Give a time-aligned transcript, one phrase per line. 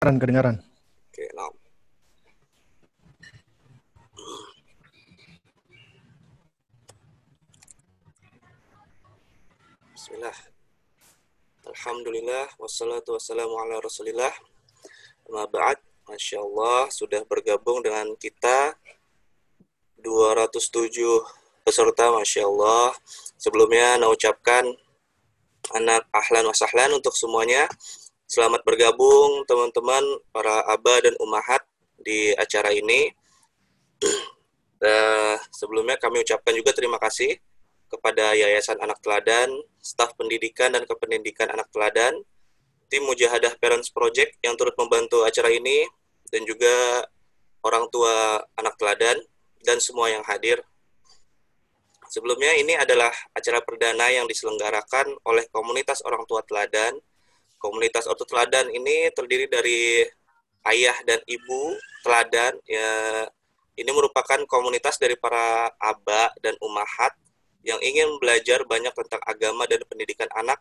[0.00, 0.56] Kedengaran, kedengaran.
[1.12, 1.52] Oke, nah.
[9.92, 10.38] Bismillah.
[11.68, 14.32] Alhamdulillah, wassalatu wassalamu ala rasulillah.
[15.28, 15.76] Ma ba'd,
[16.08, 18.72] Masya Allah, sudah bergabung dengan kita
[20.00, 20.96] 207
[21.60, 22.96] peserta, Masya Allah.
[23.36, 24.64] Sebelumnya, saya ucapkan
[25.76, 27.68] anak ahlan wa sahlan untuk semuanya.
[28.30, 31.66] Selamat bergabung teman-teman para aba dan umahat
[31.98, 33.10] di acara ini.
[34.78, 37.42] Uh, sebelumnya kami ucapkan juga terima kasih
[37.90, 39.50] kepada Yayasan Anak Teladan,
[39.82, 42.22] staf pendidikan dan kependidikan Anak Teladan,
[42.86, 45.90] tim Mujahadah Parents Project yang turut membantu acara ini,
[46.30, 47.02] dan juga
[47.66, 49.18] orang tua anak teladan,
[49.66, 50.62] dan semua yang hadir.
[52.06, 56.94] Sebelumnya ini adalah acara perdana yang diselenggarakan oleh komunitas orang tua teladan.
[57.60, 60.08] Komunitas orang tua teladan ini terdiri dari
[60.64, 62.56] ayah dan ibu teladan.
[62.64, 63.28] Ya,
[63.76, 67.12] ini merupakan komunitas dari para aba dan umahat
[67.60, 70.56] yang ingin belajar banyak tentang agama dan pendidikan anak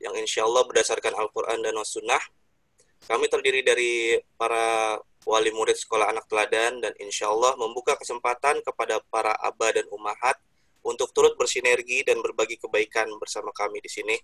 [0.00, 2.22] yang insya Allah berdasarkan Al-Quran dan As-Sunnah.
[3.04, 4.96] Kami terdiri dari para
[5.28, 10.40] wali murid sekolah anak teladan dan insya Allah membuka kesempatan kepada para aba dan umahat
[10.80, 14.16] untuk turut bersinergi dan berbagi kebaikan bersama kami di sini.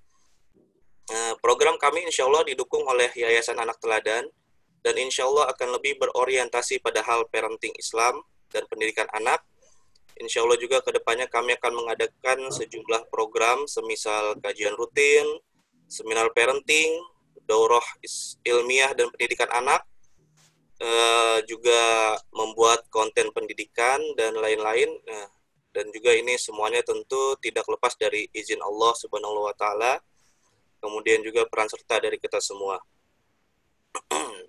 [1.04, 4.24] Nah, program kami insya Allah didukung oleh Yayasan Anak Teladan
[4.80, 9.44] dan insya Allah akan lebih berorientasi pada hal parenting Islam dan pendidikan anak
[10.14, 15.26] Insya Allah juga ke depannya kami akan mengadakan sejumlah program semisal kajian rutin,
[15.90, 17.02] seminar parenting,
[17.50, 17.82] daurah
[18.46, 19.82] ilmiah dan pendidikan anak,
[20.78, 24.86] uh, juga membuat konten pendidikan dan lain-lain.
[25.02, 25.26] Nah,
[25.74, 29.98] dan juga ini semuanya tentu tidak lepas dari izin Allah Subhanahu wa taala.
[30.84, 32.76] Kemudian juga peran serta dari kita semua.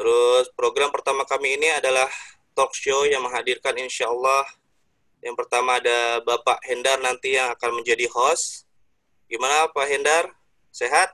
[0.00, 2.08] Terus program pertama kami ini adalah
[2.56, 4.48] talk show yang menghadirkan insya Allah
[5.20, 8.64] yang pertama ada Bapak Hendar nanti yang akan menjadi host.
[9.28, 10.32] Gimana Pak Hendar?
[10.72, 11.12] Sehat?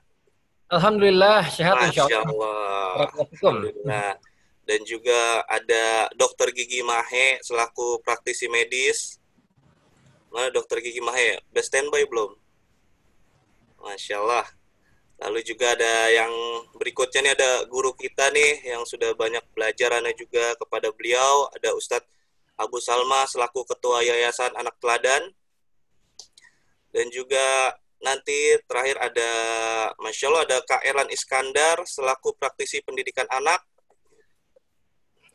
[0.71, 3.11] Alhamdulillah sehat Masya insya Allah.
[3.11, 4.15] Alhamdulillah.
[4.67, 9.19] Dan juga ada Dokter Gigi Mahe selaku praktisi medis.
[10.31, 11.43] Mana Dokter Gigi Mahe?
[11.50, 12.34] Udah standby belum?
[13.87, 14.47] Masya Allah.
[15.17, 16.29] Lalu juga ada yang
[16.77, 21.49] berikutnya nih ada guru kita nih yang sudah banyak belajar Anda juga kepada beliau.
[21.57, 22.11] Ada Ustadz
[22.59, 25.33] Abu Salma selaku Ketua Yayasan Anak Teladan.
[26.93, 27.73] Dan juga
[28.05, 29.31] nanti terakhir ada
[29.97, 33.65] Masya Allah ada Kak Erlan Iskandar selaku praktisi pendidikan anak.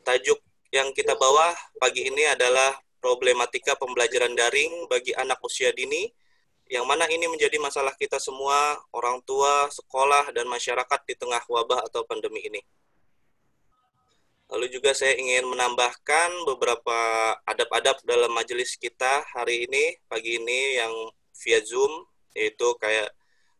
[0.06, 0.38] Tajuk
[0.70, 6.06] yang kita bawa pagi ini adalah problematika pembelajaran daring bagi anak usia dini
[6.70, 11.84] yang mana ini menjadi masalah kita semua, orang tua, sekolah, dan masyarakat di tengah wabah
[11.88, 12.62] atau pandemi ini.
[14.52, 16.98] Lalu juga saya ingin menambahkan beberapa
[17.48, 20.92] adab-adab dalam majelis kita hari ini, pagi ini yang
[21.40, 22.04] via Zoom,
[22.36, 23.08] yaitu kayak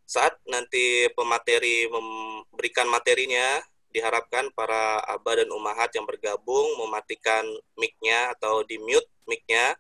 [0.05, 7.45] saat nanti pemateri memberikan materinya, diharapkan para abah dan umahat yang bergabung mematikan
[7.77, 9.73] mic-nya atau di mute mic-nya,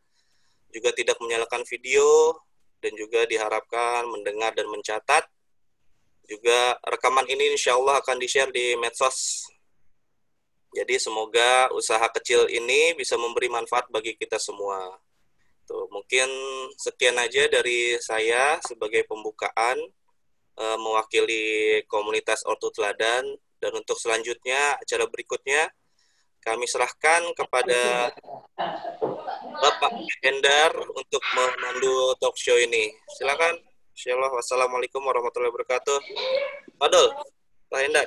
[0.72, 2.36] juga tidak menyalakan video,
[2.82, 5.24] dan juga diharapkan mendengar dan mencatat.
[6.26, 9.46] Juga rekaman ini insya Allah akan di-share di medsos.
[10.72, 14.98] Jadi semoga usaha kecil ini bisa memberi manfaat bagi kita semua.
[15.68, 16.26] Tuh, mungkin
[16.80, 19.78] sekian aja dari saya sebagai pembukaan
[20.56, 21.44] e, mewakili
[21.86, 23.22] komunitas Ortu Teladan
[23.62, 25.70] dan untuk selanjutnya acara berikutnya
[26.42, 28.10] kami serahkan kepada
[29.62, 29.94] Bapak
[30.26, 32.90] Hendar untuk memandu talk show ini.
[33.14, 33.62] Silakan.
[33.94, 34.34] Insyaallah.
[34.34, 35.98] Wassalamualaikum warahmatullahi wabarakatuh.
[36.82, 37.14] Padul,
[37.70, 38.06] Pak Hendar.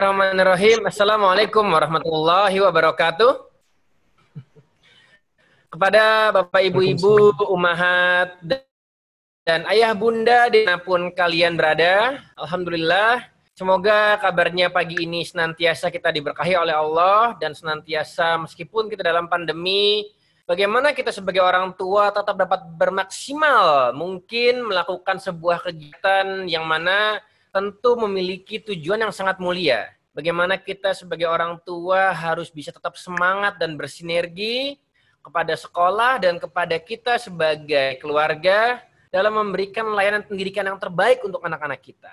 [0.00, 0.88] Bismillahirrahmanirrahim.
[0.88, 3.32] Assalamualaikum warahmatullahi wabarakatuh.
[5.68, 8.40] Kepada Bapak Ibu-Ibu, Umahat,
[9.44, 16.08] dan ayah bunda di mana pun kalian berada, Alhamdulillah, semoga kabarnya pagi ini senantiasa kita
[16.08, 20.08] diberkahi oleh Allah dan senantiasa meskipun kita dalam pandemi,
[20.48, 27.20] bagaimana kita sebagai orang tua tetap dapat bermaksimal mungkin melakukan sebuah kegiatan yang mana
[27.52, 29.92] tentu memiliki tujuan yang sangat mulia.
[30.16, 34.80] Bagaimana kita sebagai orang tua harus bisa tetap semangat dan bersinergi
[35.20, 38.80] kepada sekolah dan kepada kita sebagai keluarga
[39.14, 42.10] dalam memberikan layanan pendidikan yang terbaik untuk anak-anak kita.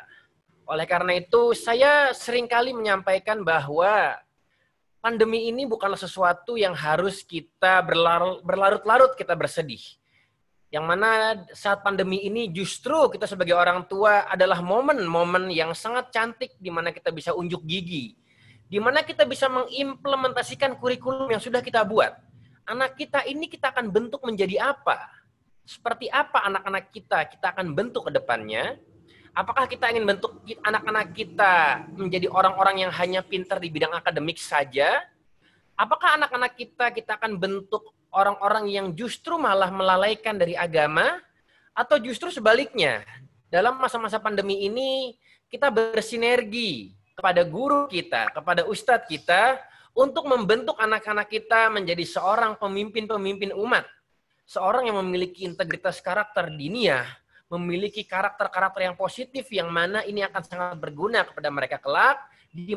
[0.69, 4.21] Oleh karena itu, saya sering kali menyampaikan bahwa
[5.01, 7.81] pandemi ini bukanlah sesuatu yang harus kita
[8.45, 9.81] berlarut-larut kita bersedih.
[10.69, 11.09] Yang mana
[11.57, 16.94] saat pandemi ini justru kita sebagai orang tua adalah momen-momen yang sangat cantik di mana
[16.94, 18.13] kita bisa unjuk gigi.
[18.69, 22.13] Di mana kita bisa mengimplementasikan kurikulum yang sudah kita buat.
[22.69, 25.20] Anak kita ini kita akan bentuk menjadi apa?
[25.63, 28.77] Seperti apa anak-anak kita kita akan bentuk ke depannya?
[29.31, 34.99] Apakah kita ingin bentuk anak-anak kita menjadi orang-orang yang hanya pintar di bidang akademik saja?
[35.79, 41.23] Apakah anak-anak kita kita akan bentuk orang-orang yang justru malah melalaikan dari agama
[41.71, 43.07] atau justru sebaliknya
[43.47, 45.15] dalam masa-masa pandemi ini
[45.47, 49.59] kita bersinergi kepada guru kita, kepada ustadz kita
[49.91, 53.83] untuk membentuk anak-anak kita menjadi seorang pemimpin-pemimpin umat.
[54.51, 57.07] Seorang yang memiliki integritas karakter diniyah,
[57.48, 62.19] memiliki karakter-karakter yang positif yang mana ini akan sangat berguna kepada mereka kelak
[62.51, 62.75] di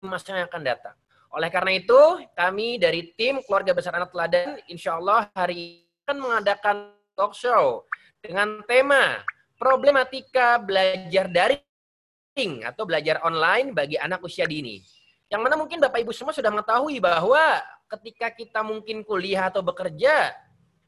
[0.00, 0.96] masa yang akan datang.
[1.36, 6.16] Oleh karena itu, kami dari tim Keluarga Besar Anak Teladan, insya Allah hari ini akan
[6.24, 6.76] mengadakan
[7.12, 7.84] talk show
[8.24, 9.20] dengan tema
[9.60, 14.80] problematika belajar daring atau belajar online bagi anak usia dini.
[15.28, 17.60] Yang mana mungkin Bapak Ibu semua sudah mengetahui bahwa
[17.92, 20.32] ketika kita mungkin kuliah atau bekerja,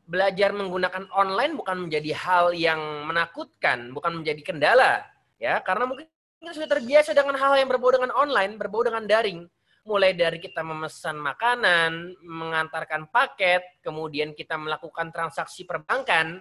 [0.06, 5.02] belajar menggunakan online bukan menjadi hal yang menakutkan, bukan menjadi kendala,
[5.38, 5.62] ya.
[5.62, 6.10] Karena mungkin
[6.42, 9.46] kita sudah terbiasa dengan hal yang berbau dengan online, berbau dengan daring.
[9.82, 16.38] Mulai dari kita memesan makanan, mengantarkan paket, kemudian kita melakukan transaksi perbankan,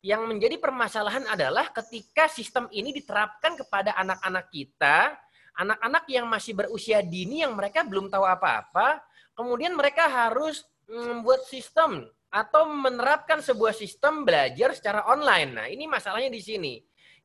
[0.00, 5.12] yang menjadi permasalahan adalah ketika sistem ini diterapkan kepada anak-anak kita,
[5.60, 9.04] anak-anak yang masih berusia dini yang mereka belum tahu apa-apa,
[9.36, 15.50] kemudian mereka harus membuat sistem atau menerapkan sebuah sistem belajar secara online.
[15.50, 16.74] Nah, ini masalahnya di sini.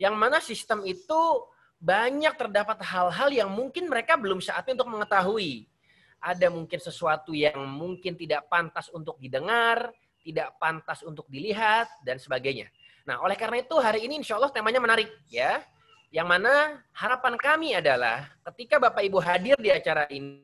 [0.02, 1.22] Yang mana sistem itu
[1.78, 5.70] banyak terdapat hal-hal yang mungkin mereka belum saatnya untuk mengetahui.
[6.18, 9.94] Ada mungkin sesuatu yang mungkin tidak pantas untuk didengar,
[10.26, 12.66] tidak pantas untuk dilihat, dan sebagainya.
[13.06, 15.62] Nah, oleh karena itu hari ini insya Allah temanya menarik ya.
[16.10, 20.42] Yang mana harapan kami adalah ketika Bapak Ibu hadir di acara ini,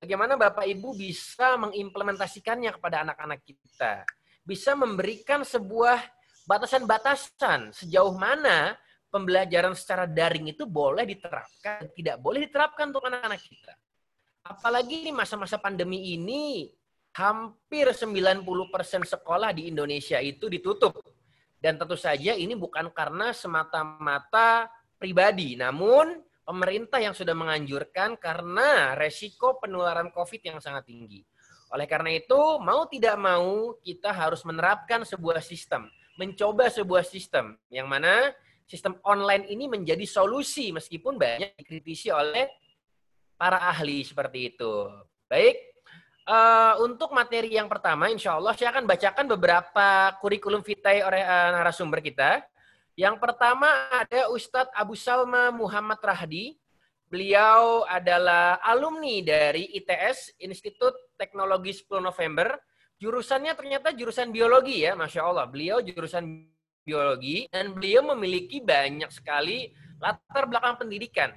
[0.00, 4.08] bagaimana Bapak Ibu bisa mengimplementasikannya kepada anak-anak kita.
[4.40, 6.00] Bisa memberikan sebuah
[6.48, 8.74] batasan-batasan sejauh mana
[9.12, 13.74] pembelajaran secara daring itu boleh diterapkan, tidak boleh diterapkan untuk anak-anak kita.
[14.40, 16.72] Apalagi di masa-masa pandemi ini,
[17.12, 18.42] hampir 90%
[19.04, 20.96] sekolah di Indonesia itu ditutup.
[21.60, 24.64] Dan tentu saja ini bukan karena semata-mata
[24.96, 31.22] pribadi, namun pemerintah yang sudah menganjurkan karena resiko penularan COVID yang sangat tinggi.
[31.70, 35.86] Oleh karena itu, mau tidak mau kita harus menerapkan sebuah sistem,
[36.18, 38.34] mencoba sebuah sistem yang mana
[38.66, 42.50] sistem online ini menjadi solusi meskipun banyak dikritisi oleh
[43.38, 44.90] para ahli seperti itu.
[45.30, 45.70] Baik,
[46.26, 51.54] uh, untuk materi yang pertama, insya Allah saya akan bacakan beberapa kurikulum vitae oleh uh,
[51.54, 52.42] narasumber kita.
[53.00, 56.60] Yang pertama ada Ustadz Abu Salma Muhammad Rahdi.
[57.08, 62.60] Beliau adalah alumni dari ITS, Institut Teknologi 10 November.
[63.00, 65.48] Jurusannya ternyata jurusan biologi ya, Masya Allah.
[65.48, 66.44] Beliau jurusan
[66.84, 71.32] biologi dan beliau memiliki banyak sekali latar belakang pendidikan.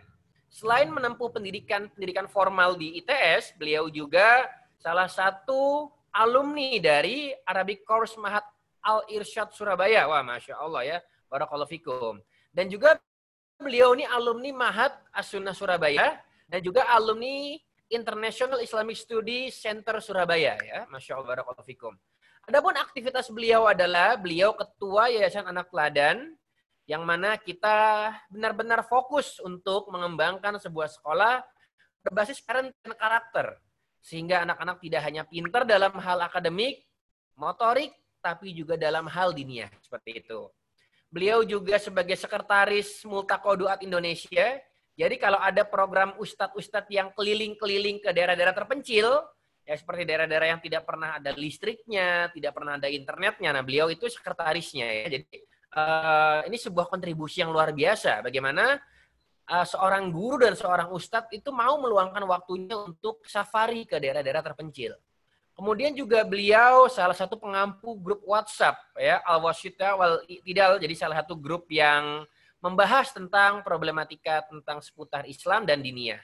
[0.51, 4.51] Selain menempuh pendidikan pendidikan formal di ITS, beliau juga
[4.83, 8.43] salah satu alumni dari Arabic Course Mahat
[8.83, 10.11] Al Irsyad Surabaya.
[10.11, 10.97] Wah, masya Allah ya,
[11.33, 12.21] barakallahu fikum.
[12.53, 13.01] Dan juga
[13.57, 17.57] beliau ini alumni Mahat As-Sunnah Surabaya dan juga alumni
[17.89, 21.93] International Islamic Study Center Surabaya ya, masya Allah barakallahu fikum.
[22.45, 26.37] Adapun aktivitas beliau adalah beliau ketua Yayasan Anak Teladan
[26.83, 31.39] yang mana kita benar-benar fokus untuk mengembangkan sebuah sekolah
[32.03, 33.55] berbasis parent dan karakter
[34.03, 36.83] sehingga anak-anak tidak hanya pintar dalam hal akademik,
[37.39, 40.51] motorik, tapi juga dalam hal dinia seperti itu.
[41.13, 44.57] Beliau juga sebagai sekretaris Multakoduat Indonesia.
[44.97, 49.21] Jadi kalau ada program ustadz-ustadz yang keliling-keliling ke daerah-daerah terpencil,
[49.61, 53.53] ya seperti daerah-daerah yang tidak pernah ada listriknya, tidak pernah ada internetnya.
[53.53, 55.05] Nah, beliau itu sekretarisnya ya.
[55.13, 55.37] Jadi
[55.77, 58.25] uh, ini sebuah kontribusi yang luar biasa.
[58.25, 58.81] Bagaimana
[59.53, 64.97] uh, seorang guru dan seorang ustadz itu mau meluangkan waktunya untuk safari ke daerah-daerah terpencil.
[65.53, 71.21] Kemudian juga beliau salah satu pengampu grup WhatsApp ya Al Wasita wal Tidal jadi salah
[71.21, 72.25] satu grup yang
[72.57, 76.23] membahas tentang problematika tentang seputar Islam dan diniyah.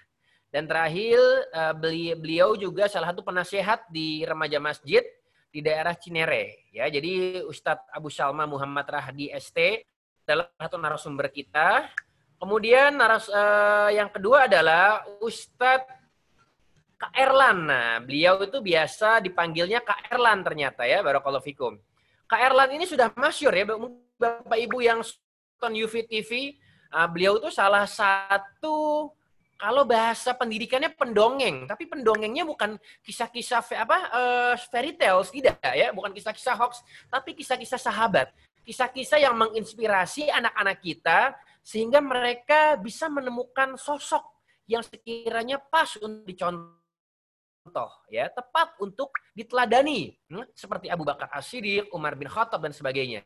[0.50, 1.20] Dan terakhir
[1.54, 1.78] uh,
[2.18, 5.06] beliau juga salah satu penasehat di remaja masjid
[5.54, 6.66] di daerah Cinere.
[6.74, 9.86] Ya, jadi Ustadz Abu Salma Muhammad Rahdi ST
[10.26, 11.86] adalah satu narasumber kita.
[12.40, 15.99] Kemudian naras, uh, yang kedua adalah Ustadz
[17.00, 17.58] Kak Erlan.
[17.64, 21.80] Nah, beliau itu biasa dipanggilnya Kak Erlan ternyata ya, Barakallahu Fikum.
[22.28, 23.64] Kak Erlan ini sudah masyur ya,
[24.20, 26.60] Bapak Ibu yang nonton UV TV,
[26.92, 29.08] uh, beliau itu salah satu
[29.60, 36.16] kalau bahasa pendidikannya pendongeng, tapi pendongengnya bukan kisah-kisah apa uh, fairy tales tidak ya, bukan
[36.16, 36.80] kisah-kisah hoax,
[37.12, 38.32] tapi kisah-kisah sahabat,
[38.64, 44.24] kisah-kisah yang menginspirasi anak-anak kita sehingga mereka bisa menemukan sosok
[44.64, 46.79] yang sekiranya pas untuk dicontoh
[48.10, 53.22] ya, tepat untuk diteladani, hmm, seperti Abu Bakar As-Siddiq, Umar bin Khattab dan sebagainya.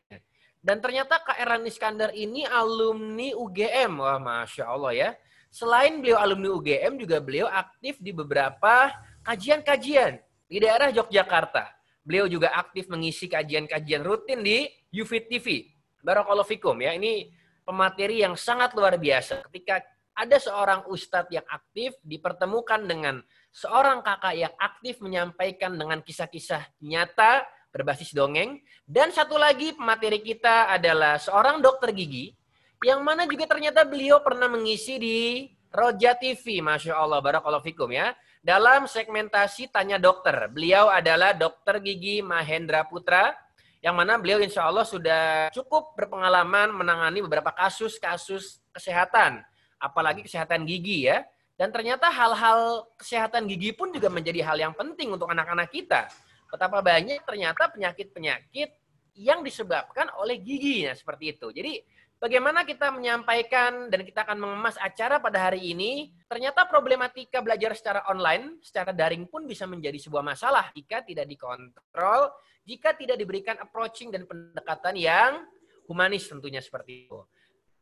[0.64, 5.10] Dan ternyata Kak Erlan Iskandar ini alumni UGM, wah masya Allah ya
[5.54, 8.90] Selain beliau alumni UGM, juga beliau aktif di beberapa
[9.22, 10.18] kajian-kajian
[10.50, 11.70] di daerah Yogyakarta.
[12.02, 15.70] Beliau juga aktif mengisi kajian-kajian rutin di UFIT TV.
[16.02, 16.98] Barakallahu fikum ya.
[16.98, 17.30] Ini
[17.62, 19.46] pemateri yang sangat luar biasa.
[19.46, 19.78] Ketika
[20.18, 23.22] ada seorang ustadz yang aktif dipertemukan dengan
[23.54, 28.58] seorang kakak yang aktif menyampaikan dengan kisah-kisah nyata berbasis dongeng.
[28.82, 32.34] Dan satu lagi pemateri kita adalah seorang dokter gigi
[32.82, 38.14] yang mana juga ternyata beliau pernah mengisi di Roja TV, Masya Allah, Barakallahu Fikum ya.
[38.44, 43.32] Dalam segmentasi Tanya Dokter, beliau adalah dokter gigi Mahendra Putra,
[43.80, 49.40] yang mana beliau insya Allah sudah cukup berpengalaman menangani beberapa kasus-kasus kesehatan,
[49.80, 51.24] apalagi kesehatan gigi ya.
[51.54, 56.10] Dan ternyata hal-hal kesehatan gigi pun juga menjadi hal yang penting untuk anak-anak kita.
[56.50, 58.74] Betapa banyak ternyata penyakit-penyakit
[59.14, 61.54] yang disebabkan oleh giginya seperti itu.
[61.54, 61.78] Jadi
[62.18, 68.02] bagaimana kita menyampaikan dan kita akan mengemas acara pada hari ini, ternyata problematika belajar secara
[68.10, 72.34] online, secara daring pun bisa menjadi sebuah masalah jika tidak dikontrol,
[72.66, 75.46] jika tidak diberikan approaching dan pendekatan yang
[75.86, 77.22] humanis tentunya seperti itu.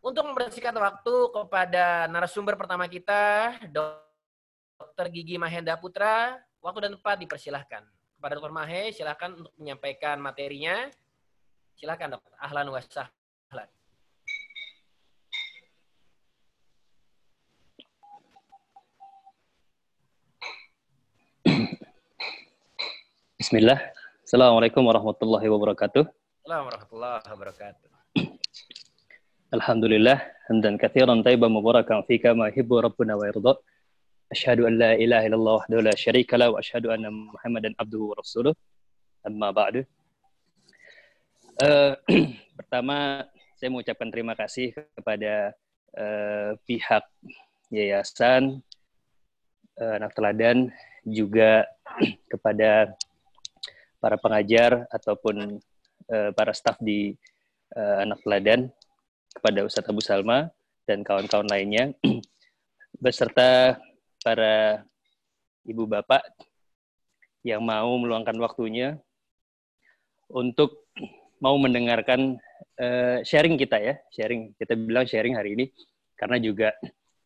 [0.03, 5.07] Untuk membersihkan waktu kepada narasumber pertama kita, Dr.
[5.15, 7.87] Gigi Mahenda Putra, waktu dan tempat dipersilahkan.
[8.19, 8.51] Kepada Dr.
[8.51, 10.91] Mahe, silahkan untuk menyampaikan materinya.
[11.79, 12.35] Silahkan, Dr.
[12.35, 13.71] Ahlan wa sahlan.
[23.39, 23.79] Bismillah.
[24.27, 26.11] Assalamualaikum warahmatullahi wabarakatuh.
[26.43, 28.02] Assalamualaikum warahmatullahi wabarakatuh.
[29.53, 33.61] Alhamdulillah, hamdan kathiran tayyiban mubarakan fika ma hibbu rabbuna wa yarda.
[34.33, 38.17] Asyhadu an la ilaha illallah wahdahu la syarika la wa asyhadu anna Muhammadan abduhu wa
[38.17, 38.57] rasuluh.
[39.21, 39.85] Amma ba'du.
[41.61, 41.93] Uh,
[42.65, 43.29] pertama,
[43.61, 45.53] saya mengucapkan terima kasih kepada
[46.01, 47.05] uh, pihak
[47.69, 48.65] yayasan
[49.77, 50.73] uh, anak teladan
[51.05, 51.69] juga
[52.33, 52.97] kepada
[54.01, 55.61] para pengajar ataupun
[56.09, 57.13] uh, para staf di
[57.77, 58.73] uh, anak teladan
[59.33, 60.53] kepada Ustadz Abu Salma
[60.85, 61.97] dan kawan-kawan lainnya
[63.05, 63.81] beserta
[64.23, 64.87] para
[65.67, 66.23] ibu bapak
[67.43, 68.99] yang mau meluangkan waktunya
[70.31, 70.87] untuk
[71.43, 72.39] mau mendengarkan
[72.79, 75.67] uh, sharing kita ya, sharing kita bilang sharing hari ini
[76.15, 76.71] karena juga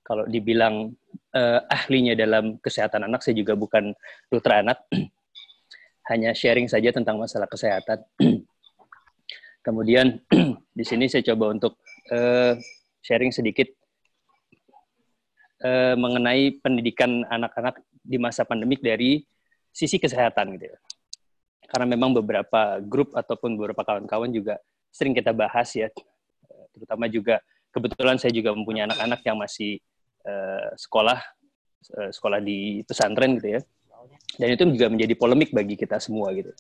[0.01, 0.95] kalau dibilang
[1.37, 3.93] uh, ahlinya dalam kesehatan anak saya juga bukan
[4.33, 4.81] dokter anak
[6.11, 8.01] hanya sharing saja tentang masalah kesehatan.
[9.67, 10.23] Kemudian
[10.79, 11.83] di sini saya coba untuk
[12.13, 12.55] uh,
[13.03, 13.71] sharing sedikit
[15.63, 19.25] uh, mengenai pendidikan anak-anak di masa pandemik dari
[19.71, 20.79] sisi kesehatan gitu ya.
[21.67, 24.63] Karena memang beberapa grup ataupun beberapa kawan-kawan juga
[24.95, 25.91] sering kita bahas ya,
[26.73, 27.43] terutama juga
[27.75, 29.83] kebetulan saya juga mempunyai anak-anak yang masih
[30.25, 31.19] uh, sekolah
[31.99, 33.61] uh, sekolah di pesantren gitu ya
[34.37, 36.53] dan itu juga menjadi polemik bagi kita semua gitu.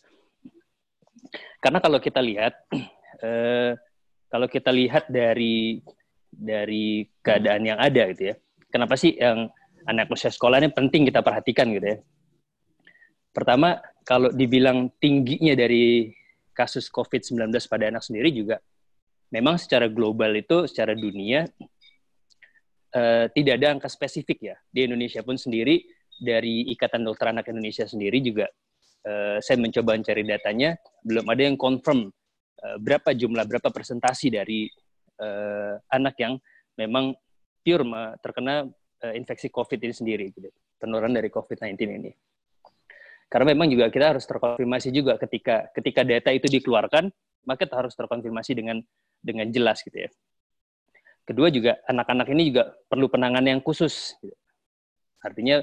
[1.60, 2.54] Karena kalau kita lihat,
[3.26, 3.76] eh,
[4.26, 5.80] kalau kita lihat dari
[6.30, 8.34] dari keadaan yang ada gitu ya,
[8.68, 9.48] kenapa sih yang
[9.86, 11.98] anak usia sekolah ini penting kita perhatikan gitu ya?
[13.32, 16.12] Pertama, kalau dibilang tingginya dari
[16.56, 18.56] kasus COVID-19 pada anak sendiri juga,
[19.28, 21.44] memang secara global itu, secara dunia,
[22.96, 24.56] eh, tidak ada angka spesifik ya.
[24.72, 25.84] Di Indonesia pun sendiri,
[26.16, 28.48] dari Ikatan Dokter Anak Indonesia sendiri juga
[29.06, 32.10] uh, saya mencoba mencari datanya belum ada yang confirm
[32.62, 34.70] uh, berapa jumlah berapa presentasi dari
[35.20, 36.38] uh, anak yang
[36.76, 37.16] memang
[37.60, 37.84] pure
[38.22, 38.64] terkena
[39.02, 42.12] uh, infeksi COVID ini sendiri gitu penularan dari COVID-19 ini
[43.26, 47.10] karena memang juga kita harus terkonfirmasi juga ketika ketika data itu dikeluarkan
[47.46, 48.78] maka harus terkonfirmasi dengan
[49.18, 50.10] dengan jelas gitu ya
[51.26, 54.36] kedua juga anak-anak ini juga perlu penanganan yang khusus gitu.
[55.26, 55.58] artinya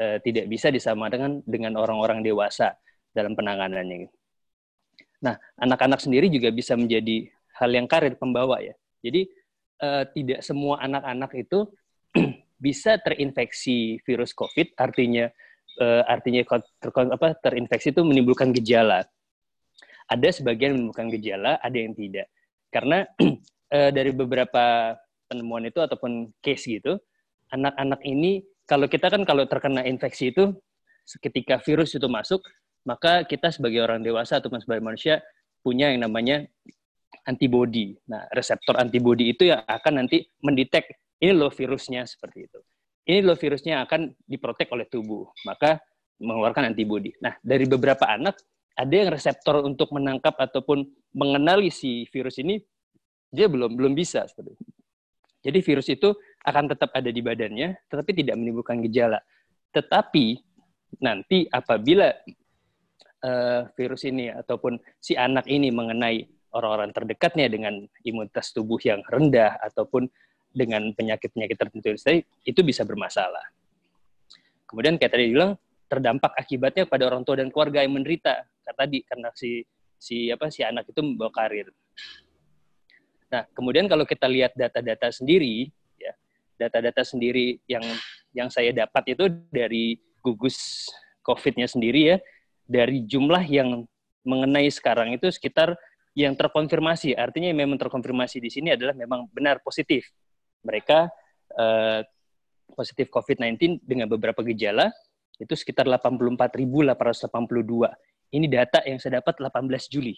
[0.00, 2.74] uh, tidak bisa disamakan dengan orang-orang dewasa
[3.14, 4.10] dalam penanganannya.
[5.24, 8.76] Nah, anak-anak sendiri juga bisa menjadi hal yang karir pembawa ya.
[9.00, 9.24] Jadi
[9.80, 11.64] uh, tidak semua anak-anak itu
[12.64, 15.32] bisa terinfeksi virus COVID, artinya
[15.80, 19.08] uh, artinya ter, apa, terinfeksi itu menimbulkan gejala.
[20.04, 22.28] Ada sebagian menimbulkan gejala, ada yang tidak.
[22.68, 23.08] Karena
[23.72, 24.92] uh, dari beberapa
[25.24, 27.00] penemuan itu ataupun case gitu,
[27.48, 30.52] anak-anak ini kalau kita kan kalau terkena infeksi itu
[31.20, 32.40] ketika virus itu masuk,
[32.84, 35.24] maka kita sebagai orang dewasa ataupun sebagai manusia
[35.64, 36.44] punya yang namanya
[37.24, 37.96] antibody.
[38.04, 42.60] Nah, reseptor antibody itu yang akan nanti mendetek ini loh virusnya seperti itu.
[43.04, 45.80] Ini loh virusnya akan diprotek oleh tubuh, maka
[46.20, 47.12] mengeluarkan antibody.
[47.20, 48.40] Nah, dari beberapa anak
[48.74, 52.58] ada yang reseptor untuk menangkap ataupun mengenali si virus ini
[53.30, 54.64] dia belum belum bisa seperti itu.
[55.44, 56.08] Jadi virus itu
[56.44, 59.20] akan tetap ada di badannya, tetapi tidak menimbulkan gejala.
[59.76, 60.40] Tetapi
[61.04, 62.08] nanti apabila
[63.24, 69.58] uh, virus ini ataupun si anak ini mengenai orang-orang terdekatnya dengan imunitas tubuh yang rendah
[69.64, 70.06] ataupun
[70.54, 71.90] dengan penyakit-penyakit tertentu
[72.46, 73.42] itu bisa bermasalah.
[74.70, 75.58] Kemudian kayak tadi bilang
[75.90, 78.46] terdampak akibatnya pada orang tua dan keluarga yang menderita.
[78.64, 79.66] Tadi karena si
[79.98, 81.74] si apa si anak itu membawa karir.
[83.34, 86.14] Nah, kemudian kalau kita lihat data-data sendiri, ya,
[86.54, 87.82] data-data sendiri yang
[88.30, 90.86] yang saya dapat itu dari gugus
[91.26, 92.16] COVID-nya sendiri ya,
[92.64, 93.84] dari jumlah yang
[94.24, 95.76] mengenai sekarang itu sekitar
[96.14, 100.06] yang terkonfirmasi, artinya yang memang terkonfirmasi di sini adalah memang benar positif.
[100.62, 101.10] Mereka
[101.58, 102.00] uh,
[102.72, 104.94] positif COVID-19 dengan beberapa gejala
[105.36, 107.90] itu sekitar 84.882.
[108.34, 110.14] Ini data yang saya dapat 18 Juli.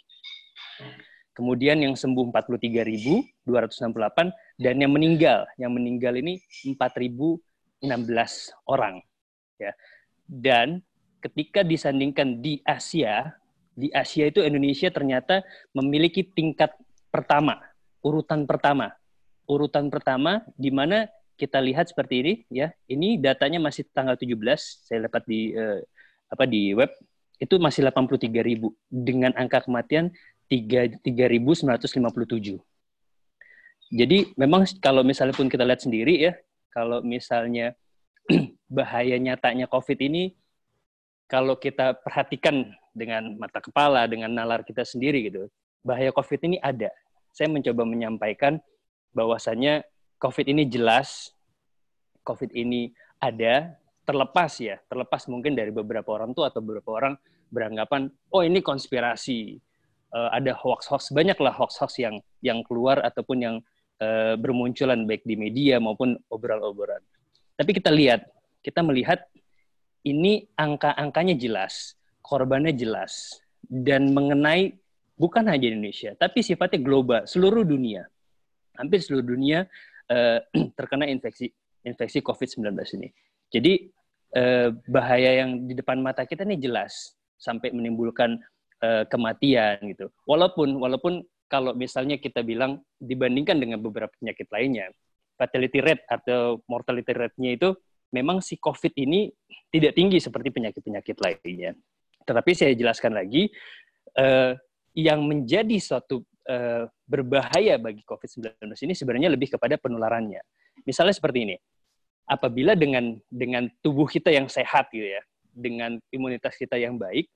[1.36, 3.44] Kemudian yang sembuh 43.268
[4.56, 7.84] dan yang meninggal, yang meninggal ini 4.016
[8.68, 9.04] orang.
[9.60, 9.72] Ya.
[10.24, 10.80] Dan
[11.26, 13.35] ketika disandingkan di Asia,
[13.75, 15.42] di Asia itu Indonesia ternyata
[15.75, 16.71] memiliki tingkat
[17.11, 17.59] pertama,
[18.06, 18.95] urutan pertama.
[19.47, 21.06] Urutan pertama di mana
[21.38, 22.71] kita lihat seperti ini ya.
[22.87, 25.83] Ini datanya masih tanggal 17, saya dapat di eh,
[26.30, 26.90] apa di web
[27.37, 28.33] itu masih 83.000
[28.88, 30.09] dengan angka kematian
[30.49, 32.59] 3.957.
[33.87, 36.33] Jadi memang kalau misalnya pun kita lihat sendiri ya,
[36.75, 37.76] kalau misalnya
[38.67, 40.34] bahaya nyatanya COVID ini,
[41.26, 45.50] kalau kita perhatikan dengan mata kepala, dengan nalar kita sendiri gitu,
[45.82, 46.91] bahaya COVID ini ada.
[47.34, 48.58] Saya mencoba menyampaikan
[49.12, 49.84] bahwasannya
[50.23, 51.34] COVID ini jelas,
[52.25, 57.19] COVID ini ada, terlepas ya, terlepas mungkin dari beberapa orang tua atau beberapa orang
[57.50, 59.58] beranggapan, oh ini konspirasi,
[60.15, 63.56] uh, ada hoax-hoax banyak lah hoax-hoax yang yang keluar ataupun yang
[64.00, 67.02] uh, bermunculan baik di media maupun obrolan-obrolan.
[67.56, 68.26] Tapi kita lihat,
[68.62, 69.26] kita melihat
[70.06, 74.78] ini angka-angkanya jelas, korbannya jelas dan mengenai
[75.19, 78.06] bukan hanya Indonesia, tapi sifatnya global, seluruh dunia.
[78.78, 79.66] Hampir seluruh dunia
[80.08, 80.38] uh,
[80.78, 81.50] terkena infeksi
[81.82, 82.71] infeksi COVID-19
[83.02, 83.08] ini.
[83.50, 83.73] Jadi
[84.38, 88.38] uh, bahaya yang di depan mata kita ini jelas sampai menimbulkan
[88.86, 90.06] uh, kematian gitu.
[90.28, 94.90] Walaupun walaupun kalau misalnya kita bilang dibandingkan dengan beberapa penyakit lainnya,
[95.38, 97.71] fatality rate atau mortality rate-nya itu
[98.14, 99.30] memang si COVID ini
[99.71, 101.73] tidak tinggi seperti penyakit-penyakit lainnya.
[102.26, 103.50] Tetapi saya jelaskan lagi,
[104.19, 104.54] uh,
[104.97, 108.56] yang menjadi suatu uh, berbahaya bagi COVID-19
[108.88, 110.40] ini sebenarnya lebih kepada penularannya.
[110.88, 111.56] Misalnya seperti ini,
[112.26, 117.28] apabila dengan dengan tubuh kita yang sehat gitu ya, dengan imunitas kita yang baik,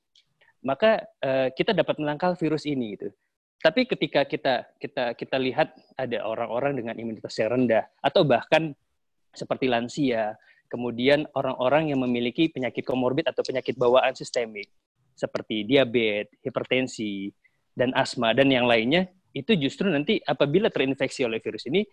[0.65, 3.13] maka uh, kita dapat menangkal virus ini gitu.
[3.61, 8.73] Tapi ketika kita kita kita lihat ada orang-orang dengan imunitas yang rendah atau bahkan
[9.37, 10.33] seperti lansia,
[10.71, 14.71] kemudian orang-orang yang memiliki penyakit komorbid atau penyakit bawaan sistemik
[15.19, 17.29] seperti diabetes, hipertensi,
[17.75, 21.87] dan asma dan yang lainnya itu justru nanti apabila terinfeksi oleh virus ini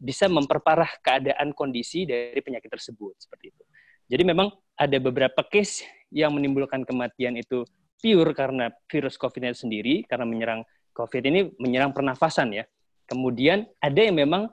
[0.00, 3.62] bisa memperparah keadaan kondisi dari penyakit tersebut seperti itu.
[4.10, 7.62] Jadi memang ada beberapa case yang menimbulkan kematian itu
[8.00, 10.64] pure karena virus COVID-19 sendiri, karena menyerang
[10.96, 12.64] COVID ini menyerang pernafasan ya.
[13.06, 14.50] Kemudian ada yang memang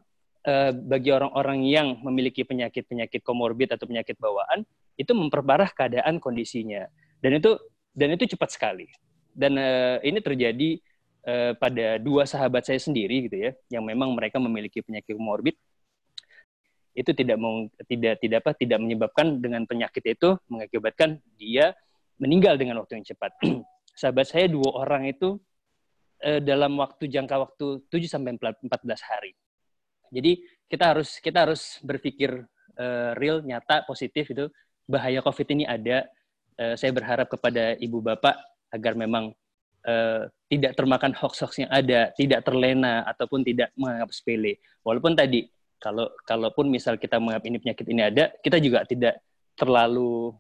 [0.48, 4.64] eh, bagi orang-orang yang memiliki penyakit-penyakit komorbid atau penyakit bawaan
[4.96, 6.88] itu memperparah keadaan kondisinya.
[7.20, 7.60] Dan itu
[7.92, 8.88] dan itu cepat sekali.
[9.36, 10.70] Dan eh, ini terjadi
[11.28, 15.60] eh, pada dua sahabat saya sendiri gitu ya, yang memang mereka memiliki penyakit komorbid
[16.98, 21.78] itu tidak mau tidak tidak apa tidak menyebabkan dengan penyakit itu mengakibatkan dia
[22.18, 23.38] meninggal dengan waktu yang cepat.
[24.02, 25.38] Sahabat saya dua orang itu
[26.18, 28.66] dalam waktu jangka waktu 7 sampai 14
[29.06, 29.38] hari.
[30.12, 32.44] Jadi kita harus kita harus berpikir
[32.78, 34.48] eh, real, nyata, positif itu
[34.88, 36.08] bahaya COVID ini ada.
[36.58, 38.36] Eh, saya berharap kepada ibu bapak
[38.74, 39.32] agar memang
[39.86, 44.60] eh, tidak termakan hoax-hoax yang ada, tidak terlena ataupun tidak menganggap sepele.
[44.84, 49.22] Walaupun tadi kalau kalaupun misal kita menganggap ini penyakit ini ada, kita juga tidak
[49.58, 50.34] terlalu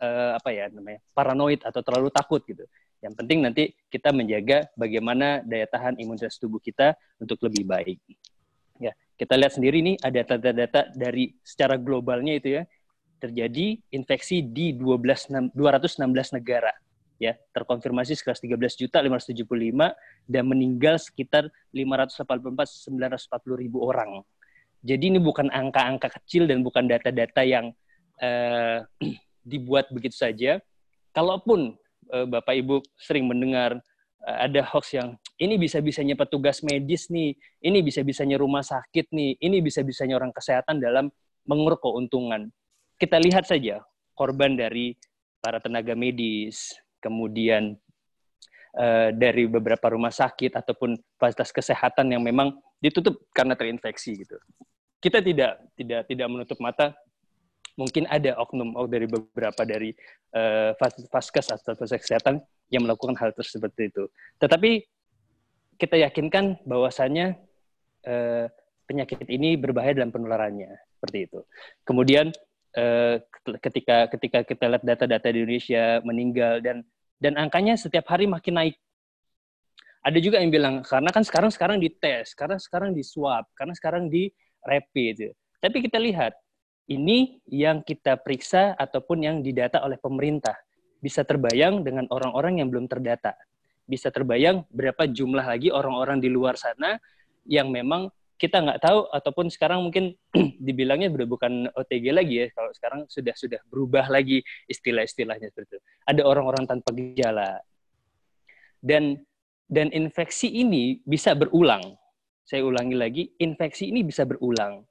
[0.00, 2.64] uh, apa ya namanya paranoid atau terlalu takut gitu.
[3.02, 7.98] Yang penting nanti kita menjaga bagaimana daya tahan imunitas tubuh kita untuk lebih baik.
[9.22, 12.66] Kita lihat sendiri nih ada data-data dari secara globalnya itu ya
[13.22, 16.02] terjadi infeksi di 12 216
[16.42, 16.74] negara
[17.22, 19.94] ya terkonfirmasi sekitar 13 juta 575
[20.26, 24.26] dan meninggal sekitar 584 940 ribu orang.
[24.82, 27.70] Jadi ini bukan angka-angka kecil dan bukan data-data yang
[28.18, 28.82] uh,
[29.54, 30.58] dibuat begitu saja.
[31.14, 31.78] Kalaupun
[32.10, 33.78] uh, Bapak Ibu sering mendengar
[34.26, 37.34] uh, ada hoax yang ini bisa-bisanya petugas medis nih,
[37.66, 41.10] ini bisa-bisanya rumah sakit nih, ini bisa-bisanya orang kesehatan dalam
[41.50, 42.46] menguruk keuntungan.
[42.94, 43.82] Kita lihat saja
[44.14, 44.94] korban dari
[45.42, 47.74] para tenaga medis, kemudian
[48.78, 54.38] uh, dari beberapa rumah sakit ataupun fasilitas kesehatan yang memang ditutup karena terinfeksi gitu.
[55.02, 56.94] Kita tidak tidak tidak menutup mata.
[57.72, 59.96] Mungkin ada oknum dari beberapa dari
[60.36, 60.76] uh,
[61.10, 62.38] vaskes atau fasilitas kesehatan
[62.70, 64.06] yang melakukan hal tersebut itu.
[64.38, 64.84] Tetapi
[65.82, 67.34] kita yakinkan bahwasannya
[68.06, 68.46] uh,
[68.86, 71.42] penyakit ini berbahaya dalam penularannya seperti itu.
[71.82, 72.30] Kemudian
[72.72, 73.16] Eh,
[73.60, 76.80] ketika ketika kita lihat data-data di Indonesia meninggal dan
[77.20, 78.76] dan angkanya setiap hari makin naik.
[80.00, 84.08] Ada juga yang bilang karena kan sekarang sekarang dites, karena sekarang di swab, karena sekarang
[84.08, 84.32] di
[84.64, 85.36] rapid.
[85.60, 86.32] Tapi kita lihat
[86.88, 90.56] ini yang kita periksa ataupun yang didata oleh pemerintah
[90.98, 93.36] bisa terbayang dengan orang-orang yang belum terdata.
[93.92, 96.96] Bisa terbayang berapa jumlah lagi orang-orang di luar sana
[97.44, 98.08] yang memang
[98.40, 100.18] kita nggak tahu ataupun sekarang mungkin
[100.66, 105.80] dibilangnya sudah bukan OTG lagi ya kalau sekarang sudah sudah berubah lagi istilah-istilahnya seperti itu.
[106.08, 107.62] Ada orang-orang tanpa gejala
[108.82, 109.22] dan
[109.70, 111.94] dan infeksi ini bisa berulang.
[112.42, 114.82] Saya ulangi lagi, infeksi ini bisa berulang.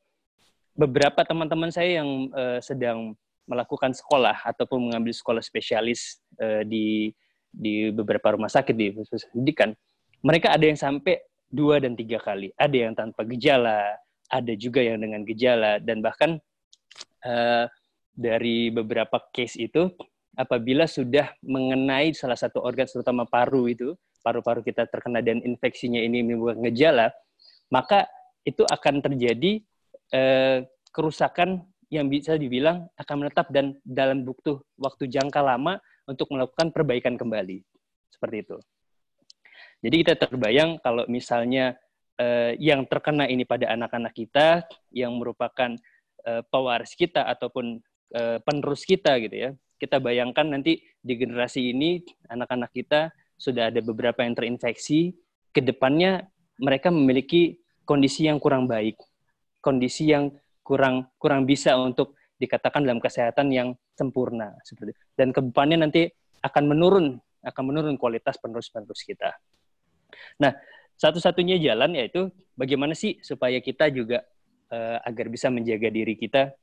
[0.72, 7.12] Beberapa teman-teman saya yang uh, sedang melakukan sekolah ataupun mengambil sekolah spesialis uh, di
[7.52, 9.76] di beberapa rumah sakit di pendidikan,
[10.24, 11.20] mereka ada yang sampai
[11.52, 12.56] dua dan tiga kali.
[12.56, 14.00] Ada yang tanpa gejala,
[14.32, 16.40] ada juga yang dengan gejala, dan bahkan
[17.28, 17.68] uh,
[18.16, 19.92] dari beberapa case itu,
[20.40, 26.24] apabila sudah mengenai salah satu organ, terutama paru itu, paru-paru kita terkena dan infeksinya ini
[26.24, 27.12] menimbulkan gejala,
[27.68, 28.08] maka
[28.48, 29.62] itu akan terjadi
[30.16, 30.64] uh,
[30.96, 37.16] kerusakan yang bisa dibilang akan menetap dan dalam butuh waktu jangka lama untuk melakukan perbaikan
[37.18, 37.62] kembali.
[38.12, 38.58] Seperti itu.
[39.82, 41.74] Jadi kita terbayang kalau misalnya
[42.22, 45.74] eh, yang terkena ini pada anak-anak kita yang merupakan
[46.22, 47.82] eh, pewaris kita ataupun
[48.14, 49.50] eh, penerus kita gitu ya.
[49.82, 53.10] Kita bayangkan nanti di generasi ini anak-anak kita
[53.42, 55.18] sudah ada beberapa yang terinfeksi,
[55.50, 56.30] ke depannya
[56.62, 57.58] mereka memiliki
[57.90, 59.02] kondisi yang kurang baik,
[59.66, 60.30] kondisi yang
[60.62, 66.10] kurang kurang bisa untuk dikatakan dalam kesehatan yang sempurna seperti dan ke depannya nanti
[66.42, 69.34] akan menurun akan menurun kualitas penerus-penerus kita.
[70.38, 70.54] Nah,
[70.98, 74.22] satu-satunya jalan yaitu bagaimana sih supaya kita juga
[74.70, 76.54] uh, agar bisa menjaga diri kita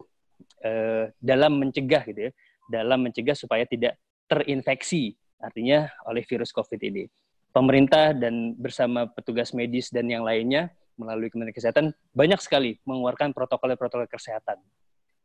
[0.62, 2.32] uh, dalam mencegah gitu ya,
[2.70, 3.98] dalam mencegah supaya tidak
[4.30, 7.10] terinfeksi artinya oleh virus COVID ini.
[7.50, 10.70] Pemerintah dan bersama petugas medis dan yang lainnya
[11.00, 14.60] melalui Kementerian Kesehatan banyak sekali mengeluarkan protokol-protokol kesehatan.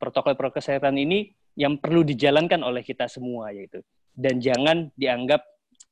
[0.03, 3.79] Protokol-protokol kesehatan ini yang perlu dijalankan oleh kita semua yaitu
[4.11, 5.39] dan jangan dianggap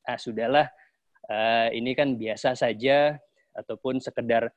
[0.04, 0.67] ah sudahlah
[1.32, 3.15] uh, ini kan biasa saja
[3.56, 4.52] ataupun sekedar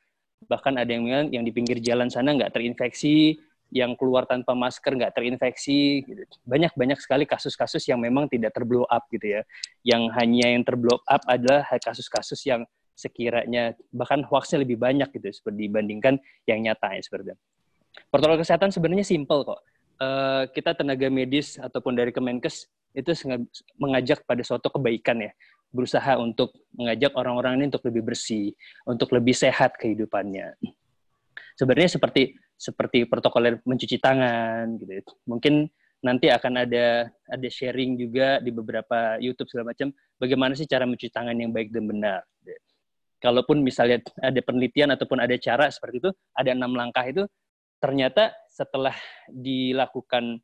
[0.51, 3.39] bahkan ada yang bilang yang di pinggir jalan sana nggak terinfeksi,
[3.73, 6.05] yang keluar tanpa masker nggak terinfeksi.
[6.05, 6.23] Gitu.
[6.45, 9.43] Banyak banyak sekali kasus-kasus yang memang tidak terblow up gitu ya.
[9.83, 12.63] Yang hanya yang terblow up adalah kasus-kasus yang
[12.95, 16.15] sekiranya bahkan hoaxnya lebih banyak gitu seperti dibandingkan
[16.47, 17.43] yang nyata ya seperti itu.
[18.11, 19.61] Protokol kesehatan sebenarnya simpel kok.
[19.95, 23.11] Uh, kita tenaga medis ataupun dari Kemenkes itu
[23.79, 25.33] mengajak pada suatu kebaikan ya
[25.75, 28.55] berusaha untuk mengajak orang-orang ini untuk lebih bersih,
[28.87, 30.55] untuk lebih sehat kehidupannya.
[31.59, 35.13] Sebenarnya seperti seperti protokol mencuci tangan gitu.
[35.27, 35.67] Mungkin
[36.07, 39.91] nanti akan ada ada sharing juga di beberapa YouTube segala macam
[40.23, 42.23] bagaimana sih cara mencuci tangan yang baik dan benar.
[43.19, 47.25] Kalaupun misalnya ada penelitian ataupun ada cara seperti itu, ada enam langkah itu
[47.85, 48.97] ternyata setelah
[49.29, 50.41] dilakukan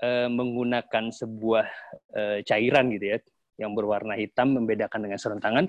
[0.00, 1.68] e, menggunakan sebuah
[2.16, 3.18] e, cairan gitu ya,
[3.60, 5.68] yang berwarna hitam membedakan dengan sarung tangan,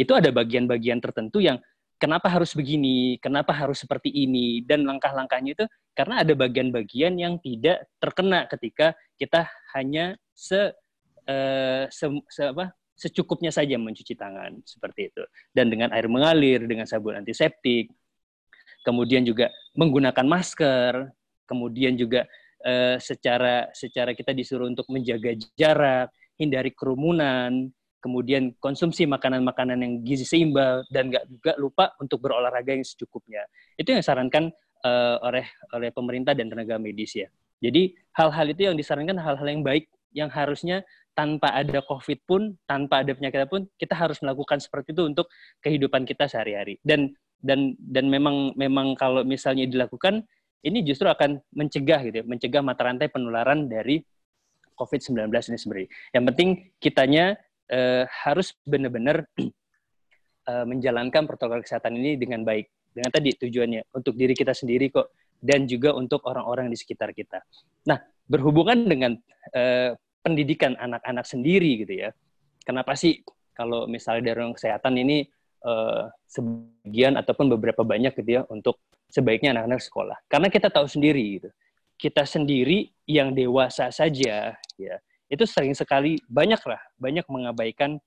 [0.00, 1.60] itu ada bagian-bagian tertentu yang
[2.00, 7.84] kenapa harus begini, kenapa harus seperti ini, dan langkah-langkahnya itu karena ada bagian-bagian yang tidak
[8.00, 9.44] terkena ketika kita
[9.76, 10.72] hanya se,
[11.28, 15.22] uh, se, se apa, secukupnya saja mencuci tangan seperti itu,
[15.54, 17.90] dan dengan air mengalir, dengan sabun antiseptik,
[18.84, 21.10] kemudian juga menggunakan masker,
[21.48, 22.28] kemudian juga
[22.62, 27.72] uh, secara secara kita disuruh untuk menjaga jarak, hindari kerumunan,
[28.04, 33.48] kemudian konsumsi makanan-makanan yang gizi seimbang dan nggak juga lupa untuk berolahraga yang secukupnya.
[33.80, 34.52] Itu yang disarankan
[34.84, 37.32] uh, oleh oleh pemerintah dan tenaga medis ya.
[37.64, 43.06] Jadi hal-hal itu yang disarankan hal-hal yang baik yang harusnya tanpa ada COVID pun, tanpa
[43.06, 45.30] ada penyakit pun, kita harus melakukan seperti itu untuk
[45.62, 46.82] kehidupan kita sehari-hari.
[46.82, 50.24] Dan dan dan memang memang kalau misalnya dilakukan,
[50.64, 54.00] ini justru akan mencegah gitu, ya, mencegah mata rantai penularan dari
[54.80, 55.84] COVID-19 ini sendiri.
[56.16, 56.48] Yang penting
[56.80, 57.36] kitanya
[57.68, 59.28] uh, harus benar-benar
[60.48, 62.72] uh, menjalankan protokol kesehatan ini dengan baik.
[62.94, 67.42] Dengan tadi tujuannya untuk diri kita sendiri kok dan juga untuk orang-orang di sekitar kita.
[67.90, 69.12] Nah, berhubungan dengan
[69.52, 69.92] uh,
[70.24, 72.10] pendidikan anak-anak sendiri gitu ya.
[72.64, 73.20] Kenapa sih
[73.52, 75.28] kalau misalnya dari kesehatan ini
[75.64, 80.16] uh, sebagian ataupun beberapa banyak gitu ya untuk sebaiknya anak-anak sekolah?
[80.30, 81.50] Karena kita tahu sendiri gitu.
[81.94, 84.96] Kita sendiri yang dewasa saja ya
[85.30, 87.98] itu sering sekali banyak lah banyak mengabaikan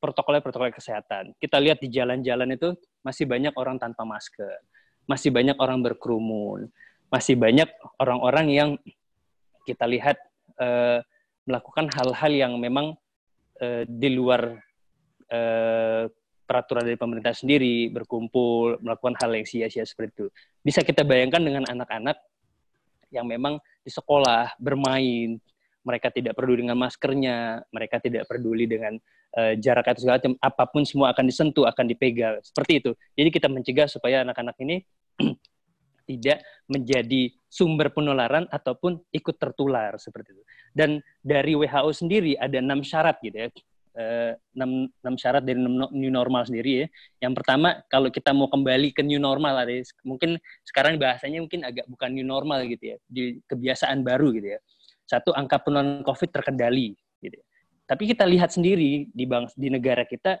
[0.00, 1.36] protokol-protokol kesehatan.
[1.36, 2.72] Kita lihat di jalan-jalan itu
[3.04, 4.64] masih banyak orang tanpa masker,
[5.04, 6.72] masih banyak orang berkerumun,
[7.12, 7.68] masih banyak
[8.00, 8.70] orang-orang yang
[9.68, 10.16] kita lihat
[10.56, 11.04] uh,
[11.44, 12.96] melakukan hal-hal yang memang
[13.60, 14.56] uh, di luar
[15.28, 16.08] uh,
[16.50, 20.26] peraturan dari pemerintah sendiri, berkumpul, melakukan hal yang sia-sia seperti itu.
[20.66, 22.18] Bisa kita bayangkan dengan anak-anak
[23.14, 25.38] yang memang di sekolah bermain,
[25.86, 28.98] mereka tidak peduli dengan maskernya, mereka tidak peduli dengan
[29.38, 32.90] uh, jarak atau segala macam, apa pun semua akan disentuh, akan dipegang, seperti itu.
[33.14, 34.82] Jadi kita mencegah supaya anak-anak ini
[36.10, 40.42] tidak menjadi sumber penularan ataupun ikut tertular seperti itu.
[40.74, 43.48] Dan dari WHO sendiri ada enam syarat gitu ya,
[44.54, 45.58] enam, enam syarat dari
[45.94, 46.86] new normal sendiri ya.
[47.26, 49.74] Yang pertama kalau kita mau kembali ke new normal, ada
[50.06, 54.60] mungkin sekarang bahasanya mungkin agak bukan new normal gitu ya, di kebiasaan baru gitu ya
[55.10, 56.94] satu angka penularan COVID terkendali.
[57.18, 57.34] Gitu.
[57.90, 60.38] Tapi kita lihat sendiri di bang di negara kita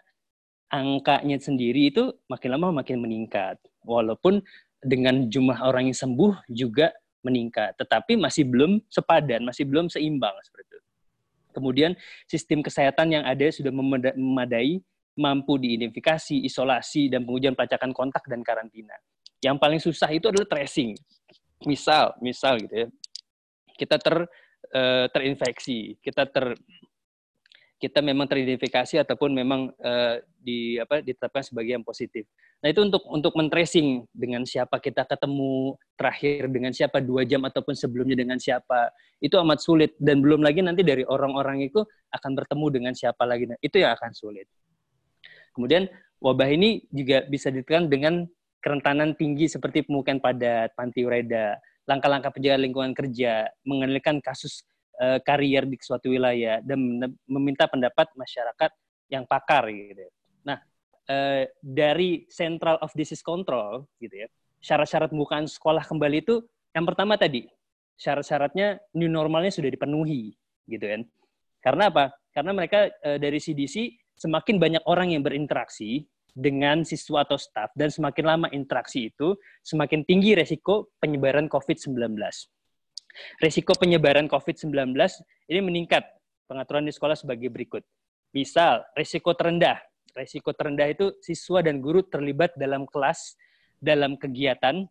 [0.70, 3.58] angkanya sendiri itu makin lama makin meningkat.
[3.82, 4.38] Walaupun
[4.78, 6.94] dengan jumlah orang yang sembuh juga
[7.26, 10.80] meningkat, tetapi masih belum sepadan, masih belum seimbang seperti itu.
[11.50, 11.98] Kemudian
[12.30, 13.70] sistem kesehatan yang ada sudah
[14.14, 14.80] memadai,
[15.18, 18.94] mampu diidentifikasi, isolasi, dan pengujian pelacakan kontak dan karantina.
[19.42, 20.96] Yang paling susah itu adalah tracing.
[21.66, 22.86] Misal, misal gitu ya,
[23.76, 24.16] kita ter
[24.72, 26.56] uh, terinfeksi, kita ter
[27.80, 32.28] kita memang teridentifikasi ataupun memang uh, di apa ditetapkan sebagai yang positif.
[32.60, 37.72] Nah itu untuk untuk mentracing dengan siapa kita ketemu terakhir dengan siapa dua jam ataupun
[37.72, 38.92] sebelumnya dengan siapa
[39.24, 41.80] itu amat sulit dan belum lagi nanti dari orang-orang itu
[42.12, 44.44] akan bertemu dengan siapa lagi nah, itu yang akan sulit.
[45.56, 45.88] Kemudian
[46.20, 48.28] wabah ini juga bisa ditekan dengan
[48.60, 51.56] kerentanan tinggi seperti pemukiman padat, panti ureda,
[51.88, 54.68] langkah-langkah penjagaan lingkungan kerja, mengenalkan kasus
[55.00, 56.76] uh, karier di suatu wilayah dan
[57.24, 58.70] meminta pendapat masyarakat
[59.08, 60.04] yang pakar gitu.
[61.10, 64.30] Uh, dari Central of Disease Control gitu ya,
[64.62, 66.38] syarat-syarat pembukaan sekolah kembali itu
[66.70, 67.50] yang pertama tadi
[67.98, 70.38] syarat-syaratnya new normalnya sudah dipenuhi
[70.70, 71.02] gitu kan.
[71.60, 72.14] Karena apa?
[72.30, 77.90] Karena mereka uh, dari CDC semakin banyak orang yang berinteraksi dengan siswa atau staff dan
[77.90, 79.34] semakin lama interaksi itu
[79.66, 82.14] semakin tinggi resiko penyebaran COVID-19.
[83.42, 84.94] Resiko penyebaran COVID-19
[85.50, 86.06] ini meningkat
[86.46, 87.82] pengaturan di sekolah sebagai berikut.
[88.30, 89.82] Misal, resiko terendah.
[90.16, 93.38] Resiko terendah itu siswa dan guru terlibat dalam kelas,
[93.78, 94.84] dalam kegiatan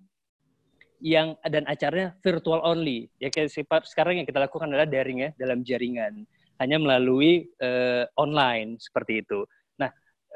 [1.00, 3.08] yang dan acaranya virtual only.
[3.20, 3.52] Ya kayak
[3.88, 6.28] sekarang yang kita lakukan adalah daring ya, dalam jaringan.
[6.60, 9.48] Hanya melalui uh, online seperti itu.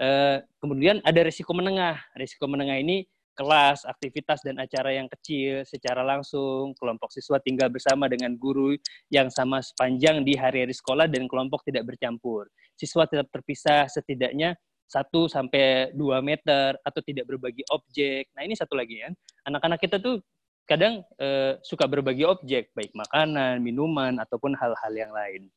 [0.02, 2.02] Eh, kemudian ada risiko menengah.
[2.18, 8.06] Risiko menengah ini kelas, aktivitas dan acara yang kecil secara langsung, kelompok siswa tinggal bersama
[8.10, 8.78] dengan guru
[9.10, 12.50] yang sama sepanjang di hari-hari sekolah dan kelompok tidak bercampur.
[12.78, 14.58] Siswa tetap terpisah setidaknya
[14.94, 18.30] 1 sampai 2 meter atau tidak berbagi objek.
[18.38, 19.10] Nah, ini satu lagi ya.
[19.50, 20.22] Anak-anak kita tuh
[20.70, 25.50] kadang eh, suka berbagi objek, baik makanan, minuman ataupun hal-hal yang lain.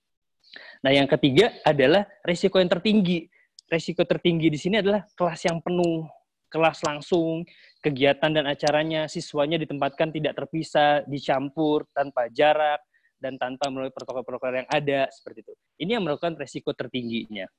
[0.81, 3.29] Nah, yang ketiga adalah risiko yang tertinggi
[3.67, 6.07] resiko tertinggi di sini adalah kelas yang penuh,
[6.51, 7.43] kelas langsung,
[7.83, 12.83] kegiatan dan acaranya siswanya ditempatkan tidak terpisah, dicampur tanpa jarak
[13.19, 15.53] dan tanpa melalui protokol-protokol yang ada seperti itu.
[15.83, 17.51] Ini yang merupakan resiko tertingginya.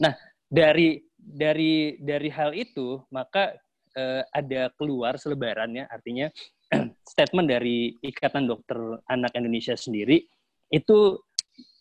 [0.00, 0.12] Nah,
[0.46, 3.54] dari dari dari hal itu maka
[3.94, 6.30] eh, ada keluar selebarannya artinya
[7.12, 10.26] statement dari Ikatan Dokter Anak Indonesia sendiri
[10.70, 11.14] itu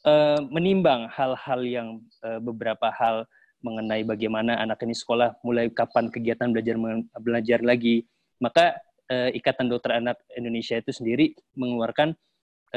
[0.05, 1.89] uh, menimbang hal-hal yang
[2.21, 3.25] uh, beberapa hal
[3.65, 6.77] mengenai bagaimana anak ini sekolah mulai kapan kegiatan belajar
[7.17, 8.05] belajar lagi.
[8.37, 8.77] Maka
[9.09, 12.13] uh, Ikatan Dokter Anak Indonesia itu sendiri mengeluarkan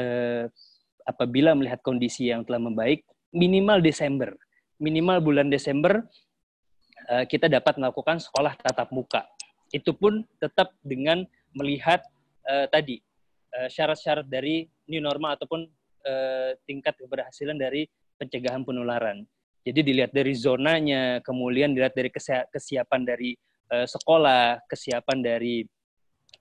[0.01, 0.49] uh,
[1.05, 4.33] apabila melihat kondisi yang telah membaik minimal Desember
[4.79, 6.01] minimal bulan Desember
[7.11, 9.27] uh, kita dapat melakukan sekolah tatap muka.
[9.69, 12.01] Itu pun tetap dengan melihat
[12.49, 13.03] uh, tadi
[13.49, 15.67] syarat-syarat uh, dari new normal ataupun
[16.05, 17.85] uh, tingkat keberhasilan dari
[18.17, 19.23] pencegahan penularan.
[19.63, 22.09] Jadi dilihat dari zonanya, kemudian dilihat dari
[22.49, 23.35] kesiapan dari
[23.69, 25.67] uh, sekolah, kesiapan dari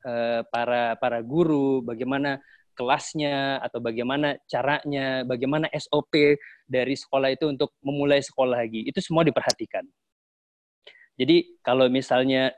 [0.06, 2.38] uh, para para guru, bagaimana
[2.78, 8.86] kelasnya atau bagaimana caranya, bagaimana SOP dari sekolah itu untuk memulai sekolah lagi.
[8.86, 9.82] Itu semua diperhatikan.
[11.18, 12.54] Jadi kalau misalnya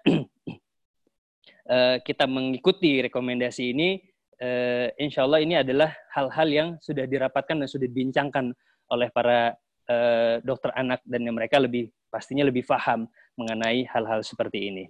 [1.64, 3.96] uh, kita mengikuti rekomendasi ini,
[4.44, 8.52] uh, insya Allah ini adalah hal-hal yang sudah dirapatkan dan sudah dibincangkan
[8.92, 9.56] oleh para
[9.88, 13.08] uh, dokter anak dan mereka lebih pastinya lebih paham
[13.40, 14.84] mengenai hal-hal seperti ini.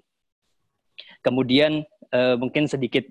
[1.24, 1.80] Kemudian
[2.36, 3.06] mungkin sedikit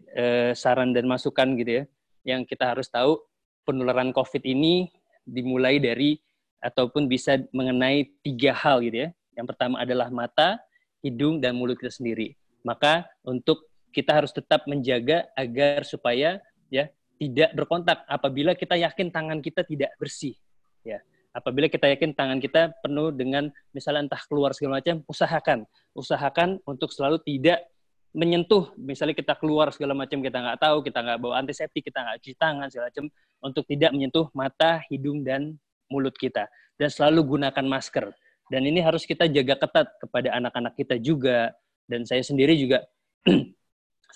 [0.54, 1.84] saran dan masukan gitu ya,
[2.24, 3.20] yang kita harus tahu
[3.64, 4.90] penularan COVID ini
[5.24, 6.18] dimulai dari
[6.60, 9.10] ataupun bisa mengenai tiga hal gitu ya.
[9.38, 10.60] Yang pertama adalah mata,
[11.00, 12.36] hidung, dan mulut kita sendiri.
[12.66, 16.38] Maka untuk kita harus tetap menjaga agar supaya
[16.70, 20.38] ya tidak berkontak apabila kita yakin tangan kita tidak bersih
[20.86, 21.02] ya
[21.34, 25.66] apabila kita yakin tangan kita penuh dengan misalnya entah keluar segala macam usahakan
[25.98, 27.66] usahakan untuk selalu tidak
[28.14, 28.74] menyentuh.
[28.78, 32.36] Misalnya kita keluar segala macam kita nggak tahu kita nggak bawa antiseptik kita nggak cuci
[32.38, 33.06] tangan segala macam
[33.40, 35.58] untuk tidak menyentuh mata hidung dan
[35.90, 36.50] mulut kita.
[36.80, 38.10] Dan selalu gunakan masker.
[38.50, 41.54] Dan ini harus kita jaga ketat kepada anak-anak kita juga.
[41.86, 42.82] Dan saya sendiri juga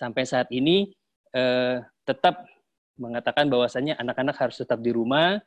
[0.02, 0.90] sampai saat ini
[1.34, 1.78] eh,
[2.08, 2.46] tetap
[2.98, 5.42] mengatakan bahwasannya anak-anak harus tetap di rumah.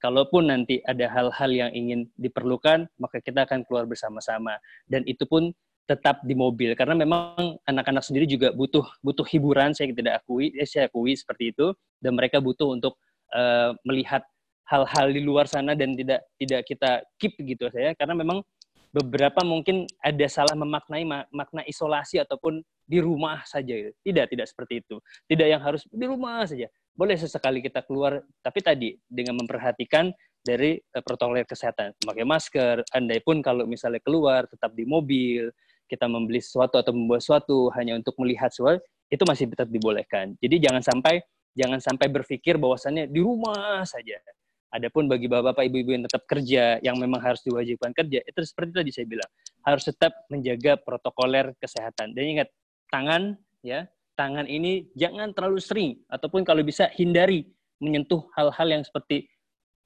[0.00, 4.56] Kalaupun nanti ada hal-hal yang ingin diperlukan maka kita akan keluar bersama-sama.
[4.88, 5.52] Dan itu pun
[5.90, 6.78] tetap di mobil.
[6.78, 11.50] Karena memang anak-anak sendiri juga butuh butuh hiburan saya tidak akui eh, saya akui seperti
[11.50, 11.74] itu.
[11.98, 12.94] Dan mereka butuh untuk
[13.34, 14.22] uh, melihat
[14.70, 17.98] hal-hal di luar sana dan tidak tidak kita keep gitu saya.
[17.98, 18.46] Karena memang
[18.94, 21.02] beberapa mungkin ada salah memaknai
[21.34, 23.74] makna isolasi ataupun di rumah saja.
[23.90, 25.02] Tidak tidak seperti itu.
[25.26, 26.70] Tidak yang harus di rumah saja.
[26.94, 31.92] Boleh sesekali kita keluar tapi tadi dengan memperhatikan dari uh, protokol kesehatan.
[32.06, 35.52] Memakai masker andai pun kalau misalnya keluar tetap di mobil
[35.90, 38.78] kita membeli sesuatu atau membawa sesuatu hanya untuk melihat sesuatu
[39.10, 40.38] itu masih tetap dibolehkan.
[40.38, 41.18] Jadi jangan sampai
[41.58, 44.22] jangan sampai berpikir bahwasannya di rumah saja.
[44.70, 48.90] Adapun bagi bapak-bapak, ibu-ibu yang tetap kerja, yang memang harus diwajibkan kerja, itu seperti tadi
[48.94, 49.26] saya bilang,
[49.66, 52.14] harus tetap menjaga protokoler kesehatan.
[52.14, 52.48] Dan ingat,
[52.86, 53.34] tangan
[53.66, 57.50] ya, tangan ini jangan terlalu sering ataupun kalau bisa hindari
[57.82, 59.26] menyentuh hal-hal yang seperti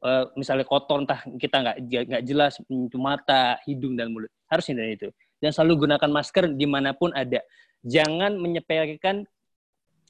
[0.04, 2.60] uh, misalnya kotor entah kita nggak nggak jelas
[2.92, 4.28] mata, hidung dan mulut.
[4.52, 5.08] Harus hindari itu
[5.44, 7.44] dan selalu gunakan masker di mana pun ada.
[7.85, 9.28] Jangan menyepelekan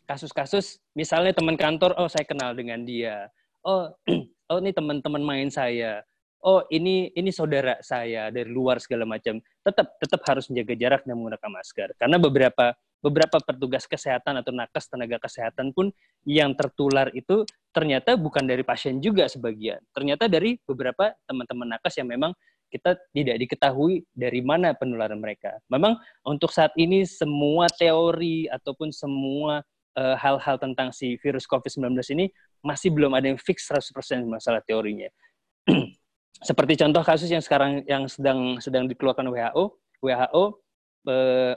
[0.07, 3.27] kasus-kasus, misalnya teman kantor, oh saya kenal dengan dia,
[3.67, 3.91] oh
[4.55, 6.07] oh ini teman-teman main saya,
[6.45, 9.43] oh ini ini saudara saya dari luar segala macam.
[9.67, 11.89] Tetap tetap harus menjaga jarak dan menggunakan masker.
[11.99, 15.93] Karena beberapa beberapa petugas kesehatan atau nakes tenaga kesehatan pun
[16.25, 19.83] yang tertular itu ternyata bukan dari pasien juga sebagian.
[19.93, 22.33] Ternyata dari beberapa teman-teman nakes yang memang
[22.75, 25.55] kita tidak diketahui dari mana penularan mereka.
[25.71, 25.95] Memang
[26.27, 29.63] untuk saat ini semua teori ataupun semua
[29.95, 32.27] eh, hal-hal uh, tentang si virus COVID-19 ini
[32.67, 35.07] masih belum ada yang fix 100% masalah teorinya.
[36.49, 39.65] Seperti contoh kasus yang sekarang yang sedang sedang dikeluarkan WHO,
[40.03, 40.45] WHO
[41.07, 41.55] uh,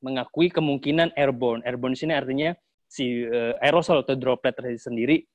[0.00, 1.60] mengakui kemungkinan airborne.
[1.68, 2.56] Airborne sini artinya
[2.88, 5.28] si uh, aerosol atau droplet sendiri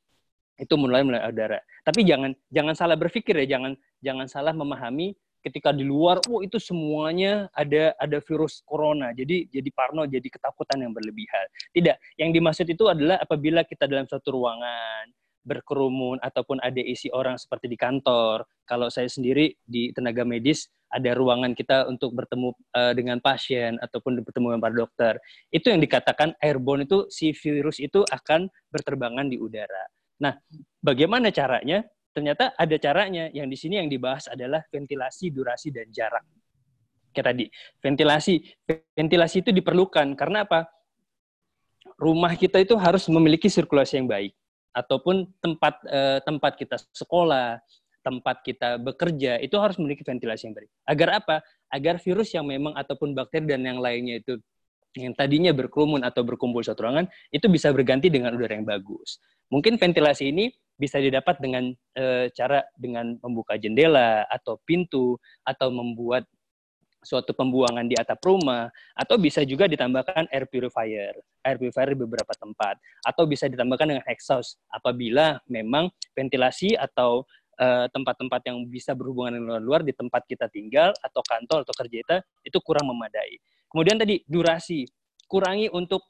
[0.60, 1.60] itu mulai mulai udara.
[1.88, 6.60] Tapi jangan jangan salah berpikir ya, jangan jangan salah memahami ketika di luar, oh itu
[6.60, 9.16] semuanya ada ada virus corona.
[9.16, 11.48] Jadi jadi parno, jadi ketakutan yang berlebihan.
[11.72, 15.08] Tidak, yang dimaksud itu adalah apabila kita dalam suatu ruangan
[15.48, 18.44] berkerumun ataupun ada isi orang seperti di kantor.
[18.68, 24.22] Kalau saya sendiri di tenaga medis ada ruangan kita untuk bertemu uh, dengan pasien ataupun
[24.26, 25.14] bertemu dengan para dokter.
[25.50, 29.86] Itu yang dikatakan airborne itu si virus itu akan berterbangan di udara.
[30.20, 30.36] Nah,
[30.84, 31.84] bagaimana caranya?
[32.12, 33.32] Ternyata ada caranya.
[33.32, 36.24] Yang di sini yang dibahas adalah ventilasi, durasi, dan jarak.
[37.16, 37.46] Kayak tadi,
[37.82, 38.34] ventilasi.
[38.94, 40.68] Ventilasi itu diperlukan karena apa?
[42.00, 44.32] Rumah kita itu harus memiliki sirkulasi yang baik
[44.72, 47.60] ataupun tempat eh, tempat kita sekolah,
[48.06, 50.70] tempat kita bekerja itu harus memiliki ventilasi yang baik.
[50.88, 51.36] Agar apa?
[51.68, 54.40] Agar virus yang memang ataupun bakteri dan yang lainnya itu
[54.98, 59.22] yang tadinya berkerumun atau berkumpul satu ruangan itu bisa berganti dengan udara yang bagus.
[59.50, 66.24] Mungkin ventilasi ini bisa didapat dengan e, cara dengan membuka jendela atau pintu atau membuat
[67.00, 72.32] suatu pembuangan di atap rumah atau bisa juga ditambahkan air purifier, air purifier di beberapa
[72.36, 72.76] tempat
[73.08, 77.24] atau bisa ditambahkan dengan exhaust apabila memang ventilasi atau
[77.92, 82.18] tempat-tempat yang bisa berhubungan dengan luar-luar di tempat kita tinggal atau kantor atau kerja kita
[82.48, 83.36] itu kurang memadai.
[83.68, 84.88] Kemudian tadi durasi
[85.28, 86.08] kurangi untuk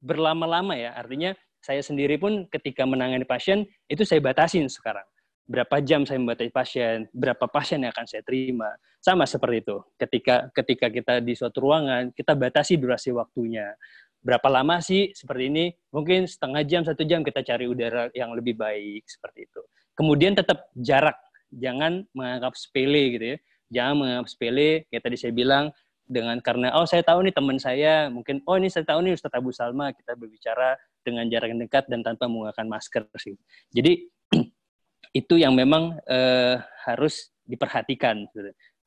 [0.00, 0.96] berlama-lama ya.
[0.96, 5.06] Artinya saya sendiri pun ketika menangani pasien itu saya batasin sekarang
[5.52, 8.72] berapa jam saya membatasi pasien, berapa pasien yang akan saya terima.
[9.02, 9.76] Sama seperti itu.
[9.98, 13.74] Ketika ketika kita di suatu ruangan, kita batasi durasi waktunya.
[14.22, 15.64] Berapa lama sih seperti ini?
[15.90, 19.62] Mungkin setengah jam, satu jam kita cari udara yang lebih baik seperti itu.
[19.98, 21.18] Kemudian tetap jarak,
[21.50, 23.38] jangan menganggap sepele gitu ya.
[23.72, 25.74] Jangan menganggap sepele, kayak tadi saya bilang,
[26.06, 29.32] dengan karena oh saya tahu nih teman saya mungkin oh ini saya tahu nih Ustaz
[29.32, 33.34] Abu Salma kita berbicara dengan jarak yang dekat dan tanpa menggunakan masker sih.
[33.74, 34.08] Jadi
[35.20, 36.56] itu yang memang uh,
[36.88, 38.26] harus diperhatikan.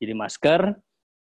[0.00, 0.74] Jadi masker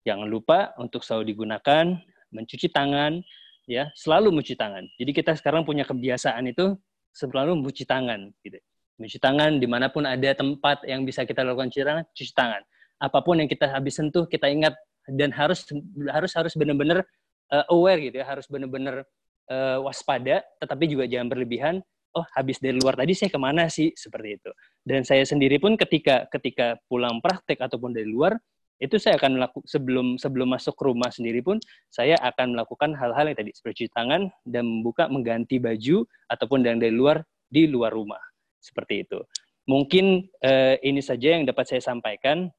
[0.05, 1.97] jangan lupa untuk selalu digunakan,
[2.29, 3.19] mencuci tangan,
[3.65, 4.85] ya selalu mencuci tangan.
[4.95, 6.77] Jadi kita sekarang punya kebiasaan itu
[7.11, 8.61] selalu mencuci tangan, gitu.
[8.95, 12.61] Mencuci tangan di mana pun ada tempat yang bisa kita lakukan cuci tangan, cuci tangan.
[13.01, 14.71] Apa pun yang kita habis sentuh kita ingat
[15.11, 15.67] dan harus
[16.07, 17.03] harus harus benar-benar
[17.51, 19.03] uh, aware gitu ya, harus benar-benar
[19.49, 21.75] uh, waspada, tetapi juga jangan berlebihan.
[22.15, 23.91] Oh habis dari luar tadi saya ke mana sih?
[23.91, 24.51] Seperti itu.
[24.87, 28.39] Dan saya sendiri pun ketika ketika pulang praktek ataupun dari luar
[28.79, 33.37] itu saya akan melakukan sebelum sebelum masuk rumah sendiri pun saya akan melakukan hal-hal yang
[33.39, 38.19] tadi seperti cuci tangan dan membuka mengganti baju ataupun yang dari luar di luar rumah.
[38.59, 39.19] Seperti itu.
[39.65, 42.51] Mungkin eh, ini saja yang dapat saya sampaikan.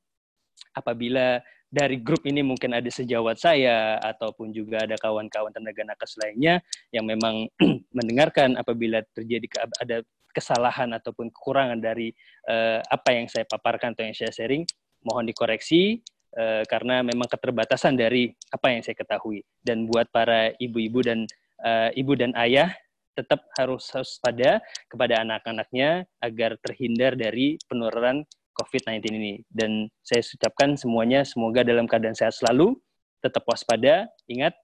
[0.73, 6.63] Apabila dari grup ini mungkin ada sejawat saya ataupun juga ada kawan-kawan tenaga nakes lainnya
[6.95, 7.51] yang memang
[7.97, 10.07] mendengarkan apabila terjadi ada
[10.37, 12.13] kesalahan ataupun kekurangan dari
[12.49, 14.69] uh, apa yang saya paparkan atau yang saya sharing
[15.01, 16.05] mohon dikoreksi
[16.37, 19.41] uh, karena memang keterbatasan dari apa yang saya ketahui.
[19.65, 21.25] Dan buat para ibu-ibu dan
[21.65, 22.75] uh, ibu dan ayah
[23.17, 24.61] tetap harus waspada
[24.93, 29.35] kepada anak-anaknya agar terhindar dari penularan COVID-19 ini.
[29.47, 32.75] Dan saya ucapkan semuanya semoga dalam keadaan sehat selalu,
[33.21, 34.57] tetap waspada, ingat,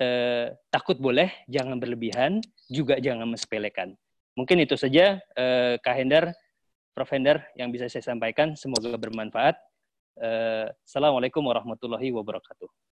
[0.00, 2.40] eh, takut boleh, jangan berlebihan,
[2.72, 3.92] juga jangan mensepelekan.
[4.34, 6.32] Mungkin itu saja, eh, Kak Hendar,
[6.96, 7.10] Prof.
[7.12, 8.56] Hendar, yang bisa saya sampaikan.
[8.58, 9.56] Semoga bermanfaat.
[10.20, 12.89] Eh, Assalamualaikum warahmatullahi wabarakatuh.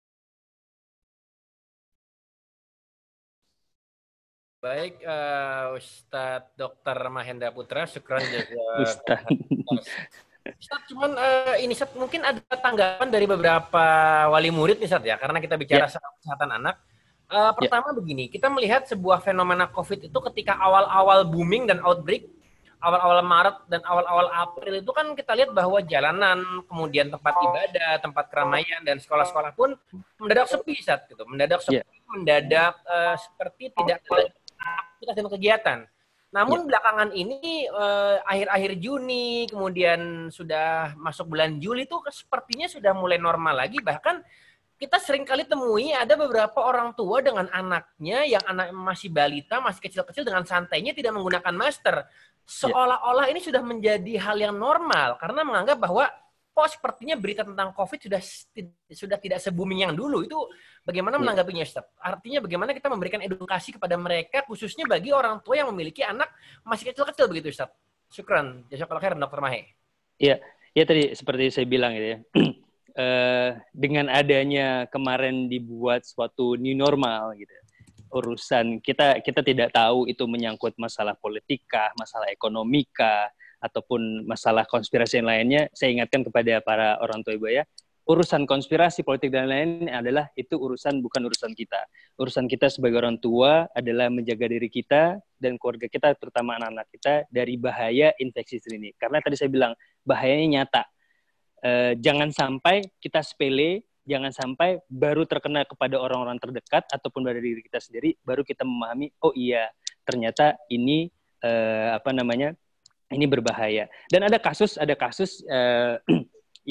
[4.62, 7.10] Baik, uh, Ustadz Dr.
[7.10, 8.62] Mahendra Putra, syukran juga.
[8.86, 9.34] Ustadz.
[10.54, 13.84] Ustadz, cuman uh, ini Ustadz, mungkin ada tanggapan dari beberapa
[14.30, 15.98] wali murid nih Ustadz ya, karena kita bicara yeah.
[15.98, 16.78] soal kesehatan anak.
[17.26, 17.98] Uh, pertama yeah.
[17.98, 22.30] begini, kita melihat sebuah fenomena COVID itu ketika awal-awal booming dan outbreak,
[22.78, 26.38] awal-awal Maret dan awal-awal April itu kan kita lihat bahwa jalanan,
[26.70, 29.74] kemudian tempat ibadah, tempat keramaian dan sekolah-sekolah pun
[30.22, 32.06] mendadak sepi saat gitu, mendadak sepi, yeah.
[32.14, 33.98] mendadak uh, seperti tidak
[34.62, 35.78] aktivitas dan kegiatan.
[36.32, 36.66] Namun ya.
[36.72, 43.60] belakangan ini eh, akhir-akhir Juni, kemudian sudah masuk bulan Juli itu sepertinya sudah mulai normal
[43.60, 43.84] lagi.
[43.84, 44.24] Bahkan
[44.80, 49.78] kita sering kali temui ada beberapa orang tua dengan anaknya yang anak masih balita, masih
[49.78, 51.96] kecil-kecil dengan santainya tidak menggunakan masker.
[52.02, 52.08] Ya.
[52.42, 56.10] Seolah-olah ini sudah menjadi hal yang normal karena menganggap bahwa
[56.62, 58.22] kok sepertinya berita tentang COVID sudah
[58.86, 60.22] sudah tidak se-booming yang dulu.
[60.22, 60.46] Itu
[60.86, 61.22] bagaimana iya.
[61.26, 61.90] menanggapinya, Ustaz?
[61.98, 66.30] Artinya bagaimana kita memberikan edukasi kepada mereka, khususnya bagi orang tua yang memiliki anak
[66.62, 67.74] masih kecil-kecil begitu, Ustaz?
[68.14, 68.62] Syukran.
[68.70, 69.42] Jazakallah khair, Dr.
[69.42, 69.74] Mahe.
[70.22, 70.38] Iya,
[70.70, 72.18] ya tadi seperti saya bilang gitu ya.
[72.94, 73.50] uh,
[73.82, 77.50] dengan adanya kemarin dibuat suatu new normal gitu
[78.12, 83.32] urusan kita kita tidak tahu itu menyangkut masalah politika, masalah ekonomika,
[83.62, 87.62] ataupun masalah konspirasi yang lainnya, saya ingatkan kepada para orang tua ibu ya,
[88.02, 91.78] urusan konspirasi politik dan lain adalah itu urusan bukan urusan kita.
[92.18, 97.14] Urusan kita sebagai orang tua adalah menjaga diri kita dan keluarga kita, terutama anak-anak kita
[97.30, 98.90] dari bahaya infeksi ini.
[98.98, 100.82] Karena tadi saya bilang bahayanya nyata.
[101.62, 101.70] E,
[102.02, 107.78] jangan sampai kita sepele, jangan sampai baru terkena kepada orang-orang terdekat ataupun dari diri kita
[107.78, 109.70] sendiri, baru kita memahami, oh iya
[110.02, 111.06] ternyata ini
[111.38, 111.50] e,
[111.94, 112.58] apa namanya
[113.12, 113.86] ini berbahaya.
[114.08, 116.00] Dan ada kasus ada kasus uh,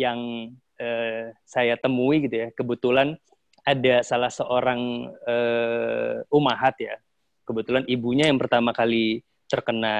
[0.04, 2.48] yang uh, saya temui gitu ya.
[2.54, 3.16] Kebetulan
[3.62, 6.98] ada salah seorang uh, umahat ya.
[7.46, 9.96] Kebetulan ibunya yang pertama kali terkena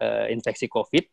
[0.00, 1.06] uh, infeksi COVID.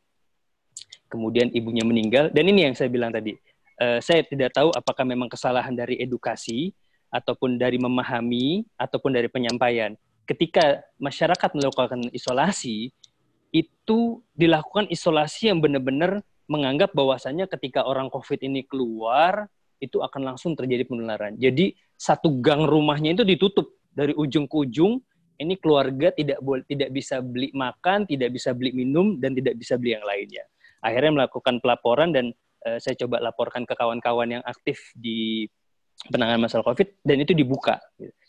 [1.11, 3.35] Kemudian ibunya meninggal dan ini yang saya bilang tadi.
[3.81, 6.69] Uh, saya tidak tahu apakah memang kesalahan dari edukasi
[7.11, 9.97] ataupun dari memahami ataupun dari penyampaian.
[10.23, 12.93] Ketika masyarakat melakukan isolasi,
[13.51, 19.47] itu dilakukan isolasi yang benar-benar menganggap bahwasannya ketika orang COVID ini keluar,
[19.81, 21.35] itu akan langsung terjadi penularan.
[21.35, 25.01] Jadi satu gang rumahnya itu ditutup dari ujung ke ujung.
[25.41, 29.73] Ini keluarga tidak boleh tidak bisa beli makan, tidak bisa beli minum dan tidak bisa
[29.75, 30.45] beli yang lainnya.
[30.81, 32.33] akhirnya melakukan pelaporan dan
[32.65, 35.45] uh, saya coba laporkan ke kawan-kawan yang aktif di
[36.09, 37.77] penanganan masalah COVID dan itu dibuka.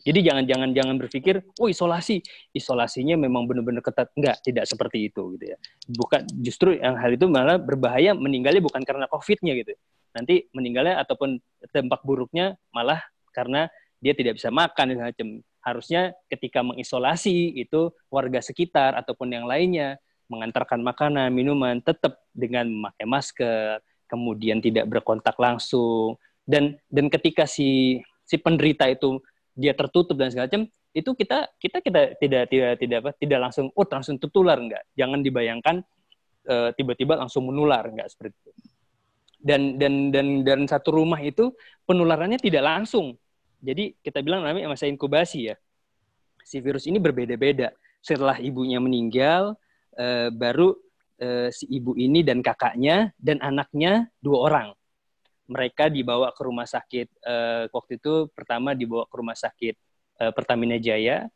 [0.02, 2.20] Jadi jangan jangan jangan berpikir, oh isolasi,
[2.52, 4.10] isolasinya memang benar-benar ketat.
[4.18, 5.56] Enggak, tidak seperti itu gitu ya.
[5.88, 9.72] Bukan justru yang hal itu malah berbahaya meninggalnya bukan karena COVID-nya gitu.
[10.12, 11.40] Nanti meninggalnya ataupun
[11.72, 13.00] dampak buruknya malah
[13.32, 13.70] karena
[14.02, 15.28] dia tidak bisa makan macam.
[15.62, 23.06] Harusnya ketika mengisolasi itu warga sekitar ataupun yang lainnya mengantarkan makanan, minuman tetap dengan memakai
[23.06, 23.78] masker,
[24.10, 29.22] kemudian tidak berkontak langsung, dan dan ketika si si penderita itu
[29.52, 33.66] dia tertutup dan segala macam itu kita kita kita tidak tidak tidak apa tidak langsung
[33.72, 34.84] oh langsung tertular enggak.
[34.96, 35.76] Jangan dibayangkan
[36.48, 38.52] eh, tiba-tiba langsung menular enggak seperti itu.
[39.42, 41.50] Dan dan dan dan satu rumah itu
[41.88, 43.16] penularannya tidak langsung.
[43.62, 45.56] Jadi kita bilang namanya masa inkubasi ya.
[46.42, 47.72] Si virus ini berbeda-beda.
[48.02, 49.54] Setelah ibunya meninggal
[49.94, 50.74] uh, baru
[51.22, 54.68] uh, si ibu ini dan kakaknya dan anaknya dua orang
[55.46, 59.74] mereka dibawa ke rumah sakit uh, waktu itu pertama dibawa ke rumah sakit
[60.22, 61.26] uh, Pertamina Jaya.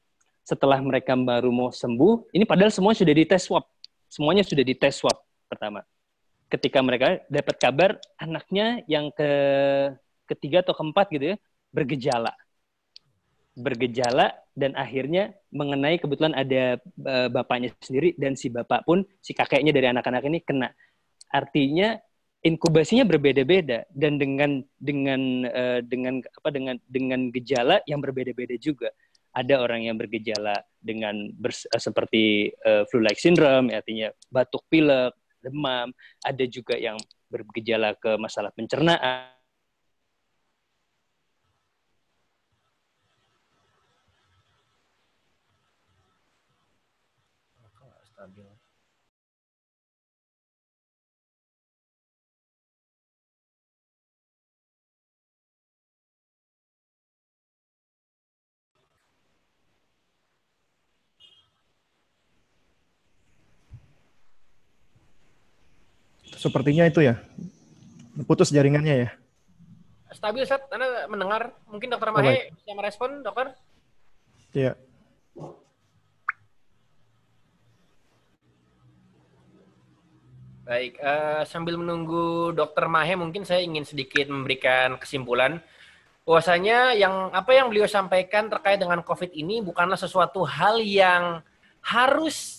[0.47, 3.67] Setelah mereka baru mau sembuh, ini padahal semua sudah dites swab.
[4.07, 5.19] Semuanya sudah dites swab
[5.51, 5.83] pertama.
[6.47, 9.31] Ketika mereka dapat kabar anaknya yang ke
[10.31, 11.37] ketiga atau keempat gitu ya
[11.75, 12.31] bergejala.
[13.59, 19.75] Bergejala dan akhirnya mengenai kebetulan ada uh, bapaknya sendiri dan si bapak pun si kakeknya
[19.75, 20.71] dari anak-anak ini kena.
[21.27, 21.99] Artinya
[22.47, 28.95] inkubasinya berbeda-beda dan dengan dengan uh, dengan apa dengan dengan gejala yang berbeda-beda juga.
[29.37, 35.13] Ada orang yang bergejala dengan bers, uh, seperti uh, flu-like syndrome, artinya batuk pilek,
[35.45, 35.91] demam.
[36.25, 36.97] Ada juga yang
[37.29, 39.36] bergejala ke masalah pencernaan
[66.47, 67.19] Sepertinya itu ya.
[68.31, 69.11] Putus jaringannya ya.
[70.15, 70.71] Stabil, Seth.
[70.71, 71.51] Anda mendengar.
[71.67, 73.51] Mungkin dokter Mahe oh, bisa merespon, dokter?
[74.55, 74.79] Iya.
[80.67, 85.63] Baik, uh, sambil menunggu dokter Mahe, mungkin saya ingin sedikit memberikan kesimpulan
[86.27, 91.39] bahwasanya yang apa yang beliau sampaikan terkait dengan COVID ini bukanlah sesuatu hal yang
[91.87, 92.56] harus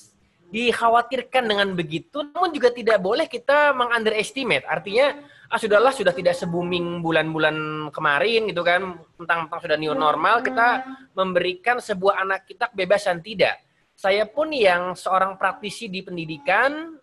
[0.48, 4.64] dikhawatirkan dengan begitu, namun juga tidak boleh kita mengunderestimate.
[4.64, 5.20] Artinya,
[5.52, 10.88] ah sudahlah sudah tidak se-booming bulan-bulan kemarin gitu kan, tentang, tentang sudah new normal, kita
[11.12, 13.60] memberikan sebuah anak kita kebebasan tidak.
[13.98, 16.96] Saya pun yang seorang praktisi di pendidikan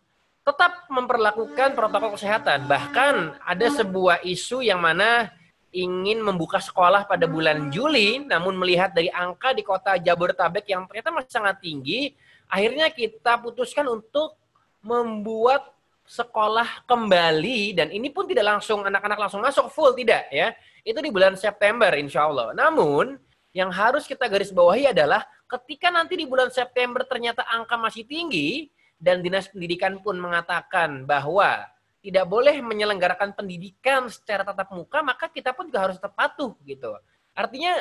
[0.45, 2.69] tetap memperlakukan protokol kesehatan.
[2.69, 5.33] Bahkan ada sebuah isu yang mana
[5.75, 11.11] ingin membuka sekolah pada bulan Juli, namun melihat dari angka di kota Jabodetabek yang ternyata
[11.11, 12.15] masih sangat tinggi,
[12.49, 14.37] akhirnya kita putuskan untuk
[14.85, 15.75] membuat
[16.05, 20.53] sekolah kembali dan ini pun tidak langsung anak-anak langsung masuk full tidak ya.
[20.85, 22.53] Itu di bulan September insya Allah.
[22.53, 23.17] Namun
[23.57, 28.69] yang harus kita garis bawahi adalah ketika nanti di bulan September ternyata angka masih tinggi
[29.01, 31.65] dan dinas pendidikan pun mengatakan bahwa
[32.05, 36.93] tidak boleh menyelenggarakan pendidikan secara tatap muka maka kita pun juga harus tetap patuh gitu.
[37.33, 37.81] Artinya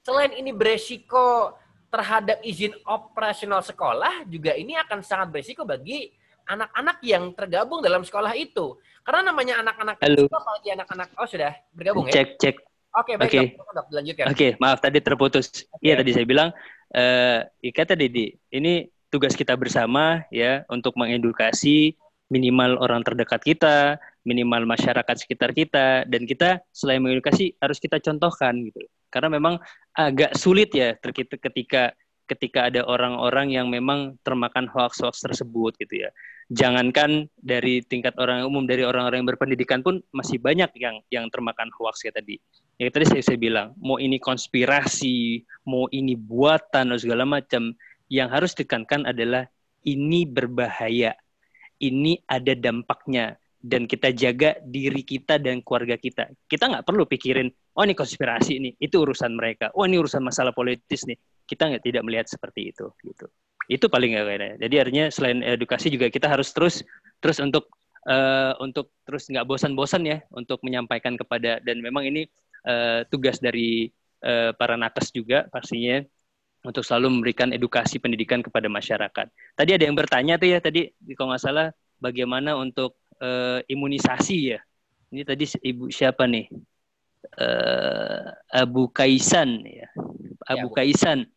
[0.00, 1.52] selain ini beresiko
[1.92, 6.08] terhadap izin operasional sekolah juga ini akan sangat berisiko bagi
[6.48, 8.80] anak-anak yang tergabung dalam sekolah itu.
[9.04, 12.24] Karena namanya anak-anak itu apalagi anak-anak oh sudah bergabung ya.
[12.24, 12.56] Cek cek.
[12.92, 13.46] Oke, baik okay.
[13.56, 14.24] dok, dok, lanjutkan.
[14.28, 15.68] Oke, okay, maaf tadi terputus.
[15.80, 16.00] Iya okay.
[16.00, 16.48] tadi saya bilang
[16.92, 21.96] eh uh, kata Didi, ini tugas kita bersama ya untuk mengedukasi
[22.32, 28.56] minimal orang terdekat kita, minimal masyarakat sekitar kita dan kita selain mengedukasi harus kita contohkan
[28.64, 28.80] gitu
[29.12, 29.60] karena memang
[29.92, 31.92] agak sulit ya ketika
[32.32, 36.10] ketika ada orang-orang yang memang termakan hoax-hoax tersebut gitu ya.
[36.52, 41.68] Jangankan dari tingkat orang umum, dari orang-orang yang berpendidikan pun masih banyak yang yang termakan
[41.76, 42.40] hoax ya tadi.
[42.80, 47.76] Ya tadi saya, saya bilang, mau ini konspirasi, mau ini buatan atau segala macam,
[48.08, 49.48] yang harus ditekankan adalah
[49.84, 51.16] ini berbahaya.
[51.82, 56.26] Ini ada dampaknya dan kita jaga diri kita dan keluarga kita.
[56.50, 57.46] Kita nggak perlu pikirin,
[57.78, 59.70] oh ini konspirasi nih, itu urusan mereka.
[59.78, 61.14] Oh ini urusan masalah politis nih.
[61.46, 62.90] Kita nggak tidak melihat seperti itu.
[63.06, 63.30] gitu.
[63.70, 64.50] Itu paling nggak kayaknya.
[64.58, 66.82] Jadi artinya selain edukasi juga kita harus terus
[67.22, 67.70] terus untuk
[68.10, 72.26] uh, untuk terus nggak bosan-bosan ya untuk menyampaikan kepada dan memang ini
[72.66, 73.86] uh, tugas dari
[74.26, 76.02] uh, para nakes juga pastinya
[76.62, 79.26] untuk selalu memberikan edukasi pendidikan kepada masyarakat.
[79.54, 81.66] Tadi ada yang bertanya tuh ya tadi kalau nggak salah
[81.98, 84.60] bagaimana untuk uh, imunisasi ya.
[85.14, 86.50] Ini tadi ibu siapa nih?
[87.38, 89.88] Uh, Abu Kaisan ya.
[90.50, 91.30] Abu ya, Kaisan.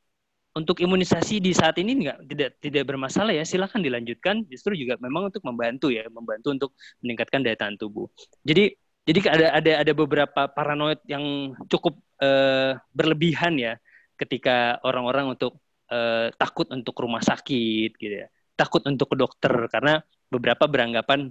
[0.56, 3.44] Untuk imunisasi di saat ini enggak tidak tidak bermasalah ya.
[3.46, 4.48] Silakan dilanjutkan.
[4.50, 6.72] Justru juga memang untuk membantu ya, membantu untuk
[7.04, 8.08] meningkatkan daya tahan tubuh.
[8.42, 8.74] Jadi
[9.06, 13.78] jadi ada ada ada beberapa paranoid yang cukup uh, berlebihan ya
[14.16, 15.60] ketika orang-orang untuk
[15.92, 21.30] uh, takut untuk rumah sakit gitu ya takut untuk ke dokter karena beberapa beranggapan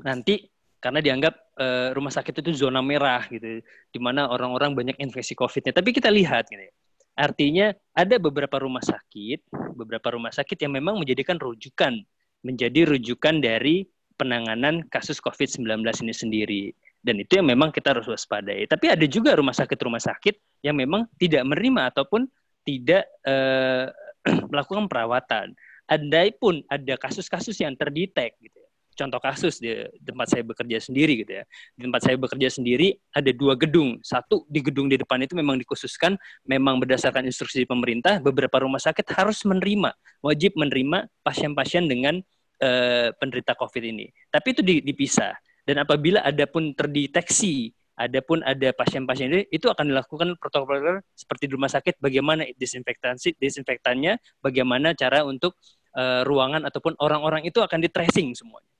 [0.00, 0.48] nanti
[0.80, 5.76] karena dianggap uh, rumah sakit itu zona merah gitu di mana orang-orang banyak infeksi COVID-nya
[5.76, 6.72] tapi kita lihat gitu ya.
[7.12, 12.00] artinya ada beberapa rumah sakit beberapa rumah sakit yang memang menjadikan rujukan
[12.42, 13.86] menjadi rujukan dari
[14.16, 16.64] penanganan kasus COVID-19 ini sendiri
[17.02, 18.70] dan itu yang memang kita harus waspadai.
[18.70, 22.30] Tapi ada juga rumah sakit-rumah sakit yang memang tidak menerima ataupun
[22.62, 23.90] tidak uh,
[24.54, 25.50] melakukan perawatan.
[25.90, 28.61] Andai pun ada kasus-kasus yang terdetek gitu ya.
[29.02, 31.44] Contoh kasus di tempat saya bekerja sendiri gitu ya.
[31.74, 33.98] Di tempat saya bekerja sendiri ada dua gedung.
[34.06, 36.14] Satu di gedung di depan itu memang dikhususkan
[36.46, 39.90] memang berdasarkan instruksi pemerintah beberapa rumah sakit harus menerima,
[40.22, 42.22] wajib menerima pasien-pasien dengan
[42.62, 44.06] uh, penderita COVID ini.
[44.30, 45.34] Tapi itu dipisah
[45.66, 51.52] dan apabila ada pun terdeteksi, ada pun ada pasien-pasien itu akan dilakukan protokol seperti di
[51.58, 55.58] rumah sakit, bagaimana disinfektasi, disinfektannya, bagaimana cara untuk
[55.98, 58.71] uh, ruangan ataupun orang-orang itu akan di tracing semuanya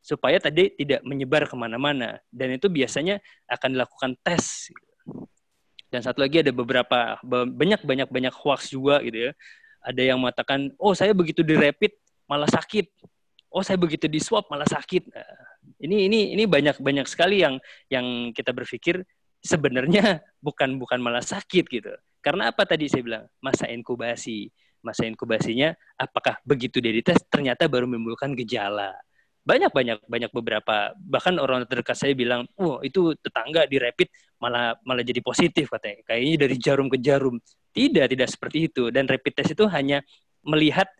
[0.00, 4.72] supaya tadi tidak menyebar ke mana-mana dan itu biasanya akan dilakukan tes
[5.92, 9.32] dan satu lagi ada beberapa banyak banyak banyak hoax juga gitu ya
[9.84, 12.88] ada yang mengatakan oh saya begitu direpit malah sakit
[13.50, 15.10] oh saya begitu di swab malah sakit.
[15.10, 15.26] Nah,
[15.82, 17.58] ini ini ini banyak banyak sekali yang
[17.90, 19.02] yang kita berpikir
[19.42, 21.92] sebenarnya bukan bukan malah sakit gitu.
[22.22, 24.48] Karena apa tadi saya bilang masa inkubasi.
[24.80, 28.96] Masa inkubasinya apakah begitu dia dites ternyata baru menimbulkan gejala.
[29.40, 34.76] Banyak banyak banyak beberapa bahkan orang terdekat saya bilang, "Oh, itu tetangga di rapid malah
[34.84, 36.04] malah jadi positif katanya.
[36.04, 37.36] Kayaknya dari jarum ke jarum."
[37.70, 40.02] Tidak, tidak seperti itu dan rapid test itu hanya
[40.42, 40.90] melihat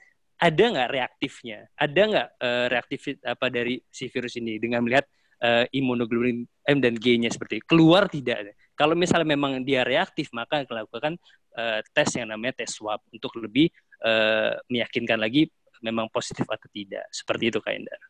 [0.41, 1.69] ada nggak reaktifnya?
[1.77, 5.05] Ada nggak uh, reaktif apa dari si virus ini dengan melihat
[5.45, 7.67] uh, imunoglobulin M dan G-nya seperti itu.
[7.69, 8.57] keluar tidak?
[8.73, 11.21] Kalau misalnya memang dia reaktif, maka lakukan
[11.57, 13.69] uh, tes yang namanya tes swab untuk lebih
[14.05, 17.05] uh, meyakinkan lagi memang positif atau tidak.
[17.13, 18.01] Seperti itu Kak Endar.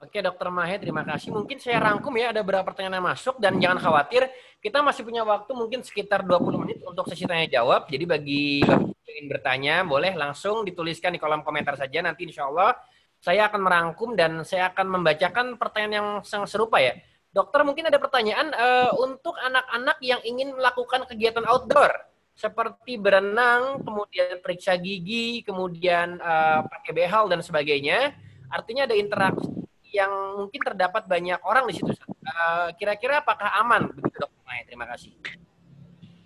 [0.00, 1.28] Oke, Dokter Mahe, terima kasih.
[1.28, 5.28] Mungkin saya rangkum ya, ada beberapa pertanyaan yang masuk dan jangan khawatir, kita masih punya
[5.28, 7.84] waktu mungkin sekitar 20 menit untuk sesi tanya jawab.
[7.84, 12.00] Jadi bagi yang ingin bertanya, boleh langsung dituliskan di kolom komentar saja.
[12.00, 12.80] Nanti insya Allah
[13.20, 16.96] saya akan merangkum dan saya akan membacakan pertanyaan yang sangat serupa ya.
[17.28, 21.92] Dokter, mungkin ada pertanyaan uh, untuk anak-anak yang ingin melakukan kegiatan outdoor
[22.40, 28.16] seperti berenang, kemudian periksa gigi, kemudian uh, pakai behel dan sebagainya.
[28.48, 29.46] Artinya ada interaksi
[29.92, 31.92] yang mungkin terdapat banyak orang di situ.
[32.30, 34.32] Eh, kira-kira apakah aman begitu dok?
[34.46, 34.62] Maya?
[34.66, 35.12] Terima kasih.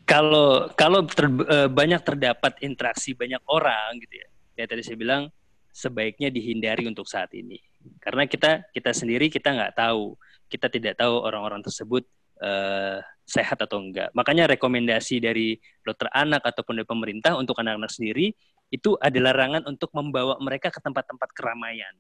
[0.05, 4.29] Kalau kalau ter, uh, banyak terdapat interaksi banyak orang gitu ya,
[4.61, 5.23] ya tadi saya bilang
[5.73, 7.57] sebaiknya dihindari untuk saat ini
[8.05, 10.13] karena kita kita sendiri kita nggak tahu
[10.53, 12.05] kita tidak tahu orang-orang tersebut
[12.45, 18.37] uh, sehat atau enggak makanya rekomendasi dari dokter anak ataupun dari pemerintah untuk anak-anak sendiri
[18.69, 21.97] itu ada larangan untuk membawa mereka ke tempat-tempat keramaian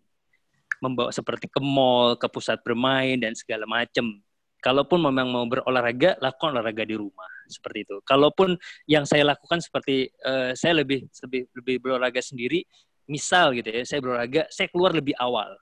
[0.84, 4.20] membawa seperti ke mall, ke pusat bermain dan segala macam.
[4.60, 7.96] Kalaupun memang mau berolahraga, lakukan olahraga di rumah seperti itu.
[8.04, 8.56] Kalaupun
[8.88, 12.64] yang saya lakukan seperti uh, saya lebih lebih lebih berolahraga sendiri,
[13.04, 15.52] misal gitu ya, saya berolahraga, saya keluar lebih awal.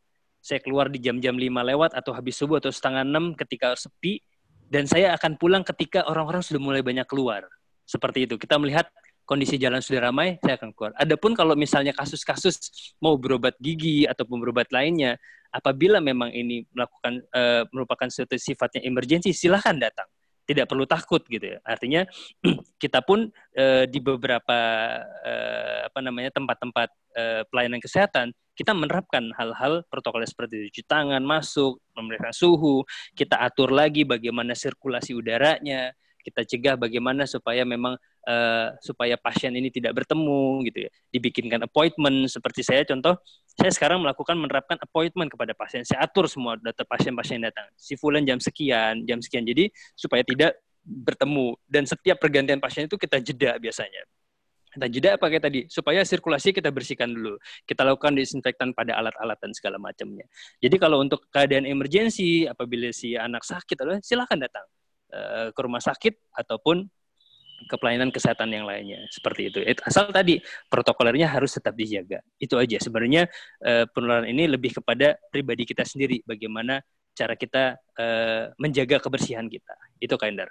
[0.42, 4.18] Saya keluar di jam-jam 5 lewat atau habis subuh atau setengah 6 ketika sepi
[4.72, 7.44] dan saya akan pulang ketika orang-orang sudah mulai banyak keluar.
[7.84, 8.40] Seperti itu.
[8.40, 8.88] Kita melihat
[9.28, 10.96] kondisi jalan sudah ramai, saya akan keluar.
[10.96, 15.20] Adapun kalau misalnya kasus-kasus mau berobat gigi ataupun berobat lainnya,
[15.52, 20.08] apabila memang ini melakukan uh, merupakan suatu sifatnya emergensi, silahkan datang.
[20.42, 21.58] Tidak perlu takut gitu ya.
[21.68, 22.08] Artinya
[22.82, 24.58] kita pun uh, di beberapa
[25.04, 31.80] uh, apa namanya tempat-tempat uh, pelayanan kesehatan kita menerapkan hal-hal protokol seperti cuci tangan masuk,
[31.96, 32.84] memeriksa suhu,
[33.16, 35.92] kita atur lagi bagaimana sirkulasi udaranya,
[36.22, 37.98] kita cegah bagaimana supaya memang
[38.28, 40.90] uh, supaya pasien ini tidak bertemu gitu ya.
[41.10, 43.18] Dibikinkan appointment seperti saya contoh
[43.58, 45.82] saya sekarang melakukan menerapkan appointment kepada pasien.
[45.82, 47.66] Saya atur semua data pasien-pasien datang.
[47.74, 49.44] Si fulan jam sekian jam sekian.
[49.44, 51.58] Jadi supaya tidak bertemu.
[51.66, 54.02] Dan setiap pergantian pasien itu kita jeda biasanya
[54.72, 57.36] kita jeda pakai tadi supaya sirkulasi kita bersihkan dulu.
[57.68, 60.24] Kita lakukan disinfektan pada alat-alat dan segala macamnya.
[60.64, 64.64] Jadi kalau untuk keadaan emergensi apabila si anak sakit, silakan datang
[65.12, 66.88] uh, ke rumah sakit ataupun
[67.62, 69.58] ke pelayanan kesehatan yang lainnya seperti itu.
[69.86, 72.24] Asal tadi protokolernya harus tetap dijaga.
[72.40, 72.80] Itu aja.
[72.80, 73.28] Sebenarnya
[73.62, 79.76] uh, penularan ini lebih kepada pribadi kita sendiri, bagaimana cara kita uh, menjaga kebersihan kita.
[80.00, 80.48] Itu Kaindar.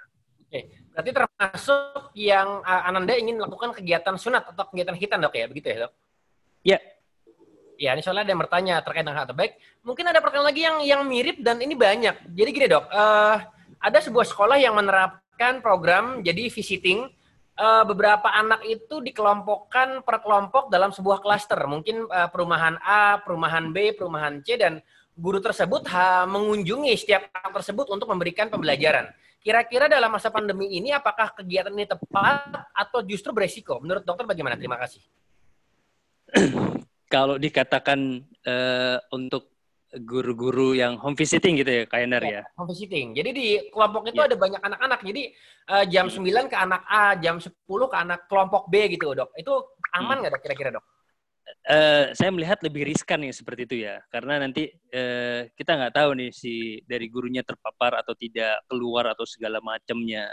[0.52, 5.48] Oke, berarti termasuk yang uh, Ananda ingin melakukan kegiatan sunat atau kegiatan hitam dok ya,
[5.48, 5.92] begitu ya dok?
[6.60, 6.78] Ya.
[7.80, 9.56] Ya, ini soalnya ada yang bertanya terkait dengan hal terbaik.
[9.80, 12.36] Mungkin ada pertanyaan lagi yang yang mirip dan ini banyak.
[12.36, 13.40] Jadi gini dok, uh,
[13.80, 17.08] ada sebuah sekolah yang menerapkan program jadi visiting
[17.56, 21.64] uh, beberapa anak itu dikelompokkan per kelompok dalam sebuah klaster.
[21.64, 24.84] Mungkin uh, perumahan A, perumahan B, perumahan C dan
[25.16, 25.88] guru tersebut
[26.28, 29.08] mengunjungi setiap anak tersebut untuk memberikan pembelajaran.
[29.42, 33.82] Kira-kira dalam masa pandemi ini apakah kegiatan ini tepat atau justru beresiko?
[33.82, 34.54] Menurut dokter bagaimana?
[34.54, 35.02] Terima kasih.
[37.12, 39.50] Kalau dikatakan uh, untuk
[39.92, 42.42] guru-guru yang home visiting gitu ya, Kainer ya, ya?
[42.54, 43.18] Home visiting.
[43.18, 44.30] Jadi di kelompok itu ya.
[44.30, 45.00] ada banyak anak-anak.
[45.04, 45.22] Jadi
[45.68, 49.34] uh, jam 9 ke anak A, jam 10 ke anak kelompok B gitu, dok.
[49.34, 50.18] Itu aman hmm.
[50.22, 50.38] nggak hmm.
[50.38, 50.86] dok kira-kira dok?
[51.62, 56.10] Uh, saya melihat lebih riskan nih seperti itu ya, karena nanti uh, kita nggak tahu
[56.18, 60.26] nih si dari gurunya terpapar atau tidak keluar atau segala macamnya.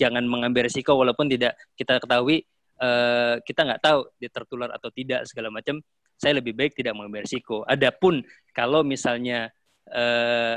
[0.00, 2.44] Jangan mengambil risiko walaupun tidak kita ketahui
[2.80, 5.84] uh, kita nggak tahu dia tertular atau tidak segala macam
[6.16, 7.66] saya lebih baik tidak mengambil risiko.
[7.68, 8.22] Adapun
[8.54, 9.50] kalau misalnya
[9.90, 10.56] uh,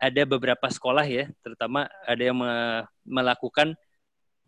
[0.00, 3.78] ada beberapa sekolah ya, terutama ada yang me melakukan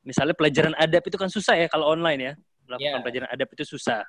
[0.03, 2.33] misalnya pelajaran adab itu kan susah ya kalau online ya.
[2.67, 3.05] Melakukan yeah.
[3.05, 4.03] pelajaran adab itu susah.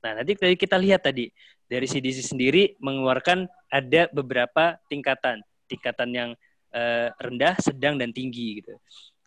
[0.00, 1.28] Nah, nanti kita lihat tadi
[1.68, 6.30] dari CDC sendiri mengeluarkan ada beberapa tingkatan, tingkatan yang
[6.74, 8.74] uh, rendah, sedang dan tinggi gitu.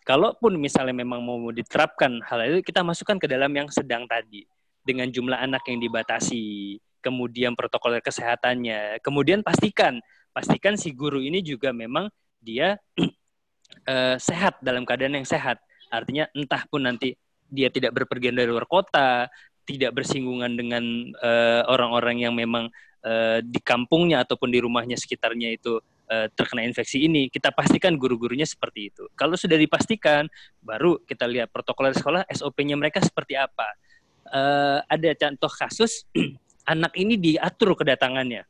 [0.04, 4.44] Kalaupun misalnya memang mau diterapkan hal itu, kita masukkan ke dalam yang sedang tadi
[4.84, 9.96] dengan jumlah anak yang dibatasi, kemudian protokol kesehatannya, kemudian pastikan
[10.34, 12.10] pastikan si guru ini juga memang
[12.42, 12.74] dia
[13.86, 15.62] uh, sehat dalam keadaan yang sehat.
[15.88, 17.14] Artinya entah pun nanti
[17.46, 19.30] dia tidak berpergian dari luar kota,
[19.64, 20.84] tidak bersinggungan dengan
[21.16, 22.68] eh, orang-orang uh, yang memang
[23.04, 28.44] uh, di kampungnya ataupun di rumahnya sekitarnya itu uh, terkena infeksi ini, kita pastikan guru-gurunya
[28.44, 29.08] seperti itu.
[29.16, 30.28] Kalau sudah dipastikan,
[30.60, 33.68] baru kita lihat protokol sekolah SOP-nya mereka seperti apa.
[34.24, 36.08] Uh, ada contoh kasus
[36.72, 38.48] anak ini diatur kedatangannya,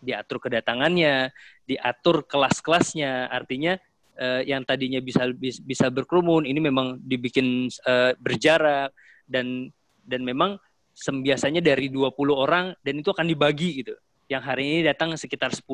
[0.00, 1.32] diatur kedatangannya,
[1.68, 3.76] diatur kelas-kelasnya, artinya
[4.16, 8.92] uh, yang tadinya bisa bisa berkerumun ini memang dibikin uh, berjarak
[9.28, 9.68] dan
[10.08, 10.56] dan memang
[10.96, 13.94] biasanya dari 20 orang dan itu akan dibagi gitu.
[14.28, 15.64] Yang hari ini datang sekitar 10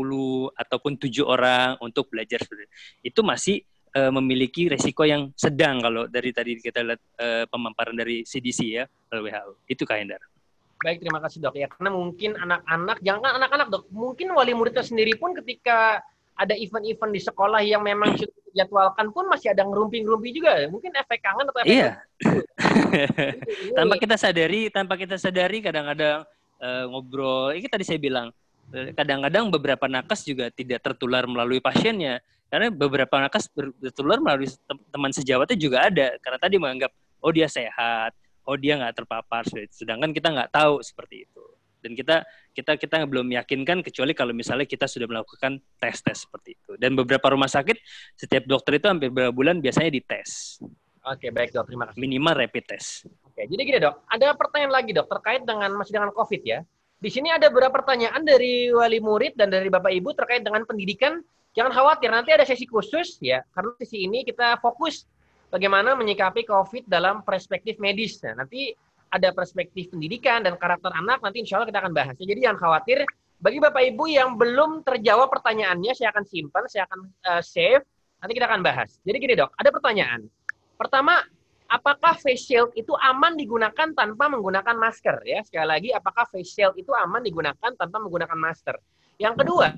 [0.54, 2.42] ataupun 7 orang untuk belajar
[3.02, 3.62] itu masih
[3.94, 8.84] uh, memiliki resiko yang sedang kalau dari tadi kita lihat uh, pemaparan dari CDC ya
[9.10, 9.64] WHO.
[9.70, 10.22] Itu Kak Hendar.
[10.84, 11.56] Baik, terima kasih dok.
[11.56, 16.04] Ya, karena mungkin anak-anak, jangan anak-anak dok, mungkin wali muridnya sendiri pun ketika
[16.34, 20.66] ada event-event di sekolah yang memang sudah dijadwalkan pun masih ada ngerumpi-ngerumpi juga.
[20.70, 21.90] Mungkin efek kangen atau efek Iya.
[23.78, 26.26] tanpa kita sadari, tanpa kita sadari kadang-kadang
[26.62, 27.54] uh, ngobrol.
[27.54, 28.30] Ini tadi saya bilang,
[28.72, 34.48] kadang-kadang beberapa nakes juga tidak tertular melalui pasiennya karena beberapa nakes bertular melalui
[34.88, 38.14] teman sejawatnya juga ada karena tadi menganggap oh dia sehat
[38.46, 41.44] oh dia nggak terpapar sedangkan kita nggak tahu seperti itu
[41.84, 42.24] dan kita
[42.56, 46.80] kita kita belum meyakinkan kecuali kalau misalnya kita sudah melakukan tes tes seperti itu.
[46.80, 47.76] Dan beberapa rumah sakit
[48.16, 50.56] setiap dokter itu hampir beberapa bulan biasanya dites.
[51.04, 51.68] Oke baik dok.
[51.68, 52.00] Terima kasih.
[52.00, 53.04] Minimal rapid test.
[53.28, 54.08] Oke jadi gini dok.
[54.08, 56.64] Ada pertanyaan lagi dok terkait dengan masih dengan covid ya.
[56.96, 61.20] Di sini ada beberapa pertanyaan dari wali murid dan dari bapak ibu terkait dengan pendidikan.
[61.54, 63.44] Jangan khawatir, nanti ada sesi khusus ya.
[63.52, 65.04] Karena sesi ini kita fokus
[65.52, 68.18] bagaimana menyikapi COVID dalam perspektif medis.
[68.24, 68.72] Nah, nanti
[69.14, 72.18] ada perspektif pendidikan dan karakter anak, nanti insya Allah kita akan bahas.
[72.18, 73.06] Jadi jangan khawatir,
[73.38, 77.86] bagi Bapak Ibu yang belum terjawab pertanyaannya, saya akan simpan, saya akan uh, save,
[78.18, 78.98] nanti kita akan bahas.
[79.06, 80.26] Jadi gini dok, ada pertanyaan.
[80.74, 81.22] Pertama,
[81.70, 85.22] apakah face shield itu aman digunakan tanpa menggunakan masker?
[85.22, 88.74] Ya, sekali lagi, apakah face shield itu aman digunakan tanpa menggunakan masker?
[89.22, 89.70] Yang kedua,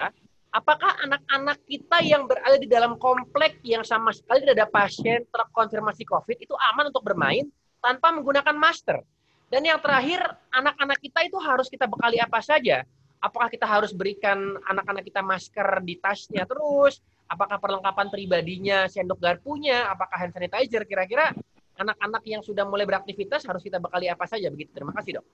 [0.55, 6.09] apakah anak-anak kita yang berada di dalam komplek yang sama sekali tidak ada pasien terkonfirmasi
[6.09, 7.45] COVID itu aman untuk bermain
[7.84, 9.05] tanpa menggunakan masker?
[9.47, 12.82] Dan yang terakhir, anak-anak kita itu harus kita bekali apa saja?
[13.22, 16.99] Apakah kita harus berikan anak-anak kita masker di tasnya terus?
[17.26, 20.82] Apakah perlengkapan pribadinya, sendok garpunya, apakah hand sanitizer?
[20.86, 21.34] Kira-kira
[21.78, 24.51] anak-anak yang sudah mulai beraktivitas harus kita bekali apa saja?
[24.51, 24.74] Begitu.
[24.74, 25.26] Terima kasih, dok.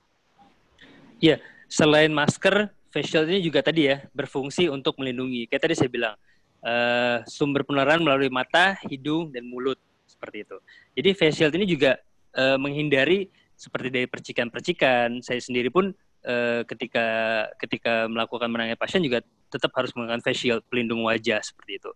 [1.20, 5.48] Ya, selain masker, facial ini juga tadi ya berfungsi untuk melindungi.
[5.48, 6.14] Kayak tadi saya bilang
[6.60, 10.56] uh, sumber penularan melalui mata, hidung dan mulut seperti itu.
[11.00, 11.96] Jadi facial ini juga
[12.36, 13.32] uh, menghindari
[13.62, 15.22] seperti dari percikan-percikan.
[15.22, 15.94] Saya sendiri pun
[16.26, 17.06] uh, ketika
[17.62, 21.90] ketika melakukan menangani pasien juga tetap harus menggunakan facial pelindung wajah seperti itu.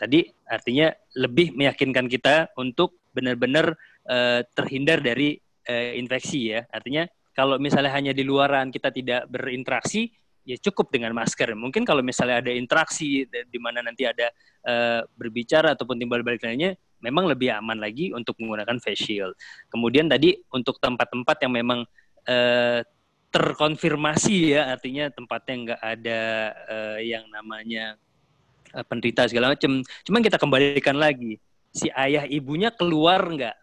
[0.00, 0.88] Tadi artinya
[1.20, 3.76] lebih meyakinkan kita untuk benar-benar
[4.08, 5.36] uh, terhindar dari
[5.68, 6.64] uh, infeksi ya.
[6.72, 7.04] Artinya
[7.36, 10.08] kalau misalnya hanya di luaran kita tidak berinteraksi,
[10.48, 11.52] ya cukup dengan masker.
[11.52, 14.32] Mungkin kalau misalnya ada interaksi di mana nanti ada
[14.64, 19.34] uh, berbicara ataupun timbal balik lainnya, memang lebih aman lagi untuk menggunakan face shield.
[19.68, 21.84] Kemudian tadi untuk tempat-tempat yang memang
[22.30, 22.80] uh,
[23.32, 26.20] terkonfirmasi ya, artinya tempatnya nggak ada
[26.68, 27.98] uh, yang namanya
[28.76, 29.82] uh, penderita segala macam.
[30.06, 31.42] Cuman kita kembalikan lagi,
[31.74, 33.56] si ayah ibunya keluar nggak?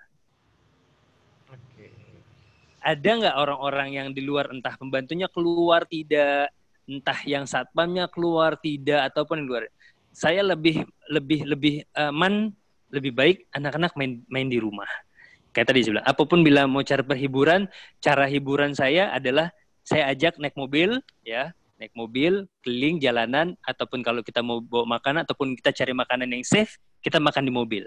[2.79, 6.49] Ada nggak orang-orang yang di luar entah pembantunya keluar tidak,
[6.89, 9.63] entah yang satpamnya keluar tidak ataupun di luar.
[10.09, 12.49] Saya lebih lebih lebih aman,
[12.89, 14.89] lebih baik anak-anak main main di rumah
[15.53, 17.65] kayak tadi bilang, apa pun bila mau cari perhiburan,
[17.99, 19.49] cara hiburan saya adalah
[19.81, 21.49] saya ajak naik mobil, ya,
[21.81, 26.45] naik mobil, keliling jalanan, ataupun kalau kita mau bawa makanan, ataupun kita cari makanan yang
[26.45, 27.83] safe, kita makan di mobil.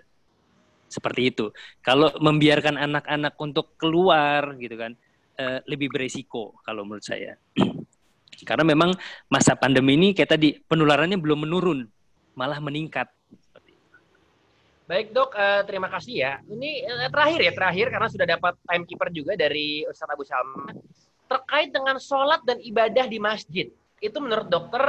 [0.91, 1.49] Seperti itu.
[1.81, 4.93] Kalau membiarkan anak-anak untuk keluar, gitu kan,
[5.39, 7.39] eh, lebih beresiko kalau menurut saya.
[8.49, 8.91] Karena memang
[9.31, 11.87] masa pandemi ini kayak tadi penularannya belum menurun,
[12.35, 13.07] malah meningkat.
[14.83, 16.33] Baik dok, uh, terima kasih ya.
[16.43, 20.75] Ini uh, terakhir ya, terakhir karena sudah dapat timekeeper juga dari Ustadz Abu Salma.
[21.31, 23.71] Terkait dengan sholat dan ibadah di masjid,
[24.03, 24.83] itu menurut dokter,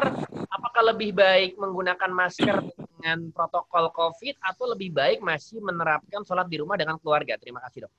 [0.49, 6.57] apakah lebih baik menggunakan masker dengan protokol COVID atau lebih baik masih menerapkan sholat di
[6.57, 7.37] rumah dengan keluarga?
[7.37, 7.93] Terima kasih dok.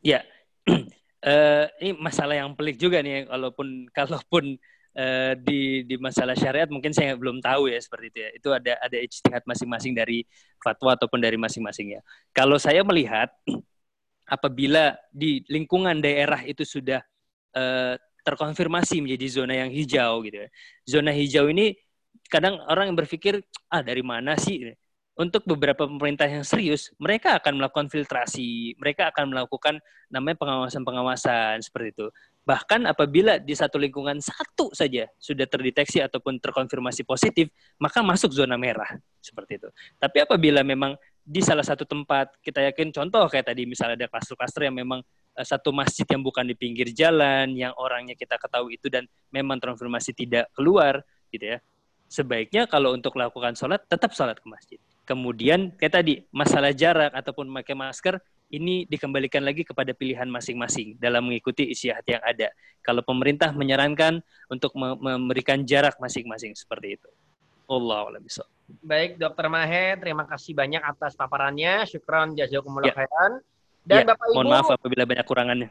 [0.00, 0.24] Ya,
[0.64, 4.56] uh, ini masalah yang pelik juga nih, kalaupun kalaupun
[4.96, 8.30] uh, di di masalah syariat mungkin saya belum tahu ya seperti itu ya.
[8.34, 10.24] Itu ada ada ijtihad masing-masing dari
[10.62, 12.00] fatwa ataupun dari masing-masing ya.
[12.34, 13.30] Kalau saya melihat
[14.36, 17.02] apabila di lingkungan daerah itu sudah
[17.56, 20.48] uh, terkonfirmasi menjadi zona yang hijau gitu ya.
[20.86, 21.74] Zona hijau ini
[22.30, 24.70] kadang orang yang berpikir ah dari mana sih
[25.20, 29.76] untuk beberapa pemerintah yang serius, mereka akan melakukan filtrasi, mereka akan melakukan
[30.08, 32.06] namanya pengawasan-pengawasan seperti itu.
[32.50, 37.46] Bahkan apabila di satu lingkungan satu saja sudah terdeteksi ataupun terkonfirmasi positif,
[37.78, 38.90] maka masuk zona merah
[39.22, 39.70] seperti itu.
[40.02, 44.66] Tapi apabila memang di salah satu tempat kita yakin contoh kayak tadi misalnya ada klaster-klaster
[44.66, 44.98] yang memang
[45.38, 49.62] uh, satu masjid yang bukan di pinggir jalan, yang orangnya kita ketahui itu dan memang
[49.62, 51.62] terkonfirmasi tidak keluar gitu ya.
[52.10, 54.82] Sebaiknya kalau untuk melakukan sholat tetap sholat ke masjid.
[55.06, 58.18] Kemudian kayak tadi masalah jarak ataupun memakai masker
[58.50, 62.50] ini dikembalikan lagi kepada pilihan masing-masing dalam mengikuti isi hati yang ada.
[62.82, 64.18] Kalau pemerintah menyarankan
[64.50, 67.10] untuk memberikan jarak masing-masing seperti itu.
[67.70, 68.42] Allah bisa.
[68.82, 71.86] Baik, Dokter Mahe, terima kasih banyak atas paparannya.
[71.86, 72.96] Syukron jazakumullah ya.
[72.98, 73.32] khairan.
[73.86, 75.68] Dan ya, Bapak Ibu, mohon maaf apabila banyak kurangannya.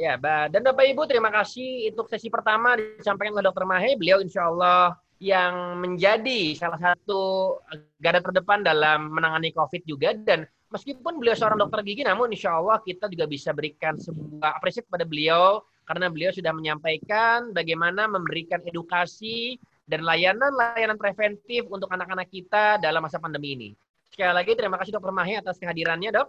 [0.00, 0.16] Ya,
[0.48, 3.92] dan Bapak Ibu terima kasih untuk sesi pertama disampaikan oleh Dokter Mahe.
[4.00, 7.54] Beliau insya Allah yang menjadi salah satu
[8.02, 12.80] garda terdepan dalam menangani COVID juga dan meskipun beliau seorang dokter gigi, namun insya Allah
[12.80, 19.60] kita juga bisa berikan sebuah apresiasi kepada beliau karena beliau sudah menyampaikan bagaimana memberikan edukasi
[19.84, 23.70] dan layanan-layanan preventif untuk anak-anak kita dalam masa pandemi ini.
[24.08, 26.28] Sekali lagi terima kasih Dokter Mahi atas kehadirannya, Dok.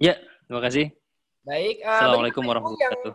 [0.00, 0.16] Ya,
[0.48, 0.92] terima kasih.
[1.44, 1.84] Baik.
[1.84, 3.14] Uh, Assalamualaikum warahmatullahi wabarakatuh.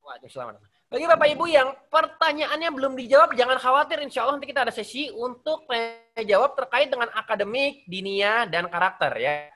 [0.00, 0.56] Waalaikumsalam.
[0.86, 3.98] Bagi Bapak Ibu yang pertanyaannya belum dijawab, jangan khawatir.
[4.06, 5.66] Insya Allah nanti kita ada sesi untuk
[6.14, 9.50] jawab terkait dengan akademik, dinia, dan karakter ya.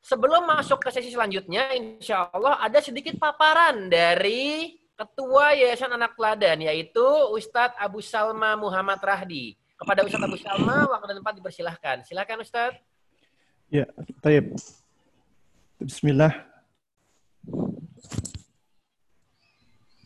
[0.00, 6.60] Sebelum masuk ke sesi selanjutnya, insya Allah ada sedikit paparan dari Ketua Yayasan Anak Teladan,
[6.60, 9.56] yaitu Ustadz Abu Salma Muhammad Rahdi.
[9.76, 11.96] Kepada Ustadz Abu Salma, waktu dan tempat dipersilahkan.
[12.04, 12.80] Silakan Ustadz.
[13.72, 13.88] Ya,
[14.20, 14.56] taib.
[15.80, 16.32] Bismillah.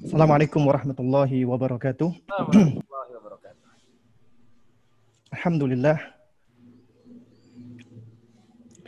[0.04, 2.10] Assalamualaikum warahmatullahi wabarakatuh.
[2.30, 3.66] Warahmatullahi wabarakatuh.
[5.34, 6.13] Alhamdulillah.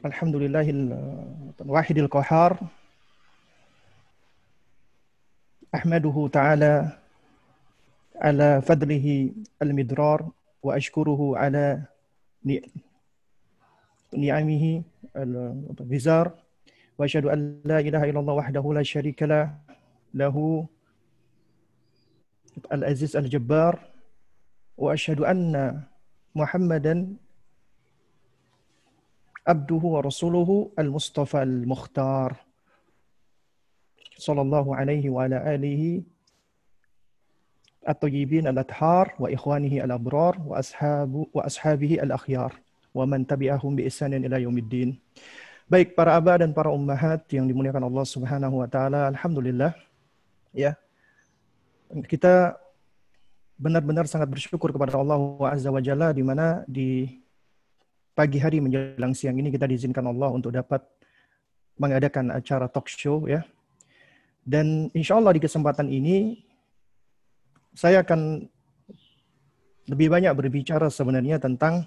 [0.06, 0.66] الحمد لله
[1.60, 2.52] الواحد القهار
[5.74, 6.74] أحمده تعالى
[8.16, 9.30] على فضله
[9.62, 10.30] المدرار
[10.62, 11.82] وأشكره على
[14.16, 14.82] نعمه
[15.16, 16.26] الوزار
[16.98, 19.50] وأشهد أن لا إله إلا الله وحده لا شريك له
[20.14, 20.66] له
[22.72, 23.74] العزيز الجبار
[24.78, 25.82] وأشهد أن
[26.34, 27.16] محمدا
[29.46, 32.34] abduhu rasuluhu al-Mustafa al-Mukhtar
[34.18, 36.02] sallallahu alaihi wa alihi
[37.86, 42.52] at-tayyibin al-athhar wa ikhwanihi al-abrar wa ashabu wa al-akhyar.
[45.66, 49.74] Baik para aba dan para ummahat yang dimuliakan Allah Subhanahu wa taala, alhamdulillah
[50.50, 50.74] ya.
[52.10, 52.58] Kita
[53.54, 57.20] benar-benar sangat bersyukur kepada Allah Azza wa Jalla di mana di
[58.16, 60.80] pagi hari menjelang siang ini kita diizinkan Allah untuk dapat
[61.76, 63.44] mengadakan acara talk show ya.
[64.40, 66.40] Dan insya Allah di kesempatan ini
[67.76, 68.48] saya akan
[69.92, 71.84] lebih banyak berbicara sebenarnya tentang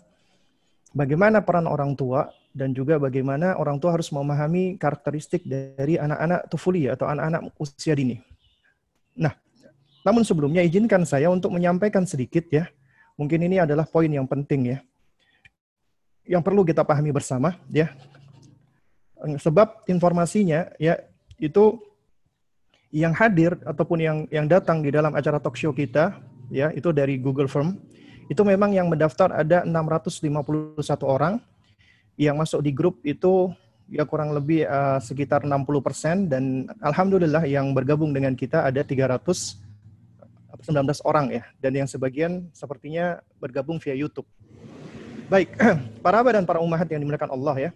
[0.93, 6.85] bagaimana peran orang tua dan juga bagaimana orang tua harus memahami karakteristik dari anak-anak tufuli
[6.85, 8.21] atau anak-anak usia dini.
[9.17, 9.33] Nah,
[10.05, 12.69] namun sebelumnya izinkan saya untuk menyampaikan sedikit ya.
[13.17, 14.79] Mungkin ini adalah poin yang penting ya.
[16.29, 17.89] Yang perlu kita pahami bersama ya.
[19.19, 21.01] Sebab informasinya ya
[21.41, 21.81] itu
[22.93, 26.17] yang hadir ataupun yang yang datang di dalam acara talk show kita
[26.49, 27.77] ya itu dari Google Firm
[28.29, 31.41] itu memang yang mendaftar ada 651 orang
[32.17, 33.53] yang masuk di grup itu
[33.89, 39.57] ya kurang lebih uh, sekitar 60% dan alhamdulillah yang bergabung dengan kita ada 319
[41.05, 44.29] orang ya dan yang sebagian sepertinya bergabung via YouTube.
[45.29, 45.53] Baik,
[46.03, 47.71] para abah dan para umat yang dimuliakan Allah ya.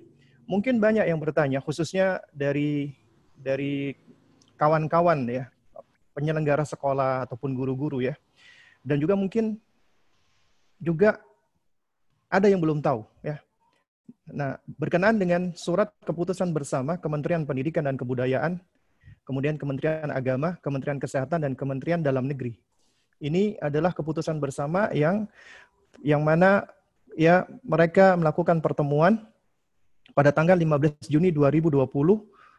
[0.50, 2.98] Mungkin banyak yang bertanya khususnya dari
[3.38, 3.94] dari
[4.58, 5.54] kawan-kawan ya,
[6.18, 8.18] penyelenggara sekolah ataupun guru-guru ya.
[8.82, 9.62] Dan juga mungkin
[10.82, 11.22] juga
[12.26, 13.38] ada yang belum tahu ya.
[14.34, 18.58] Nah, berkenaan dengan surat keputusan bersama Kementerian Pendidikan dan Kebudayaan,
[19.30, 22.58] kemudian Kementerian Agama, Kementerian Kesehatan dan Kementerian Dalam Negeri.
[23.22, 25.30] Ini adalah keputusan bersama yang
[26.02, 26.66] yang mana
[27.18, 29.26] ya mereka melakukan pertemuan
[30.14, 31.90] pada tanggal 15 Juni 2020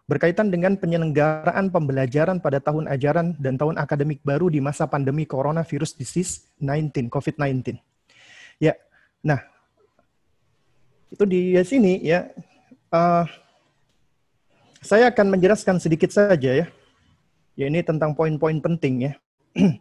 [0.04, 5.96] berkaitan dengan penyelenggaraan pembelajaran pada tahun ajaran dan tahun akademik baru di masa pandemi coronavirus
[5.96, 7.80] disease 19 COVID-19.
[8.60, 8.76] Ya,
[9.24, 9.40] nah
[11.08, 12.28] itu di sini ya.
[12.92, 13.26] Uh,
[14.84, 16.66] saya akan menjelaskan sedikit saja ya.
[17.56, 19.12] Ya ini tentang poin-poin penting ya.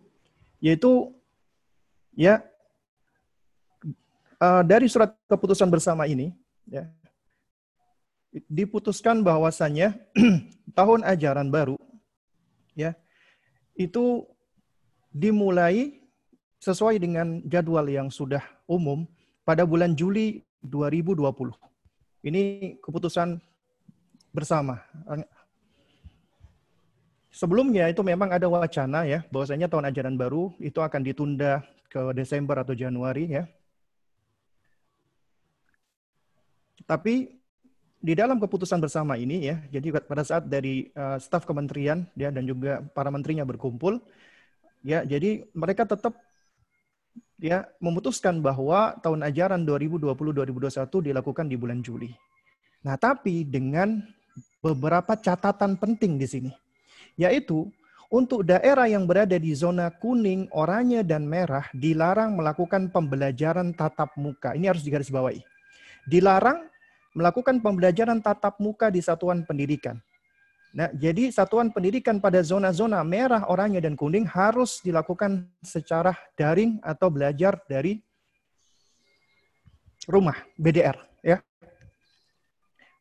[0.66, 1.12] Yaitu
[2.16, 2.40] ya
[4.44, 6.36] uh, dari surat keputusan bersama ini
[6.68, 6.92] ya
[8.52, 9.96] diputuskan bahwasannya
[10.78, 11.80] tahun ajaran baru
[12.76, 12.98] ya
[13.80, 14.28] itu
[15.14, 16.04] dimulai
[16.64, 19.06] sesuai dengan jadwal yang sudah umum
[19.44, 21.52] pada bulan Juli 2020.
[22.24, 22.44] Ini
[22.80, 23.36] keputusan
[24.32, 24.80] bersama.
[27.34, 32.56] Sebelumnya itu memang ada wacana ya bahwasanya tahun ajaran baru itu akan ditunda ke Desember
[32.64, 33.44] atau Januari ya.
[36.84, 37.34] Tapi
[38.04, 42.44] di dalam keputusan bersama ini ya, jadi pada saat dari uh, staf kementerian ya dan
[42.44, 44.04] juga para menterinya berkumpul,
[44.84, 46.20] ya jadi mereka tetap
[47.40, 52.12] ya memutuskan bahwa tahun ajaran 2020-2021 dilakukan di bulan Juli.
[52.84, 54.04] Nah, tapi dengan
[54.60, 56.52] beberapa catatan penting di sini,
[57.16, 57.72] yaitu
[58.12, 64.54] untuk daerah yang berada di zona kuning, oranye, dan merah dilarang melakukan pembelajaran tatap muka.
[64.54, 65.42] Ini harus digarisbawahi.
[66.04, 66.73] Dilarang
[67.14, 70.02] melakukan pembelajaran tatap muka di satuan pendidikan.
[70.74, 77.14] Nah, jadi satuan pendidikan pada zona-zona merah, oranye, dan kuning harus dilakukan secara daring atau
[77.14, 78.02] belajar dari
[80.10, 80.98] rumah, BDR.
[81.22, 81.38] ya.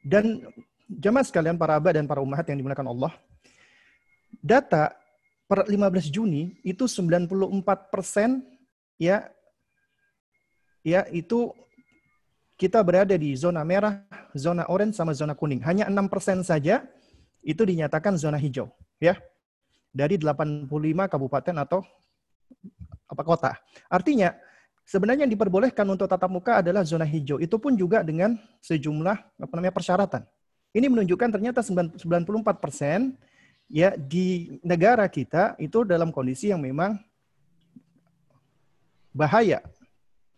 [0.04, 0.44] Dan
[0.84, 3.12] jemaah sekalian, para abad dan para umat yang dimuliakan Allah,
[4.44, 4.92] data
[5.48, 8.40] per 15 Juni itu 94 persen
[8.96, 9.28] ya
[10.80, 11.52] ya itu
[12.62, 14.06] kita berada di zona merah,
[14.38, 15.58] zona orange, sama zona kuning.
[15.66, 16.86] Hanya 6% saja
[17.42, 18.70] itu dinyatakan zona hijau.
[19.02, 19.18] ya
[19.90, 20.70] Dari 85
[21.10, 21.82] kabupaten atau
[23.10, 23.58] apa kota.
[23.90, 24.30] Artinya,
[24.86, 27.42] sebenarnya yang diperbolehkan untuk tatap muka adalah zona hijau.
[27.42, 30.22] Itu pun juga dengan sejumlah apa namanya persyaratan.
[30.70, 31.98] Ini menunjukkan ternyata 94
[32.62, 33.18] persen
[33.66, 36.94] ya di negara kita itu dalam kondisi yang memang
[39.10, 39.60] bahaya.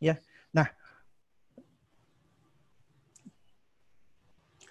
[0.03, 0.19] Ya,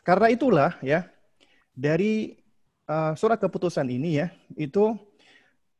[0.04, 1.08] Karena itulah ya
[1.74, 2.36] dari
[2.92, 4.28] uh, surat keputusan ini ya
[4.60, 4.94] itu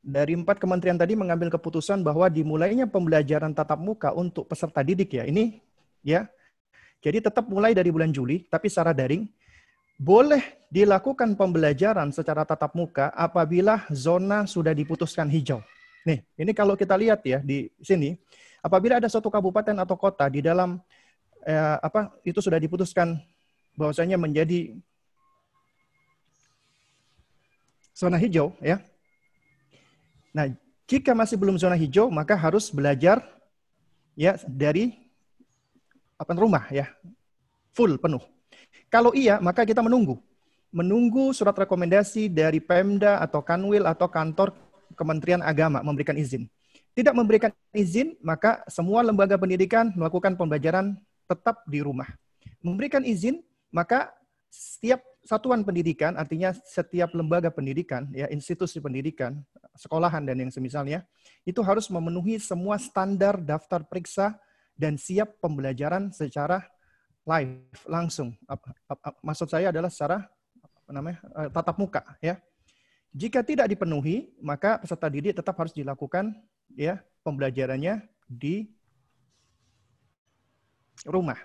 [0.04, 5.24] dari empat kementerian tadi mengambil keputusan bahwa dimulainya pembelajaran tatap muka untuk peserta didik ya
[5.24, 5.64] ini
[6.04, 6.28] ya
[7.00, 9.28] jadi tetap mulai dari bulan Juli tapi secara daring
[10.00, 15.62] boleh dilakukan pembelajaran secara tatap muka apabila zona sudah diputuskan hijau.
[16.04, 18.18] Nih, ini kalau kita lihat ya di sini,
[18.60, 20.82] apabila ada suatu kabupaten atau kota di dalam
[21.46, 23.16] eh, apa itu sudah diputuskan
[23.74, 24.78] bahwasanya menjadi
[27.94, 28.82] zona hijau ya.
[30.34, 30.50] Nah,
[30.90, 33.22] jika masih belum zona hijau maka harus belajar
[34.18, 34.98] ya dari
[36.18, 36.90] apa rumah ya.
[37.74, 38.22] Full penuh.
[38.94, 40.22] Kalau iya, maka kita menunggu.
[40.74, 44.54] Menunggu surat rekomendasi dari Pemda atau Kanwil atau kantor
[44.94, 46.46] Kementerian Agama memberikan izin.
[46.94, 50.94] Tidak memberikan izin, maka semua lembaga pendidikan melakukan pembelajaran
[51.26, 52.06] tetap di rumah.
[52.62, 53.42] Memberikan izin,
[53.74, 54.14] maka
[54.54, 59.42] setiap satuan pendidikan artinya setiap lembaga pendidikan, ya institusi pendidikan,
[59.74, 61.08] sekolahan dan yang semisalnya
[61.42, 64.38] itu harus memenuhi semua standar daftar periksa
[64.78, 66.62] dan siap pembelajaran secara
[67.26, 68.36] live langsung.
[69.24, 70.28] Maksud saya adalah secara
[70.62, 72.38] apa namanya eh, tatap muka, ya.
[73.14, 76.34] Jika tidak dipenuhi, maka peserta didik tetap harus dilakukan
[76.74, 78.66] ya pembelajarannya di
[81.06, 81.38] rumah.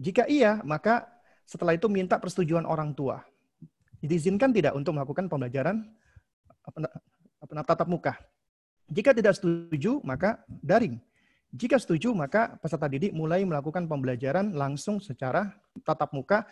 [0.00, 1.11] Jika iya, maka
[1.52, 3.20] setelah itu minta persetujuan orang tua.
[4.00, 5.84] Diizinkan tidak untuk melakukan pembelajaran
[6.64, 8.16] apa, tatap muka.
[8.88, 10.96] Jika tidak setuju, maka daring.
[11.52, 15.52] Jika setuju, maka peserta didik mulai melakukan pembelajaran langsung secara
[15.84, 16.48] tatap muka.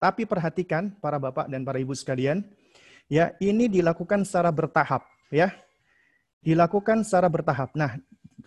[0.00, 2.42] Tapi perhatikan para bapak dan para ibu sekalian,
[3.12, 5.52] ya ini dilakukan secara bertahap, ya
[6.42, 7.70] dilakukan secara bertahap.
[7.78, 7.94] Nah,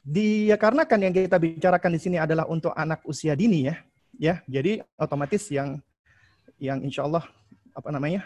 [0.03, 3.79] dikarenakan yang kita bicarakan di sini adalah untuk anak usia dini ya,
[4.19, 5.79] ya jadi otomatis yang
[6.59, 7.25] yang insya Allah
[7.75, 8.23] apa namanya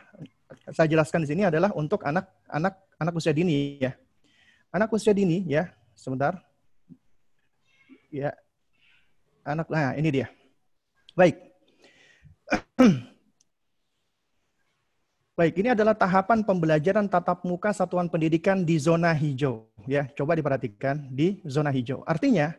[0.69, 3.97] saya jelaskan di sini adalah untuk anak anak anak usia dini ya
[4.69, 6.37] anak usia dini ya sebentar
[8.13, 8.33] ya
[9.45, 10.27] anak nah ini dia
[11.17, 11.37] baik
[15.39, 19.71] Baik, ini adalah tahapan pembelajaran tatap muka satuan pendidikan di zona hijau.
[19.87, 22.03] Ya, coba diperhatikan di zona hijau.
[22.03, 22.51] Artinya,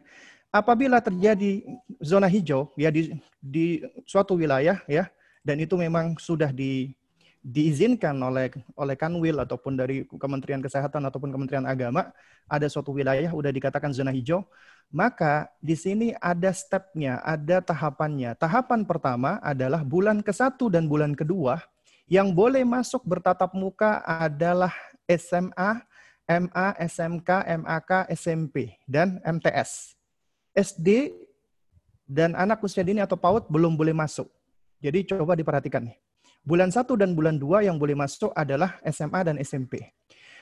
[0.50, 1.62] apabila terjadi
[2.02, 5.06] zona hijau ya di di suatu wilayah ya
[5.46, 6.92] dan itu memang sudah di
[7.40, 12.12] diizinkan oleh oleh Kanwil ataupun dari Kementerian Kesehatan ataupun Kementerian Agama
[12.44, 14.44] ada suatu wilayah sudah dikatakan zona hijau
[14.92, 21.16] maka di sini ada stepnya ada tahapannya tahapan pertama adalah bulan ke satu dan bulan
[21.16, 21.64] kedua
[22.10, 24.74] yang boleh masuk bertatap muka adalah
[25.06, 25.82] SMA,
[26.26, 27.30] MA, SMK,
[27.62, 29.99] MAK, SMP, dan MTS.
[30.54, 31.14] SD
[32.10, 34.26] dan anak usia dini atau PAUD belum boleh masuk.
[34.82, 35.96] Jadi coba diperhatikan nih.
[36.40, 39.92] Bulan 1 dan bulan 2 yang boleh masuk adalah SMA dan SMP.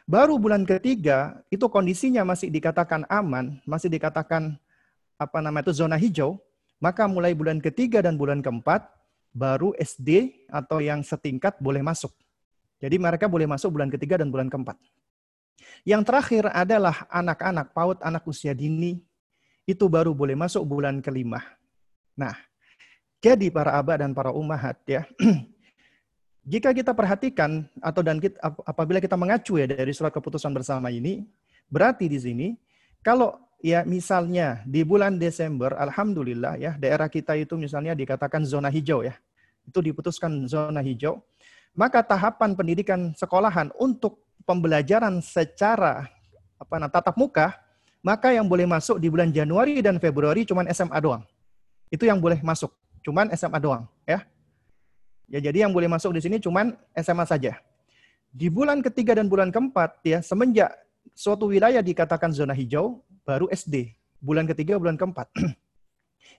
[0.08, 4.56] Baru bulan ketiga itu kondisinya masih dikatakan aman, masih dikatakan
[5.20, 6.40] apa namanya itu zona hijau,
[6.80, 8.88] maka mulai bulan ketiga dan bulan keempat
[9.34, 12.14] baru SD atau yang setingkat boleh masuk.
[12.78, 14.78] Jadi mereka boleh masuk bulan ketiga dan bulan keempat.
[15.82, 19.02] Yang terakhir adalah anak-anak PAUD, anak usia dini,
[19.68, 21.44] itu baru boleh masuk bulan kelima.
[22.16, 22.32] Nah,
[23.20, 25.04] jadi para abah dan para umahat ya,
[26.56, 31.28] jika kita perhatikan atau dan kita, apabila kita mengacu ya dari surat keputusan bersama ini,
[31.68, 32.48] berarti di sini
[33.04, 39.04] kalau ya misalnya di bulan Desember, alhamdulillah ya daerah kita itu misalnya dikatakan zona hijau
[39.04, 39.20] ya,
[39.68, 41.20] itu diputuskan zona hijau,
[41.76, 46.08] maka tahapan pendidikan sekolahan untuk pembelajaran secara
[46.56, 47.67] apa nah, tatap muka,
[48.02, 51.22] maka yang boleh masuk di bulan Januari dan Februari cuma SMA doang.
[51.88, 52.70] Itu yang boleh masuk,
[53.02, 54.22] cuman SMA doang, ya.
[55.28, 57.60] Ya jadi yang boleh masuk di sini cuman SMA saja.
[58.32, 60.72] Di bulan ketiga dan bulan keempat ya semenjak
[61.12, 63.92] suatu wilayah dikatakan zona hijau baru SD.
[64.24, 65.28] Bulan ketiga bulan keempat.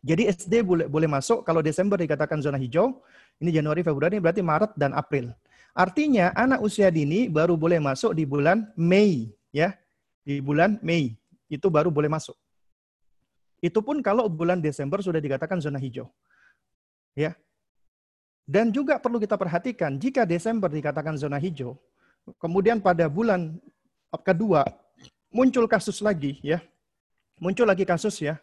[0.09, 2.97] Jadi SD boleh boleh masuk kalau Desember dikatakan zona hijau,
[3.37, 5.37] ini Januari Februari berarti Maret dan April.
[5.77, 9.77] Artinya anak usia dini baru boleh masuk di bulan Mei ya.
[10.25, 11.18] Di bulan Mei
[11.49, 12.37] itu baru boleh masuk.
[13.59, 16.07] Itu pun kalau bulan Desember sudah dikatakan zona hijau.
[17.17, 17.35] Ya.
[18.47, 21.77] Dan juga perlu kita perhatikan jika Desember dikatakan zona hijau,
[22.39, 23.59] kemudian pada bulan
[24.23, 24.65] kedua
[25.29, 26.63] muncul kasus lagi ya.
[27.39, 28.39] Muncul lagi kasus ya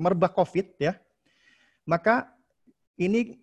[0.00, 0.96] merebak COVID ya,
[1.84, 2.32] maka
[2.96, 3.36] ini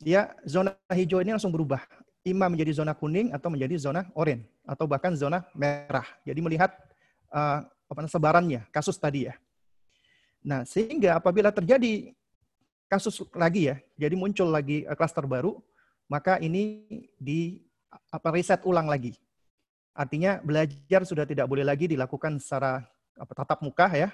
[0.00, 1.84] ya zona hijau ini langsung berubah.
[2.20, 6.04] Ima menjadi zona kuning atau menjadi zona oranye atau bahkan zona merah.
[6.24, 6.68] Jadi melihat
[7.32, 9.34] uh, apa sebarannya kasus tadi ya.
[10.46, 12.14] Nah, sehingga apabila terjadi
[12.86, 15.58] kasus lagi ya, jadi muncul lagi uh, klaster baru,
[16.06, 16.86] maka ini
[17.18, 17.60] di
[18.08, 19.18] apa riset ulang lagi.
[19.90, 22.86] Artinya belajar sudah tidak boleh lagi dilakukan secara
[23.18, 24.08] apa tatap muka ya,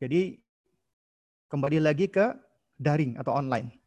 [0.00, 0.40] jadi
[1.52, 2.34] kembali lagi ke
[2.80, 3.83] daring atau online.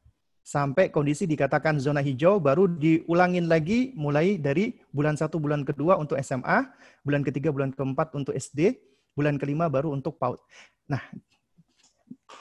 [0.47, 6.15] Sampai kondisi dikatakan zona hijau baru diulangin lagi mulai dari bulan satu bulan kedua untuk
[6.23, 6.63] SMA,
[7.03, 8.79] bulan ketiga bulan keempat untuk SD,
[9.11, 10.39] bulan kelima baru untuk PAUD.
[10.87, 11.03] Nah,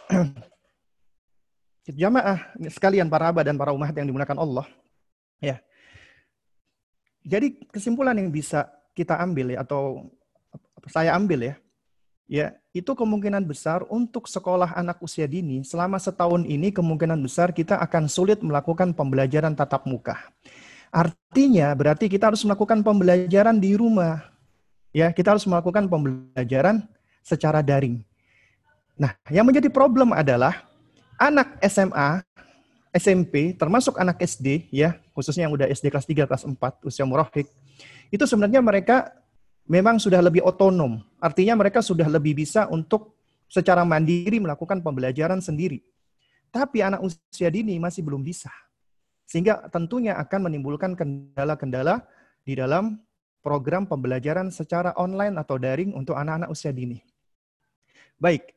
[1.99, 4.71] jamaah sekalian para abah dan para umat yang dimuliakan Allah.
[5.43, 5.59] Ya.
[7.27, 10.15] Jadi kesimpulan yang bisa kita ambil ya atau
[10.87, 11.59] saya ambil ya
[12.27, 17.79] Ya, itu kemungkinan besar untuk sekolah anak usia dini selama setahun ini kemungkinan besar kita
[17.79, 20.19] akan sulit melakukan pembelajaran tatap muka.
[20.91, 24.27] Artinya berarti kita harus melakukan pembelajaran di rumah.
[24.91, 26.83] Ya, kita harus melakukan pembelajaran
[27.23, 28.03] secara daring.
[28.99, 30.67] Nah, yang menjadi problem adalah
[31.21, 32.27] anak SMA,
[32.91, 37.47] SMP, termasuk anak SD, ya, khususnya yang udah SD kelas 3, kelas 4, usia murahik,
[38.09, 39.13] itu sebenarnya mereka
[39.67, 41.03] memang sudah lebih otonom.
[41.19, 43.15] Artinya mereka sudah lebih bisa untuk
[43.47, 45.83] secara mandiri melakukan pembelajaran sendiri.
[46.51, 48.51] Tapi anak usia dini masih belum bisa.
[49.27, 52.07] Sehingga tentunya akan menimbulkan kendala-kendala
[52.47, 53.03] di dalam
[53.43, 57.03] program pembelajaran secara online atau daring untuk anak-anak usia dini.
[58.17, 58.57] Baik,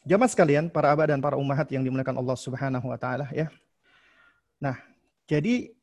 [0.00, 3.52] Jamaah sekalian, para abah dan para ummahat yang dimuliakan Allah Subhanahu wa taala ya.
[4.56, 4.80] Nah,
[5.28, 5.76] jadi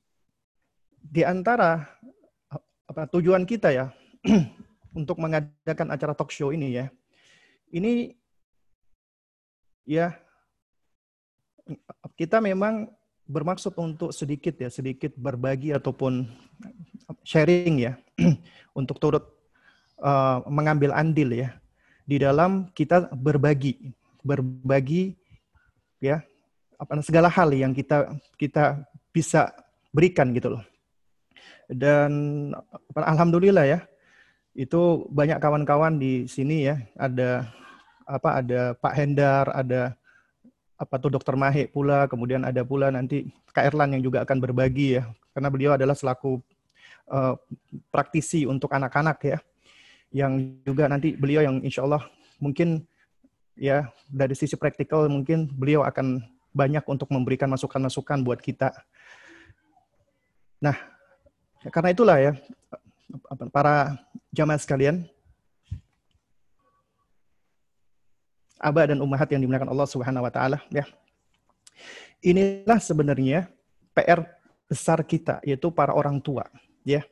[0.97, 1.85] di antara
[2.87, 3.85] apa tujuan kita ya
[4.99, 6.85] untuk mengadakan acara talk show ini ya.
[7.67, 8.15] Ini
[9.83, 10.15] ya
[12.15, 12.87] kita memang
[13.27, 16.31] bermaksud untuk sedikit ya, sedikit berbagi ataupun
[17.27, 17.99] sharing ya
[18.79, 19.23] untuk turut
[19.99, 21.59] uh, mengambil andil ya
[22.07, 23.91] di dalam kita berbagi
[24.23, 25.15] berbagi
[25.99, 26.23] ya
[26.79, 28.79] apa segala hal yang kita kita
[29.11, 29.51] bisa
[29.91, 30.63] berikan gitu loh.
[31.67, 32.11] Dan
[32.95, 33.79] alhamdulillah ya
[34.57, 36.79] itu banyak kawan-kawan di sini ya.
[36.95, 37.45] Ada
[38.07, 39.93] apa ada Pak Hendar, ada
[40.77, 45.01] apa tuh Dokter Mahe pula, kemudian ada pula nanti Kak Erlan yang juga akan berbagi
[45.01, 46.37] ya, karena beliau adalah selaku
[47.09, 47.33] uh,
[47.89, 49.37] praktisi untuk anak-anak ya,
[50.13, 52.05] yang juga nanti beliau yang insya Allah
[52.37, 52.85] mungkin
[53.57, 56.21] ya dari sisi praktikal mungkin beliau akan
[56.53, 58.69] banyak untuk memberikan masukan-masukan buat kita.
[60.61, 60.77] Nah,
[61.73, 62.33] karena itulah ya
[63.49, 63.97] para
[64.35, 65.07] jamaah sekalian,
[68.61, 70.85] abah dan ummahat yang dimuliakan Allah Subhanahu wa taala ya.
[72.25, 73.45] Inilah sebenarnya
[73.93, 74.25] PR
[74.67, 76.45] besar kita yaitu para orang tua
[76.81, 77.05] ya.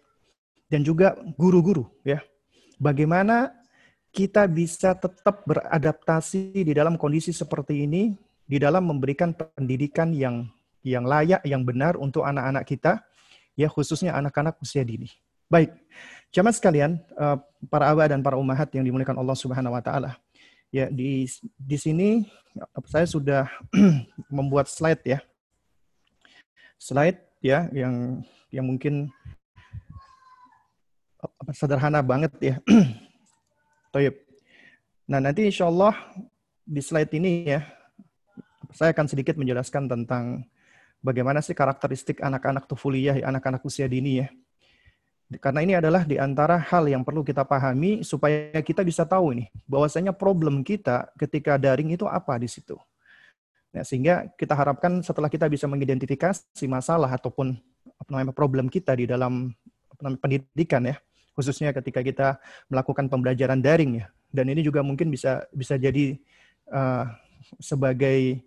[0.65, 2.25] Dan juga guru-guru ya.
[2.81, 3.53] Bagaimana
[4.09, 10.49] kita bisa tetap beradaptasi di dalam kondisi seperti ini, di dalam memberikan pendidikan yang
[10.85, 13.01] yang layak, yang benar untuk anak-anak kita,
[13.55, 15.09] ya khususnya anak-anak usia dini.
[15.47, 15.71] Baik,
[16.29, 17.37] jamaah sekalian, eh,
[17.71, 20.11] para abah dan para umahat yang dimuliakan Allah Subhanahu Wa Taala.
[20.69, 21.25] Ya di
[21.55, 22.27] di sini
[22.87, 23.47] saya sudah
[24.35, 25.19] membuat slide ya,
[26.75, 28.21] slide ya yang
[28.51, 29.07] yang mungkin
[31.55, 32.55] sederhana banget ya
[33.95, 34.15] Toyib.
[35.07, 35.95] Nah, nanti insya Allah
[36.67, 37.63] di slide ini ya,
[38.75, 40.43] saya akan sedikit menjelaskan tentang
[41.05, 44.27] bagaimana sih karakteristik anak-anak tufuliyah, anak-anak usia dini ya.
[45.37, 49.45] Karena ini adalah di antara hal yang perlu kita pahami supaya kita bisa tahu ini
[49.65, 52.77] bahwasanya problem kita ketika daring itu apa di situ.
[53.73, 57.57] Nah, sehingga kita harapkan setelah kita bisa mengidentifikasi masalah ataupun
[57.97, 59.49] apa namanya problem kita di dalam
[59.97, 60.95] namanya, pendidikan ya,
[61.33, 62.27] khususnya ketika kita
[62.69, 64.07] melakukan pembelajaran daring ya.
[64.29, 66.21] Dan ini juga mungkin bisa bisa jadi
[66.69, 67.09] uh,
[67.57, 68.45] sebagai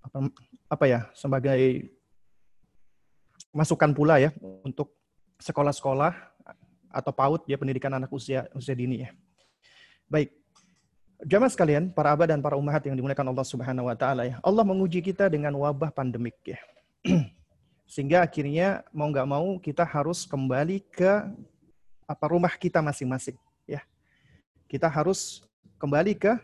[0.00, 0.30] apa,
[0.74, 1.86] apa ya sebagai
[3.54, 4.34] masukan pula ya
[4.66, 4.90] untuk
[5.38, 6.10] sekolah-sekolah
[6.90, 9.10] atau PAUD ya pendidikan anak usia usia dini ya.
[10.10, 10.34] Baik.
[11.24, 14.36] Jamaah sekalian, para abah dan para umahat yang dimuliakan Allah Subhanahu wa taala ya.
[14.42, 16.58] Allah menguji kita dengan wabah pandemik ya.
[17.92, 21.22] Sehingga akhirnya mau nggak mau kita harus kembali ke
[22.04, 23.38] apa rumah kita masing-masing.
[23.64, 23.86] Ya,
[24.66, 25.46] kita harus
[25.78, 26.34] kembali ke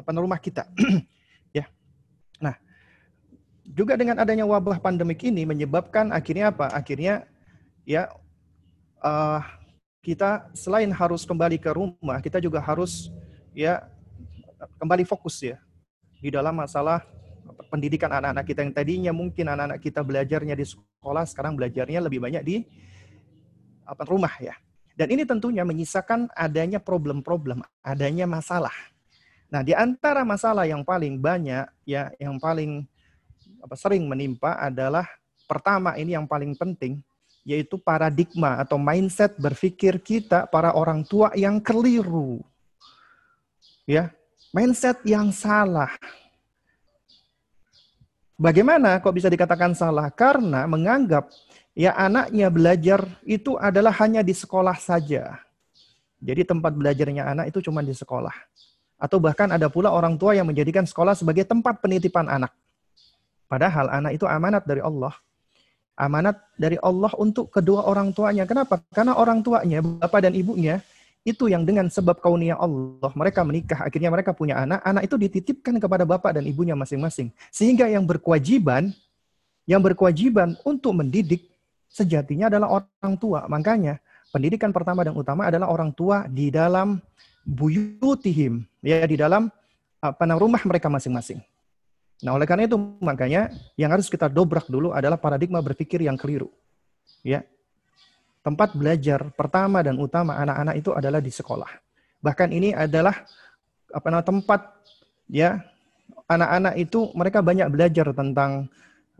[0.00, 0.66] apa rumah kita.
[3.72, 6.68] juga dengan adanya wabah pandemik ini menyebabkan akhirnya apa?
[6.76, 7.24] Akhirnya
[7.88, 8.12] ya
[9.00, 9.40] uh,
[10.04, 13.08] kita selain harus kembali ke rumah, kita juga harus
[13.56, 13.80] ya
[14.78, 15.56] kembali fokus ya
[16.22, 17.02] di dalam masalah
[17.72, 22.42] pendidikan anak-anak kita yang tadinya mungkin anak-anak kita belajarnya di sekolah, sekarang belajarnya lebih banyak
[22.44, 22.56] di
[23.88, 24.52] apa rumah ya.
[24.92, 28.76] Dan ini tentunya menyisakan adanya problem-problem, adanya masalah.
[29.48, 32.84] Nah, di antara masalah yang paling banyak ya, yang paling
[33.62, 35.06] apa sering menimpa adalah
[35.46, 36.98] pertama ini yang paling penting
[37.46, 42.38] yaitu paradigma atau mindset berpikir kita para orang tua yang keliru.
[43.82, 44.14] Ya,
[44.54, 45.90] mindset yang salah
[48.42, 50.10] Bagaimana kok bisa dikatakan salah?
[50.10, 51.30] Karena menganggap
[51.78, 55.38] ya anaknya belajar itu adalah hanya di sekolah saja.
[56.18, 58.34] Jadi tempat belajarnya anak itu cuma di sekolah.
[58.98, 62.50] Atau bahkan ada pula orang tua yang menjadikan sekolah sebagai tempat penitipan anak.
[63.52, 65.12] Padahal anak itu amanat dari Allah.
[65.92, 68.48] Amanat dari Allah untuk kedua orang tuanya.
[68.48, 68.80] Kenapa?
[68.96, 70.80] Karena orang tuanya, bapak dan ibunya,
[71.22, 75.78] itu yang dengan sebab kauniyah Allah mereka menikah akhirnya mereka punya anak anak itu dititipkan
[75.78, 78.90] kepada bapak dan ibunya masing-masing sehingga yang berkewajiban
[79.62, 81.46] yang berkewajiban untuk mendidik
[81.86, 84.02] sejatinya adalah orang tua makanya
[84.34, 86.98] pendidikan pertama dan utama adalah orang tua di dalam
[87.46, 89.46] buyutihim ya di dalam
[90.02, 91.38] apa rumah mereka masing-masing
[92.22, 96.48] Nah, oleh karena itu makanya yang harus kita dobrak dulu adalah paradigma berpikir yang keliru.
[97.26, 97.42] Ya.
[98.46, 101.70] Tempat belajar pertama dan utama anak-anak itu adalah di sekolah.
[102.22, 103.26] Bahkan ini adalah
[103.90, 104.60] apa namanya tempat
[105.26, 105.62] ya
[106.30, 108.70] anak-anak itu mereka banyak belajar tentang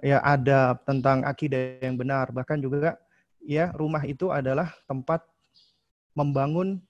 [0.03, 2.99] ya adab, tentang akidah yang benar, bahkan juga
[3.43, 5.23] ya rumah itu adalah tempat
[6.15, 6.83] membangun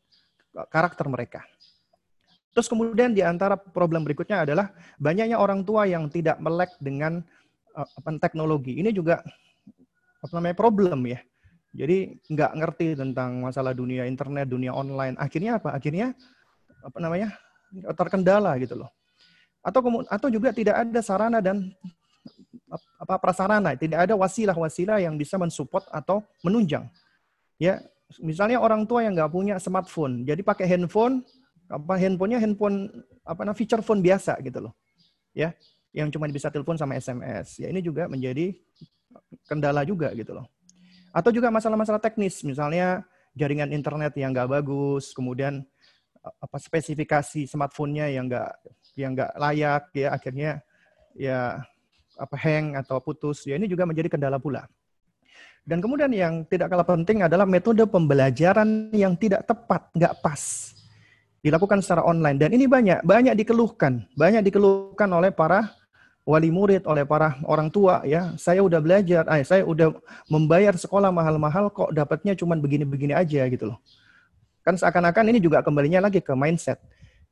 [0.73, 1.41] karakter mereka.
[2.53, 7.25] Terus kemudian di antara problem berikutnya adalah banyaknya orang tua yang tidak melek dengan
[7.73, 8.77] uh, teknologi.
[8.77, 9.25] Ini juga
[10.23, 11.21] apa namanya problem ya.
[11.73, 15.17] Jadi nggak ngerti tentang masalah dunia internet, dunia online.
[15.17, 15.73] Akhirnya apa?
[15.73, 16.13] Akhirnya
[16.85, 17.33] apa namanya
[17.97, 18.93] terkendala gitu loh.
[19.65, 19.81] Atau
[20.13, 21.73] atau juga tidak ada sarana dan
[23.01, 26.89] apa prasarana, tidak ada wasilah-wasilah yang bisa mensupport atau menunjang.
[27.57, 27.81] Ya,
[28.21, 31.25] misalnya orang tua yang nggak punya smartphone, jadi pakai handphone
[31.73, 32.93] apa handphonenya handphone
[33.25, 34.77] apa namanya feature phone biasa gitu loh.
[35.33, 35.57] Ya,
[35.97, 37.57] yang cuma bisa telepon sama SMS.
[37.57, 38.53] Ya ini juga menjadi
[39.49, 40.45] kendala juga gitu loh.
[41.13, 43.05] Atau juga masalah-masalah teknis, misalnya
[43.37, 45.65] jaringan internet yang nggak bagus, kemudian
[46.23, 48.51] apa spesifikasi smartphone-nya yang nggak
[48.95, 50.51] yang nggak layak ya akhirnya
[51.19, 51.59] ya
[52.15, 54.69] apa hang atau putus ya ini juga menjadi kendala pula.
[55.63, 60.75] Dan kemudian yang tidak kalah penting adalah metode pembelajaran yang tidak tepat, nggak pas
[61.43, 62.39] dilakukan secara online.
[62.39, 64.07] Dan ini banyak banyak dikeluhkan.
[64.15, 65.75] Banyak dikeluhkan oleh para
[66.23, 68.33] wali murid oleh para orang tua ya.
[68.39, 69.93] Saya udah belajar eh, saya udah
[70.31, 73.79] membayar sekolah mahal-mahal kok dapatnya cuma begini-begini aja gitu loh.
[74.63, 76.79] Kan seakan-akan ini juga kembalinya lagi ke mindset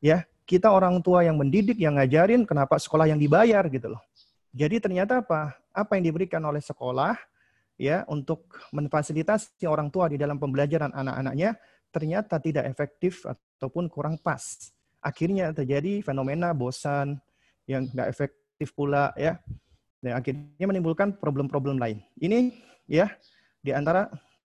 [0.03, 0.27] ya.
[0.43, 4.03] Kita orang tua yang mendidik yang ngajarin kenapa sekolah yang dibayar gitu loh.
[4.51, 5.55] Jadi ternyata apa?
[5.70, 7.15] Apa yang diberikan oleh sekolah
[7.78, 11.55] ya untuk memfasilitasi orang tua di dalam pembelajaran anak-anaknya
[11.91, 14.73] ternyata tidak efektif ataupun kurang pas.
[15.03, 17.19] Akhirnya terjadi fenomena bosan
[17.67, 19.39] yang nggak efektif pula ya.
[20.01, 22.01] Dan akhirnya menimbulkan problem-problem lain.
[22.17, 22.51] Ini
[22.89, 23.12] ya
[23.61, 24.09] di antara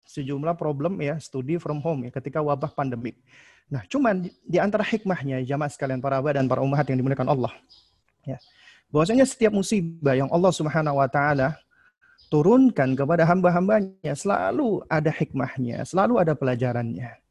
[0.06, 3.18] sejumlah problem ya studi from home ya ketika wabah pandemik.
[3.72, 7.52] Nah, cuman di antara hikmahnya jamaah sekalian para abah dan para umat yang dimuliakan Allah.
[8.22, 8.38] Ya.
[8.92, 11.56] Bahwasanya setiap musibah yang Allah Subhanahu wa taala
[12.28, 17.21] turunkan kepada hamba-hambanya selalu ada hikmahnya, selalu ada pelajarannya.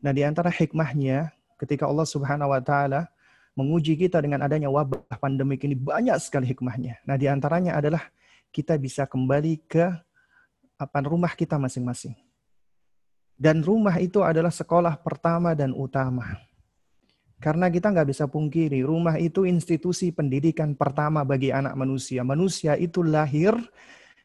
[0.00, 3.12] Nah, di antara hikmahnya ketika Allah Subhanahu wa taala
[3.52, 7.04] menguji kita dengan adanya wabah pandemik ini banyak sekali hikmahnya.
[7.04, 8.08] Nah, di antaranya adalah
[8.48, 9.84] kita bisa kembali ke
[10.80, 12.16] apa rumah kita masing-masing.
[13.40, 16.36] Dan rumah itu adalah sekolah pertama dan utama.
[17.40, 22.20] Karena kita nggak bisa pungkiri, rumah itu institusi pendidikan pertama bagi anak manusia.
[22.20, 23.56] Manusia itu lahir,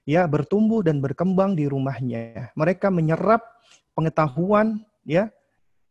[0.03, 2.51] ya bertumbuh dan berkembang di rumahnya.
[2.59, 3.39] Mereka menyerap
[3.95, 5.31] pengetahuan, ya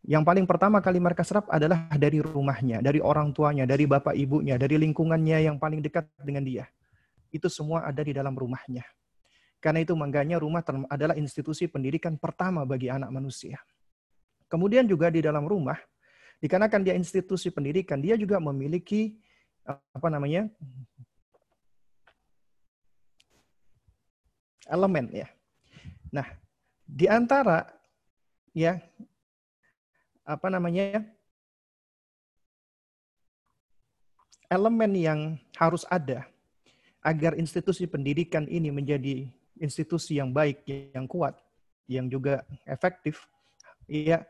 [0.05, 4.61] yang paling pertama kali mereka serap adalah dari rumahnya, dari orang tuanya, dari bapak ibunya,
[4.61, 6.69] dari lingkungannya yang paling dekat dengan dia.
[7.33, 8.85] Itu semua ada di dalam rumahnya.
[9.65, 10.61] Karena itu makanya rumah
[10.93, 13.57] adalah institusi pendidikan pertama bagi anak manusia.
[14.45, 15.81] Kemudian juga di dalam rumah,
[16.45, 19.17] dikarenakan dia institusi pendidikan, dia juga memiliki
[19.65, 20.53] apa namanya
[24.69, 25.33] elemen ya.
[26.13, 26.29] Nah,
[26.85, 27.65] di antara
[28.53, 28.85] ya
[30.25, 31.05] apa namanya
[34.49, 35.21] elemen yang
[35.61, 36.25] harus ada
[37.05, 39.29] agar institusi pendidikan ini menjadi
[39.61, 41.37] institusi yang baik, yang kuat,
[41.85, 43.29] yang juga efektif,
[43.85, 44.25] ya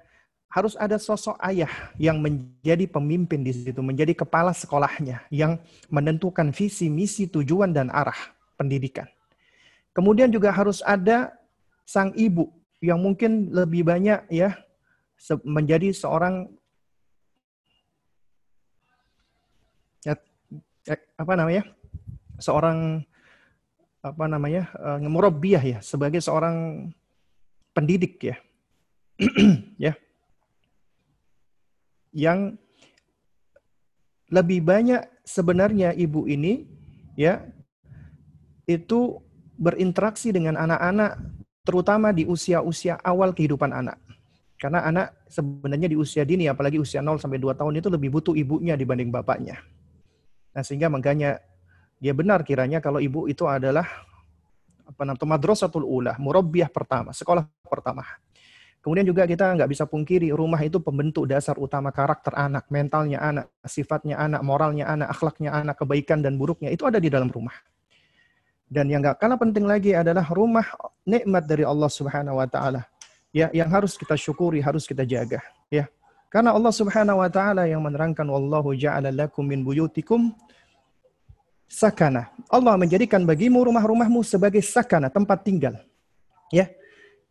[0.51, 5.59] harus ada sosok ayah yang menjadi pemimpin di situ, menjadi kepala sekolahnya, yang
[5.91, 8.19] menentukan visi, misi, tujuan, dan arah
[8.59, 9.07] pendidikan.
[9.95, 11.35] Kemudian juga harus ada
[11.87, 12.51] sang ibu
[12.83, 14.59] yang mungkin lebih banyak ya
[15.43, 16.51] menjadi seorang
[20.05, 20.15] ya,
[20.85, 21.65] ya, apa namanya?
[22.39, 23.07] Seorang
[24.05, 25.01] apa namanya uh,
[25.65, 26.89] ya sebagai seorang
[27.73, 28.37] pendidik ya.
[29.81, 29.99] Ya.
[32.15, 32.63] Yang
[34.31, 36.67] lebih banyak sebenarnya ibu ini
[37.19, 37.43] ya
[38.67, 39.19] itu
[39.59, 41.19] berinteraksi dengan anak-anak
[41.65, 43.99] terutama di usia-usia awal kehidupan anak.
[44.55, 48.35] Karena anak sebenarnya di usia dini, apalagi usia 0 sampai 2 tahun itu lebih butuh
[48.39, 49.59] ibunya dibanding bapaknya.
[50.55, 51.43] Nah, sehingga makanya
[51.99, 53.87] dia benar kiranya kalau ibu itu adalah
[54.85, 58.07] apa namanya madrasatul ula, murabbiyah pertama, sekolah pertama.
[58.85, 63.49] Kemudian juga kita nggak bisa pungkiri rumah itu pembentuk dasar utama karakter anak, mentalnya anak,
[63.65, 67.57] sifatnya anak, moralnya anak, akhlaknya anak, kebaikan dan buruknya itu ada di dalam rumah.
[68.69, 70.69] Dan yang nggak kalah penting lagi adalah rumah
[71.09, 72.85] nikmat dari Allah Subhanahu wa taala
[73.35, 75.91] ya yang harus kita syukuri, harus kita jaga, ya.
[76.31, 80.35] Karena Allah Subhanahu wa taala yang menerangkan wallahu ja'ala lakum min buyutikum
[81.67, 82.31] sakana.
[82.51, 85.75] Allah menjadikan bagimu rumah-rumahmu sebagai sakana, tempat tinggal.
[86.55, 86.71] Ya.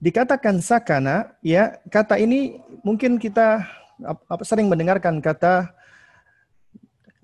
[0.04, 3.64] Dikatakan sakana, ya, kata ini mungkin kita
[4.04, 5.72] apa, sering mendengarkan kata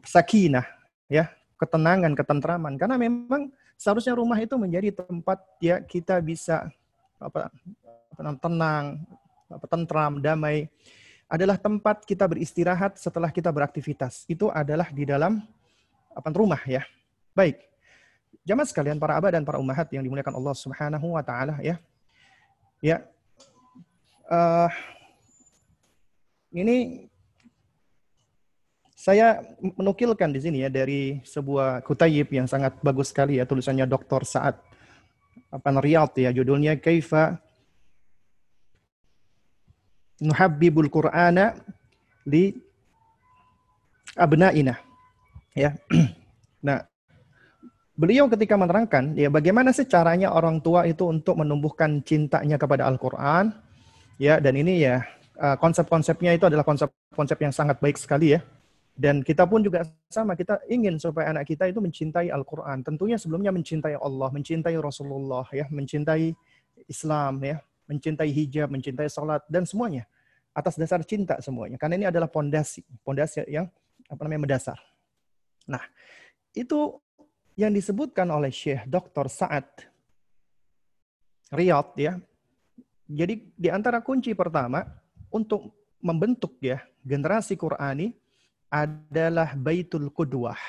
[0.07, 0.63] sakinah,
[1.11, 1.27] ya,
[1.59, 6.71] ketenangan, ketentraman karena memang seharusnya rumah itu menjadi tempat ya kita bisa
[7.19, 7.51] apa,
[8.19, 8.85] tenang,
[9.69, 10.67] tentram, damai
[11.29, 14.25] adalah tempat kita beristirahat setelah kita beraktivitas.
[14.25, 15.39] Itu adalah di dalam
[16.11, 16.83] apa rumah ya.
[17.37, 17.61] Baik.
[18.43, 21.77] Jamaah sekalian para abah dan para ummahat yang dimuliakan Allah Subhanahu wa taala ya.
[22.81, 23.05] Ya.
[24.29, 24.69] Uh,
[26.49, 27.09] ini
[28.99, 34.27] saya menukilkan di sini ya dari sebuah kutayib yang sangat bagus sekali ya tulisannya Dr.
[34.27, 34.59] Saad
[35.49, 37.39] apa Riyad ya judulnya Kaifa
[40.19, 41.55] Nuhabbibul Qur'ana
[42.27, 42.51] li
[44.15, 44.75] abnaina
[45.55, 45.73] ya.
[46.59, 46.83] Nah,
[47.95, 53.55] beliau ketika menerangkan ya bagaimana sih caranya orang tua itu untuk menumbuhkan cintanya kepada Al-Qur'an
[54.19, 54.99] ya dan ini ya
[55.39, 58.43] eh, konsep-konsepnya itu adalah konsep-konsep yang sangat baik sekali ya.
[58.99, 62.83] Dan kita pun juga sama, kita ingin supaya anak kita itu mencintai Al-Quran.
[62.83, 66.35] Tentunya sebelumnya mencintai Allah, mencintai Rasulullah, ya, mencintai
[66.83, 70.05] Islam, ya, mencintai hijab, mencintai salat dan semuanya.
[70.53, 71.81] Atas dasar cinta semuanya.
[71.81, 73.65] Karena ini adalah pondasi, pondasi yang
[74.05, 74.77] apa namanya mendasar.
[75.65, 75.81] Nah,
[76.53, 77.01] itu
[77.57, 79.25] yang disebutkan oleh Syekh Dr.
[79.27, 79.67] Sa'ad
[81.49, 82.13] Riyad ya.
[83.09, 84.85] Jadi di antara kunci pertama
[85.33, 88.13] untuk membentuk ya generasi Qurani
[88.69, 90.61] adalah Baitul Qudwah.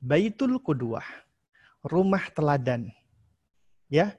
[0.00, 1.04] Baitul Qudwah.
[1.84, 2.88] Rumah teladan.
[3.92, 4.16] Ya.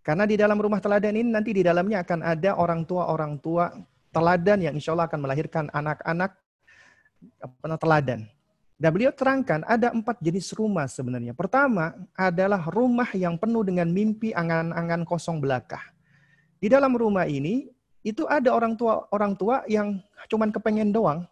[0.00, 3.68] Karena di dalam rumah teladan ini nanti di dalamnya akan ada orang tua-orang tua
[4.10, 6.32] teladan yang insya Allah akan melahirkan anak-anak
[7.78, 8.24] teladan.
[8.80, 11.36] Dan beliau terangkan ada empat jenis rumah sebenarnya.
[11.36, 15.84] Pertama adalah rumah yang penuh dengan mimpi angan-angan kosong belaka.
[16.56, 17.68] Di dalam rumah ini
[18.00, 20.00] itu ada orang tua orang tua yang
[20.32, 21.28] cuman kepengen doang,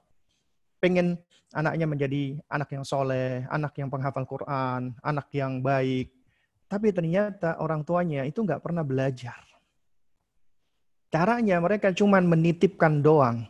[0.76, 1.16] pengen
[1.56, 6.12] anaknya menjadi anak yang soleh, anak yang penghafal Quran, anak yang baik.
[6.68, 9.40] Tapi ternyata orang tuanya itu nggak pernah belajar.
[11.08, 13.48] Caranya mereka cuman menitipkan doang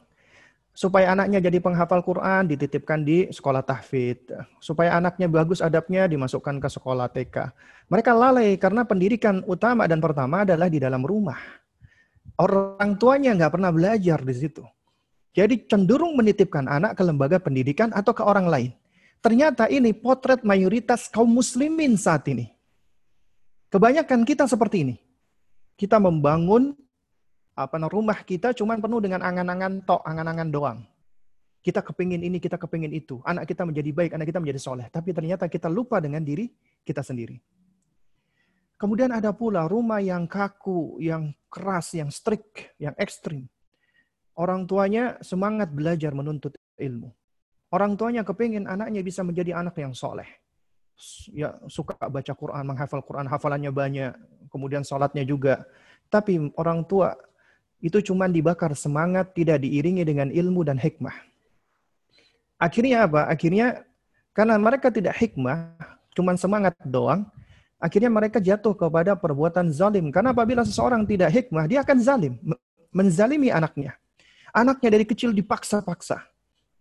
[0.79, 4.31] supaya anaknya jadi penghafal Quran dititipkan di sekolah tahfidz,
[4.63, 7.51] supaya anaknya bagus adabnya dimasukkan ke sekolah TK.
[7.91, 11.43] Mereka lalai karena pendidikan utama dan pertama adalah di dalam rumah.
[12.39, 14.63] Orang tuanya nggak pernah belajar di situ.
[15.35, 18.71] Jadi cenderung menitipkan anak ke lembaga pendidikan atau ke orang lain.
[19.19, 22.55] Ternyata ini potret mayoritas kaum muslimin saat ini.
[23.69, 24.97] Kebanyakan kita seperti ini.
[25.77, 26.73] Kita membangun
[27.59, 30.79] apa rumah kita cuma penuh dengan angan-angan tok, angan-angan doang.
[31.61, 33.21] Kita kepingin ini, kita kepingin itu.
[33.29, 34.87] Anak kita menjadi baik, anak kita menjadi soleh.
[34.89, 36.49] Tapi ternyata kita lupa dengan diri
[36.87, 37.37] kita sendiri.
[38.79, 43.51] Kemudian ada pula rumah yang kaku, yang keras, yang strict, yang ekstrim.
[44.39, 47.11] Orang tuanya semangat belajar menuntut ilmu.
[47.75, 50.31] Orang tuanya kepingin anaknya bisa menjadi anak yang soleh.
[51.31, 54.13] Ya, suka baca Quran, menghafal Quran, hafalannya banyak,
[54.51, 55.63] kemudian sholatnya juga.
[56.11, 57.15] Tapi orang tua
[57.79, 61.15] itu cuma dibakar semangat, tidak diiringi dengan ilmu dan hikmah.
[62.59, 63.31] Akhirnya apa?
[63.31, 63.87] Akhirnya
[64.35, 65.79] karena mereka tidak hikmah,
[66.19, 67.31] cuma semangat doang,
[67.79, 70.11] akhirnya mereka jatuh kepada perbuatan zalim.
[70.11, 72.35] Karena apabila seseorang tidak hikmah, dia akan zalim,
[72.91, 73.95] menzalimi anaknya.
[74.51, 76.27] Anaknya dari kecil dipaksa-paksa,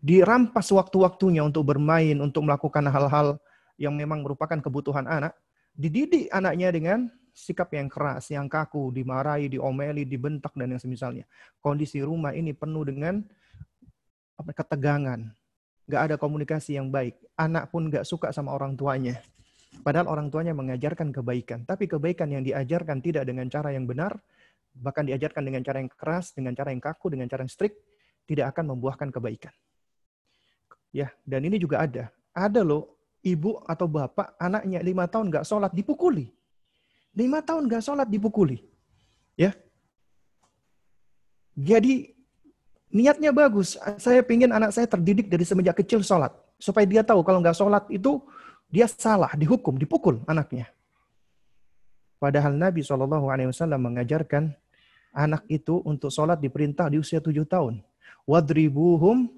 [0.01, 3.37] dirampas waktu-waktunya untuk bermain, untuk melakukan hal-hal
[3.77, 5.37] yang memang merupakan kebutuhan anak.
[5.77, 7.05] Dididik anaknya dengan
[7.37, 11.29] sikap yang keras, yang kaku, dimarahi, diomeli, dibentak dan yang semisalnya.
[11.61, 13.21] Kondisi rumah ini penuh dengan
[14.41, 15.21] ketegangan.
[15.87, 17.13] Gak ada komunikasi yang baik.
[17.37, 19.21] Anak pun gak suka sama orang tuanya.
[19.85, 21.63] Padahal orang tuanya mengajarkan kebaikan.
[21.63, 24.17] Tapi kebaikan yang diajarkan tidak dengan cara yang benar,
[24.73, 27.77] bahkan diajarkan dengan cara yang keras, dengan cara yang kaku, dengan cara yang strict,
[28.25, 29.53] tidak akan membuahkan kebaikan.
[30.89, 32.09] Ya, dan ini juga ada.
[32.33, 36.29] Ada loh ibu atau bapak anaknya lima tahun gak sholat dipukuli.
[37.17, 38.61] Lima tahun gak sholat dipukuli.
[39.37, 39.53] Ya.
[41.57, 42.13] Jadi
[42.93, 43.77] niatnya bagus.
[43.97, 46.33] Saya ingin anak saya terdidik dari semenjak kecil sholat.
[46.57, 48.17] Supaya dia tahu kalau nggak sholat itu
[48.67, 50.69] dia salah, dihukum, dipukul anaknya.
[52.17, 53.05] Padahal Nabi SAW
[53.77, 54.49] mengajarkan
[55.13, 57.85] anak itu untuk sholat diperintah di usia tujuh tahun.
[58.25, 59.29] Wadribuhum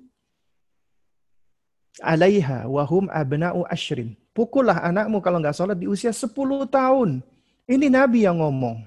[1.98, 4.14] alaiha wahum abna'u ashrin.
[4.32, 7.26] Pukullah anakmu kalau nggak sholat di usia sepuluh tahun.
[7.66, 8.86] Ini Nabi yang ngomong.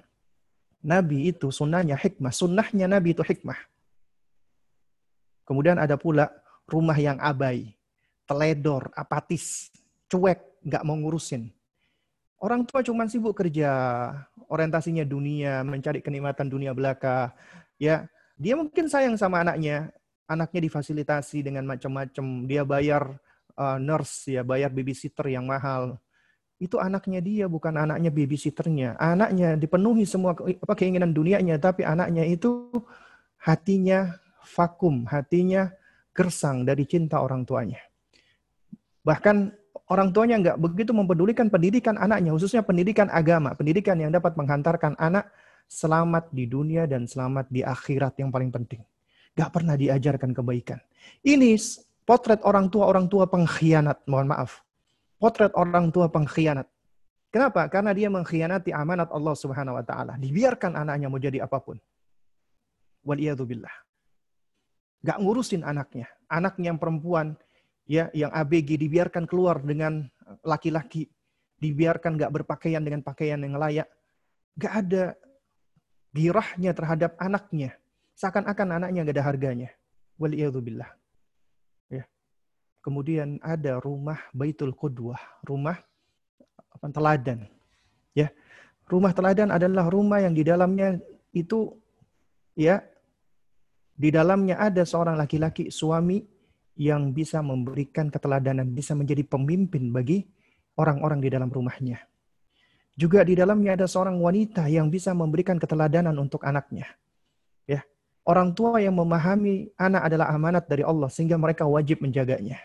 [0.83, 2.35] Nabi itu sunnahnya hikmah.
[2.35, 3.59] Sunnahnya Nabi itu hikmah.
[5.47, 6.31] Kemudian ada pula
[6.67, 7.75] rumah yang abai,
[8.27, 9.71] teledor, apatis,
[10.11, 11.51] cuek, nggak mau ngurusin.
[12.43, 13.71] Orang tua cuma sibuk kerja,
[14.51, 17.31] orientasinya dunia, mencari kenikmatan dunia belaka.
[17.79, 19.95] Ya, dia mungkin sayang sama anaknya,
[20.27, 22.47] anaknya difasilitasi dengan macam-macam.
[22.47, 23.17] Dia bayar
[23.57, 25.99] uh, nurse, ya bayar babysitter yang mahal.
[26.63, 28.95] Itu anaknya dia, bukan anaknya babysitternya.
[28.97, 32.71] Anaknya dipenuhi semua apa keinginan dunianya, tapi anaknya itu
[33.43, 34.15] hatinya
[34.55, 35.75] vakum, hatinya
[36.15, 37.83] gersang dari cinta orang tuanya.
[39.03, 39.37] Bahkan
[39.91, 45.27] orang tuanya nggak begitu mempedulikan pendidikan anaknya, khususnya pendidikan agama, pendidikan yang dapat menghantarkan anak
[45.67, 48.87] selamat di dunia dan selamat di akhirat yang paling penting.
[49.33, 50.79] Gak pernah diajarkan kebaikan.
[51.25, 51.57] Ini
[52.05, 54.61] potret orang tua orang tua pengkhianat, mohon maaf.
[55.17, 56.69] Potret orang tua pengkhianat.
[57.33, 57.65] Kenapa?
[57.73, 60.21] Karena dia mengkhianati amanat Allah Subhanahu wa taala.
[60.21, 61.81] Dibiarkan anaknya mau jadi apa pun.
[63.09, 63.73] Waliyadzubillah.
[65.01, 66.13] Gak ngurusin anaknya.
[66.29, 67.35] Anaknya yang perempuan
[67.89, 70.07] ya yang ABG dibiarkan keluar dengan
[70.47, 71.11] laki-laki,
[71.59, 73.89] dibiarkan nggak berpakaian dengan pakaian yang layak,
[74.57, 75.05] nggak ada
[76.13, 77.77] girahnya terhadap anaknya,
[78.23, 79.71] seakan-akan anaknya nggak ada harganya.
[80.23, 80.87] Waliyadzubillah.
[81.91, 82.07] Ya.
[82.79, 85.83] Kemudian ada rumah Baitul Qudwah, rumah
[86.79, 87.51] teladan.
[88.15, 88.31] Ya.
[88.87, 91.03] Rumah teladan adalah rumah yang di dalamnya
[91.35, 91.75] itu
[92.55, 92.85] ya
[93.99, 96.23] di dalamnya ada seorang laki-laki suami
[96.79, 100.25] yang bisa memberikan keteladanan, bisa menjadi pemimpin bagi
[100.79, 102.01] orang-orang di dalam rumahnya.
[102.93, 106.85] Juga di dalamnya ada seorang wanita yang bisa memberikan keteladanan untuk anaknya.
[107.65, 107.85] Ya,
[108.27, 112.59] orang tua yang memahami anak adalah amanat dari Allah sehingga mereka wajib menjaganya.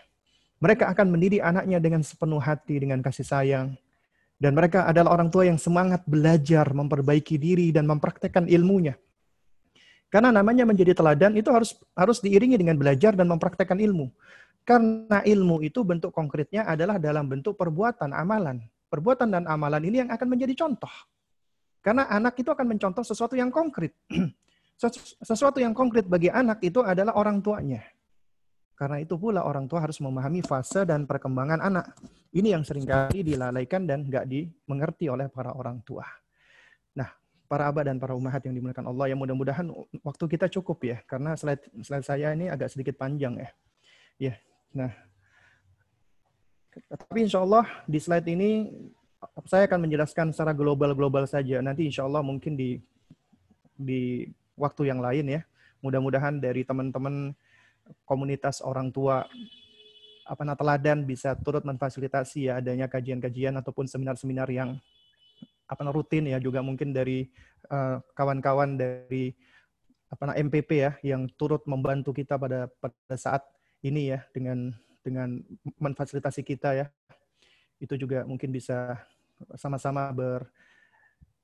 [0.58, 3.78] Mereka akan mendidik anaknya dengan sepenuh hati, dengan kasih sayang.
[4.38, 8.94] Dan mereka adalah orang tua yang semangat belajar, memperbaiki diri, dan mempraktekkan ilmunya.
[10.08, 14.08] Karena namanya menjadi teladan itu harus harus diiringi dengan belajar dan mempraktekkan ilmu.
[14.62, 18.62] Karena ilmu itu bentuk konkretnya adalah dalam bentuk perbuatan, amalan.
[18.88, 20.90] Perbuatan dan amalan ini yang akan menjadi contoh.
[21.84, 23.92] Karena anak itu akan mencontoh sesuatu yang konkret.
[25.22, 27.82] sesuatu yang konkret bagi anak itu adalah orang tuanya.
[28.78, 31.98] Karena itu pula orang tua harus memahami fase dan perkembangan anak.
[32.30, 36.06] Ini yang sering kali dilalaikan dan nggak dimengerti oleh para orang tua
[37.48, 39.10] para abah dan para umahat yang dimuliakan Allah.
[39.10, 39.66] Yang mudah-mudahan
[40.04, 43.50] waktu kita cukup ya, karena slide, slide saya ini agak sedikit panjang ya.
[44.20, 44.34] Ya,
[44.76, 44.92] nah.
[46.78, 48.70] Tapi insya Allah di slide ini
[49.48, 51.58] saya akan menjelaskan secara global-global saja.
[51.64, 52.78] Nanti insya Allah mungkin di
[53.74, 54.28] di
[54.58, 55.40] waktu yang lain ya.
[55.80, 57.32] Mudah-mudahan dari teman-teman
[58.04, 59.24] komunitas orang tua
[60.28, 64.76] apa nah, teladan bisa turut memfasilitasi ya adanya kajian-kajian ataupun seminar-seminar yang
[65.64, 67.28] apa rutin ya juga mungkin dari
[67.68, 69.32] eh, kawan-kawan uh, dari
[70.08, 73.44] apa MPP ya yang turut membantu kita pada pada saat
[73.84, 74.72] ini ya dengan
[75.04, 75.40] dengan
[75.76, 76.86] memfasilitasi kita ya
[77.80, 78.96] itu juga mungkin bisa
[79.56, 80.48] sama-sama ber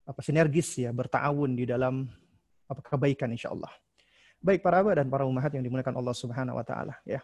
[0.04, 2.08] apa sinergis ya bertawun di dalam
[2.68, 3.70] apa kebaikan insya Allah.
[4.44, 7.20] Baik para abah dan para umahat yang dimuliakan Allah Subhanahu wa taala ya.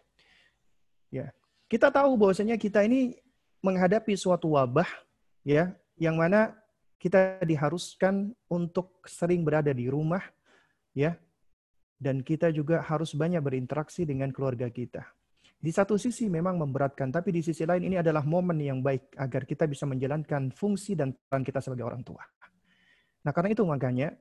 [1.12, 1.34] Ya.
[1.70, 3.18] Kita tahu bahwasanya kita ini
[3.60, 4.88] menghadapi suatu wabah
[5.44, 6.56] ya yang mana
[7.00, 10.20] kita diharuskan untuk sering berada di rumah,
[10.92, 11.16] ya,
[11.96, 15.08] dan kita juga harus banyak berinteraksi dengan keluarga kita.
[15.60, 19.48] Di satu sisi memang memberatkan, tapi di sisi lain ini adalah momen yang baik agar
[19.48, 22.20] kita bisa menjalankan fungsi dan peran kita sebagai orang tua.
[23.24, 24.12] Nah, karena itu makanya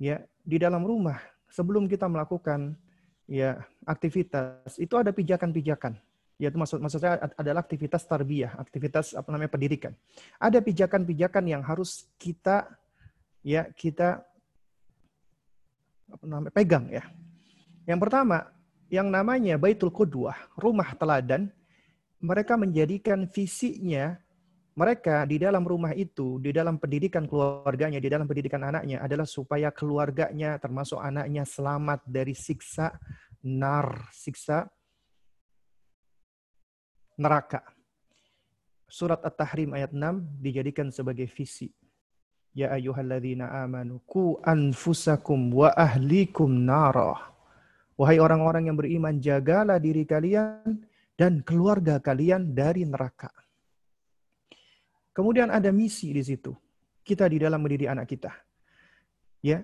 [0.00, 1.16] ya di dalam rumah
[1.48, 2.76] sebelum kita melakukan
[3.24, 5.96] ya aktivitas itu ada pijakan-pijakan
[6.36, 9.94] yaitu maksud maksud saya adalah aktivitas tarbiyah, aktivitas apa namanya pendidikan.
[10.42, 12.66] Ada pijakan-pijakan yang harus kita
[13.46, 14.18] ya kita
[16.10, 17.06] apa namanya pegang ya.
[17.86, 18.50] Yang pertama,
[18.90, 21.54] yang namanya Baitul Qudwah, rumah teladan,
[22.18, 24.18] mereka menjadikan visinya
[24.74, 29.70] mereka di dalam rumah itu, di dalam pendidikan keluarganya, di dalam pendidikan anaknya adalah supaya
[29.70, 32.90] keluarganya termasuk anaknya selamat dari siksa
[33.46, 34.66] nar, siksa
[37.14, 37.62] neraka.
[38.90, 41.70] Surat At-Tahrim ayat 6 dijadikan sebagai visi.
[42.54, 47.34] Ya ayyuhalladzina amanu ku anfusakum wa ahlikum nara.
[47.94, 50.82] Wahai orang-orang yang beriman, jagalah diri kalian
[51.14, 53.30] dan keluarga kalian dari neraka.
[55.14, 56.50] Kemudian ada misi di situ.
[57.06, 58.34] Kita di dalam mendidik anak kita.
[59.44, 59.62] Ya,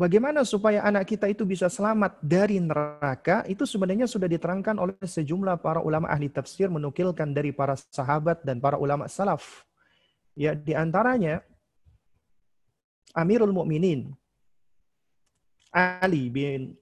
[0.00, 5.60] Bagaimana supaya anak kita itu bisa selamat dari neraka, itu sebenarnya sudah diterangkan oleh sejumlah
[5.60, 9.68] para ulama ahli tafsir menukilkan dari para sahabat dan para ulama salaf.
[10.32, 11.44] Ya, di antaranya
[13.12, 14.08] Amirul Mukminin
[15.68, 16.80] Ali bin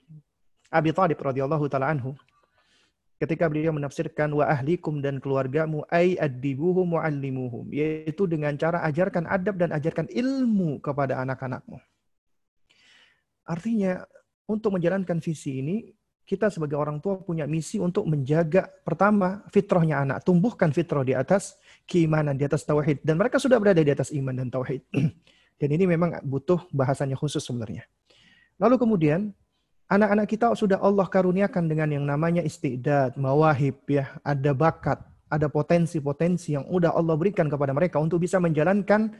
[0.71, 2.15] Abi Thalib radhiyallahu taala anhu
[3.19, 9.59] ketika beliau menafsirkan wa ahlikum dan keluargamu ay addibuhum muallimuhum yaitu dengan cara ajarkan adab
[9.59, 11.83] dan ajarkan ilmu kepada anak-anakmu.
[13.43, 14.07] Artinya
[14.47, 15.77] untuk menjalankan visi ini
[16.29, 21.57] kita sebagai orang tua punya misi untuk menjaga pertama fitrahnya anak, tumbuhkan fitrah di atas
[21.89, 24.85] keimanan, di atas tauhid dan mereka sudah berada di atas iman dan tauhid.
[25.59, 27.89] dan ini memang butuh bahasanya khusus sebenarnya.
[28.61, 29.33] Lalu kemudian
[29.89, 35.01] anak-anak kita sudah Allah karuniakan dengan yang namanya istidad, mawahib ya, ada bakat,
[35.33, 39.17] ada potensi-potensi yang udah Allah berikan kepada mereka untuk bisa menjalankan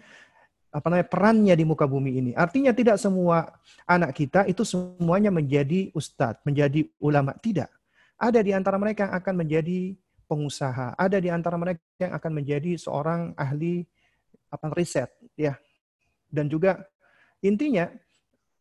[0.69, 2.31] apa namanya perannya di muka bumi ini.
[2.37, 3.49] Artinya tidak semua
[3.89, 7.73] anak kita itu semuanya menjadi ustadz, menjadi ulama, tidak.
[8.21, 9.97] Ada di antara mereka yang akan menjadi
[10.29, 13.89] pengusaha, ada di antara mereka yang akan menjadi seorang ahli
[14.53, 15.57] apa riset ya.
[16.29, 16.85] Dan juga
[17.41, 17.89] intinya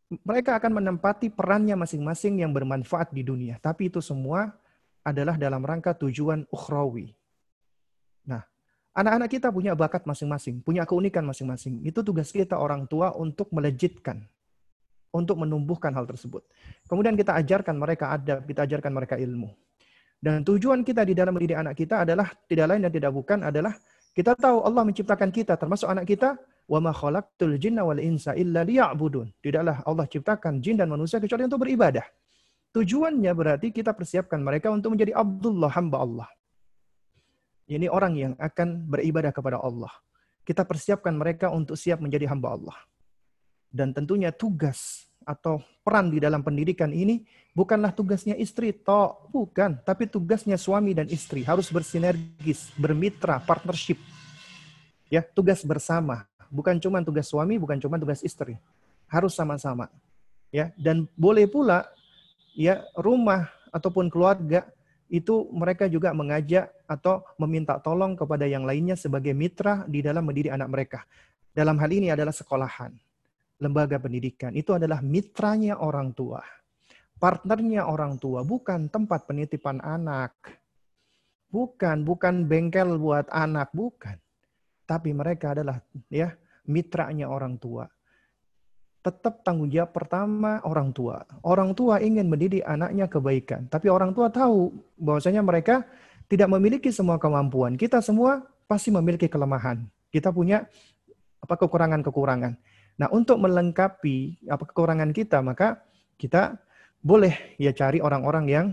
[0.07, 3.59] mereka akan menempati perannya masing-masing yang bermanfaat di dunia.
[3.59, 4.55] Tapi itu semua
[5.03, 7.11] adalah dalam rangka tujuan ukhrawi.
[8.27, 8.43] Nah,
[8.95, 11.83] anak-anak kita punya bakat masing-masing, punya keunikan masing-masing.
[11.83, 14.23] Itu tugas kita orang tua untuk melejitkan,
[15.11, 16.43] untuk menumbuhkan hal tersebut.
[16.87, 19.51] Kemudian kita ajarkan mereka adab, kita ajarkan mereka ilmu.
[20.17, 23.75] Dan tujuan kita di dalam mendidik anak kita adalah tidak lain dan tidak bukan adalah
[24.17, 26.33] kita tahu Allah menciptakan kita, termasuk anak kita,
[26.67, 29.31] wa ma khalaqtul jinna wal insa illa liya'budun.
[29.39, 32.03] Tidaklah Allah ciptakan jin dan manusia kecuali untuk beribadah.
[32.75, 36.29] Tujuannya berarti kita persiapkan mereka untuk menjadi Abdullah hamba Allah.
[37.67, 39.91] Ini orang yang akan beribadah kepada Allah.
[40.43, 42.77] Kita persiapkan mereka untuk siap menjadi hamba Allah.
[43.67, 50.07] Dan tentunya tugas atau peran di dalam pendidikan ini bukanlah tugasnya istri, toh bukan, tapi
[50.07, 53.99] tugasnya suami dan istri harus bersinergis, bermitra, partnership.
[55.11, 58.57] Ya, tugas bersama, bukan cuma tugas suami, bukan cuma tugas istri.
[59.07, 59.87] Harus sama-sama.
[60.51, 61.87] Ya, dan boleh pula
[62.55, 64.63] ya rumah ataupun keluarga
[65.07, 70.51] itu mereka juga mengajak atau meminta tolong kepada yang lainnya sebagai mitra di dalam mendidik
[70.51, 70.99] anak mereka.
[71.51, 72.91] Dalam hal ini adalah sekolahan
[73.57, 76.41] lembaga pendidikan itu adalah mitranya orang tua.
[77.17, 80.37] Partnernya orang tua, bukan tempat penitipan anak.
[81.49, 84.21] Bukan, bukan bengkel buat anak, bukan.
[84.87, 86.31] Tapi mereka adalah ya
[86.65, 87.83] mitranya orang tua.
[89.03, 91.23] Tetap tanggung jawab pertama orang tua.
[91.43, 95.83] Orang tua ingin mendidik anaknya kebaikan, tapi orang tua tahu bahwasanya mereka
[96.27, 97.75] tidak memiliki semua kemampuan.
[97.79, 99.83] Kita semua pasti memiliki kelemahan.
[100.11, 100.67] Kita punya
[101.39, 102.53] apa kekurangan-kekurangan.
[102.97, 105.79] Nah, untuk melengkapi apa kekurangan kita, maka
[106.19, 106.57] kita
[106.99, 108.65] boleh ya cari orang-orang yang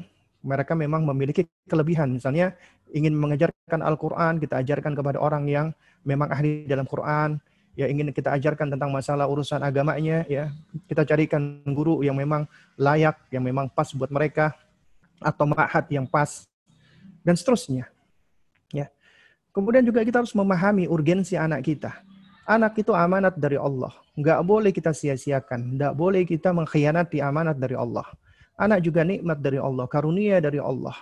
[0.44, 2.12] mereka memang memiliki kelebihan.
[2.12, 2.52] Misalnya
[2.92, 5.66] ingin mengajarkan Al-Quran, kita ajarkan kepada orang yang
[6.04, 7.40] memang ahli dalam Quran,
[7.74, 10.52] ya ingin kita ajarkan tentang masalah urusan agamanya, ya
[10.86, 12.44] kita carikan guru yang memang
[12.76, 14.52] layak, yang memang pas buat mereka,
[15.18, 16.44] atau ma'had yang pas,
[17.24, 17.88] dan seterusnya.
[18.70, 18.92] Ya.
[19.50, 22.04] Kemudian juga kita harus memahami urgensi anak kita.
[22.44, 23.88] Anak itu amanat dari Allah.
[24.12, 25.80] Nggak boleh kita sia-siakan.
[25.80, 28.04] Nggak boleh kita mengkhianati amanat dari Allah.
[28.54, 30.94] Anak juga nikmat dari Allah, karunia dari Allah.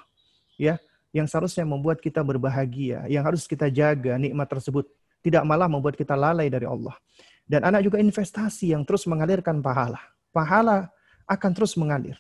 [0.57, 0.81] Ya,
[1.12, 4.89] yang seharusnya membuat kita berbahagia, yang harus kita jaga nikmat tersebut,
[5.20, 6.97] tidak malah membuat kita lalai dari Allah.
[7.45, 10.01] Dan anak juga investasi yang terus mengalirkan pahala.
[10.33, 10.89] Pahala
[11.29, 12.16] akan terus mengalir.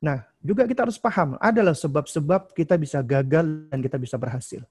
[0.00, 4.64] Nah, juga kita harus paham, adalah sebab-sebab kita bisa gagal dan kita bisa berhasil.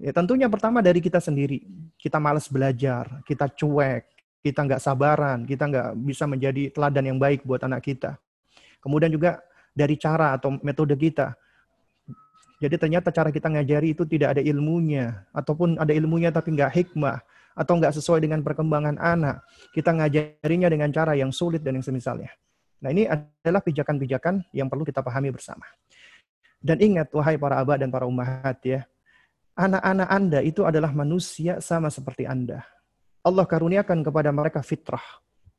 [0.00, 1.64] Ya, tentunya pertama dari kita sendiri.
[1.96, 4.04] Kita malas belajar, kita cuek,
[4.42, 8.16] kita nggak sabaran, kita nggak bisa menjadi teladan yang baik buat anak kita.
[8.82, 9.38] Kemudian juga
[9.72, 11.32] dari cara atau metode kita.
[12.62, 17.18] Jadi ternyata cara kita ngajari itu tidak ada ilmunya, ataupun ada ilmunya tapi nggak hikmah,
[17.58, 19.42] atau nggak sesuai dengan perkembangan anak.
[19.74, 22.30] Kita ngajarinya dengan cara yang sulit dan yang semisalnya.
[22.82, 25.66] Nah ini adalah pijakan-pijakan yang perlu kita pahami bersama.
[26.62, 28.86] Dan ingat, wahai para abah dan para ummahat ya,
[29.58, 32.62] anak-anak Anda itu adalah manusia sama seperti Anda.
[33.22, 35.02] Allah karuniakan kepada mereka fitrah.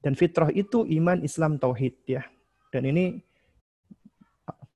[0.03, 2.23] Dan fitrah itu iman, Islam, tauhid ya.
[2.73, 3.21] Dan ini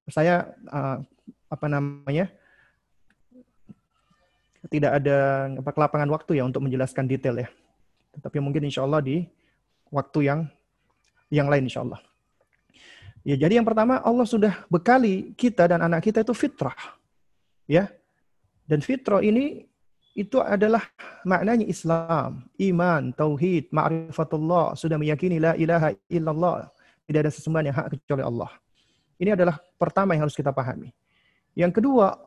[0.05, 1.01] saya uh,
[1.49, 2.29] apa namanya?
[4.67, 7.47] tidak ada apa kelapangan waktu ya untuk menjelaskan detail ya.
[8.19, 9.23] Tapi mungkin insya Allah di
[9.87, 10.39] waktu yang
[11.31, 12.03] yang lain insya Allah.
[13.23, 16.75] Ya, jadi yang pertama Allah sudah bekali kita dan anak kita itu fitrah.
[17.67, 17.91] Ya,
[18.67, 19.67] dan fitrah ini
[20.15, 20.87] itu adalah
[21.27, 26.71] maknanya Islam, iman, tauhid, ma'rifatullah, sudah meyakini la ilaha illallah,
[27.07, 28.51] tidak ada sesembahan yang hak kecuali Allah.
[29.17, 30.93] Ini adalah pertama yang harus kita pahami.
[31.57, 32.19] Yang kedua,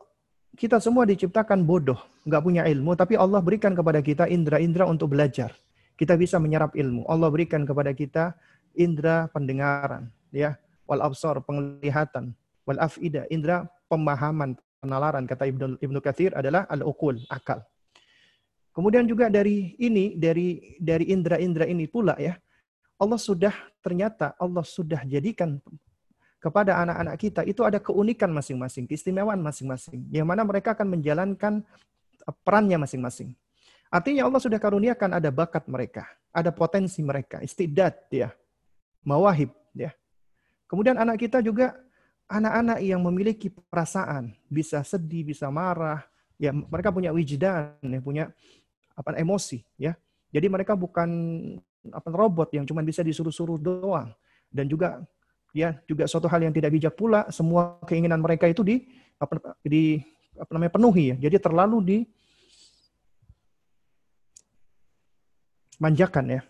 [0.57, 5.55] kita semua diciptakan bodoh, nggak punya ilmu, tapi Allah berikan kepada kita indera-indera untuk belajar.
[5.95, 7.07] Kita bisa menyerap ilmu.
[7.07, 8.35] Allah berikan kepada kita
[8.75, 10.59] indera pendengaran, ya,
[10.89, 12.35] wal absar, penglihatan,
[12.67, 17.63] wal afida, indera pemahaman, penalaran kata Ibnu Ibnu Katsir adalah al-uqul, akal.
[18.71, 22.35] Kemudian juga dari ini dari dari indera-indera ini pula ya.
[22.99, 25.57] Allah sudah ternyata Allah sudah jadikan
[26.41, 31.61] kepada anak-anak kita itu ada keunikan masing-masing, keistimewaan masing-masing yang mana mereka akan menjalankan
[32.41, 33.37] perannya masing-masing.
[33.93, 38.33] Artinya Allah sudah karuniakan ada bakat mereka, ada potensi mereka, istidat ya,
[39.05, 39.93] mawahib ya.
[40.65, 41.75] Kemudian anak kita juga
[42.31, 46.07] anak-anak yang memiliki perasaan, bisa sedih, bisa marah,
[46.39, 48.31] ya mereka punya wijdan, ya, punya
[48.95, 49.93] apa emosi ya.
[50.31, 51.09] Jadi mereka bukan
[51.89, 54.13] apa robot yang cuma bisa disuruh-suruh doang
[54.53, 55.01] dan juga
[55.51, 58.85] ya juga suatu hal yang tidak bijak pula semua keinginan mereka itu di
[59.17, 59.97] apa di
[60.37, 61.15] apa namanya penuhi ya.
[61.27, 61.97] Jadi terlalu di
[65.81, 66.41] manjakan ya.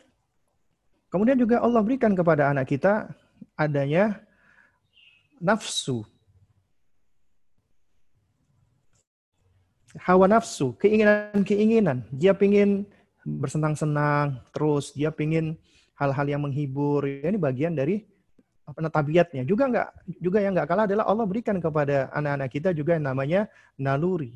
[1.12, 3.12] Kemudian juga Allah berikan kepada anak kita
[3.56, 4.20] adanya
[5.40, 6.08] nafsu.
[10.00, 12.08] Hawa nafsu, keinginan-keinginan.
[12.16, 12.88] Dia ingin
[13.26, 15.58] bersenang-senang, terus dia ingin
[15.98, 17.06] hal-hal yang menghibur.
[17.06, 18.02] Ini bagian dari
[18.66, 19.46] apa tabiatnya.
[19.46, 19.88] Juga enggak
[20.18, 23.46] juga yang enggak kalah adalah Allah berikan kepada anak-anak kita juga yang namanya
[23.78, 24.34] naluri.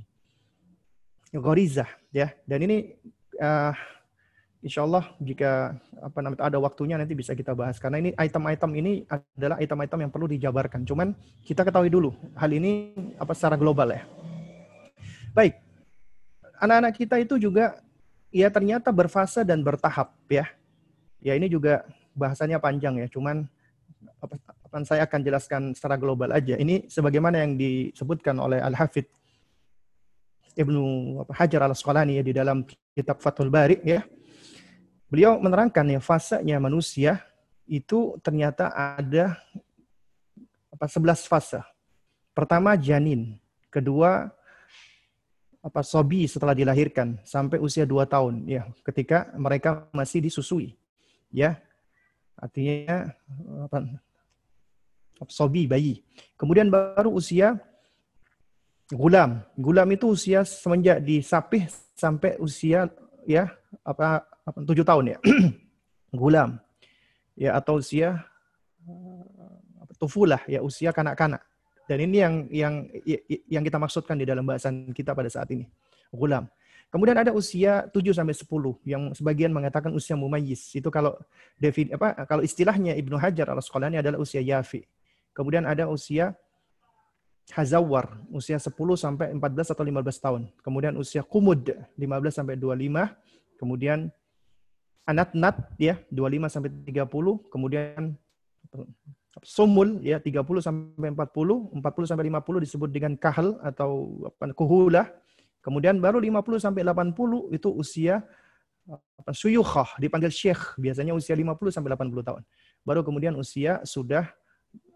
[1.33, 2.31] Gorizah ya.
[2.45, 2.95] Dan ini
[3.41, 3.73] uh,
[4.65, 8.91] insya Allah jika apa namanya ada waktunya nanti bisa kita bahas karena ini item-item ini
[9.09, 10.85] adalah item-item yang perlu dijabarkan.
[10.85, 11.13] Cuman
[11.45, 14.03] kita ketahui dulu hal ini apa secara global ya.
[15.35, 15.59] Baik,
[16.63, 17.77] anak-anak kita itu juga
[18.35, 20.51] ya ternyata berfase dan bertahap ya.
[21.23, 23.07] Ya ini juga bahasanya panjang ya.
[23.07, 23.47] Cuman
[24.19, 24.35] apa,
[24.83, 26.59] saya akan jelaskan secara global aja.
[26.59, 29.07] Ini sebagaimana yang disebutkan oleh Al Hafidh
[30.59, 30.83] Ibnu
[31.31, 34.03] Hajar al Asqalani ya di dalam kitab Fathul Bari ya
[35.15, 37.23] Beliau menerangkan ya fasenya manusia
[37.63, 39.39] itu ternyata ada
[40.67, 41.63] apa 11 fase.
[42.35, 43.39] Pertama janin,
[43.71, 44.34] kedua
[45.65, 50.77] apa sobi setelah dilahirkan sampai usia 2 tahun ya ketika mereka masih disusui
[51.33, 51.57] ya.
[52.37, 53.09] Artinya
[53.65, 53.81] apa
[55.25, 56.05] sobi bayi.
[56.37, 57.57] Kemudian baru usia
[58.93, 59.41] gulam.
[59.57, 61.65] Gulam itu usia semenjak disapih
[61.97, 62.85] sampai usia
[63.25, 63.49] ya
[63.81, 64.21] apa
[64.53, 65.19] tujuh tahun ya.
[66.19, 66.61] Gulam
[67.33, 68.21] ya atau usia
[69.97, 71.41] tufulah ya usia kanak-kanak
[71.85, 72.73] dan ini yang yang
[73.49, 75.65] yang kita maksudkan di dalam bahasan kita pada saat ini.
[76.13, 76.45] Gulam
[76.93, 78.47] kemudian ada usia 7 sampai 10
[78.87, 80.71] yang sebagian mengatakan usia mumayyiz.
[80.73, 81.17] Itu kalau
[81.57, 84.85] defin apa kalau istilahnya Ibnu Hajar al Asqalani adalah usia yafi.
[85.35, 86.33] Kemudian ada usia
[87.53, 90.41] hazawar usia 10 sampai 14 atau 15 tahun.
[90.65, 91.61] Kemudian usia kumud
[91.99, 93.25] 15 sampai 25
[93.59, 94.11] kemudian
[95.05, 98.17] anat-nat ya 25 sampai 30, kemudian
[99.43, 105.11] sumul ya 30 sampai 40, 40 sampai 50 disebut dengan kahal atau apa kuhula.
[105.59, 108.21] Kemudian baru 50 sampai 80 itu usia
[108.85, 112.41] apa suyukhah dipanggil syekh, biasanya usia 50 sampai 80 tahun.
[112.85, 114.29] Baru kemudian usia sudah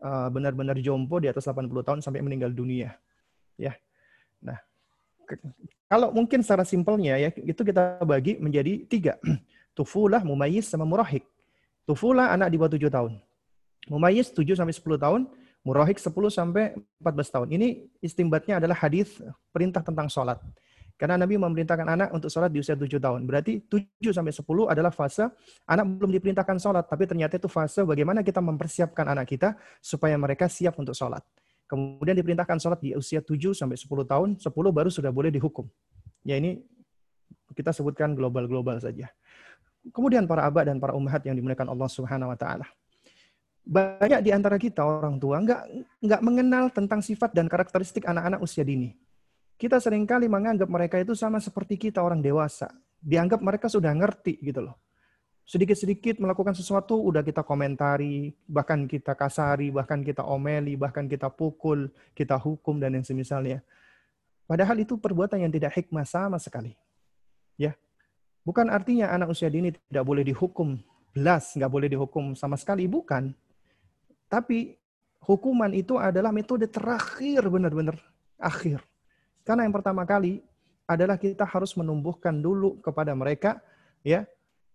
[0.05, 2.93] uh, benar-benar jompo di atas 80 tahun sampai meninggal dunia.
[3.57, 3.73] Ya.
[4.39, 4.61] Nah,
[5.89, 9.17] kalau mungkin secara simpelnya ya itu kita bagi menjadi tiga.
[9.77, 11.25] Tufulah, mumayyiz, sama murahik.
[11.89, 13.13] Tufulah anak di bawah 7 tahun.
[13.87, 15.21] Mumayyiz 7 sampai 10 tahun,
[15.63, 17.47] murahik 10 sampai 14 tahun.
[17.55, 17.67] Ini
[18.03, 19.23] istimbatnya adalah hadis
[19.55, 20.41] perintah tentang sholat.
[20.99, 23.23] Karena Nabi memerintahkan anak untuk sholat di usia 7 tahun.
[23.23, 25.31] Berarti 7 sampai 10 adalah fase
[25.63, 26.91] anak belum diperintahkan sholat.
[26.91, 31.23] Tapi ternyata itu fase bagaimana kita mempersiapkan anak kita supaya mereka siap untuk sholat.
[31.71, 34.29] Kemudian diperintahkan sholat di usia 7 sampai 10 tahun.
[34.43, 35.71] 10 baru sudah boleh dihukum.
[36.27, 36.59] Ya ini
[37.55, 39.07] kita sebutkan global-global saja.
[39.95, 42.67] Kemudian para abah dan para ummahat yang dimuliakan Allah Subhanahu wa taala.
[43.69, 45.61] Banyak di antara kita orang tua nggak
[46.01, 48.97] nggak mengenal tentang sifat dan karakteristik anak-anak usia dini.
[49.61, 52.73] Kita sering kali menganggap mereka itu sama seperti kita orang dewasa.
[52.97, 54.75] Dianggap mereka sudah ngerti gitu loh.
[55.45, 61.93] Sedikit-sedikit melakukan sesuatu udah kita komentari, bahkan kita kasari, bahkan kita omeli, bahkan kita pukul,
[62.17, 63.61] kita hukum dan yang semisalnya.
[64.49, 66.73] Padahal itu perbuatan yang tidak hikmah sama sekali.
[67.57, 67.73] Ya,
[68.49, 70.79] Bukan artinya anak usia dini tidak boleh dihukum
[71.13, 73.29] belas, nggak boleh dihukum sama sekali, bukan.
[74.29, 74.77] Tapi
[75.25, 77.97] hukuman itu adalah metode terakhir benar-benar
[78.37, 78.79] akhir.
[79.43, 80.45] Karena yang pertama kali
[80.85, 83.61] adalah kita harus menumbuhkan dulu kepada mereka
[84.05, 84.25] ya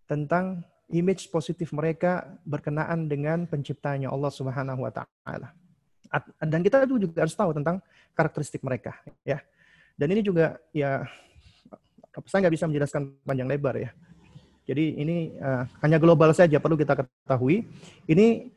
[0.05, 0.63] tentang
[0.93, 5.55] image positif mereka berkenaan dengan penciptanya Allah Subhanahu wa taala.
[6.39, 7.83] Dan kita juga harus tahu tentang
[8.15, 8.95] karakteristik mereka
[9.27, 9.43] ya.
[9.95, 11.07] Dan ini juga ya
[12.27, 13.91] saya nggak bisa menjelaskan panjang lebar ya.
[14.65, 17.67] Jadi ini uh, hanya global saja perlu kita ketahui.
[18.07, 18.55] Ini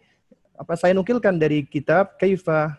[0.57, 2.73] apa saya nukilkan dari kitab Kaifa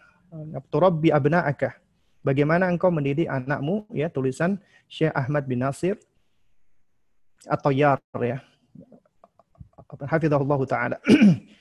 [0.69, 1.79] Turabbi Abna'aka.
[2.27, 3.87] Bagaimana engkau mendidik anakmu?
[3.95, 4.59] Ya, tulisan
[4.91, 5.97] Syekh Ahmad bin Nasir
[7.47, 8.43] atau Yar ya.
[10.05, 10.99] Hafizahullah taala.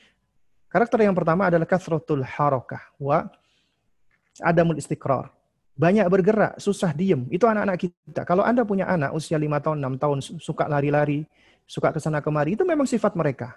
[0.73, 3.29] Karakter yang pertama adalah kasratul harakah wa
[4.43, 5.31] adamul istiqrar.
[5.77, 7.29] Banyak bergerak, susah diem.
[7.29, 8.25] Itu anak-anak kita.
[8.25, 11.21] Kalau Anda punya anak usia 5 tahun, 6 tahun, suka lari-lari,
[11.69, 13.53] suka ke sana kemari, itu memang sifat mereka.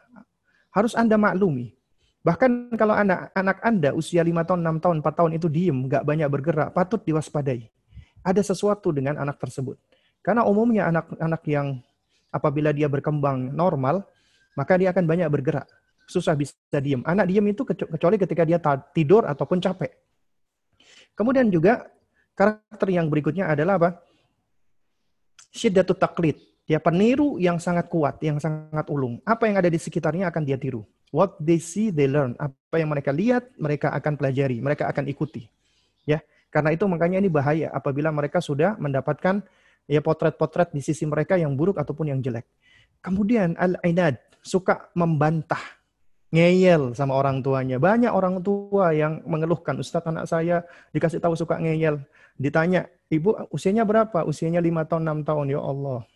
[0.68, 1.79] Harus Anda maklumi.
[2.20, 6.04] Bahkan kalau anak anak Anda usia 5 tahun, 6 tahun, 4 tahun itu diem, nggak
[6.04, 7.72] banyak bergerak, patut diwaspadai.
[8.20, 9.80] Ada sesuatu dengan anak tersebut.
[10.20, 11.80] Karena umumnya anak-anak yang
[12.28, 14.04] apabila dia berkembang normal,
[14.52, 15.64] maka dia akan banyak bergerak.
[16.04, 17.00] Susah bisa diem.
[17.08, 18.60] Anak diem itu kecuali ketika dia
[18.92, 19.88] tidur ataupun capek.
[21.16, 21.88] Kemudian juga
[22.36, 23.90] karakter yang berikutnya adalah apa?
[25.56, 26.36] Syiddatut taklid.
[26.68, 29.18] Dia peniru yang sangat kuat, yang sangat ulung.
[29.24, 30.84] Apa yang ada di sekitarnya akan dia tiru.
[31.10, 32.38] What they see, they learn.
[32.38, 35.50] Apa yang mereka lihat, mereka akan pelajari, mereka akan ikuti.
[36.06, 36.22] Ya,
[36.54, 39.42] karena itu makanya ini bahaya apabila mereka sudah mendapatkan
[39.90, 42.46] ya potret-potret di sisi mereka yang buruk ataupun yang jelek.
[43.02, 45.60] Kemudian al-inad, suka membantah,
[46.30, 47.82] ngeyel sama orang tuanya.
[47.82, 50.62] Banyak orang tua yang mengeluhkan, Ustaz anak saya
[50.94, 51.98] dikasih tahu suka ngeyel.
[52.38, 54.22] Ditanya, ibu usianya berapa?
[54.24, 55.46] Usianya 5 tahun, 6 tahun.
[55.52, 56.06] Ya Allah,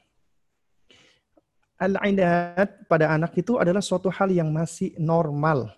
[1.85, 5.77] Al-inat pada anak itu adalah suatu hal yang masih normal.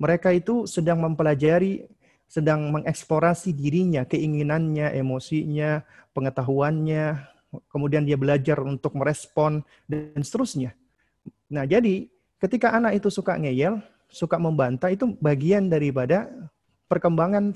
[0.00, 1.84] Mereka itu sedang mempelajari,
[2.24, 5.84] sedang mengeksplorasi dirinya, keinginannya, emosinya,
[6.16, 7.20] pengetahuannya,
[7.68, 10.72] kemudian dia belajar untuk merespon, dan seterusnya.
[11.52, 12.08] Nah, jadi
[12.40, 16.26] ketika anak itu suka ngeyel, suka membantah, itu bagian daripada
[16.88, 17.52] perkembangan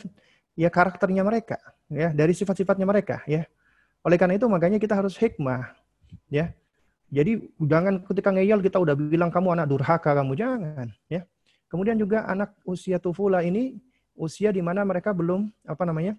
[0.55, 1.57] ya karakternya mereka,
[1.89, 3.49] ya dari sifat-sifatnya mereka, ya.
[4.05, 5.73] Oleh karena itu makanya kita harus hikmah,
[6.29, 6.53] ya
[7.09, 11.25] jadi jangan ketika ngeyel kita udah bilang kamu anak durhaka kamu jangan ya.
[11.69, 13.77] Kemudian juga anak usia tufula ini
[14.17, 16.17] usia di mana mereka belum apa namanya?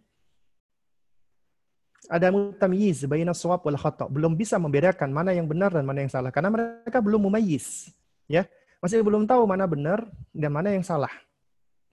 [2.10, 4.10] ada mutamyiz baina shawab wal khata.
[4.10, 7.94] Belum bisa membedakan mana yang benar dan mana yang salah karena mereka belum mumayyiz
[8.26, 8.50] ya.
[8.80, 11.12] Masih belum tahu mana benar dan mana yang salah.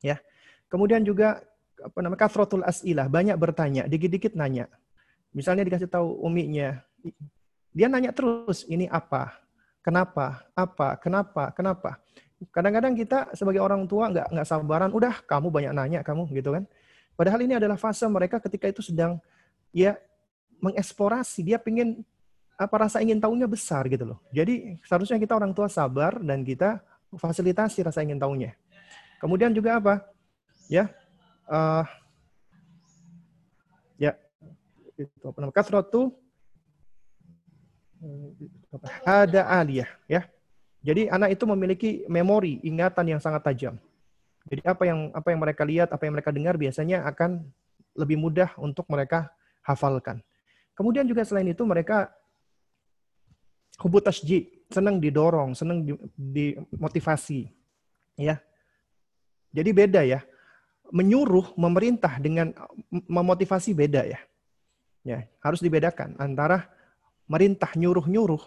[0.01, 0.23] Ya.
[0.71, 1.43] Kemudian juga
[1.83, 4.71] apa namanya kasratul as'ilah, banyak bertanya, dikit-dikit nanya.
[5.35, 6.81] Misalnya dikasih tahu uminya,
[7.77, 9.37] dia nanya terus, ini apa?
[9.85, 10.49] Kenapa?
[10.57, 10.97] Apa?
[10.97, 11.53] Kenapa?
[11.53, 12.01] Kenapa?
[12.49, 16.65] Kadang-kadang kita sebagai orang tua nggak nggak sabaran, udah kamu banyak nanya kamu gitu kan.
[17.13, 19.21] Padahal ini adalah fase mereka ketika itu sedang
[19.77, 20.01] ya
[20.65, 22.01] mengeksplorasi, dia pengen
[22.57, 24.19] apa rasa ingin tahunya besar gitu loh.
[24.33, 26.81] Jadi seharusnya kita orang tua sabar dan kita
[27.13, 28.57] fasilitasi rasa ingin tahunya.
[29.21, 29.95] Kemudian juga apa?
[30.69, 30.93] Ya,
[31.49, 31.85] uh,
[34.01, 34.17] ya
[34.97, 35.57] itu apa namanya?
[35.57, 36.17] Kasratu
[39.05, 40.29] ada aliyah ya.
[40.87, 43.75] Jadi anak itu memiliki memori, ingatan yang sangat tajam.
[44.47, 47.43] Jadi apa yang apa yang mereka lihat, apa yang mereka dengar biasanya akan
[47.99, 49.27] lebih mudah untuk mereka
[49.67, 50.23] hafalkan.
[50.79, 52.13] Kemudian juga selain itu mereka
[53.83, 55.83] hubut tasji, senang didorong, senang
[56.15, 57.51] dimotivasi.
[58.15, 58.39] Ya.
[59.51, 60.23] Jadi beda ya.
[60.95, 62.55] Menyuruh, memerintah dengan
[62.93, 64.21] memotivasi beda ya.
[65.07, 66.67] Ya, harus dibedakan antara
[67.27, 68.43] merintah nyuruh-nyuruh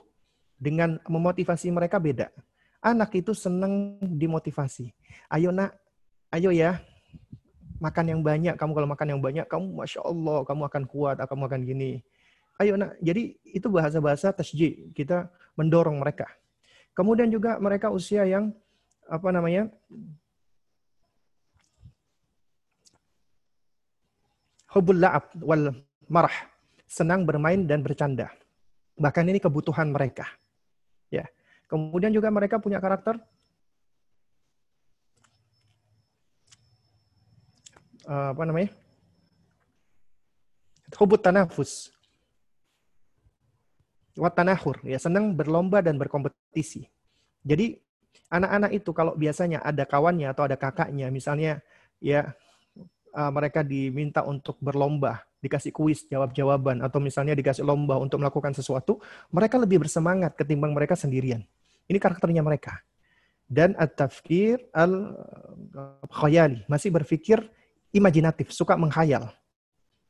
[0.59, 2.31] dengan memotivasi mereka beda.
[2.79, 4.91] Anak itu senang dimotivasi.
[5.31, 5.75] Ayo nak,
[6.31, 6.79] ayo ya,
[7.79, 8.55] makan yang banyak.
[8.55, 11.91] Kamu kalau makan yang banyak, kamu masya Allah, kamu akan kuat, kamu akan gini.
[12.59, 14.91] Ayo nak, jadi itu bahasa-bahasa tasjid.
[14.95, 15.27] Kita
[15.59, 16.27] mendorong mereka.
[16.95, 18.51] Kemudian juga mereka usia yang
[19.07, 19.71] apa namanya
[24.75, 25.73] hubul la'ab wal
[26.05, 26.35] marah
[26.85, 28.29] senang bermain dan bercanda
[28.99, 30.27] Bahkan ini kebutuhan mereka.
[31.07, 31.25] Ya.
[31.71, 33.15] Kemudian juga mereka punya karakter
[38.09, 38.73] uh, apa namanya?
[40.97, 41.93] Hubut tanafus.
[44.19, 46.91] Wat tanahur, ya senang berlomba dan berkompetisi.
[47.39, 47.79] Jadi
[48.27, 51.63] anak-anak itu kalau biasanya ada kawannya atau ada kakaknya, misalnya
[52.03, 52.35] ya
[53.15, 58.99] uh, mereka diminta untuk berlomba dikasih kuis jawab-jawaban atau misalnya dikasih lomba untuk melakukan sesuatu,
[59.31, 61.43] mereka lebih bersemangat ketimbang mereka sendirian.
[61.87, 62.83] Ini karakternya mereka.
[63.49, 67.41] Dan at-tafkir al-khayali, masih berpikir
[67.89, 69.33] imajinatif, suka menghayal.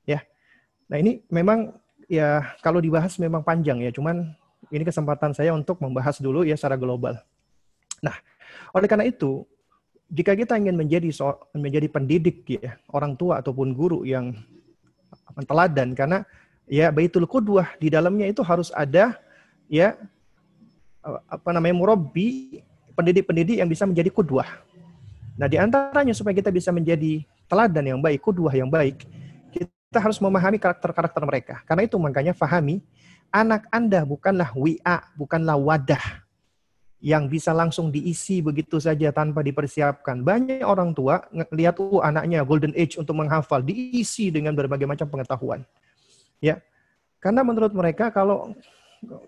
[0.03, 0.27] Ya.
[0.91, 1.71] Nah, ini memang
[2.11, 4.35] ya kalau dibahas memang panjang ya, cuman
[4.73, 7.15] ini kesempatan saya untuk membahas dulu ya secara global.
[8.03, 8.17] Nah,
[8.75, 9.47] oleh karena itu,
[10.11, 11.07] jika kita ingin menjadi
[11.55, 14.35] menjadi pendidik ya, orang tua ataupun guru yang
[15.45, 16.25] teladan karena
[16.69, 19.17] ya baitul qudwah di dalamnya itu harus ada
[19.69, 19.97] ya
[21.29, 22.61] apa namanya murabbi
[22.93, 24.47] pendidik-pendidik yang bisa menjadi kudwah.
[25.39, 29.07] Nah, di antaranya supaya kita bisa menjadi teladan yang baik, kudwah yang baik,
[29.55, 31.55] kita harus memahami karakter-karakter mereka.
[31.63, 32.83] Karena itu makanya fahami
[33.31, 36.27] anak Anda bukanlah WA, bukanlah wadah
[36.99, 40.19] yang bisa langsung diisi begitu saja tanpa dipersiapkan.
[40.19, 41.23] Banyak orang tua
[41.55, 45.63] lihat uh anaknya golden age untuk menghafal, diisi dengan berbagai macam pengetahuan.
[46.43, 46.59] Ya.
[47.23, 48.51] Karena menurut mereka kalau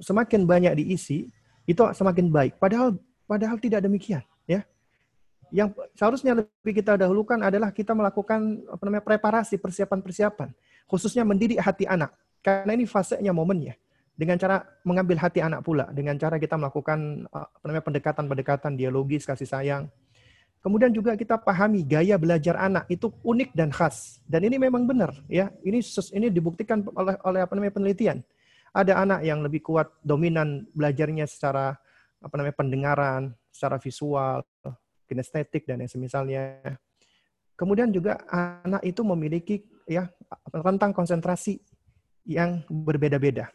[0.03, 1.31] semakin banyak diisi,
[1.64, 2.60] itu semakin baik.
[2.60, 4.68] Padahal padahal tidak demikian, ya.
[5.52, 10.52] Yang seharusnya lebih kita dahulukan adalah kita melakukan apa namanya preparasi, persiapan-persiapan,
[10.88, 12.15] khususnya mendidik hati anak.
[12.39, 13.76] Karena ini fasenya momennya.
[14.11, 19.49] Dengan cara mengambil hati anak pula, dengan cara kita melakukan apa namanya pendekatan-pendekatan dialogis, kasih
[19.49, 19.83] sayang.
[20.61, 24.21] Kemudian juga kita pahami gaya belajar anak itu unik dan khas.
[24.29, 25.49] Dan ini memang benar, ya.
[25.65, 25.81] Ini
[26.13, 28.21] ini dibuktikan oleh oleh apa namanya penelitian
[28.71, 31.75] ada anak yang lebih kuat dominan belajarnya secara
[32.23, 33.21] apa namanya pendengaran,
[33.51, 34.45] secara visual,
[35.11, 36.61] kinestetik dan yang semisalnya.
[37.59, 40.07] Kemudian juga anak itu memiliki ya
[40.49, 41.59] rentang konsentrasi
[42.25, 43.51] yang berbeda-beda.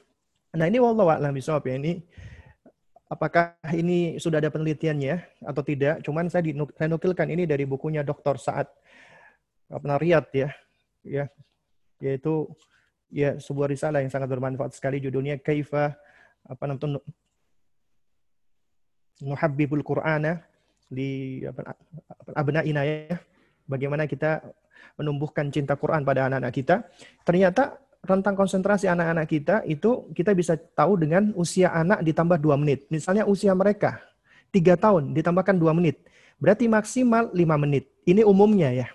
[0.56, 2.00] Nah ini wallahu a'lam ya ini
[3.12, 6.02] apakah ini sudah ada penelitiannya atau tidak?
[6.02, 8.40] Cuman saya dinukilkan ini dari bukunya Dr.
[8.40, 8.66] Saad
[9.66, 10.50] apa Riyad ya,
[11.02, 11.24] ya
[11.98, 12.48] yaitu
[13.10, 15.94] ya sebuah risalah yang sangat bermanfaat sekali judulnya Kaifa
[16.46, 17.02] apa namanya
[19.22, 20.44] Nuhabbibul Qur'ana
[20.86, 21.40] di
[22.36, 23.16] abnaina ya.
[23.66, 24.44] Bagaimana kita
[24.94, 26.86] menumbuhkan cinta Quran pada anak-anak kita.
[27.26, 32.86] Ternyata rentang konsentrasi anak-anak kita itu kita bisa tahu dengan usia anak ditambah dua menit.
[32.88, 34.00] Misalnya usia mereka
[34.54, 36.00] tiga tahun ditambahkan dua menit.
[36.38, 37.90] Berarti maksimal lima menit.
[38.06, 38.86] Ini umumnya ya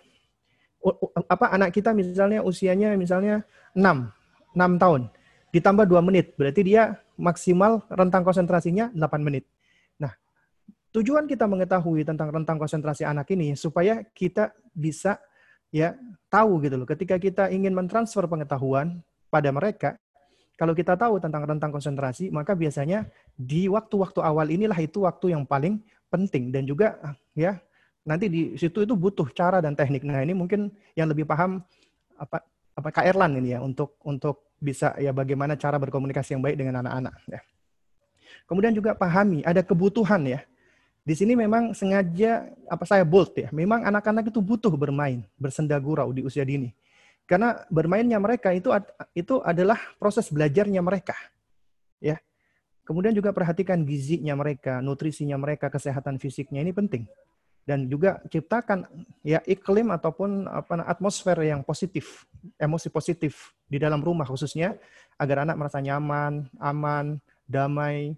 [1.30, 3.46] apa anak kita misalnya usianya misalnya
[3.78, 4.10] 6,
[4.58, 5.02] 6 tahun.
[5.52, 9.46] Ditambah 2 menit, berarti dia maksimal rentang konsentrasinya 8 menit.
[10.00, 10.16] Nah,
[10.96, 15.20] tujuan kita mengetahui tentang rentang konsentrasi anak ini supaya kita bisa
[15.72, 15.96] ya
[16.28, 16.88] tahu gitu loh.
[16.88, 19.00] Ketika kita ingin mentransfer pengetahuan
[19.32, 19.98] pada mereka,
[20.60, 25.48] kalau kita tahu tentang rentang konsentrasi, maka biasanya di waktu-waktu awal inilah itu waktu yang
[25.48, 25.82] paling
[26.12, 27.00] penting dan juga
[27.34, 27.58] ya
[28.04, 30.06] nanti di situ itu butuh cara dan teknik.
[30.06, 31.64] Nah ini mungkin yang lebih paham
[32.20, 32.46] apa
[32.78, 36.86] apa Kak Erlan ini ya untuk untuk bisa ya bagaimana cara berkomunikasi yang baik dengan
[36.86, 37.16] anak-anak.
[37.26, 37.42] Ya.
[38.46, 40.46] Kemudian juga pahami ada kebutuhan ya.
[41.02, 43.50] Di sini memang sengaja apa saya bold ya.
[43.50, 46.74] Memang anak-anak itu butuh bermain, bersenda gurau di usia dini.
[47.26, 48.70] Karena bermainnya mereka itu
[49.18, 51.18] itu adalah proses belajarnya mereka.
[51.98, 52.22] Ya.
[52.86, 57.06] Kemudian juga perhatikan gizinya mereka, nutrisinya mereka, kesehatan fisiknya ini penting
[57.62, 58.90] dan juga ciptakan
[59.22, 62.26] ya iklim ataupun apa atmosfer yang positif,
[62.58, 64.76] emosi positif di dalam rumah khususnya
[65.22, 68.18] agar anak merasa nyaman, aman, damai,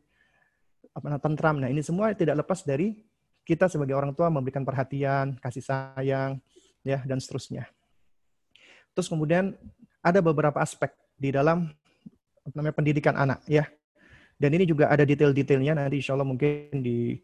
[1.21, 1.57] tentram.
[1.57, 2.97] Nah, ini semua tidak lepas dari
[3.43, 6.39] kita sebagai orang tua memberikan perhatian, kasih sayang,
[6.85, 7.67] ya dan seterusnya.
[8.93, 9.57] Terus kemudian
[9.99, 11.67] ada beberapa aspek di dalam
[12.53, 13.65] namanya pendidikan anak ya.
[14.37, 17.15] Dan ini juga ada detail-detailnya nanti insya Allah mungkin di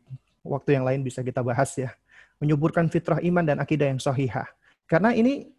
[0.45, 1.91] waktu yang lain bisa kita bahas ya
[2.39, 4.47] menyuburkan fitrah iman dan akidah yang sahihah.
[4.87, 5.51] Karena ini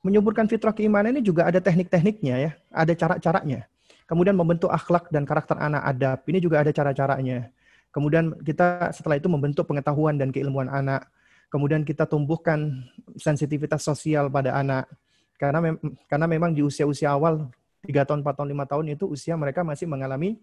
[0.00, 3.66] menyuburkan fitrah keimanan ini juga ada teknik-tekniknya ya, ada cara-caranya.
[4.08, 7.52] Kemudian membentuk akhlak dan karakter anak adab, ini juga ada cara-caranya.
[7.98, 11.10] Kemudian kita setelah itu membentuk pengetahuan dan keilmuan anak.
[11.50, 12.86] Kemudian kita tumbuhkan
[13.18, 14.86] sensitivitas sosial pada anak.
[15.34, 17.50] Karena mem karena memang di usia-usia awal
[17.82, 20.38] 3 tahun, 4 tahun, 5 tahun itu usia mereka masih mengalami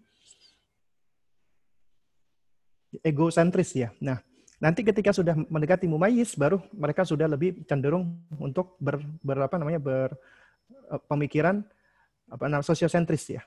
[3.00, 3.88] egosentris ya.
[4.04, 4.20] Nah,
[4.56, 9.76] Nanti ketika sudah mendekati mumayyiz baru mereka sudah lebih cenderung untuk ber, ber apa namanya
[9.76, 10.16] ber
[10.88, 11.60] eh, pemikiran
[12.32, 13.44] apa namanya sosiosentris ya.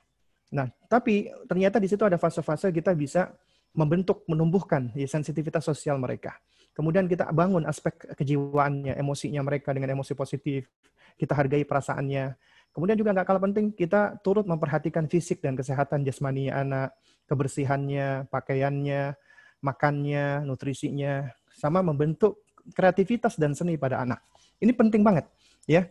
[0.54, 3.34] Nah, tapi ternyata di situ ada fase-fase kita bisa
[3.74, 6.38] membentuk, menumbuhkan ya, sensitivitas sosial mereka.
[6.74, 10.70] Kemudian kita bangun aspek kejiwaannya, emosinya mereka dengan emosi positif.
[11.18, 12.38] Kita hargai perasaannya.
[12.70, 16.94] Kemudian juga nggak kalah penting, kita turut memperhatikan fisik dan kesehatan jasmani anak,
[17.26, 19.18] kebersihannya, pakaiannya,
[19.60, 24.22] makannya, nutrisinya, sama membentuk kreativitas dan seni pada anak.
[24.62, 25.26] Ini penting banget,
[25.66, 25.90] ya.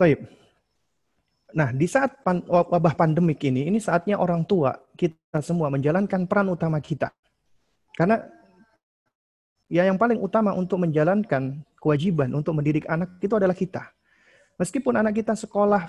[0.00, 0.39] Taib.
[1.54, 6.50] Nah, di saat pan, wabah pandemik ini, ini saatnya orang tua kita semua menjalankan peran
[6.50, 7.10] utama kita.
[7.94, 8.22] Karena
[9.70, 13.90] ya yang paling utama untuk menjalankan kewajiban untuk mendidik anak itu adalah kita.
[14.60, 15.88] Meskipun anak kita sekolah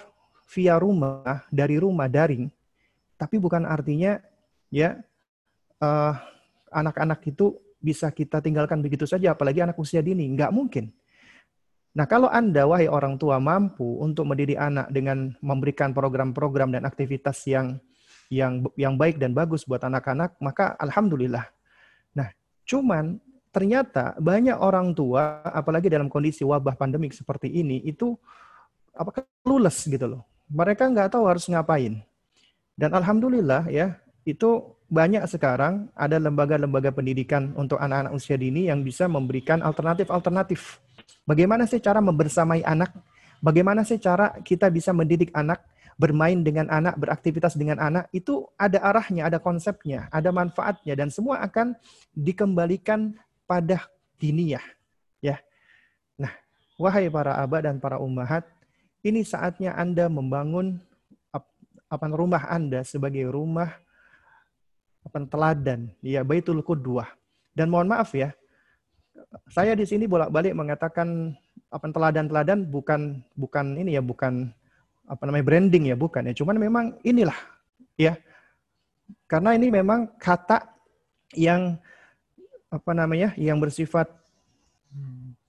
[0.54, 2.48] via rumah, dari rumah daring,
[3.20, 4.18] tapi bukan artinya
[4.72, 4.96] ya
[5.82, 6.14] eh,
[6.72, 10.30] anak-anak itu bisa kita tinggalkan begitu saja, apalagi anak usia dini.
[10.32, 10.94] Nggak mungkin.
[11.92, 17.44] Nah, kalau Anda, wahai orang tua, mampu untuk mendidik anak dengan memberikan program-program dan aktivitas
[17.48, 17.80] yang
[18.32, 21.52] yang yang baik dan bagus buat anak-anak, maka alhamdulillah.
[22.16, 22.32] Nah,
[22.64, 23.20] cuman
[23.52, 28.16] ternyata banyak orang tua, apalagi dalam kondisi wabah pandemik seperti ini, itu
[28.96, 30.24] apa clueless gitu loh.
[30.48, 32.00] Mereka nggak tahu harus ngapain.
[32.80, 39.12] Dan alhamdulillah ya, itu banyak sekarang ada lembaga-lembaga pendidikan untuk anak-anak usia dini yang bisa
[39.12, 40.80] memberikan alternatif-alternatif.
[41.26, 42.92] Bagaimana sih cara membersamai anak?
[43.42, 45.66] Bagaimana sih cara kita bisa mendidik anak,
[45.98, 48.10] bermain dengan anak, beraktivitas dengan anak?
[48.14, 51.74] Itu ada arahnya, ada konsepnya, ada manfaatnya dan semua akan
[52.14, 53.18] dikembalikan
[53.50, 53.82] pada
[54.22, 54.64] diniyah.
[55.22, 55.42] Ya.
[56.18, 56.34] Nah,
[56.78, 58.46] wahai para abah dan para ummahat,
[59.02, 60.78] ini saatnya Anda membangun
[61.92, 63.76] apa rumah Anda sebagai rumah
[65.04, 67.10] apa teladan, ya Baitul Qudwah.
[67.52, 68.32] Dan mohon maaf ya,
[69.48, 71.32] saya di sini bolak-balik mengatakan
[71.72, 74.52] apa teladan-teladan bukan bukan ini ya bukan
[75.08, 76.34] apa namanya branding ya bukan ya.
[76.36, 77.38] Cuman memang inilah
[77.96, 78.20] ya.
[79.28, 80.68] Karena ini memang kata
[81.36, 81.80] yang
[82.72, 84.12] apa namanya yang bersifat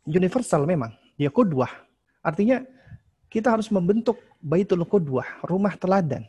[0.06, 0.94] universal memang.
[1.18, 1.70] Dia kudwah
[2.22, 2.62] artinya
[3.26, 6.26] kita harus membentuk baitul kudwah rumah teladan.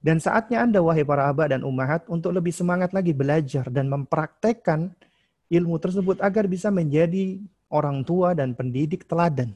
[0.00, 4.96] Dan saatnya Anda, wahai para abah dan umahat, untuk lebih semangat lagi belajar dan mempraktekkan
[5.50, 9.50] ilmu tersebut agar bisa menjadi orang tua dan pendidik teladan.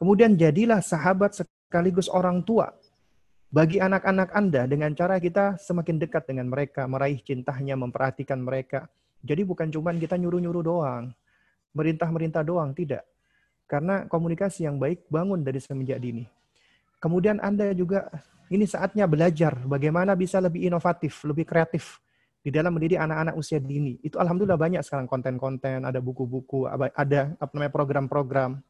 [0.00, 2.72] Kemudian jadilah sahabat sekaligus orang tua
[3.52, 8.88] bagi anak-anak Anda dengan cara kita semakin dekat dengan mereka, meraih cintanya, memperhatikan mereka.
[9.24, 11.12] Jadi bukan cuma kita nyuruh-nyuruh doang,
[11.72, 13.04] merintah-merintah doang, tidak.
[13.64, 16.28] Karena komunikasi yang baik bangun dari semenjak dini.
[17.00, 18.08] Kemudian Anda juga
[18.52, 21.98] ini saatnya belajar bagaimana bisa lebih inovatif, lebih kreatif
[22.46, 23.98] di dalam mendidik anak-anak usia dini.
[24.06, 28.62] Itu alhamdulillah banyak sekarang konten-konten, ada buku-buku, ada apa namanya program-program.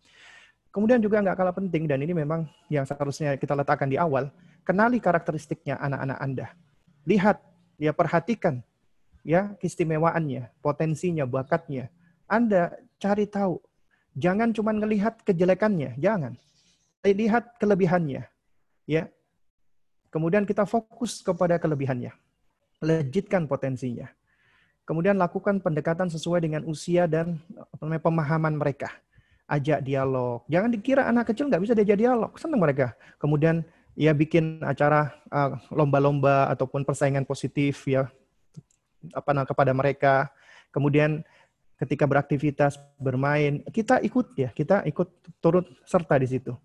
[0.73, 4.32] Kemudian juga nggak kalah penting dan ini memang yang seharusnya kita letakkan di awal,
[4.65, 6.47] kenali karakteristiknya anak-anak Anda.
[7.05, 7.36] Lihat,
[7.77, 8.65] ya perhatikan
[9.20, 11.93] ya keistimewaannya, potensinya, bakatnya.
[12.24, 13.61] Anda cari tahu.
[14.16, 16.32] Jangan cuma melihat kejelekannya, jangan.
[17.05, 18.24] Lihat kelebihannya.
[18.89, 19.12] Ya,
[20.16, 22.09] Kemudian kita fokus kepada kelebihannya.
[22.85, 24.09] Lejitkan potensinya.
[24.86, 27.43] Kemudian lakukan pendekatan sesuai dengan usia dan
[27.81, 28.93] pemahaman mereka.
[29.47, 30.47] Ajak dialog.
[30.47, 32.31] Jangan dikira anak kecil nggak bisa diajak dialog.
[32.39, 32.94] Senang mereka.
[33.19, 33.66] Kemudian
[33.98, 38.07] ya bikin acara uh, lomba-lomba uh, ataupun persaingan positif ya
[39.11, 40.31] apa nah, kepada mereka.
[40.70, 41.23] Kemudian
[41.81, 45.09] ketika beraktivitas bermain kita ikut ya kita ikut
[45.44, 46.57] turut serta di situ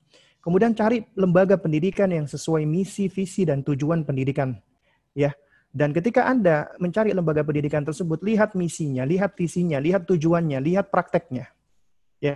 [0.41, 4.57] Kemudian cari lembaga pendidikan yang sesuai misi, visi, dan tujuan pendidikan.
[5.13, 5.37] Ya,
[5.71, 11.47] dan ketika Anda mencari lembaga pendidikan tersebut, lihat misinya, lihat visinya, lihat tujuannya, lihat prakteknya.
[12.19, 12.35] Ya.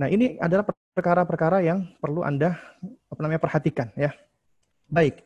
[0.00, 0.64] Nah, ini adalah
[0.96, 2.56] perkara-perkara yang perlu Anda
[3.12, 4.16] apa namanya perhatikan ya.
[4.88, 5.20] Baik.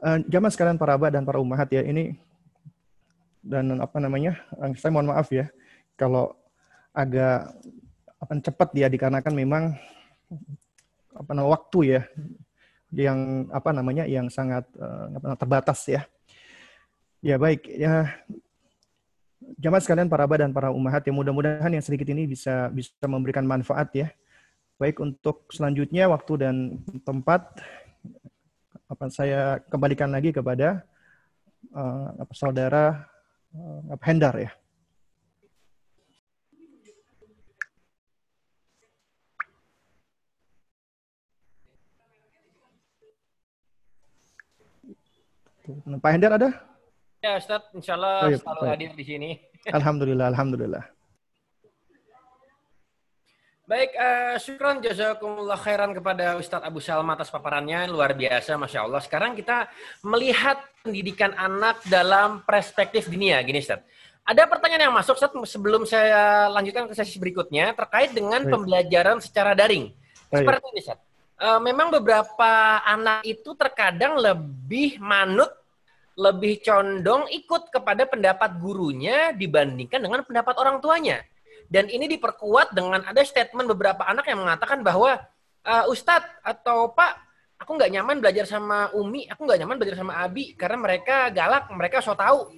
[0.00, 2.20] Uh, jamaah sekalian para abah dan para umahat ya, ini
[3.40, 4.36] dan apa namanya?
[4.52, 5.48] Uh, saya mohon maaf ya
[5.96, 6.36] kalau
[6.92, 7.56] agak
[8.20, 9.64] apa cepat ya dikarenakan memang
[11.16, 12.00] apa namanya waktu ya
[12.92, 15.08] yang apa namanya yang sangat uh,
[15.40, 16.04] terbatas ya.
[17.20, 18.16] Ya baik ya
[19.60, 23.44] jamaah sekalian para abah dan para umahat yang mudah-mudahan yang sedikit ini bisa bisa memberikan
[23.44, 24.08] manfaat ya.
[24.80, 27.44] Baik untuk selanjutnya waktu dan tempat
[28.88, 30.80] apa saya kembalikan lagi kepada
[31.76, 33.04] uh, saudara
[33.52, 34.50] uh, Hendar ya.
[46.00, 46.69] Pak Hendar ada?
[47.20, 48.72] Ya Ustaz, insya Allah oh, iya, selalu baik.
[48.72, 49.30] hadir di sini.
[49.78, 50.84] Alhamdulillah, Alhamdulillah.
[53.68, 57.86] Baik, uh, syukran jazakumullah khairan kepada Ustadz Abu Salma atas paparannya.
[57.92, 59.04] Luar biasa, Masya Allah.
[59.04, 59.68] Sekarang kita
[60.00, 63.36] melihat pendidikan anak dalam perspektif dunia.
[63.44, 63.84] Gini, Ustadz.
[64.24, 68.52] Ada pertanyaan yang masuk, Ustadz, sebelum saya lanjutkan ke sesi berikutnya, terkait dengan Baik.
[68.56, 69.92] pembelajaran secara daring.
[70.32, 70.40] Baik.
[70.40, 71.04] Seperti ini, Ustadz.
[71.40, 72.52] Uh, memang beberapa
[72.84, 75.59] anak itu terkadang lebih manut
[76.20, 81.24] lebih condong ikut kepada pendapat gurunya dibandingkan dengan pendapat orang tuanya.
[81.64, 85.16] Dan ini diperkuat dengan ada statement beberapa anak yang mengatakan bahwa
[85.64, 87.12] uh, Ustadz atau Pak,
[87.56, 91.72] aku nggak nyaman belajar sama Umi, aku nggak nyaman belajar sama Abi karena mereka galak,
[91.72, 92.52] mereka so tahu.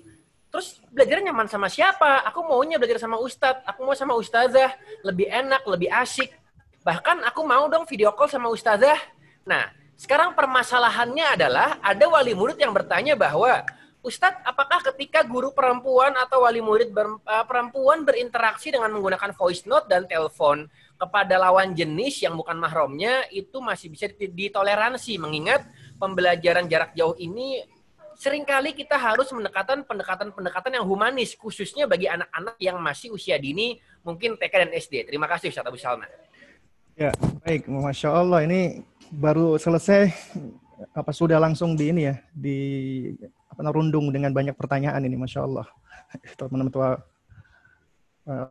[0.51, 2.27] Terus belajar nyaman sama siapa?
[2.29, 4.75] Aku maunya belajar sama Ustadz, aku mau sama Ustazah,
[5.07, 6.35] lebih enak, lebih asik.
[6.83, 8.99] Bahkan aku mau dong video call sama Ustazah.
[9.47, 9.71] Nah,
[10.03, 13.63] sekarang permasalahannya adalah ada wali murid yang bertanya bahwa
[14.03, 19.63] Ustadz, apakah ketika guru perempuan atau wali murid ber, uh, perempuan berinteraksi dengan menggunakan voice
[19.63, 20.67] note dan telepon
[20.99, 25.71] kepada lawan jenis yang bukan mahramnya itu masih bisa ditoleransi mengingat
[26.03, 27.63] pembelajaran jarak jauh ini
[28.19, 33.79] sering kali kita harus mendekatan pendekatan-pendekatan yang humanis khususnya bagi anak-anak yang masih usia dini
[34.03, 35.07] mungkin TK dan SD.
[35.07, 36.11] Terima kasih Ustaz Abu Salma.
[36.99, 37.15] Ya,
[37.47, 37.71] baik.
[37.71, 40.09] Masya Allah, ini baru selesai,
[40.97, 42.59] apa sudah langsung di ini ya, di
[43.53, 45.69] apa rundung dengan banyak pertanyaan ini, Masya Allah.
[46.41, 46.97] Teman-teman tua,
[48.25, 48.49] uh,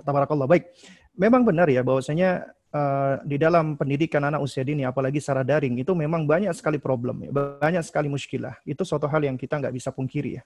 [0.00, 0.48] tabarakallah.
[0.48, 0.72] Baik,
[1.12, 5.92] memang benar ya bahwasanya uh, di dalam pendidikan anak usia dini, apalagi secara daring, itu
[5.92, 7.30] memang banyak sekali problem, ya,
[7.60, 8.56] banyak sekali muskilah.
[8.64, 10.42] Itu suatu hal yang kita nggak bisa pungkiri ya.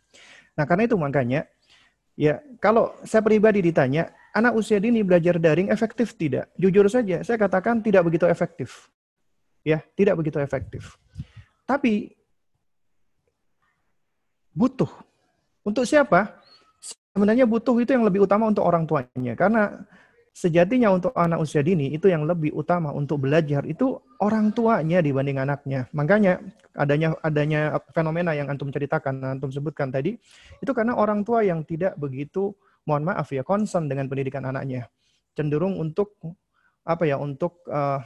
[0.59, 1.47] Nah, karena itu makanya,
[2.19, 6.51] ya kalau saya pribadi ditanya, anak usia dini belajar daring efektif tidak?
[6.59, 8.91] Jujur saja, saya katakan tidak begitu efektif.
[9.63, 10.99] Ya, tidak begitu efektif.
[11.67, 12.13] Tapi
[14.53, 14.91] butuh.
[15.63, 16.43] Untuk siapa?
[17.15, 19.39] Sebenarnya butuh itu yang lebih utama untuk orang tuanya.
[19.39, 19.87] Karena
[20.33, 25.39] sejatinya untuk anak usia dini itu yang lebih utama untuk belajar itu orang tuanya dibanding
[25.39, 25.87] anaknya.
[25.95, 26.41] Makanya
[26.75, 27.61] adanya adanya
[27.93, 30.17] fenomena yang antum ceritakan, antum sebutkan tadi,
[30.59, 32.51] itu karena orang tua yang tidak begitu
[32.89, 34.91] mohon maaf ya concern dengan pendidikan anaknya
[35.39, 36.19] cenderung untuk
[36.83, 38.03] apa ya untuk uh,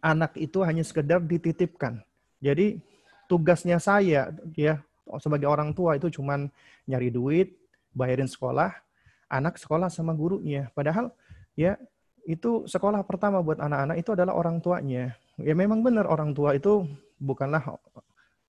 [0.00, 2.00] anak itu hanya sekedar dititipkan.
[2.40, 2.80] Jadi
[3.26, 4.82] tugasnya saya ya
[5.22, 6.50] sebagai orang tua itu cuman
[6.86, 7.54] nyari duit
[7.96, 8.70] bayarin sekolah
[9.30, 10.70] anak sekolah sama gurunya.
[10.74, 11.10] Padahal
[11.58, 11.78] ya
[12.26, 15.14] itu sekolah pertama buat anak-anak itu adalah orang tuanya.
[15.38, 16.86] Ya memang benar orang tua itu
[17.20, 17.62] bukanlah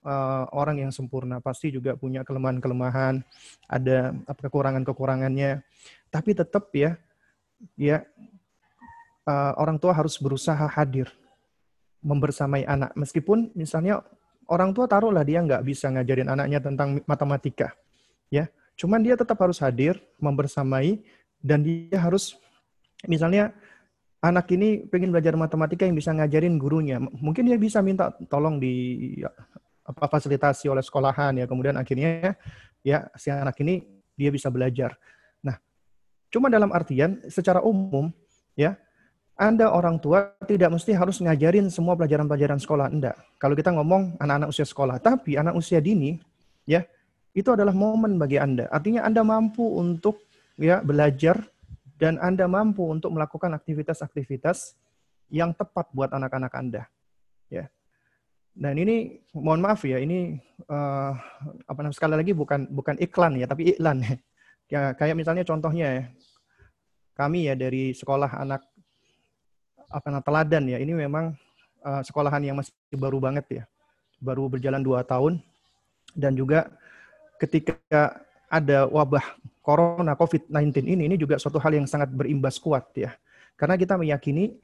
[0.02, 3.22] uh, orang yang sempurna pasti juga punya kelemahan-kelemahan,
[3.70, 5.62] ada kekurangan-kekurangannya.
[6.08, 6.96] Tapi tetap ya,
[7.76, 8.02] ya
[9.28, 11.12] uh, orang tua harus berusaha hadir
[12.08, 12.96] membersamai anak.
[12.96, 14.00] Meskipun misalnya
[14.48, 17.76] orang tua taruhlah dia nggak bisa ngajarin anaknya tentang matematika,
[18.32, 18.48] ya.
[18.80, 21.04] Cuman dia tetap harus hadir, membersamai,
[21.44, 22.38] dan dia harus
[23.04, 23.52] misalnya
[24.24, 26.98] anak ini pengen belajar matematika yang bisa ngajarin gurunya.
[26.98, 29.18] Mungkin dia bisa minta tolong di
[29.88, 32.36] apa fasilitasi oleh sekolahan ya kemudian akhirnya
[32.84, 33.84] ya si anak ini
[34.18, 34.98] dia bisa belajar.
[35.40, 35.56] Nah,
[36.28, 38.10] cuma dalam artian secara umum
[38.58, 38.74] ya
[39.38, 43.14] anda orang tua tidak mesti harus ngajarin semua pelajaran-pelajaran sekolah Anda.
[43.38, 46.18] Kalau kita ngomong anak-anak usia sekolah, tapi anak usia dini
[46.66, 46.82] ya
[47.30, 48.66] itu adalah momen bagi Anda.
[48.66, 50.26] Artinya Anda mampu untuk
[50.58, 51.38] ya belajar
[52.02, 54.74] dan Anda mampu untuk melakukan aktivitas-aktivitas
[55.30, 56.82] yang tepat buat anak-anak Anda.
[57.46, 57.70] Ya.
[58.58, 60.34] Dan ini mohon maaf ya, ini
[60.66, 61.14] uh,
[61.62, 64.14] apa namanya sekali lagi bukan bukan iklan ya, tapi iklan ya.
[64.74, 66.02] ya kayak misalnya contohnya ya,
[67.14, 68.66] kami ya dari sekolah anak
[69.88, 71.34] apa namanya teladan ya, ini memang
[71.84, 73.64] uh, sekolahan yang masih baru banget ya,
[74.20, 75.40] baru berjalan dua tahun.
[76.16, 76.72] Dan juga
[77.36, 77.76] ketika
[78.48, 79.22] ada wabah
[79.60, 83.12] corona COVID-19 ini, ini juga suatu hal yang sangat berimbas kuat ya.
[83.58, 84.56] Karena kita meyakini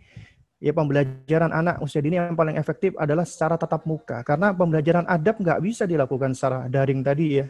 [0.65, 4.25] ya pembelajaran anak usia dini yang paling efektif adalah secara tatap muka.
[4.25, 7.47] Karena pembelajaran adab nggak bisa dilakukan secara daring tadi ya.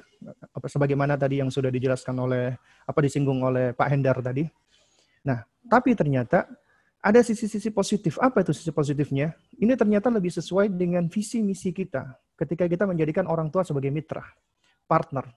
[0.50, 4.42] Apa sebagaimana tadi yang sudah dijelaskan oleh apa disinggung oleh Pak Hendar tadi.
[5.24, 6.50] Nah, tapi ternyata
[7.04, 8.16] ada sisi-sisi positif.
[8.16, 9.36] Apa itu sisi positifnya?
[9.60, 14.24] Ini ternyata lebih sesuai dengan visi misi kita ketika kita menjadikan orang tua sebagai mitra,
[14.88, 15.28] partner.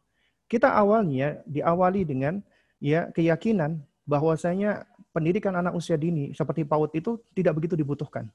[0.47, 2.39] Kita awalnya diawali dengan
[2.79, 8.31] ya keyakinan bahwasanya pendidikan anak usia dini seperti PAUD itu tidak begitu dibutuhkan.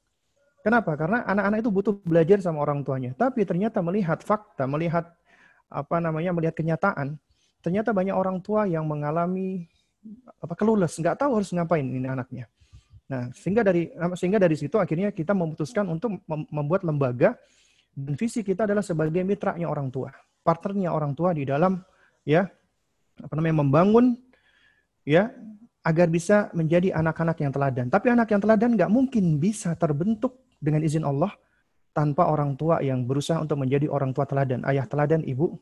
[0.60, 0.92] Kenapa?
[0.94, 3.16] Karena anak-anak itu butuh belajar sama orang tuanya.
[3.16, 5.08] Tapi ternyata melihat fakta, melihat
[5.72, 7.16] apa namanya, melihat kenyataan,
[7.64, 9.66] ternyata banyak orang tua yang mengalami
[10.38, 12.46] apa kelulus, nggak tahu harus ngapain ini anaknya.
[13.10, 17.34] Nah, sehingga dari sehingga dari situ akhirnya kita memutuskan untuk membuat lembaga
[17.92, 20.08] dan visi kita adalah sebagai mitranya orang tua,
[20.40, 21.82] partnernya orang tua di dalam
[22.22, 22.46] ya
[23.20, 24.16] apa namanya membangun
[25.04, 25.28] ya
[25.82, 27.86] agar bisa menjadi anak-anak yang teladan.
[27.90, 31.34] Tapi anak yang teladan nggak mungkin bisa terbentuk dengan izin Allah
[31.92, 35.58] tanpa orang tua yang berusaha untuk menjadi orang tua teladan, ayah teladan, ibu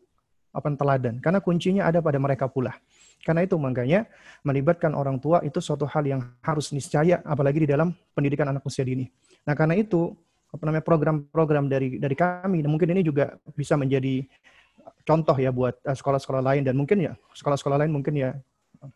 [0.52, 1.18] apa teladan.
[1.18, 2.76] Karena kuncinya ada pada mereka pula.
[3.20, 4.08] Karena itu makanya
[4.40, 8.80] melibatkan orang tua itu suatu hal yang harus niscaya, apalagi di dalam pendidikan anak usia
[8.80, 9.08] dini.
[9.44, 10.16] Nah karena itu
[10.50, 14.24] apa namanya program-program dari dari kami, dan mungkin ini juga bisa menjadi
[15.04, 18.30] contoh ya buat eh, sekolah-sekolah lain dan mungkin ya sekolah-sekolah lain mungkin ya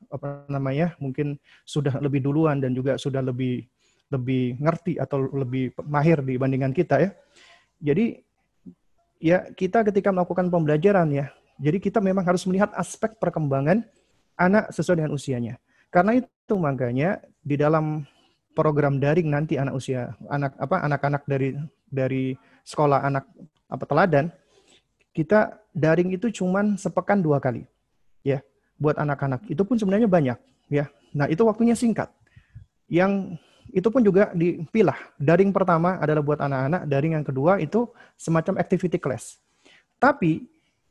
[0.09, 1.37] apa namanya mungkin
[1.69, 3.69] sudah lebih duluan dan juga sudah lebih
[4.09, 7.11] lebih ngerti atau lebih mahir dibandingkan kita ya.
[7.85, 8.25] Jadi
[9.21, 11.29] ya kita ketika melakukan pembelajaran ya,
[11.61, 13.85] jadi kita memang harus melihat aspek perkembangan
[14.39, 15.55] anak sesuai dengan usianya.
[15.91, 18.03] Karena itu makanya di dalam
[18.55, 21.59] program daring nanti anak usia anak apa anak-anak dari
[21.91, 23.27] dari sekolah anak
[23.67, 24.31] apa teladan
[25.15, 27.67] kita daring itu cuman sepekan dua kali
[28.27, 28.43] ya
[28.79, 29.47] buat anak-anak.
[29.47, 30.39] Itu pun sebenarnya banyak,
[30.71, 30.91] ya.
[31.15, 32.11] Nah, itu waktunya singkat.
[32.91, 33.39] Yang
[33.71, 34.99] itu pun juga dipilah.
[35.19, 39.39] Daring pertama adalah buat anak-anak, daring yang kedua itu semacam activity class.
[39.99, 40.47] Tapi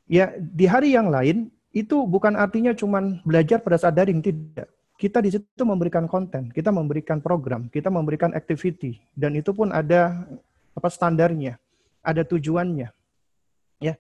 [0.08, 4.70] ya di hari yang lain itu bukan artinya cuma belajar pada saat daring tidak.
[4.94, 10.24] kita di situ memberikan konten, kita memberikan program, kita memberikan activity, dan itu pun ada
[10.72, 11.60] apa standarnya,
[12.00, 12.88] ada tujuannya,
[13.84, 13.94] ya,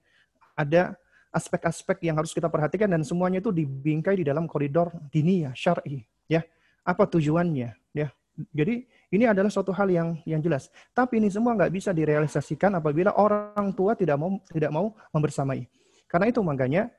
[0.55, 0.95] ada
[1.33, 6.45] aspek-aspek yang harus kita perhatikan dan semuanya itu dibingkai di dalam koridor diniyah, syar'i, ya.
[6.85, 8.07] Apa tujuannya, ya.
[8.53, 10.69] Jadi ini adalah suatu hal yang yang jelas.
[10.93, 15.65] Tapi ini semua nggak bisa direalisasikan apabila orang tua tidak mau tidak mau membersamai.
[16.07, 16.93] Karena itu makanya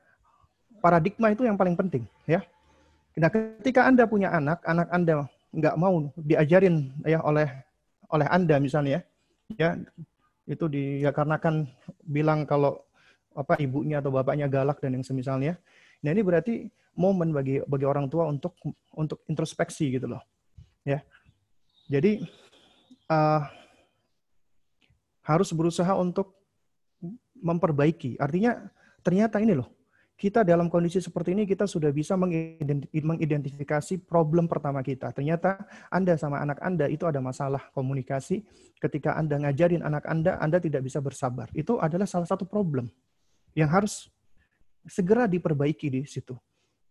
[0.85, 2.45] paradigma itu yang paling penting, ya
[3.15, 5.13] Nah, ketika Anda punya anak, anak Anda
[5.55, 7.47] nggak mau diajarin ya oleh
[8.11, 9.07] oleh Anda misalnya
[9.55, 9.79] ya,
[10.43, 11.63] itu dikarenakan
[12.03, 12.83] bilang kalau
[13.31, 15.55] apa ibunya atau bapaknya galak dan yang semisalnya.
[16.03, 16.67] Nah, ini berarti
[16.99, 18.55] momen bagi bagi orang tua untuk
[18.99, 20.23] untuk introspeksi gitu loh.
[20.83, 20.99] Ya.
[21.87, 22.19] Jadi
[23.07, 23.41] uh,
[25.23, 26.35] harus berusaha untuk
[27.39, 28.19] memperbaiki.
[28.19, 28.59] Artinya
[29.07, 29.71] ternyata ini loh,
[30.15, 35.11] kita dalam kondisi seperti ini kita sudah bisa mengidentifikasi problem pertama kita.
[35.11, 35.59] Ternyata
[35.91, 38.47] Anda sama anak Anda itu ada masalah komunikasi.
[38.79, 41.51] Ketika Anda ngajarin anak Anda, Anda tidak bisa bersabar.
[41.51, 42.87] Itu adalah salah satu problem
[43.59, 44.07] yang harus
[44.87, 46.39] segera diperbaiki di situ.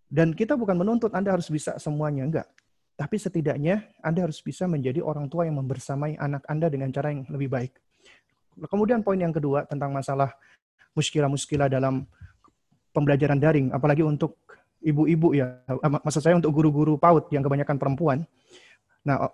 [0.04, 2.48] Dan kita bukan menuntut Anda harus bisa semuanya, enggak.
[2.94, 7.24] Tapi setidaknya Anda harus bisa menjadi orang tua yang membersamai anak Anda dengan cara yang
[7.32, 7.72] lebih baik.
[8.68, 10.36] Kemudian poin yang kedua tentang masalah
[10.94, 12.06] muskilah-muskilah dalam
[12.94, 14.38] pembelajaran daring, apalagi untuk
[14.78, 18.22] ibu-ibu ya, maksud saya untuk guru-guru PAUD yang kebanyakan perempuan.
[19.02, 19.28] Nah,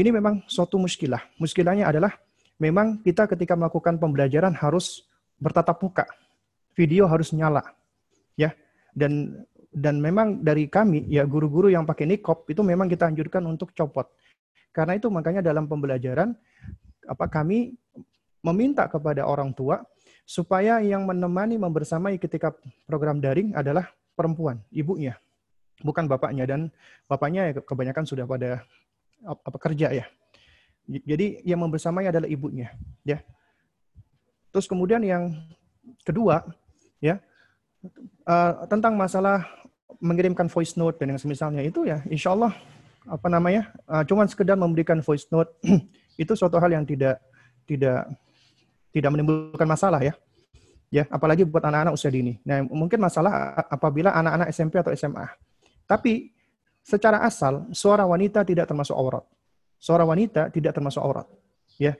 [0.00, 1.20] ini memang suatu muskilah.
[1.36, 2.16] Muskilahnya adalah
[2.56, 5.04] memang kita ketika melakukan pembelajaran harus
[5.36, 6.08] bertatap muka.
[6.72, 7.60] Video harus nyala.
[8.38, 8.56] Ya.
[8.96, 13.70] Dan dan memang dari kami ya guru-guru yang pakai nikop itu memang kita anjurkan untuk
[13.76, 14.10] copot.
[14.74, 16.34] Karena itu makanya dalam pembelajaran
[17.06, 17.74] apa kami
[18.42, 19.82] meminta kepada orang tua
[20.30, 22.54] supaya yang menemani membersamai ketika
[22.86, 25.18] program daring adalah perempuan, ibunya,
[25.82, 26.70] bukan bapaknya dan
[27.10, 28.62] bapaknya ya kebanyakan sudah pada
[29.26, 30.06] apa kerja ya.
[30.86, 32.70] Jadi yang membersamai adalah ibunya,
[33.02, 33.18] ya.
[34.54, 35.34] Terus kemudian yang
[36.06, 36.46] kedua,
[37.02, 37.18] ya,
[38.22, 39.50] uh, tentang masalah
[39.98, 42.54] mengirimkan voice note dan yang semisalnya itu ya, insya Allah
[43.02, 45.50] apa namanya, uh, cuman sekedar memberikan voice note
[46.22, 47.18] itu suatu hal yang tidak
[47.66, 48.06] tidak
[48.90, 50.14] tidak menimbulkan masalah ya.
[50.90, 52.42] Ya, apalagi buat anak-anak usia dini.
[52.42, 55.22] Nah, mungkin masalah apabila anak-anak SMP atau SMA.
[55.86, 56.34] Tapi
[56.82, 59.22] secara asal suara wanita tidak termasuk aurat.
[59.78, 61.30] Suara wanita tidak termasuk aurat.
[61.78, 61.94] Ya.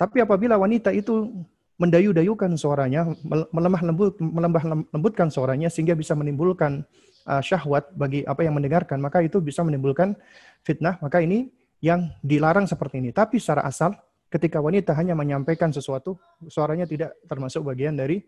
[0.00, 1.28] Tapi apabila wanita itu
[1.76, 3.12] mendayu-dayukan suaranya,
[3.52, 6.88] melemah lembut melembah lembutkan suaranya sehingga bisa menimbulkan
[7.28, 10.16] uh, syahwat bagi apa yang mendengarkan, maka itu bisa menimbulkan
[10.64, 10.96] fitnah.
[11.04, 11.52] Maka ini
[11.84, 13.12] yang dilarang seperti ini.
[13.12, 13.92] Tapi secara asal
[14.36, 18.20] ketika wanita hanya menyampaikan sesuatu, suaranya tidak termasuk bagian dari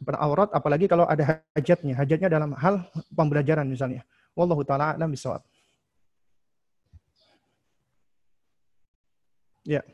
[0.00, 1.98] beraurat, apalagi kalau ada hajatnya.
[1.98, 4.06] Hajatnya dalam hal pembelajaran misalnya.
[4.38, 5.42] Wallahu ta'ala a'lam bisawab.
[9.66, 9.84] Ya.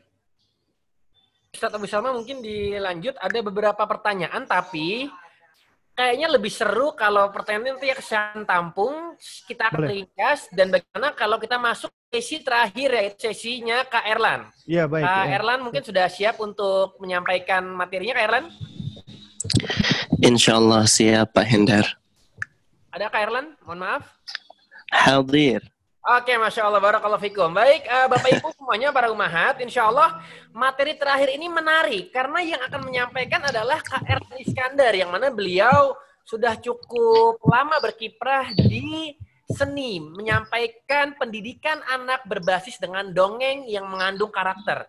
[1.51, 5.09] Ustaz Abu Salma mungkin dilanjut ada beberapa pertanyaan tapi
[5.97, 9.17] kayaknya lebih seru kalau pertanyaan itu ya kesan tampung
[9.49, 14.45] kita akan ringkas dan bagaimana kalau kita masuk sesi terakhir yaitu sesinya Kak Erlan.
[14.69, 15.03] Iya baik.
[15.03, 15.33] Kak ya.
[15.41, 18.45] Erlan mungkin sudah siap untuk menyampaikan materinya Kak Erlan?
[20.21, 21.85] Insya Allah siap Pak Hendar.
[22.93, 23.57] Ada Kak Erlan?
[23.65, 24.03] Mohon maaf.
[24.93, 25.65] Hadir.
[26.07, 27.51] Oke, Masya Allah, Barakallahu Fikum.
[27.51, 30.23] Baik, uh, Bapak Ibu semuanya, para umahat, Insya Allah
[30.55, 36.55] materi terakhir ini menarik, karena yang akan menyampaikan adalah KR Iskandar, yang mana beliau sudah
[36.63, 39.19] cukup lama berkiprah di
[39.51, 44.87] seni, menyampaikan pendidikan anak berbasis dengan dongeng yang mengandung karakter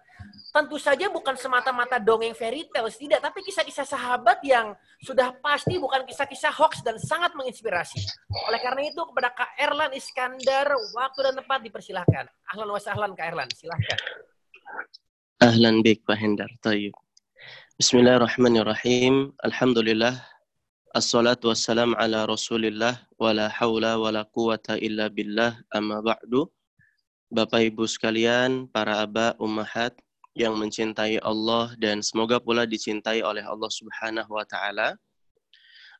[0.48, 4.72] tentu saja bukan semata-mata dongeng fairy tale, tidak, tapi kisah-kisah sahabat yang
[5.04, 8.00] sudah pasti bukan kisah-kisah hoax dan sangat menginspirasi.
[8.48, 12.24] Oleh karena itu kepada Kak Erlan Iskandar, waktu dan tempat dipersilahkan.
[12.54, 13.98] Ahlan wa sahlan Kak Erlan, silahkan.
[15.44, 16.96] Ahlan bik Pak Hendar, tayyib.
[17.78, 19.30] Bismillahirrahmanirrahim.
[19.44, 20.18] Alhamdulillah.
[20.96, 26.48] Assalatu wassalam ala rasulillah wa la hawla wa quwata illa billah amma ba'du.
[27.28, 29.92] Bapak Ibu sekalian, para aba, ummahat,
[30.38, 34.94] yang mencintai Allah dan semoga pula dicintai oleh Allah Subhanahu wa taala.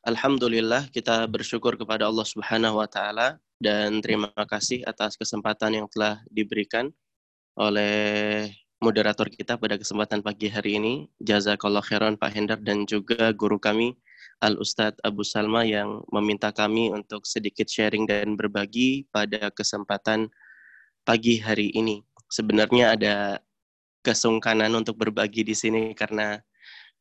[0.07, 6.23] Alhamdulillah kita bersyukur kepada Allah Subhanahu wa taala dan terima kasih atas kesempatan yang telah
[6.31, 6.87] diberikan
[7.59, 8.47] oleh
[8.79, 11.11] moderator kita pada kesempatan pagi hari ini.
[11.19, 13.99] Jazakallah khairan Pak Hendar dan juga guru kami
[14.39, 20.31] Al Ustadz Abu Salma yang meminta kami untuk sedikit sharing dan berbagi pada kesempatan
[21.03, 21.99] pagi hari ini.
[22.31, 23.43] Sebenarnya ada
[24.01, 26.39] kesungkanan untuk berbagi di sini karena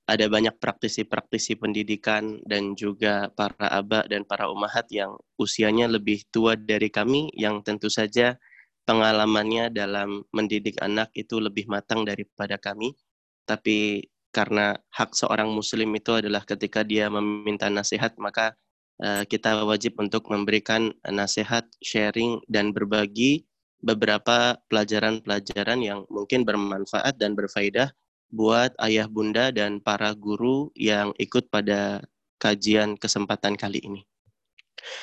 [0.08, 6.56] ada banyak praktisi-praktisi pendidikan dan juga para aba dan para umahat yang usianya lebih tua
[6.56, 8.40] dari kami yang tentu saja
[8.88, 12.96] pengalamannya dalam mendidik anak itu lebih matang daripada kami.
[13.44, 18.56] Tapi karena hak seorang muslim itu adalah ketika dia meminta nasihat maka
[19.04, 23.44] uh, kita wajib untuk memberikan nasihat, sharing dan berbagi
[23.78, 27.94] beberapa pelajaran-pelajaran yang mungkin bermanfaat dan berfaedah
[28.28, 32.04] buat ayah bunda dan para guru yang ikut pada
[32.38, 34.02] kajian kesempatan kali ini.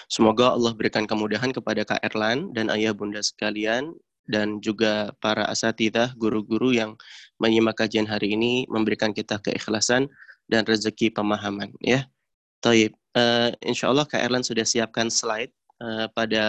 [0.07, 3.91] Semoga Allah berikan kemudahan kepada Kak Erlan dan ayah bunda sekalian
[4.25, 6.97] dan juga para asatidah, guru-guru yang
[7.37, 10.09] menyimak kajian hari ini memberikan kita keikhlasan
[10.49, 12.09] dan rezeki pemahaman ya.
[12.61, 12.93] Taib.
[13.15, 16.43] Uh, insya Allah Kak Erlan sudah siapkan slide uh, pada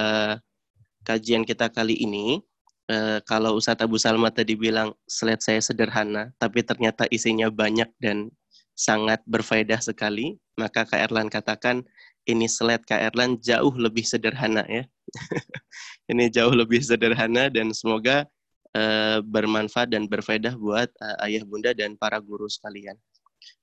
[1.06, 2.42] kajian kita kali ini
[2.90, 8.30] uh, kalau Ustadz Abu Salma tadi bilang slide saya sederhana, tapi ternyata isinya banyak dan
[8.76, 11.86] sangat berfaedah sekali, maka Kak Erlan katakan
[12.26, 14.84] ini slide Kak Erlan jauh lebih sederhana ya.
[16.10, 18.26] ini jauh lebih sederhana dan semoga
[18.74, 22.98] uh, bermanfaat dan berfaedah buat uh, ayah bunda dan para guru sekalian.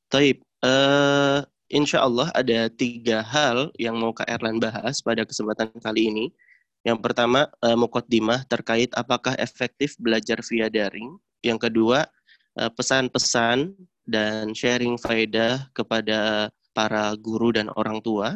[0.08, 6.10] Taib, uh, insya Allah ada tiga hal yang mau Kak Erlan bahas pada kesempatan kali
[6.10, 6.26] ini.
[6.84, 7.80] Yang pertama, uh,
[8.48, 11.16] terkait apakah efektif belajar via daring.
[11.40, 12.04] Yang kedua,
[12.60, 13.72] uh, pesan-pesan
[14.04, 18.36] dan sharing faedah kepada para guru dan orang tua.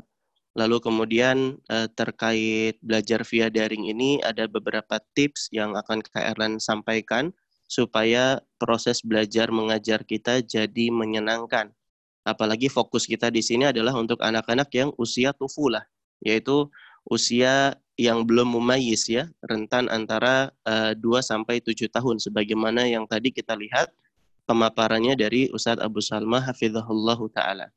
[0.58, 6.58] Lalu kemudian uh, terkait belajar via daring ini ada beberapa tips yang akan Kak Erlan
[6.58, 7.30] sampaikan
[7.68, 11.70] supaya proses belajar mengajar kita jadi menyenangkan.
[12.24, 15.84] Apalagi fokus kita di sini adalah untuk anak-anak yang usia tufulah,
[16.24, 16.72] yaitu
[17.08, 23.10] usia yang belum mumayyiz ya, rentan antara uh, eh, 2 sampai 7 tahun sebagaimana yang
[23.10, 23.90] tadi kita lihat
[24.46, 27.68] pemaparannya dari Ustadz Abu Salma hafizahullah taala.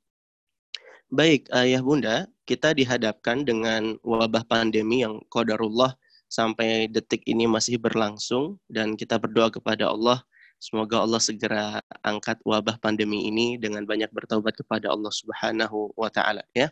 [1.11, 5.99] Baik, ayah bunda, kita dihadapkan dengan wabah pandemi yang qadarullah
[6.31, 10.23] sampai detik ini masih berlangsung dan kita berdoa kepada Allah
[10.63, 16.47] semoga Allah segera angkat wabah pandemi ini dengan banyak bertaubat kepada Allah Subhanahu wa taala
[16.55, 16.71] ya.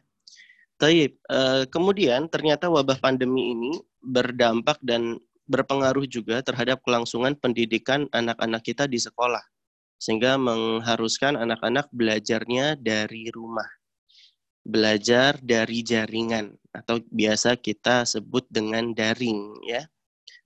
[0.79, 1.19] Taib.
[1.27, 5.19] Uh, kemudian ternyata wabah pandemi ini berdampak dan
[5.51, 9.43] berpengaruh juga terhadap kelangsungan pendidikan anak-anak kita di sekolah.
[9.99, 13.67] Sehingga mengharuskan anak-anak belajarnya dari rumah.
[14.63, 19.83] Belajar dari jaringan atau biasa kita sebut dengan daring ya.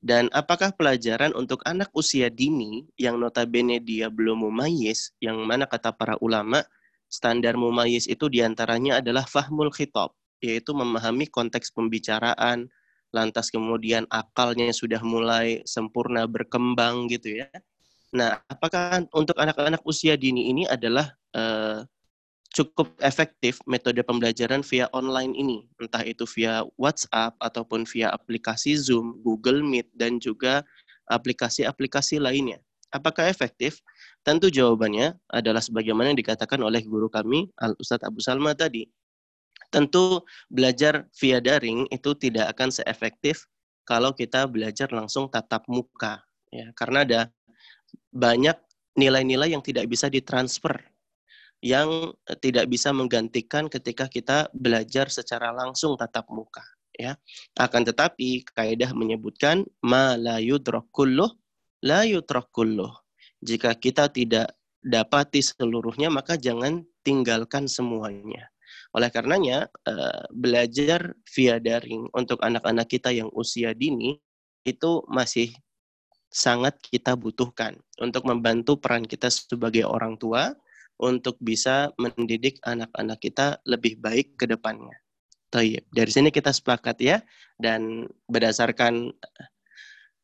[0.01, 5.95] Dan apakah pelajaran untuk anak usia dini yang notabene dia belum mumayyiz, yang mana kata
[5.95, 6.65] para ulama,
[7.13, 10.11] standar mumayyiz itu di antaranya adalah fahmul khitab,
[10.43, 12.67] yaitu memahami konteks pembicaraan,
[13.15, 17.49] lantas kemudian akalnya sudah mulai sempurna berkembang gitu ya.
[18.13, 21.87] Nah, apakah untuk anak-anak usia dini ini adalah uh,
[22.53, 29.25] cukup efektif metode pembelajaran via online ini, entah itu via WhatsApp ataupun via aplikasi Zoom,
[29.25, 30.61] Google Meet, dan juga
[31.09, 32.61] aplikasi-aplikasi lainnya.
[32.93, 33.81] Apakah efektif?
[34.21, 38.85] Tentu jawabannya adalah sebagaimana yang dikatakan oleh guru kami, Al Ustadz Abu Salma tadi,
[39.73, 40.21] Tentu
[40.53, 43.49] belajar via daring itu tidak akan seefektif
[43.89, 46.21] kalau kita belajar langsung tatap muka
[46.53, 46.69] ya.
[46.77, 47.21] Karena ada
[48.13, 48.55] banyak
[49.01, 50.77] nilai-nilai yang tidak bisa ditransfer
[51.63, 52.11] yang
[52.43, 56.63] tidak bisa menggantikan ketika kita belajar secara langsung tatap muka
[56.93, 57.17] ya.
[57.57, 60.37] Akan tetapi kaidah menyebutkan ma la
[63.43, 68.52] jika kita tidak dapati seluruhnya maka jangan tinggalkan semuanya
[68.93, 74.21] oleh karenanya, uh, belajar via daring untuk anak-anak kita yang usia dini
[74.69, 75.53] itu masih
[76.33, 80.57] sangat kita butuhkan untuk membantu peran kita sebagai orang tua
[81.01, 84.97] untuk bisa mendidik anak-anak kita lebih baik ke depannya.
[85.53, 85.85] Tayyip.
[85.93, 87.21] Dari sini kita sepakat ya
[87.61, 89.49] dan berdasarkan eh,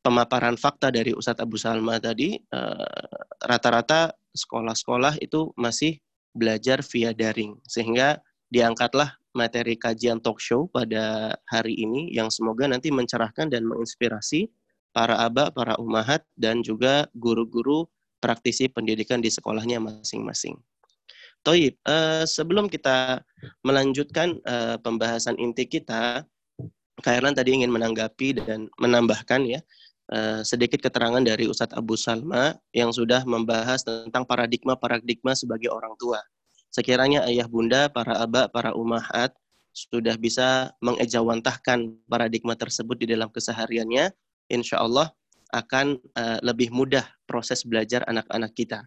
[0.00, 3.12] pemaparan fakta dari Ustadz Abu Salma tadi eh,
[3.44, 6.00] rata-rata sekolah-sekolah itu masih
[6.32, 12.90] belajar via daring sehingga diangkatlah materi kajian talk show pada hari ini yang semoga nanti
[12.90, 14.48] mencerahkan dan menginspirasi
[14.90, 17.86] para aba, para umahat, dan juga guru-guru
[18.18, 20.58] praktisi pendidikan di sekolahnya masing-masing.
[21.46, 23.22] Toib, uh, sebelum kita
[23.62, 26.26] melanjutkan uh, pembahasan inti kita,
[26.98, 29.62] Kairan tadi ingin menanggapi dan menambahkan ya
[30.10, 36.18] uh, sedikit keterangan dari Ustadz Abu Salma yang sudah membahas tentang paradigma-paradigma sebagai orang tua.
[36.68, 39.32] Sekiranya ayah bunda, para aba, para umahat
[39.72, 44.10] sudah bisa mengejawantahkan paradigma tersebut di dalam kesehariannya,
[44.50, 45.14] insya Allah
[45.54, 48.84] akan uh, lebih mudah proses belajar anak-anak kita.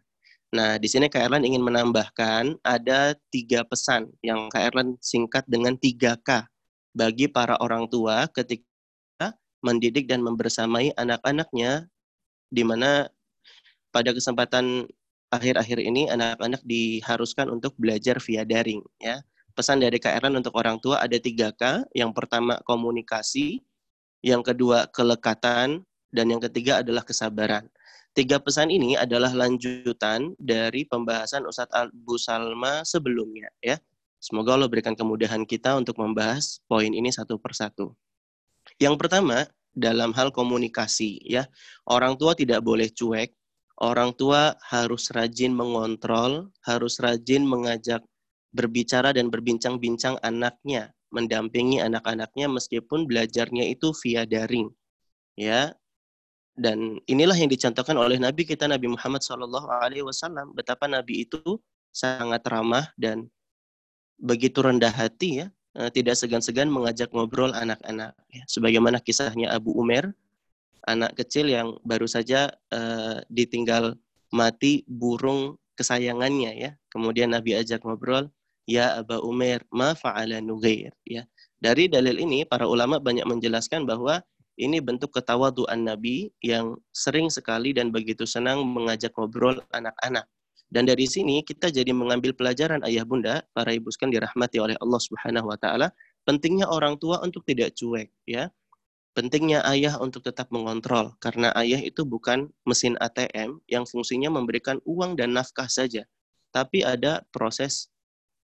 [0.51, 5.79] Nah, di sini Kak Erlan ingin menambahkan ada tiga pesan yang Kak Erlan singkat dengan
[5.79, 6.43] 3K
[6.91, 9.31] bagi para orang tua ketika
[9.63, 11.87] mendidik dan membersamai anak-anaknya
[12.51, 13.07] di mana
[13.95, 14.91] pada kesempatan
[15.31, 19.23] akhir-akhir ini anak-anak diharuskan untuk belajar via daring ya.
[19.51, 21.91] Pesan dari Erlan untuk orang tua ada 3K.
[21.91, 23.59] Yang pertama komunikasi,
[24.23, 27.67] yang kedua kelekatan, dan yang ketiga adalah kesabaran.
[28.11, 33.79] Tiga pesan ini adalah lanjutan dari pembahasan Ustadz Abu Salma sebelumnya ya.
[34.19, 37.95] Semoga Allah berikan kemudahan kita untuk membahas poin ini satu persatu.
[38.77, 41.47] Yang pertama, dalam hal komunikasi ya.
[41.87, 43.31] Orang tua tidak boleh cuek,
[43.81, 48.05] orang tua harus rajin mengontrol, harus rajin mengajak
[48.53, 54.69] berbicara dan berbincang-bincang anaknya, mendampingi anak-anaknya meskipun belajarnya itu via daring.
[55.33, 55.73] Ya,
[56.53, 61.41] dan inilah yang dicontohkan oleh Nabi kita Nabi Muhammad Alaihi Wasallam betapa Nabi itu
[61.89, 63.27] sangat ramah dan
[64.19, 65.47] begitu rendah hati ya
[65.79, 68.43] eh, tidak segan-segan mengajak ngobrol anak-anak ya.
[68.45, 70.11] sebagaimana kisahnya Abu Umar
[70.87, 73.97] anak kecil yang baru saja uh, ditinggal
[74.33, 78.29] mati burung kesayangannya ya kemudian Nabi ajak ngobrol
[78.65, 81.25] ya Abu Umar ma fa'ala nughair ya
[81.61, 84.25] dari dalil ini para ulama banyak menjelaskan bahwa
[84.59, 90.29] ini bentuk ketawaduan Nabi yang sering sekali dan begitu senang mengajak ngobrol anak-anak.
[90.71, 95.01] Dan dari sini kita jadi mengambil pelajaran ayah bunda, para ibu sekalian dirahmati oleh Allah
[95.03, 95.91] Subhanahu wa taala,
[96.23, 98.47] pentingnya orang tua untuk tidak cuek ya.
[99.11, 105.19] Pentingnya ayah untuk tetap mengontrol karena ayah itu bukan mesin ATM yang fungsinya memberikan uang
[105.19, 106.07] dan nafkah saja,
[106.55, 107.91] tapi ada proses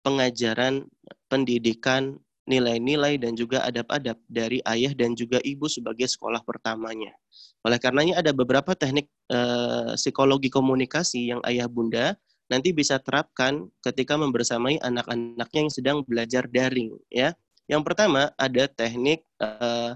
[0.06, 0.86] pengajaran,
[1.26, 7.14] pendidikan, nilai-nilai dan juga adab-adab dari ayah dan juga ibu sebagai sekolah pertamanya.
[7.62, 12.18] Oleh karenanya ada beberapa teknik uh, psikologi komunikasi yang ayah bunda
[12.50, 17.32] nanti bisa terapkan ketika membersamai anak-anaknya yang sedang belajar daring ya.
[17.70, 19.94] Yang pertama ada teknik uh,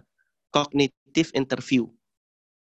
[0.57, 1.85] cognitive interview.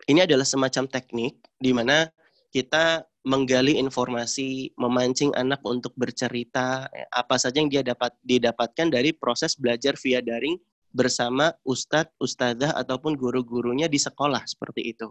[0.05, 2.05] Ini adalah semacam teknik di mana
[2.53, 9.11] kita menggali informasi, memancing anak untuk bercerita, ya, apa saja yang dia dapat didapatkan dari
[9.11, 10.55] proses belajar via daring
[10.89, 15.07] bersama ustadz, ustadzah ataupun guru-gurunya di sekolah seperti itu.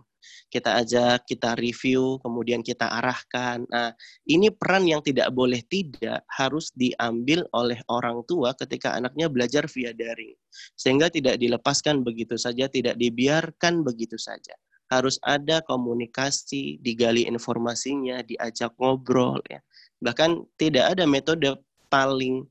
[0.51, 3.63] Kita ajak, kita review, kemudian kita arahkan.
[3.71, 3.95] Nah,
[4.27, 9.95] ini peran yang tidak boleh tidak harus diambil oleh orang tua ketika anaknya belajar via
[9.95, 10.35] daring.
[10.75, 14.55] Sehingga tidak dilepaskan begitu saja, tidak dibiarkan begitu saja
[14.89, 19.61] harus ada komunikasi, digali informasinya, diajak ngobrol ya.
[20.01, 21.61] Bahkan tidak ada metode
[21.93, 22.49] paling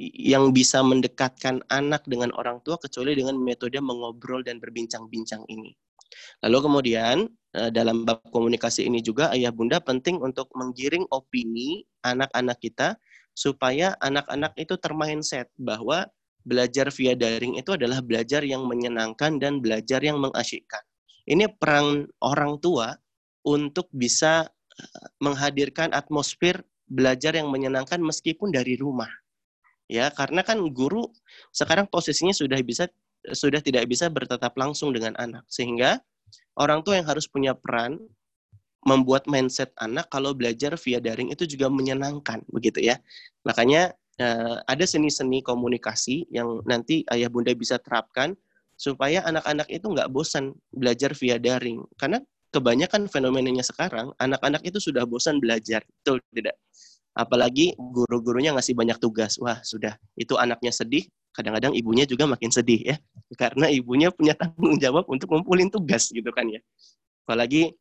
[0.00, 5.76] yang bisa mendekatkan anak dengan orang tua kecuali dengan metode mengobrol dan berbincang-bincang ini.
[6.40, 7.16] Lalu kemudian
[7.52, 12.96] eh, dalam bab komunikasi ini juga ayah bunda penting untuk menggiring opini anak-anak kita
[13.36, 16.08] supaya anak-anak itu termindset bahwa
[16.42, 20.80] belajar via daring itu adalah belajar yang menyenangkan dan belajar yang mengasyikkan.
[21.28, 22.96] Ini peran orang tua
[23.44, 24.48] untuk bisa
[24.80, 29.19] eh, menghadirkan atmosfer belajar yang menyenangkan meskipun dari rumah.
[29.90, 31.10] Ya, karena kan guru
[31.50, 32.86] sekarang posisinya sudah bisa
[33.34, 35.42] sudah tidak bisa bertetap langsung dengan anak.
[35.50, 35.98] Sehingga
[36.54, 37.98] orang tua yang harus punya peran
[38.86, 43.02] membuat mindset anak kalau belajar via daring itu juga menyenangkan begitu ya.
[43.42, 43.92] Makanya
[44.22, 48.38] eh, ada seni-seni komunikasi yang nanti ayah bunda bisa terapkan
[48.78, 51.82] supaya anak-anak itu nggak bosan belajar via daring.
[51.98, 52.22] Karena
[52.54, 56.56] kebanyakan fenomenanya sekarang anak-anak itu sudah bosan belajar itu tidak
[57.20, 61.04] apalagi guru-gurunya ngasih banyak tugas wah sudah itu anaknya sedih
[61.36, 62.96] kadang-kadang ibunya juga makin sedih ya
[63.36, 66.64] karena ibunya punya tanggung jawab untuk ngumpulin tugas gitu kan ya
[67.28, 67.76] apalagi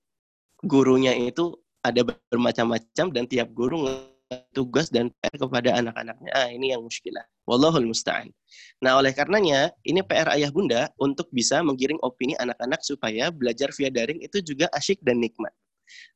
[0.60, 3.88] gurunya itu ada bermacam-macam dan tiap guru
[4.53, 6.32] tugas dan PR kepada anak-anaknya.
[6.38, 7.26] Ah, ini yang muskilah.
[7.49, 8.30] Wallahul musta'an.
[8.78, 13.90] Nah, oleh karenanya, ini PR ayah bunda untuk bisa menggiring opini anak-anak supaya belajar via
[13.90, 15.49] daring itu juga asyik dan nikmat.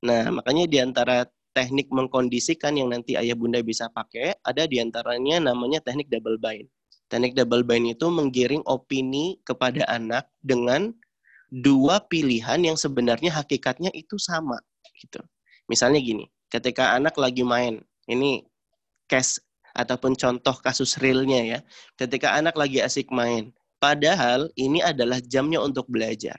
[0.06, 5.54] Nah, makanya di antara teknik mengkondisikan yang nanti ayah bunda bisa pakai, ada di antaranya
[5.54, 6.68] namanya teknik double bind.
[7.08, 10.94] Teknik double bind itu menggiring opini kepada anak dengan
[11.54, 14.58] dua pilihan yang sebenarnya hakikatnya itu sama
[14.98, 15.22] gitu.
[15.70, 18.42] Misalnya gini, ketika anak lagi main ini
[19.08, 19.40] case
[19.74, 21.60] ataupun contoh kasus realnya ya.
[21.98, 23.52] Ketika anak lagi asik main,
[23.82, 26.38] padahal ini adalah jamnya untuk belajar.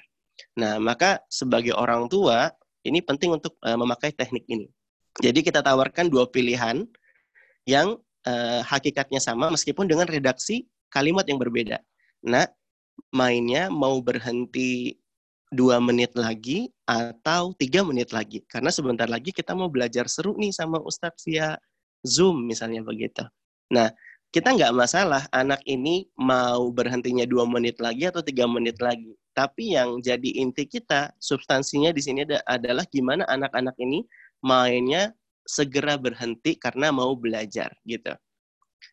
[0.54, 2.50] Nah, maka sebagai orang tua
[2.86, 4.70] ini penting untuk uh, memakai teknik ini.
[5.22, 6.82] Jadi kita tawarkan dua pilihan
[7.68, 11.78] yang uh, hakikatnya sama meskipun dengan redaksi kalimat yang berbeda.
[12.26, 12.48] Nah,
[13.14, 14.98] mainnya mau berhenti
[15.54, 18.42] dua menit lagi atau tiga menit lagi.
[18.50, 21.54] Karena sebentar lagi kita mau belajar seru nih sama Ustadz via
[22.02, 23.22] Zoom misalnya begitu.
[23.70, 23.94] Nah,
[24.34, 29.14] kita nggak masalah anak ini mau berhentinya dua menit lagi atau tiga menit lagi.
[29.34, 34.02] Tapi yang jadi inti kita, substansinya di sini adalah gimana anak-anak ini
[34.44, 38.12] mainnya segera berhenti karena mau belajar gitu.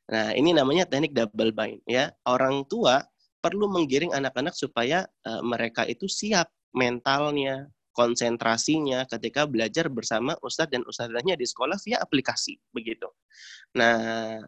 [0.08, 2.12] Nah, ini namanya teknik double bind ya.
[2.24, 3.04] Orang tua
[3.44, 10.88] perlu menggiring anak-anak supaya uh, mereka itu siap mentalnya, konsentrasinya ketika belajar bersama ustadz dan
[10.88, 13.12] ustadzahnya di sekolah via aplikasi begitu.
[13.76, 14.40] Nah,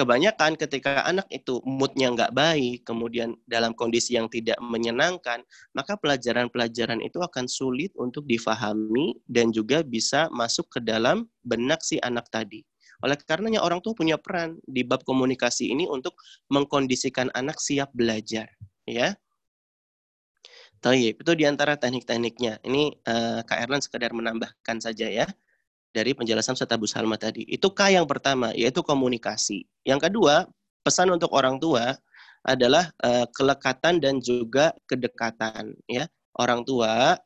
[0.00, 5.44] kebanyakan ketika anak itu moodnya nggak baik, kemudian dalam kondisi yang tidak menyenangkan,
[5.76, 12.00] maka pelajaran-pelajaran itu akan sulit untuk difahami dan juga bisa masuk ke dalam benak si
[12.00, 12.64] anak tadi.
[13.04, 16.16] Oleh karenanya orang tua punya peran di bab komunikasi ini untuk
[16.48, 18.48] mengkondisikan anak siap belajar,
[18.88, 19.12] ya.
[20.80, 22.64] Tayyip, itu di antara teknik-tekniknya.
[22.64, 25.28] Ini uh, Kak Erlan sekedar menambahkan saja ya
[25.90, 27.42] dari penjelasan Ustaz Abu Salma tadi.
[27.46, 29.66] Itu K yang pertama, yaitu komunikasi.
[29.82, 30.46] Yang kedua,
[30.86, 31.98] pesan untuk orang tua
[32.46, 35.76] adalah uh, kelekatan dan juga kedekatan.
[35.90, 36.08] Ya,
[36.38, 37.18] orang tua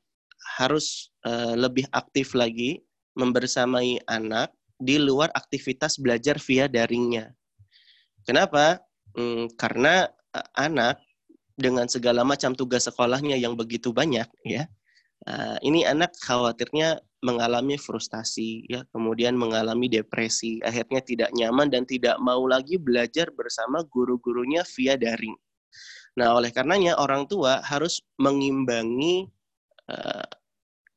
[0.58, 2.82] harus uh, lebih aktif lagi
[3.14, 4.50] membersamai anak
[4.80, 7.30] di luar aktivitas belajar via daringnya.
[8.26, 8.82] Kenapa?
[9.14, 10.98] Hmm, karena uh, anak
[11.54, 14.66] dengan segala macam tugas sekolahnya yang begitu banyak, ya,
[15.30, 18.84] uh, ini anak khawatirnya mengalami frustasi ya.
[18.92, 20.60] Kemudian mengalami depresi.
[20.60, 25.34] Akhirnya tidak nyaman dan tidak mau lagi belajar bersama guru-gurunya via daring.
[26.20, 29.26] Nah oleh karenanya orang tua harus mengimbangi
[29.88, 30.28] uh,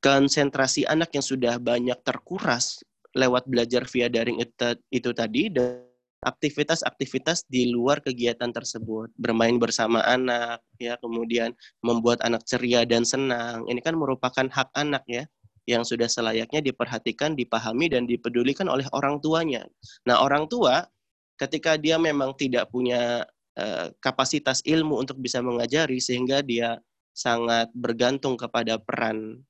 [0.03, 2.83] konsentrasi anak yang sudah banyak terkuras
[3.17, 5.87] lewat belajar via daring itu, itu tadi dan
[6.21, 9.09] aktivitas-aktivitas di luar kegiatan tersebut.
[9.17, 10.99] Bermain bersama anak ya.
[11.01, 13.65] Kemudian membuat anak ceria dan senang.
[13.65, 15.25] Ini kan merupakan hak anak ya
[15.67, 19.67] yang sudah selayaknya diperhatikan, dipahami, dan dipedulikan oleh orang tuanya.
[20.07, 20.87] Nah, orang tua
[21.35, 23.27] ketika dia memang tidak punya
[23.59, 26.79] uh, kapasitas ilmu untuk bisa mengajari, sehingga dia
[27.11, 29.43] sangat bergantung kepada peran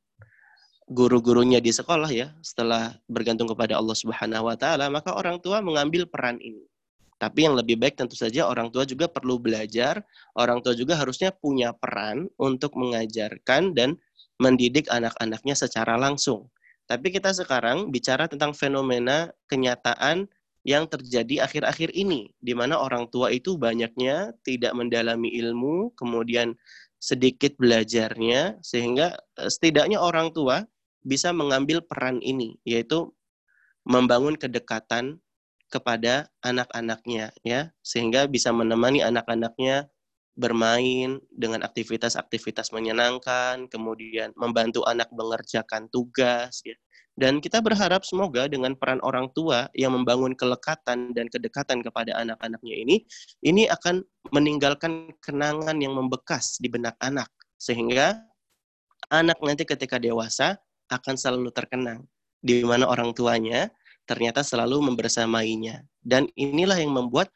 [0.90, 6.10] guru-gurunya di sekolah ya, setelah bergantung kepada Allah Subhanahu wa taala, maka orang tua mengambil
[6.10, 6.66] peran ini.
[7.18, 10.06] Tapi yang lebih baik tentu saja orang tua juga perlu belajar,
[10.38, 13.98] orang tua juga harusnya punya peran untuk mengajarkan dan
[14.38, 16.50] mendidik anak-anaknya secara langsung.
[16.88, 20.32] Tapi kita sekarang bicara tentang fenomena kenyataan
[20.64, 26.56] yang terjadi akhir-akhir ini, di mana orang tua itu banyaknya tidak mendalami ilmu, kemudian
[27.00, 30.68] sedikit belajarnya, sehingga eh, setidaknya orang tua
[31.04, 33.12] bisa mengambil peran ini, yaitu
[33.88, 35.24] membangun kedekatan
[35.72, 39.88] kepada anak-anaknya, ya, sehingga bisa menemani anak-anaknya
[40.38, 46.78] bermain dengan aktivitas-aktivitas menyenangkan, kemudian membantu anak mengerjakan tugas ya.
[47.18, 52.76] Dan kita berharap semoga dengan peran orang tua yang membangun kelekatan dan kedekatan kepada anak-anaknya
[52.78, 52.96] ini,
[53.42, 57.26] ini akan meninggalkan kenangan yang membekas di benak anak.
[57.58, 58.22] Sehingga
[59.10, 60.62] anak nanti ketika dewasa
[60.94, 62.06] akan selalu terkenang.
[62.38, 63.74] Di mana orang tuanya
[64.06, 65.90] ternyata selalu membersamainya.
[66.06, 67.34] Dan inilah yang membuat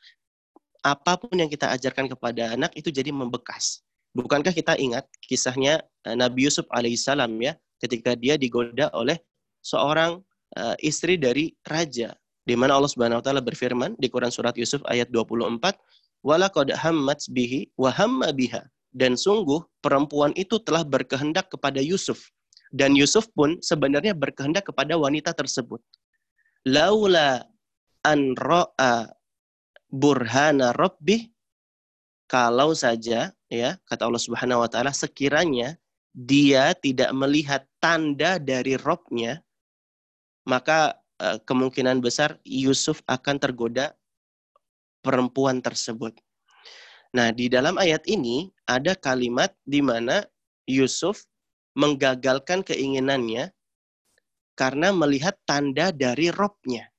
[0.82, 3.86] apa pun yang kita ajarkan kepada anak itu jadi membekas.
[4.12, 9.16] Bukankah kita ingat kisahnya uh, Nabi Yusuf alaihissalam ya, ketika dia digoda oleh
[9.64, 10.20] seorang
[10.60, 12.12] uh, istri dari raja,
[12.44, 15.80] di mana Allah Subhanahu wa taala berfirman di Quran surat Yusuf ayat 24,
[16.26, 22.28] "Walaqad hammat bihi wa hamma biha." Dan sungguh perempuan itu telah berkehendak kepada Yusuf
[22.72, 25.84] dan Yusuf pun sebenarnya berkehendak kepada wanita tersebut.
[26.64, 27.44] Laula
[28.08, 29.12] an ra'a
[29.92, 31.28] burhana rabbih
[32.32, 35.76] kalau saja ya kata Allah Subhanahu wa taala sekiranya
[36.16, 39.44] dia tidak melihat tanda dari robnya
[40.48, 43.94] maka uh, kemungkinan besar Yusuf akan tergoda
[45.06, 46.14] perempuan tersebut.
[47.12, 50.24] Nah, di dalam ayat ini ada kalimat di mana
[50.64, 51.28] Yusuf
[51.76, 53.52] menggagalkan keinginannya
[54.56, 56.91] karena melihat tanda dari robnya.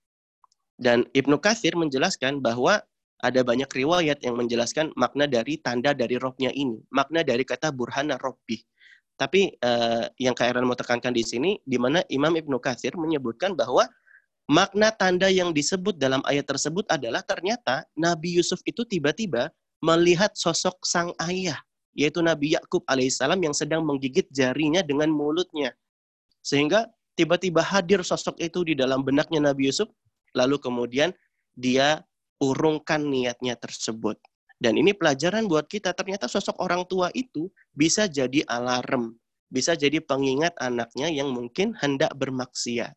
[0.82, 2.82] Dan Ibnu Katsir menjelaskan bahwa
[3.22, 8.18] ada banyak riwayat yang menjelaskan makna dari tanda dari robnya ini, makna dari kata burhana
[8.18, 8.58] robbi.
[9.14, 13.86] Tapi uh, yang Kairan mau tekankan di sini, di mana Imam Ibnu Katsir menyebutkan bahwa
[14.50, 20.82] makna tanda yang disebut dalam ayat tersebut adalah ternyata Nabi Yusuf itu tiba-tiba melihat sosok
[20.82, 21.62] sang ayah,
[21.94, 25.70] yaitu Nabi Yakub alaihissalam yang sedang menggigit jarinya dengan mulutnya.
[26.42, 29.86] Sehingga tiba-tiba hadir sosok itu di dalam benaknya Nabi Yusuf
[30.36, 31.12] lalu kemudian
[31.52, 32.04] dia
[32.42, 34.18] urungkan niatnya tersebut.
[34.62, 39.18] Dan ini pelajaran buat kita, ternyata sosok orang tua itu bisa jadi alarm,
[39.50, 42.94] bisa jadi pengingat anaknya yang mungkin hendak bermaksiat.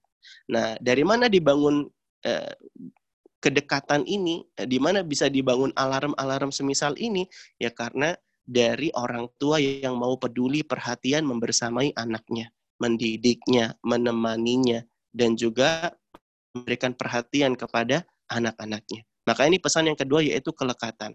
[0.49, 1.89] Nah, dari mana dibangun
[2.21, 2.53] eh,
[3.41, 4.45] kedekatan ini?
[4.57, 7.25] Eh, di mana bisa dibangun alarm-alarm semisal ini?
[7.57, 15.93] Ya karena dari orang tua yang mau peduli, perhatian, membersamai anaknya, mendidiknya, menemaninya, dan juga
[16.55, 19.03] memberikan perhatian kepada anak-anaknya.
[19.27, 21.11] Maka ini pesan yang kedua yaitu kelekatan.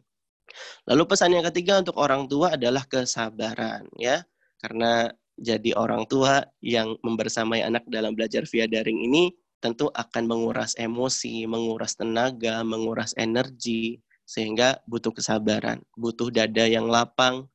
[0.85, 4.21] Lalu pesan yang ketiga untuk orang tua adalah kesabaran ya.
[4.61, 5.09] Karena
[5.41, 9.33] jadi orang tua yang membersamai anak dalam belajar via daring ini
[9.65, 17.49] tentu akan menguras emosi, menguras tenaga, menguras energi sehingga butuh kesabaran, butuh dada yang lapang,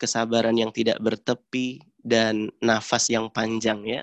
[0.00, 4.02] kesabaran yang tidak bertepi dan nafas yang panjang ya.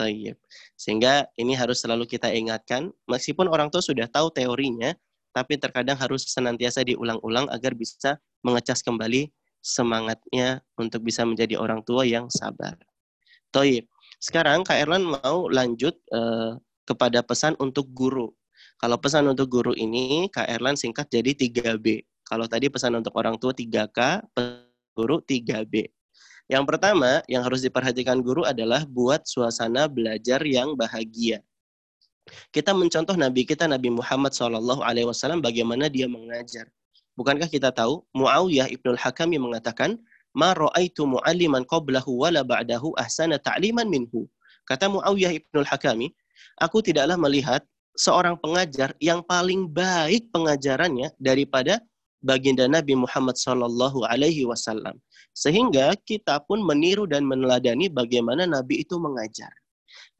[0.00, 0.40] Tayyib.
[0.80, 4.96] Sehingga ini harus selalu kita ingatkan, meskipun orang tua sudah tahu teorinya,
[5.36, 9.28] tapi terkadang harus senantiasa diulang-ulang agar bisa mengecas kembali
[9.60, 12.80] semangatnya untuk bisa menjadi orang tua yang sabar.
[13.52, 13.84] Tayyib.
[14.16, 16.56] Sekarang Kak Erlan mau lanjut uh,
[16.88, 18.32] kepada pesan untuk guru.
[18.80, 22.00] Kalau pesan untuk guru ini, Kak Erlan singkat jadi 3B.
[22.24, 24.24] Kalau tadi pesan untuk orang tua 3K,
[24.96, 25.99] guru 3B.
[26.50, 31.46] Yang pertama yang harus diperhatikan guru adalah buat suasana belajar yang bahagia.
[32.50, 36.66] Kita mencontoh Nabi kita Nabi Muhammad SAW bagaimana dia mengajar.
[37.14, 39.94] Bukankah kita tahu Muawiyah ibnul Hakam yang mengatakan,
[40.34, 44.26] "Ma ra'aitu mu'alliman qablahu wala ba'dahu ahsana ta'liman minhu."
[44.66, 46.10] Kata Muawiyah ibnul Hakami,
[46.58, 47.62] aku tidaklah melihat
[47.94, 51.78] seorang pengajar yang paling baik pengajarannya daripada
[52.20, 54.96] baginda Nabi Muhammad Sallallahu Alaihi Wasallam.
[55.32, 59.50] Sehingga kita pun meniru dan meneladani bagaimana Nabi itu mengajar.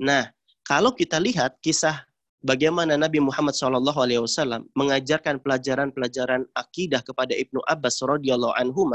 [0.01, 0.33] Nah,
[0.65, 2.05] kalau kita lihat kisah
[2.41, 8.89] bagaimana Nabi Muhammad Sallallahu Alaihi Wasallam mengajarkan pelajaran-pelajaran akidah kepada Ibnu Abbas radhiyallahu anhu,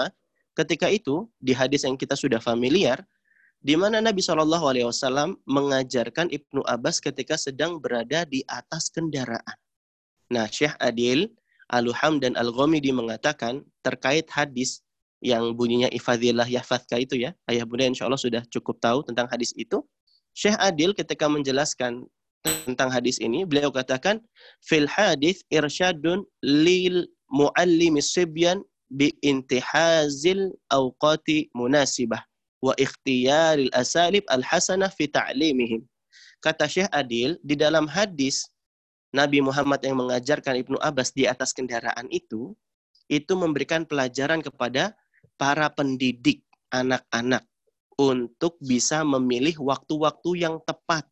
[0.58, 3.04] ketika itu di hadis yang kita sudah familiar,
[3.66, 9.58] di mana Nabi Shallallahu Alaihi Wasallam mengajarkan Ibnu Abbas ketika sedang berada di atas kendaraan.
[10.30, 11.34] Nah, Syekh Adil
[11.74, 14.86] Al-Luham dan Al-Ghamidi mengatakan terkait hadis
[15.24, 17.34] yang bunyinya ifadillah yahfadka itu ya.
[17.50, 19.82] Ayah bunda insya Allah sudah cukup tahu tentang hadis itu.
[20.36, 22.06] Syekh Adil ketika menjelaskan
[22.68, 24.22] tentang hadis ini, beliau katakan,
[24.62, 28.62] fil hadis irsyadun lil muallimi sibyan
[28.94, 32.22] bi intihazil awqati munasibah
[32.62, 35.82] wa ikhtiyaril asalib al-hasanah fi ta'limihim.
[36.44, 38.46] Kata Syekh Adil, di dalam hadis
[39.16, 42.52] Nabi Muhammad yang mengajarkan Ibnu Abbas di atas kendaraan itu,
[43.08, 44.92] itu memberikan pelajaran kepada
[45.40, 47.48] para pendidik anak-anak
[47.96, 51.08] untuk bisa memilih waktu-waktu yang tepat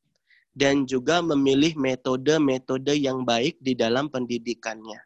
[0.51, 4.99] dan juga memilih metode-metode yang baik di dalam pendidikannya.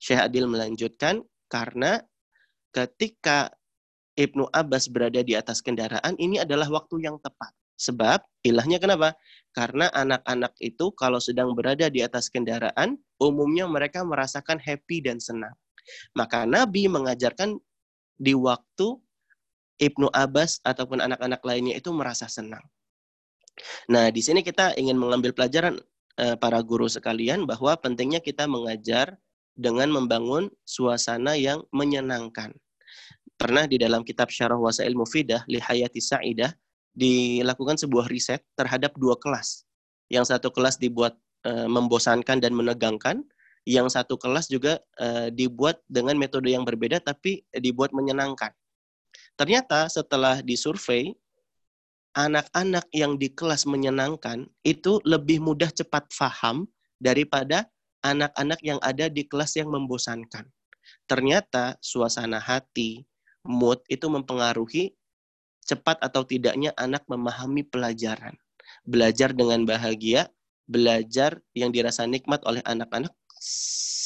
[0.00, 1.20] Syekh Adil melanjutkan,
[1.52, 2.00] karena
[2.72, 3.52] ketika
[4.16, 7.52] Ibnu Abbas berada di atas kendaraan, ini adalah waktu yang tepat.
[7.80, 9.16] Sebab ilahnya kenapa?
[9.56, 15.56] Karena anak-anak itu kalau sedang berada di atas kendaraan, umumnya mereka merasakan happy dan senang.
[16.12, 17.56] Maka Nabi mengajarkan
[18.20, 19.00] di waktu
[19.80, 22.60] Ibnu Abbas ataupun anak-anak lainnya itu merasa senang.
[23.88, 25.80] Nah, di sini kita ingin mengambil pelajaran
[26.20, 29.16] eh, para guru sekalian bahwa pentingnya kita mengajar
[29.56, 32.52] dengan membangun suasana yang menyenangkan.
[33.40, 36.52] Pernah di dalam kitab Syarah Wasail Mufidah, Lihayati Sa'idah,
[36.94, 39.64] dilakukan sebuah riset terhadap dua kelas.
[40.10, 41.14] Yang satu kelas dibuat
[41.46, 43.22] e, membosankan dan menegangkan,
[43.68, 48.50] yang satu kelas juga e, dibuat dengan metode yang berbeda tapi dibuat menyenangkan.
[49.38, 51.14] Ternyata setelah disurvei,
[52.18, 56.66] anak-anak yang di kelas menyenangkan itu lebih mudah cepat faham
[56.98, 57.70] daripada
[58.02, 60.48] anak-anak yang ada di kelas yang membosankan.
[61.06, 63.06] Ternyata suasana hati,
[63.46, 64.92] mood itu mempengaruhi
[65.70, 68.34] cepat atau tidaknya anak memahami pelajaran.
[68.82, 70.26] Belajar dengan bahagia,
[70.66, 73.14] belajar yang dirasa nikmat oleh anak-anak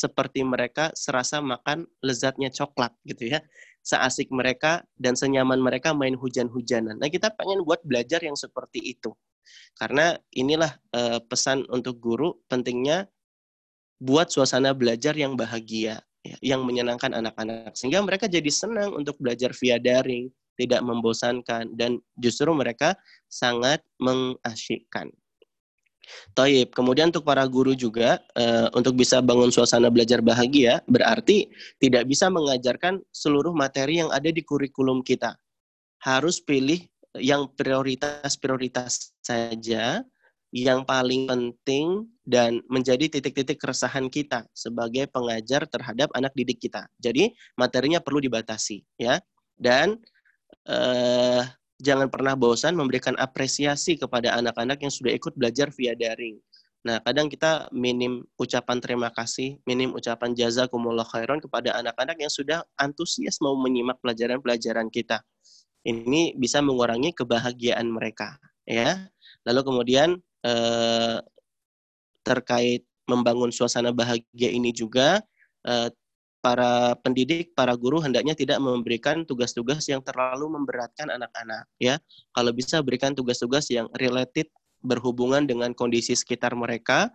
[0.04, 3.40] seperti mereka serasa makan lezatnya coklat gitu ya.
[3.84, 7.00] Seasik mereka dan senyaman mereka main hujan-hujanan.
[7.00, 9.12] Nah, kita pengen buat belajar yang seperti itu.
[9.76, 13.08] Karena inilah uh, pesan untuk guru pentingnya
[14.00, 19.52] buat suasana belajar yang bahagia, ya, yang menyenangkan anak-anak sehingga mereka jadi senang untuk belajar
[19.52, 22.94] via daring, tidak membosankan dan justru mereka
[23.26, 25.10] sangat mengasyikkan.
[26.36, 26.68] Taib.
[26.76, 31.48] Kemudian untuk para guru juga uh, untuk bisa bangun suasana belajar bahagia berarti
[31.80, 35.36] tidak bisa mengajarkan seluruh materi yang ada di kurikulum kita.
[36.04, 36.84] Harus pilih
[37.16, 40.04] yang prioritas-prioritas saja
[40.54, 46.86] yang paling penting dan menjadi titik-titik keresahan kita sebagai pengajar terhadap anak didik kita.
[47.02, 49.18] Jadi materinya perlu dibatasi ya.
[49.54, 49.98] Dan
[50.68, 51.42] uh,
[51.80, 56.38] jangan pernah bosan memberikan apresiasi kepada anak-anak yang sudah ikut belajar via daring.
[56.84, 62.60] Nah, kadang kita minim ucapan terima kasih, minim ucapan jazakumullah khairan kepada anak-anak yang sudah
[62.76, 65.24] antusias mau menyimak pelajaran-pelajaran kita.
[65.80, 68.36] Ini bisa mengurangi kebahagiaan mereka,
[68.68, 69.08] ya.
[69.48, 70.08] Lalu kemudian
[70.44, 71.18] eh,
[72.20, 75.24] terkait membangun suasana bahagia ini juga
[75.64, 75.88] eh,
[76.44, 81.96] para pendidik, para guru hendaknya tidak memberikan tugas-tugas yang terlalu memberatkan anak-anak ya.
[82.36, 84.52] Kalau bisa berikan tugas-tugas yang related
[84.84, 87.08] berhubungan dengan kondisi sekitar mereka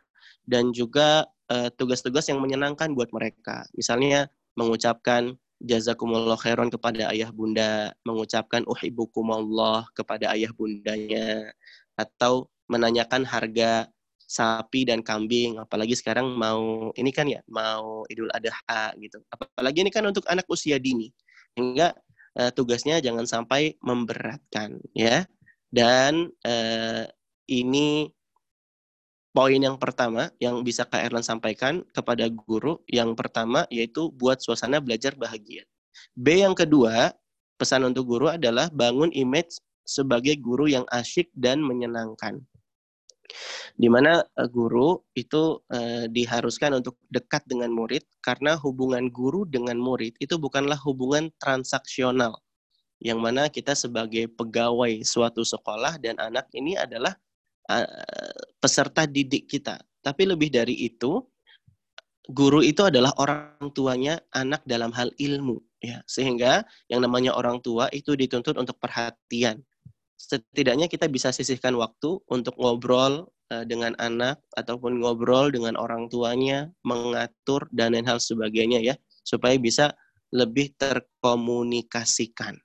[0.49, 3.69] dan juga eh, tugas-tugas yang menyenangkan buat mereka.
[3.77, 4.25] Misalnya
[4.57, 11.53] mengucapkan jazakumullah khairan kepada ayah bunda, mengucapkan uhibbukumullah kepada ayah bundanya
[11.93, 13.93] atau menanyakan harga
[14.29, 19.17] sapi dan kambing apalagi sekarang mau ini kan ya mau Idul Adha gitu.
[19.33, 21.09] Apalagi ini kan untuk anak usia dini
[21.57, 21.97] hingga
[22.37, 25.25] uh, tugasnya jangan sampai memberatkan ya.
[25.73, 27.09] Dan uh,
[27.49, 28.13] ini
[29.33, 34.77] poin yang pertama yang bisa Kak Erlan sampaikan kepada guru yang pertama yaitu buat suasana
[34.77, 35.65] belajar bahagia.
[36.13, 37.17] B yang kedua
[37.57, 39.57] pesan untuk guru adalah bangun image
[39.89, 42.45] sebagai guru yang asyik dan menyenangkan
[43.79, 49.77] di mana uh, guru itu uh, diharuskan untuk dekat dengan murid karena hubungan guru dengan
[49.79, 52.35] murid itu bukanlah hubungan transaksional.
[52.99, 57.15] Yang mana kita sebagai pegawai suatu sekolah dan anak ini adalah
[57.71, 59.79] uh, peserta didik kita.
[60.03, 61.23] Tapi lebih dari itu
[62.27, 66.03] guru itu adalah orang tuanya anak dalam hal ilmu ya.
[66.03, 69.63] Sehingga yang namanya orang tua itu dituntut untuk perhatian
[70.19, 76.67] setidaknya kita bisa sisihkan waktu untuk ngobrol uh, dengan anak ataupun ngobrol dengan orang tuanya,
[76.83, 79.95] mengatur dan lain hal sebagainya ya, supaya bisa
[80.35, 82.59] lebih terkomunikasikan.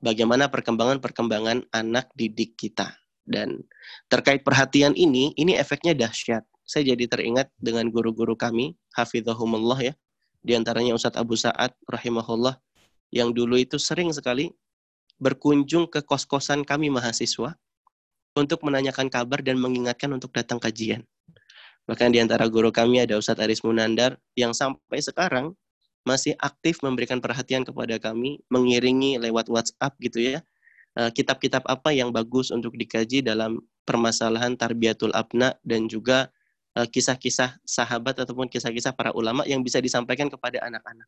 [0.00, 2.96] Bagaimana perkembangan-perkembangan anak didik kita.
[3.24, 3.64] Dan
[4.12, 6.44] terkait perhatian ini, ini efeknya dahsyat.
[6.64, 9.94] Saya jadi teringat dengan guru-guru kami, hafizahumullah ya,
[10.44, 12.60] di antaranya Ustadz Abu Sa'ad rahimahullah,
[13.16, 14.52] yang dulu itu sering sekali
[15.24, 17.56] berkunjung ke kos-kosan kami mahasiswa
[18.36, 21.00] untuk menanyakan kabar dan mengingatkan untuk datang kajian.
[21.88, 25.56] Bahkan di antara guru kami ada Ustadz Aris Munandar yang sampai sekarang
[26.04, 30.44] masih aktif memberikan perhatian kepada kami, mengiringi lewat WhatsApp gitu ya,
[31.00, 36.28] eh, kitab-kitab apa yang bagus untuk dikaji dalam permasalahan tarbiyatul abna dan juga
[36.74, 41.06] kisah-kisah sahabat ataupun kisah-kisah para ulama yang bisa disampaikan kepada anak-anak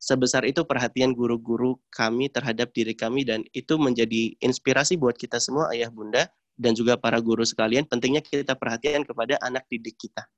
[0.00, 5.68] sebesar itu perhatian guru-guru kami terhadap diri kami dan itu menjadi inspirasi buat kita semua
[5.74, 6.28] ayah bunda
[6.60, 10.28] dan juga para guru sekalian pentingnya kita perhatian kepada anak didik kita.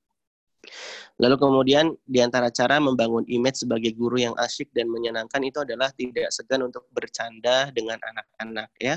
[1.19, 5.91] Lalu kemudian di antara cara membangun image sebagai guru yang asyik dan menyenangkan itu adalah
[5.91, 8.95] tidak segan untuk bercanda dengan anak-anak ya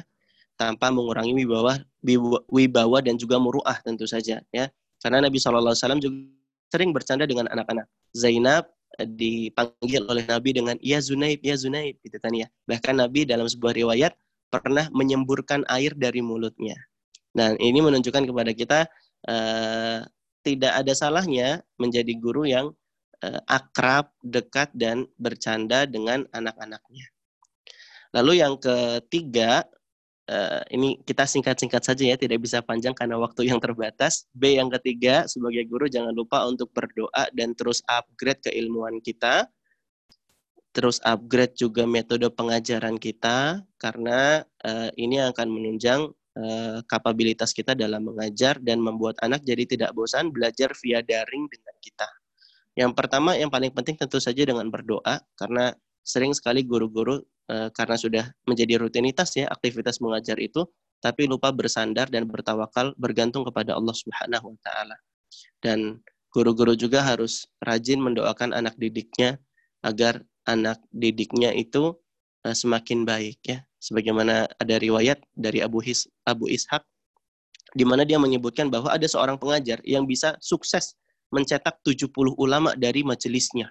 [0.55, 1.83] tanpa mengurangi wibawa
[2.49, 4.71] wibawa dan juga muruah tentu saja ya.
[5.01, 6.17] Karena Nabi SAW juga
[6.73, 7.87] sering bercanda dengan anak-anak.
[8.17, 12.49] Zainab dipanggil oleh Nabi dengan ya Zunaib, ya Zunaib gitu kan ya.
[12.65, 14.17] Bahkan Nabi dalam sebuah riwayat
[14.49, 16.77] pernah menyemburkan air dari mulutnya.
[17.37, 18.79] Dan ini menunjukkan kepada kita
[19.29, 20.01] uh,
[20.41, 22.73] tidak ada salahnya menjadi guru yang
[23.21, 27.05] uh, akrab, dekat dan bercanda dengan anak-anaknya.
[28.17, 29.69] Lalu yang ketiga
[30.31, 34.27] uh, ini kita singkat-singkat saja ya, tidak bisa panjang karena waktu yang terbatas.
[34.35, 39.47] B yang ketiga, sebagai guru jangan lupa untuk berdoa dan terus upgrade keilmuan kita.
[40.77, 48.05] Terus upgrade juga metode pengajaran kita karena uh, ini akan menunjang uh, kapabilitas kita dalam
[48.05, 52.09] mengajar dan membuat anak jadi tidak bosan belajar via daring dengan kita.
[52.77, 55.73] Yang pertama, yang paling penting tentu saja dengan berdoa karena
[56.07, 60.67] sering sekali guru-guru Eh, karena sudah menjadi rutinitas ya aktivitas mengajar itu,
[60.99, 64.97] tapi lupa bersandar dan bertawakal bergantung kepada Allah Subhanahu wa taala.
[65.63, 66.03] Dan
[66.35, 69.39] guru-guru juga harus rajin mendoakan anak didiknya
[69.87, 71.95] agar anak didiknya itu
[72.43, 73.63] uh, semakin baik ya.
[73.79, 76.83] Sebagaimana ada riwayat dari Abu His Abu Ishaq
[77.79, 80.99] di mana dia menyebutkan bahwa ada seorang pengajar yang bisa sukses
[81.31, 83.71] mencetak 70 ulama dari majelisnya.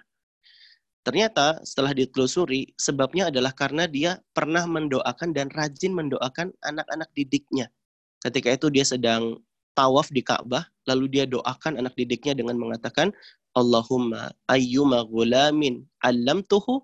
[1.06, 7.70] Ternyata setelah ditelusuri, sebabnya adalah karena dia pernah mendoakan dan rajin mendoakan anak-anak didiknya.
[8.18, 9.38] Ketika itu dia sedang
[9.78, 13.14] tawaf di Ka'bah, lalu dia doakan anak didiknya dengan mengatakan,
[13.54, 16.82] Allahumma ayyuma gulamin allamtuhu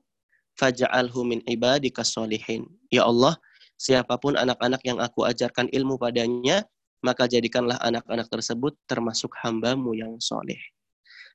[0.54, 2.62] faja'alhu min ibadika solihin.
[2.94, 3.34] Ya Allah,
[3.74, 6.62] siapa pun anak-anak yang aku ajarkan ilmu padanya,
[7.02, 10.62] maka jadikanlah anak-anak tersebut termasuk hambamu yang soleh.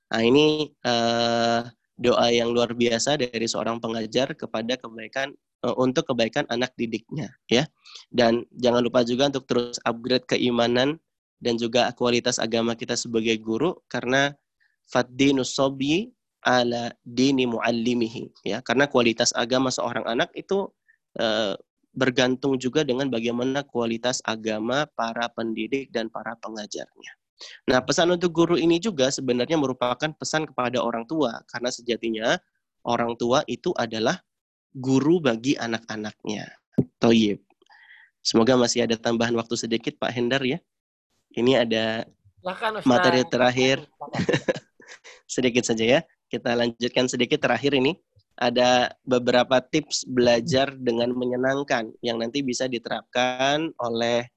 [0.08, 1.68] Nah ini uh,
[1.98, 5.34] doa yang luar biasa dari seorang pengajar kepada kebaikan
[5.66, 7.66] uh, untuk kebaikan anak didiknya ya.
[8.14, 11.02] Dan jangan lupa juga untuk terus upgrade keimanan
[11.42, 14.34] dan juga kualitas agama kita sebagai guru karena
[14.90, 16.10] faddinu sobi
[16.46, 20.70] ala dini muallimihi ya karena kualitas agama seorang anak itu
[21.20, 21.54] uh,
[21.98, 27.12] bergantung juga dengan bagaimana kualitas agama para pendidik dan para pengajarnya.
[27.70, 32.28] Nah, pesan untuk guru ini juga sebenarnya merupakan pesan kepada orang tua karena sejatinya
[32.88, 34.18] orang tua itu adalah
[34.74, 36.50] guru bagi anak-anaknya.
[37.02, 37.42] Toyib.
[38.22, 40.60] Semoga masih ada tambahan waktu sedikit Pak Hendar ya.
[41.34, 42.06] Ini ada
[42.84, 43.86] materi terakhir.
[45.36, 46.00] sedikit saja ya.
[46.28, 47.96] Kita lanjutkan sedikit terakhir ini
[48.38, 54.30] ada beberapa tips belajar dengan menyenangkan yang nanti bisa diterapkan oleh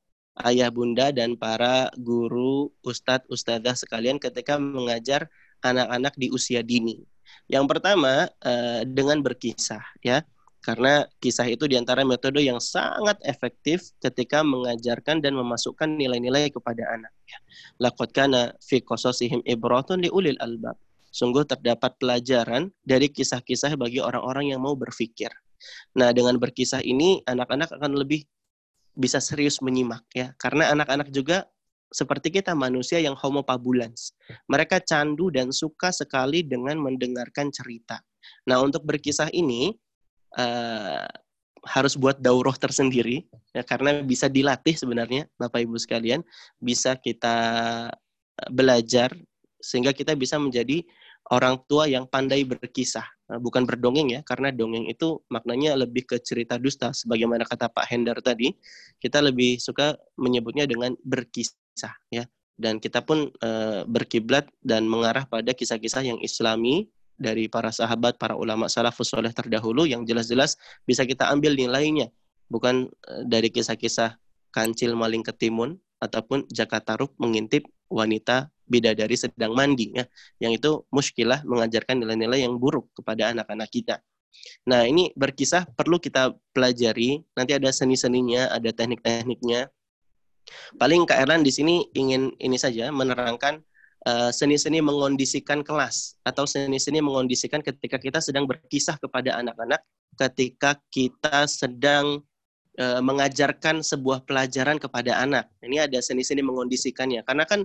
[0.46, 5.26] ayah bunda dan para guru, ustadz, ustadzah sekalian ketika mengajar
[5.60, 7.02] anak-anak di usia dini.
[7.46, 10.22] Yang pertama uh, dengan berkisah ya.
[10.60, 16.84] Karena kisah itu di antara metode yang sangat efektif ketika mengajarkan dan memasukkan nilai-nilai kepada
[16.84, 17.08] anak.
[17.80, 20.76] Laqad kana fi qasasihim ibratun li ulil albab
[21.10, 25.32] Sungguh terdapat pelajaran dari kisah-kisah bagi orang-orang yang mau berpikir.
[25.98, 28.24] Nah, dengan berkisah ini anak-anak akan lebih
[28.94, 31.46] bisa serius menyimak ya, karena anak-anak juga
[31.90, 34.14] seperti kita manusia yang homo pabulans.
[34.46, 37.98] Mereka candu dan suka sekali dengan mendengarkan cerita.
[38.46, 39.74] Nah, untuk berkisah ini
[40.38, 41.06] uh,
[41.66, 46.24] harus buat daurah tersendiri ya karena bisa dilatih sebenarnya Bapak Ibu sekalian,
[46.56, 47.36] bisa kita
[48.40, 49.12] eh, belajar
[49.60, 50.80] sehingga kita bisa menjadi
[51.30, 56.18] orang tua yang pandai berkisah, nah, bukan berdongeng ya, karena dongeng itu maknanya lebih ke
[56.18, 58.50] cerita dusta, sebagaimana kata Pak Hendar tadi,
[58.98, 62.26] kita lebih suka menyebutnya dengan berkisah ya,
[62.58, 63.50] dan kita pun e,
[63.86, 69.86] berkiblat dan mengarah pada kisah-kisah yang Islami dari para sahabat, para ulama salafus soleh terdahulu
[69.86, 72.10] yang jelas-jelas bisa kita ambil nilainya,
[72.50, 74.18] bukan e, dari kisah-kisah
[74.50, 80.06] kancil maling ketimun ataupun Jakataruk mengintip wanita bidadari sedang mandi ya
[80.38, 83.98] yang itu muskilah mengajarkan nilai-nilai yang buruk kepada anak-anak kita
[84.64, 89.66] nah ini berkisah perlu kita pelajari nanti ada seni-seninya ada teknik-tekniknya
[90.78, 93.58] paling Kak Erlan di sini ingin ini saja menerangkan
[94.06, 99.82] uh, seni-seni mengondisikan kelas atau seni-seni mengondisikan ketika kita sedang berkisah kepada anak-anak
[100.16, 102.22] ketika kita sedang
[102.80, 105.48] uh, mengajarkan sebuah pelajaran kepada anak.
[105.64, 107.24] Ini ada seni-seni mengondisikannya.
[107.24, 107.64] Karena kan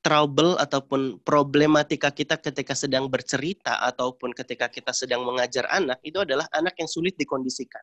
[0.00, 6.48] trouble ataupun problematika kita ketika sedang bercerita ataupun ketika kita sedang mengajar anak itu adalah
[6.56, 7.82] anak yang sulit dikondisikan.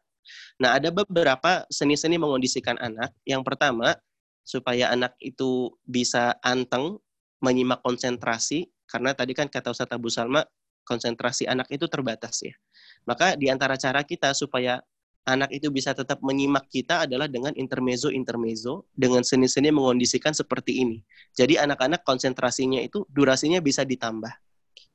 [0.57, 3.13] Nah, ada beberapa seni-seni mengondisikan anak.
[3.27, 3.93] Yang pertama,
[4.41, 6.97] supaya anak itu bisa anteng,
[7.39, 10.41] menyimak konsentrasi, karena tadi kan kata Ustaz Abu Salma,
[10.89, 12.57] konsentrasi anak itu terbatas ya.
[13.05, 14.81] Maka di antara cara kita supaya
[15.27, 20.98] anak itu bisa tetap menyimak kita adalah dengan intermezzo-intermezzo, dengan seni-seni mengondisikan seperti ini.
[21.35, 24.31] Jadi anak-anak konsentrasinya itu durasinya bisa ditambah.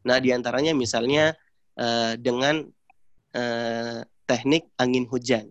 [0.04, 1.32] Nah, di antaranya misalnya
[1.78, 2.64] uh, dengan
[3.36, 5.48] uh, teknik angin hujan.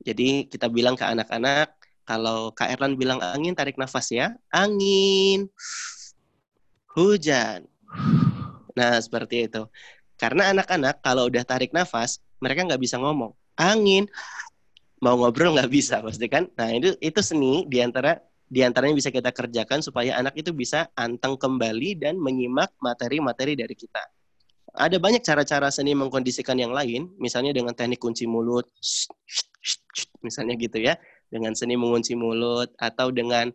[0.00, 1.76] Jadi kita bilang ke anak-anak,
[2.08, 4.34] kalau Kak Erlan bilang angin, tarik nafas ya.
[4.50, 5.46] Angin,
[6.96, 7.68] hujan.
[8.74, 9.66] Nah, seperti itu.
[10.16, 14.06] Karena anak-anak kalau udah tarik nafas, mereka nggak bisa ngomong angin.
[15.00, 16.46] Mau ngobrol nggak bisa pasti kan?
[16.60, 18.20] Nah itu itu seni di antara
[18.50, 23.72] di antaranya bisa kita kerjakan supaya anak itu bisa anteng kembali dan menyimak materi-materi dari
[23.72, 24.02] kita.
[24.74, 28.66] Ada banyak cara-cara seni mengkondisikan yang lain misalnya dengan teknik kunci mulut
[30.22, 30.94] misalnya gitu ya
[31.30, 33.50] dengan seni mengunci mulut atau dengan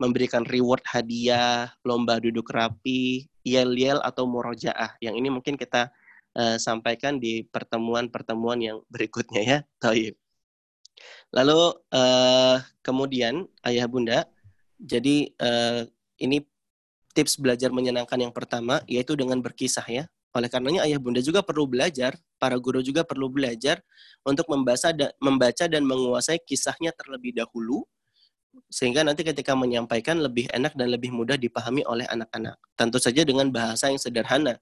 [0.00, 5.92] memberikan reward hadiah lomba duduk rapi yel-yel atau murojaah yang ini mungkin kita
[6.36, 9.58] uh, sampaikan di pertemuan-pertemuan yang berikutnya ya.
[9.82, 10.14] Taib.
[11.32, 11.60] Lalu
[11.94, 14.28] uh, kemudian ayah bunda,
[14.76, 15.88] jadi uh,
[16.20, 16.44] ini
[17.16, 20.04] tips belajar menyenangkan yang pertama yaitu dengan berkisah ya.
[20.30, 23.82] Oleh karenanya ayah bunda juga perlu belajar, para guru juga perlu belajar
[24.22, 27.82] untuk membaca dan, membaca dan menguasai kisahnya terlebih dahulu
[28.70, 32.58] sehingga nanti ketika menyampaikan lebih enak dan lebih mudah dipahami oleh anak-anak.
[32.74, 34.58] Tentu saja dengan bahasa yang sederhana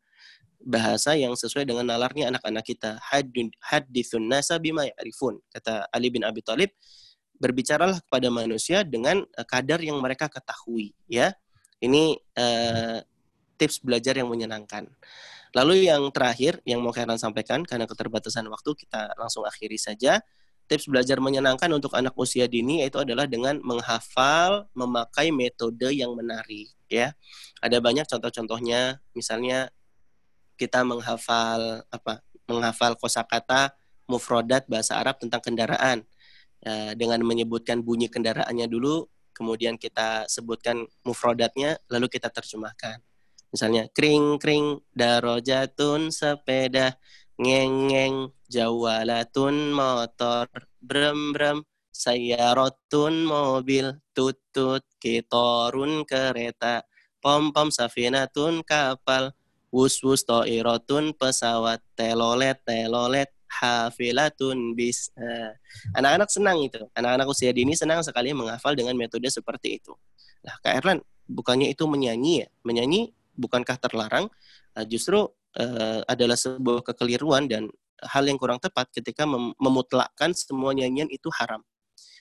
[0.59, 2.99] bahasa yang sesuai dengan nalarnya anak-anak kita.
[3.62, 5.39] Hadithun nasa bima ya'rifun.
[5.51, 6.75] Kata Ali bin Abi Thalib,
[7.39, 10.93] berbicaralah kepada manusia dengan eh, kadar yang mereka ketahui.
[11.07, 11.35] Ya,
[11.78, 12.99] Ini uh,
[13.55, 14.91] tips belajar yang menyenangkan.
[15.55, 20.19] Lalu yang terakhir yang mau kalian sampaikan karena keterbatasan waktu kita langsung akhiri saja.
[20.69, 26.69] Tips belajar menyenangkan untuk anak usia dini yaitu adalah dengan menghafal, memakai metode yang menarik
[26.93, 27.17] ya.
[27.65, 29.73] Ada banyak contoh-contohnya, misalnya
[30.59, 32.20] kita menghafal apa
[32.51, 33.73] menghafal kosakata
[34.11, 36.03] mufrodat bahasa Arab tentang kendaraan
[36.67, 39.07] uh, dengan menyebutkan bunyi kendaraannya dulu,
[39.37, 42.99] kemudian kita sebutkan mufrodatnya, lalu kita terjemahkan.
[43.53, 47.01] Misalnya kring kring darojatun sepeda
[47.39, 48.17] ngeng ngeng
[48.51, 50.49] jawalatun motor
[50.83, 56.85] brem brem sayarotun mobil tutut kitorun kereta
[57.25, 59.33] pom pom safinatun kapal
[59.68, 65.08] wus wus toirotun pesawat telolet telolet hafilatun bis.
[65.16, 65.56] Nah,
[65.97, 66.84] anak-anak senang itu.
[66.92, 69.97] Anak-anak usia dini senang sekali menghafal dengan metode seperti itu.
[70.44, 72.48] Nah, Kak Erlan, bukannya itu menyanyi ya?
[72.62, 74.28] Menyanyi bukankah terlarang?
[74.76, 75.24] Uh, justru
[75.58, 77.72] uh, adalah sebuah kekeliruan dan
[78.05, 81.64] hal yang kurang tepat ketika mem memutlakkan semua nyanyian itu haram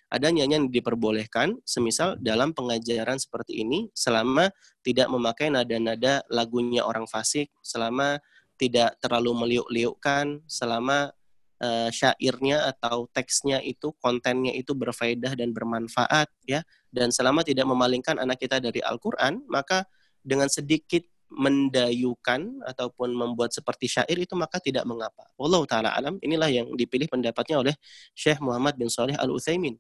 [0.08, 4.48] ada nyanyian diperbolehkan, semisal dalam pengajaran seperti ini, selama
[4.80, 8.16] tidak memakai nada-nada lagunya orang fasik, selama
[8.56, 11.12] tidak terlalu meliuk-liukkan, selama
[11.60, 18.16] uh, syairnya atau teksnya itu, kontennya itu berfaedah dan bermanfaat, ya, dan selama tidak memalingkan
[18.16, 19.84] anak kita dari Al-Quran, maka
[20.24, 25.28] dengan sedikit mendayukan ataupun membuat seperti syair itu maka tidak mengapa.
[25.36, 27.76] Allah taala alam inilah yang dipilih pendapatnya oleh
[28.16, 29.76] Syekh Muhammad bin Saleh Al Utsaimin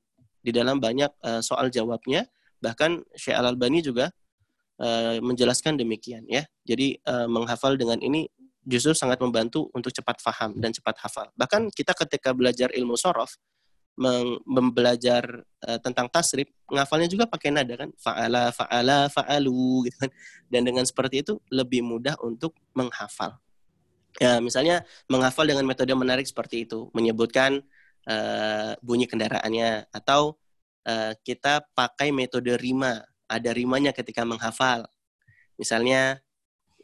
[0.48, 2.24] di dalam banyak uh, soal jawabnya.
[2.64, 4.08] Bahkan Syekh Al Albani juga
[4.80, 6.48] uh, menjelaskan demikian ya.
[6.64, 8.32] Jadi uh, menghafal dengan ini
[8.64, 11.28] justru sangat membantu untuk cepat faham dan cepat hafal.
[11.36, 13.36] Bahkan kita ketika belajar ilmu sorof
[14.46, 17.90] membelajar uh, tentang tasrif ngafalnya juga pakai nada kan?
[18.00, 20.12] Faala faala faalu gitu kan?
[20.48, 23.36] Dan dengan seperti itu lebih mudah untuk menghafal.
[24.18, 27.62] Ya misalnya menghafal dengan metode menarik seperti itu menyebutkan
[28.08, 29.92] uh, bunyi kendaraannya.
[29.92, 30.40] Atau
[30.88, 33.04] uh, kita pakai metode rima.
[33.28, 34.88] Ada rimanya ketika menghafal.
[35.60, 36.24] Misalnya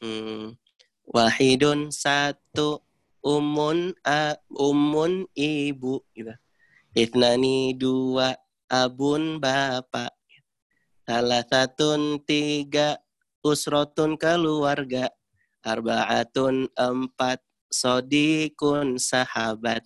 [0.03, 0.59] hmm,
[1.07, 2.83] wahidun satu
[3.23, 6.35] umun a, umun ibu gitu.
[6.93, 8.35] Itnani dua
[8.67, 10.13] abun bapak
[11.07, 12.99] salah satu tiga
[13.39, 15.07] usrotun keluarga.
[15.63, 17.39] Arbaatun empat
[17.73, 19.81] sodikun sahabat.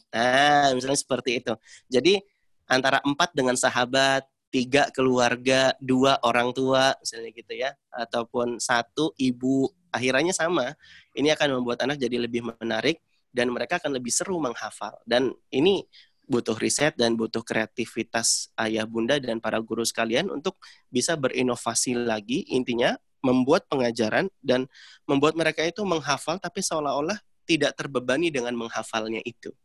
[0.76, 1.56] Misalnya seperti itu.
[1.88, 2.20] Jadi
[2.68, 9.72] antara empat dengan sahabat, tiga keluarga, dua orang tua, misalnya gitu ya, ataupun satu ibu,
[9.92, 10.76] akhirnya sama.
[11.16, 13.00] Ini akan membuat anak jadi lebih menarik
[13.32, 15.00] dan mereka akan lebih seru menghafal.
[15.08, 15.88] Dan ini
[16.28, 20.60] butuh riset dan butuh kreativitas ayah bunda dan para guru sekalian untuk
[20.92, 22.44] bisa berinovasi lagi.
[22.52, 24.70] Intinya membuat pengajaran dan
[25.10, 29.56] membuat mereka itu menghafal tapi seolah-olah tidak terbebani dengan menghafalnya itu.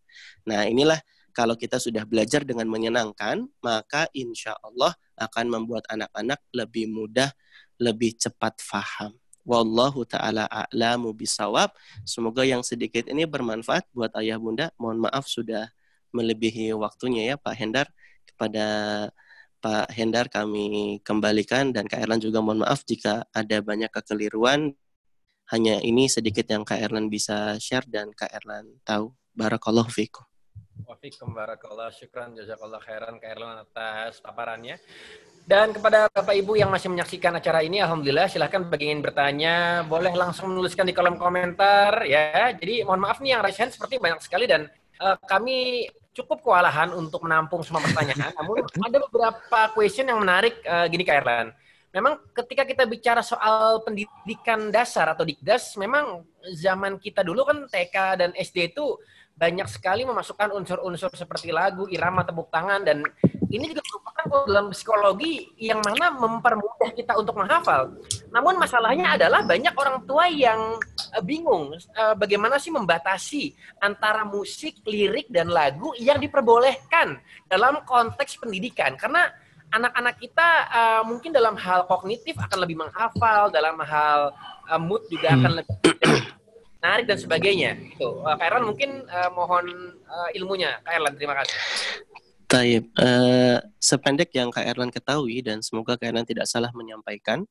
[0.47, 1.03] Nah, inilah
[1.35, 7.33] kalau kita sudah belajar dengan menyenangkan, maka insya Allah akan membuat anak-anak lebih mudah,
[7.81, 9.17] lebih cepat faham.
[9.43, 11.75] Wallahu ta'ala a'lamu bisawab.
[12.07, 14.71] Semoga yang sedikit ini bermanfaat buat ayah bunda.
[14.79, 15.67] Mohon maaf sudah
[16.15, 17.91] melebihi waktunya ya Pak Hendar.
[18.23, 18.65] Kepada
[19.59, 24.75] Pak Hendar kami kembalikan dan Kak Erlan juga mohon maaf jika ada banyak kekeliruan
[25.53, 29.13] hanya ini sedikit yang Kak Erlan bisa share dan Kak Erlan tahu.
[29.37, 30.25] Barakallahu fikum.
[30.89, 31.93] Wafikum barakallah.
[31.93, 34.81] Syukran jazakallah khairan Kak Erlan atas paparannya.
[35.43, 40.15] Dan kepada Bapak Ibu yang masih menyaksikan acara ini, Alhamdulillah silahkan bagi ingin bertanya, boleh
[40.15, 42.55] langsung menuliskan di kolom komentar ya.
[42.55, 44.71] Jadi mohon maaf nih yang raise seperti banyak sekali dan
[45.03, 48.31] uh, kami cukup kewalahan untuk menampung semua pertanyaan.
[48.39, 51.51] Namun ada beberapa question yang menarik uh, gini Kak Erlan
[51.93, 56.25] memang ketika kita bicara soal pendidikan dasar atau dikdas, memang
[56.57, 58.97] zaman kita dulu kan TK dan SD itu
[59.33, 63.01] banyak sekali memasukkan unsur-unsur seperti lagu, irama, tepuk tangan, dan
[63.49, 67.97] ini juga merupakan dalam psikologi yang mana mempermudah kita untuk menghafal.
[68.33, 70.77] Namun masalahnya adalah banyak orang tua yang
[71.17, 78.41] eh, bingung eh, bagaimana sih membatasi antara musik, lirik, dan lagu yang diperbolehkan dalam konteks
[78.41, 78.97] pendidikan.
[79.01, 79.33] Karena
[79.73, 84.37] anak-anak kita uh, mungkin dalam hal kognitif akan lebih menghafal, dalam hal
[84.69, 85.39] uh, mood juga hmm.
[85.41, 85.77] akan lebih
[86.79, 87.71] menarik dan sebagainya.
[87.81, 88.21] Itu.
[88.21, 90.77] Uh, Kak Erlan mungkin uh, mohon uh, ilmunya.
[90.85, 91.57] Kak Erlan, terima kasih.
[92.53, 97.49] Taib, uh, sependek yang Kak Erlan ketahui dan semoga Kak Erlan tidak salah menyampaikan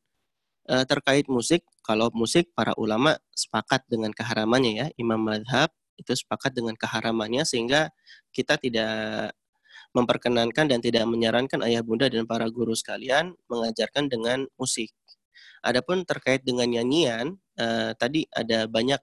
[0.69, 6.53] uh, terkait musik, kalau musik para ulama sepakat dengan keharamannya ya, Imam Madhab itu sepakat
[6.53, 7.90] dengan keharamannya sehingga
[8.33, 9.33] kita tidak
[9.91, 14.95] memperkenankan dan tidak menyarankan ayah bunda dan para guru sekalian mengajarkan dengan musik.
[15.61, 18.97] Adapun terkait dengan nyanyian, uh, tadi ada banyak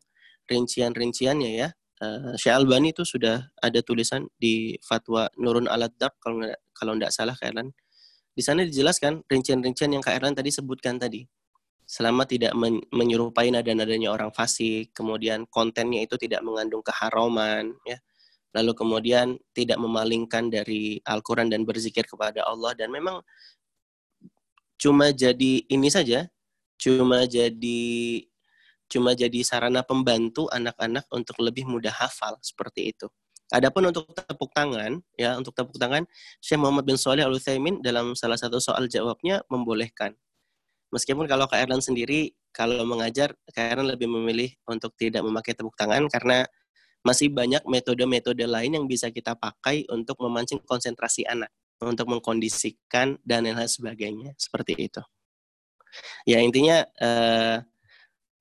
[0.49, 1.68] rincian-rinciannya ya.
[1.99, 7.15] Uh, Syekh Albani itu sudah ada tulisan di fatwa Nurun Alat Dark kalau kalau nggak
[7.15, 7.70] salah Kak Erlan.
[8.34, 11.26] Di sana dijelaskan rincian-rincian yang Kak Erlan tadi sebutkan tadi.
[11.89, 17.99] Selama tidak men menyerupai nada-nadanya orang fasik, kemudian kontennya itu tidak mengandung keharaman, ya
[18.57, 23.20] lalu kemudian tidak memalingkan dari Al-Quran dan berzikir kepada Allah dan memang
[24.78, 26.31] cuma jadi ini saja
[26.78, 27.83] cuma jadi
[28.89, 33.07] cuma jadi sarana pembantu anak-anak untuk lebih mudah hafal seperti itu.
[33.49, 36.05] Adapun untuk tepuk tangan, ya untuk tepuk tangan,
[36.41, 40.12] Syekh Muhammad bin Shalih Al Utsaimin dalam salah satu soal jawabnya membolehkan.
[40.93, 45.77] Meskipun kalau Kak Erlan sendiri kalau mengajar, Kak Erlan lebih memilih untuk tidak memakai tepuk
[45.81, 46.44] tangan karena
[47.02, 53.47] masih banyak metode-metode lain yang bisa kita pakai untuk memancing konsentrasi anak, untuk mengkondisikan dan
[53.47, 55.02] lain sebagainya seperti itu.
[56.28, 57.57] Ya intinya eh,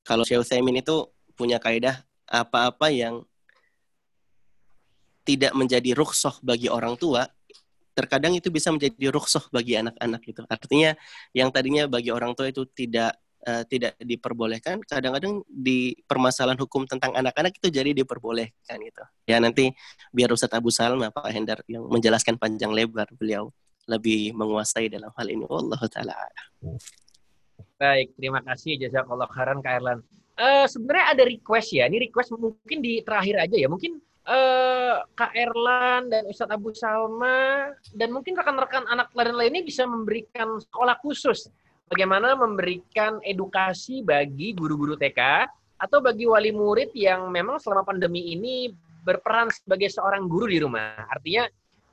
[0.03, 3.23] kalau Syekh Utsaimin itu punya kaidah apa-apa yang
[5.27, 7.27] tidak menjadi rukhsah bagi orang tua,
[7.91, 10.41] terkadang itu bisa menjadi rukhsah bagi anak-anak itu.
[10.47, 10.91] Artinya
[11.35, 17.13] yang tadinya bagi orang tua itu tidak uh, tidak diperbolehkan, kadang-kadang di permasalahan hukum tentang
[17.13, 19.03] anak-anak itu jadi diperbolehkan gitu.
[19.29, 19.75] Ya nanti
[20.09, 23.53] biar Ustadz Abu Salma Pak Hendar yang menjelaskan panjang lebar beliau
[23.87, 25.45] lebih menguasai dalam hal ini.
[25.47, 26.15] Allah taala.
[27.77, 29.99] Baik, terima kasih jazakallah khairan Kak Erlan.
[30.37, 31.89] Uh, sebenarnya ada request ya.
[31.89, 33.67] Ini request mungkin di terakhir aja ya.
[33.69, 39.87] Mungkin uh, Kak Erlan dan Ustadz Abu Salma dan mungkin rekan-rekan anak lain lainnya bisa
[39.87, 41.49] memberikan sekolah khusus
[41.87, 48.71] bagaimana memberikan edukasi bagi guru-guru TK atau bagi wali murid yang memang selama pandemi ini
[49.03, 51.07] berperan sebagai seorang guru di rumah.
[51.07, 51.47] Artinya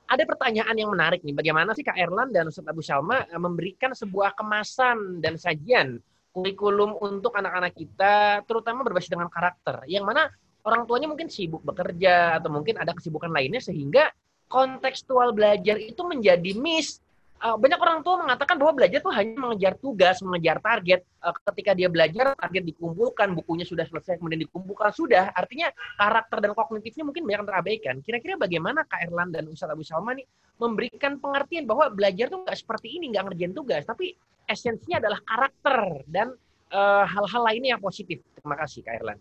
[0.05, 1.33] ada pertanyaan yang menarik nih.
[1.33, 5.97] Bagaimana sih Kak Erlan dan Ustadz Abu Salma eh, memberikan sebuah kemasan dan sajian
[6.35, 10.27] kurikulum untuk anak-anak kita, terutama berbasis dengan karakter, yang mana
[10.67, 14.11] orang tuanya mungkin sibuk bekerja atau mungkin ada kesibukan lainnya sehingga
[14.51, 16.99] kontekstual belajar itu menjadi miss
[17.43, 21.01] uh, banyak orang tua mengatakan bahwa belajar tuh hanya mengejar tugas, mengejar target.
[21.19, 25.33] Uh, ketika dia belajar, target dikumpulkan, bukunya sudah selesai, kemudian dikumpulkan sudah.
[25.35, 27.95] Artinya karakter dan kognitifnya mungkin banyak terabaikan.
[28.05, 32.57] Kira-kira bagaimana Kak Erlan dan Ustadz Abu Salma nih memberikan pengertian bahwa belajar tuh nggak
[32.57, 34.15] seperti ini, nggak ngerjain tugas, tapi
[34.47, 36.27] esensinya adalah karakter dan
[36.71, 38.23] uh, hal-hal lainnya yang positif.
[38.37, 39.19] Terima kasih Kak Erlan.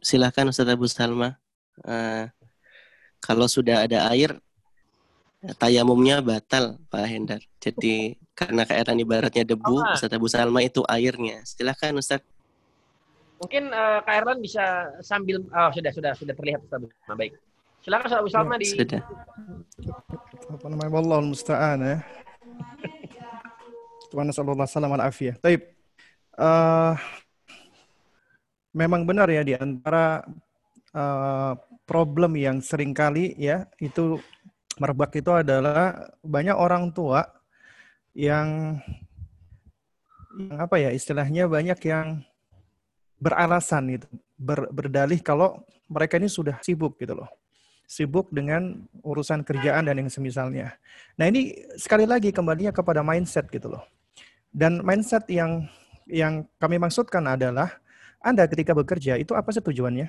[0.00, 1.36] Silakan Ustadz Abu Salma.
[1.80, 2.28] Uh,
[3.20, 4.40] kalau sudah ada air,
[5.56, 7.40] tayamumnya batal Pak Hendar.
[7.60, 11.40] Jadi karena keairan ibaratnya debu, oh, Ustaz Abu Salma itu airnya.
[11.48, 12.20] Silahkan Ustaz.
[13.40, 17.32] Mungkin uh, Kak Erlan bisa sambil oh sudah sudah sudah terlihat Ustaz Nah, baik.
[17.80, 19.00] Silakan Ustaz Abu Salma di Sudah.
[20.52, 21.96] Apa namanya wallahu musta'an ya.
[24.12, 25.40] Tuhan sallallahu salam al afiyah.
[25.40, 25.72] Taib.
[26.36, 26.98] Uh,
[28.76, 30.20] memang benar ya di antara
[30.92, 31.54] uh,
[31.86, 34.18] problem yang sering kali ya itu
[34.80, 37.28] merebak itu adalah banyak orang tua
[38.16, 38.80] yang,
[40.40, 42.24] yang apa ya istilahnya banyak yang
[43.20, 44.08] beralasan itu
[44.40, 45.60] ber, berdalih kalau
[45.92, 47.28] mereka ini sudah sibuk gitu loh
[47.90, 50.78] sibuk dengan urusan kerjaan dan yang semisalnya.
[51.18, 53.82] Nah ini sekali lagi kembalinya kepada mindset gitu loh.
[54.54, 55.66] Dan mindset yang
[56.06, 57.82] yang kami maksudkan adalah
[58.22, 60.06] Anda ketika bekerja itu apa sih tujuannya?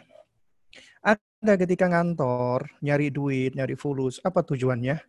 [1.02, 5.02] Anda ketika ngantor, nyari duit, nyari fulus, apa tujuannya?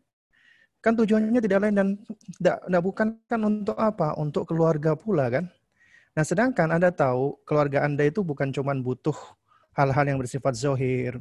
[0.80, 1.88] Kan tujuannya tidak lain dan
[2.40, 4.16] tidak, tidak bukan kan untuk apa?
[4.16, 5.52] Untuk keluarga pula kan?
[6.16, 9.14] Nah sedangkan Anda tahu keluarga Anda itu bukan cuma butuh
[9.76, 11.20] hal-hal yang bersifat zohir.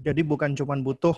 [0.00, 1.12] Jadi bukan cuma butuh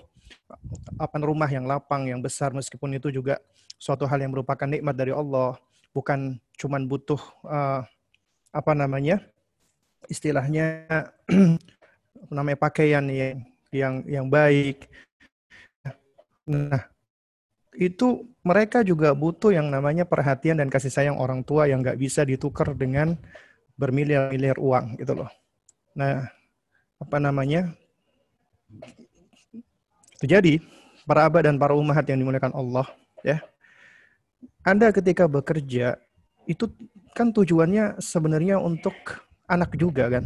[0.99, 3.39] apa rumah yang lapang, yang besar, meskipun itu juga
[3.79, 5.55] suatu hal yang merupakan nikmat dari Allah.
[5.93, 7.85] Bukan cuma butuh uh,
[8.51, 9.21] apa namanya
[10.11, 10.89] istilahnya
[12.29, 13.43] namanya pakaian yang
[13.73, 14.87] yang yang baik.
[16.47, 16.93] Nah,
[17.73, 22.23] itu mereka juga butuh yang namanya perhatian dan kasih sayang orang tua yang nggak bisa
[22.27, 23.17] ditukar dengan
[23.81, 25.31] bermiliar-miliar uang gitu loh.
[25.97, 26.29] Nah,
[27.01, 27.73] apa namanya?
[30.23, 30.63] Jadi
[31.09, 32.87] para abah dan para umahat yang dimuliakan Allah,
[33.27, 33.43] ya.
[34.63, 35.99] Anda ketika bekerja
[36.47, 36.71] itu
[37.15, 38.95] kan tujuannya sebenarnya untuk
[39.51, 40.25] anak juga kan.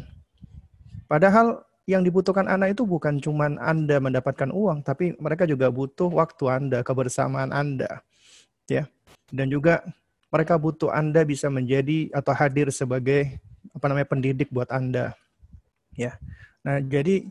[1.09, 6.45] Padahal yang dibutuhkan anak itu bukan cuma Anda mendapatkan uang, tapi mereka juga butuh waktu
[6.51, 8.03] Anda, kebersamaan Anda.
[8.67, 8.91] Ya.
[9.31, 9.87] Dan juga
[10.35, 13.39] mereka butuh Anda bisa menjadi atau hadir sebagai
[13.71, 15.15] apa namanya pendidik buat Anda.
[15.95, 16.19] Ya.
[16.67, 17.31] Nah, jadi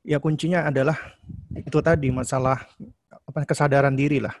[0.00, 0.96] ya kuncinya adalah
[1.52, 2.64] itu tadi masalah
[3.28, 4.32] apa kesadaran diri lah.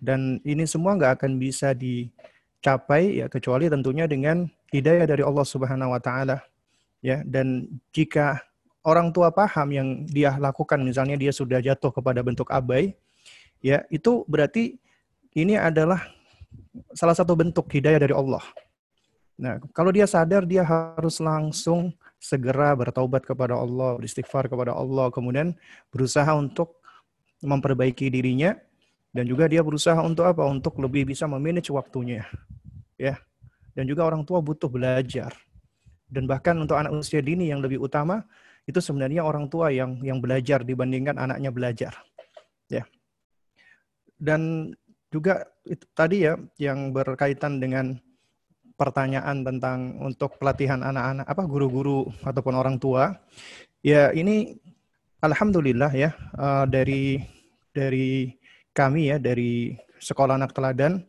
[0.00, 5.92] Dan ini semua nggak akan bisa dicapai ya kecuali tentunya dengan hidayah dari Allah Subhanahu
[5.92, 6.40] wa taala.
[7.04, 8.40] Ya, dan jika
[8.86, 12.94] orang tua paham yang dia lakukan, misalnya dia sudah jatuh kepada bentuk abai,
[13.58, 14.78] ya itu berarti
[15.34, 16.06] ini adalah
[16.94, 18.46] salah satu bentuk hidayah dari Allah.
[19.36, 25.52] Nah, kalau dia sadar dia harus langsung segera bertaubat kepada Allah, beristighfar kepada Allah, kemudian
[25.92, 26.80] berusaha untuk
[27.44, 28.56] memperbaiki dirinya
[29.12, 30.44] dan juga dia berusaha untuk apa?
[30.44, 32.24] Untuk lebih bisa memanage waktunya.
[32.96, 33.20] Ya.
[33.76, 35.36] Dan juga orang tua butuh belajar.
[36.08, 38.24] Dan bahkan untuk anak usia dini yang lebih utama
[38.66, 41.92] itu sebenarnya orang tua yang yang belajar dibandingkan anaknya belajar.
[42.66, 42.82] Ya.
[44.18, 44.74] Dan
[45.08, 47.94] juga itu tadi ya yang berkaitan dengan
[48.76, 53.16] pertanyaan tentang untuk pelatihan anak-anak apa guru-guru ataupun orang tua
[53.80, 54.52] ya ini
[55.24, 57.24] alhamdulillah ya uh, dari
[57.72, 58.36] dari
[58.76, 61.00] kami ya dari sekolah anak teladan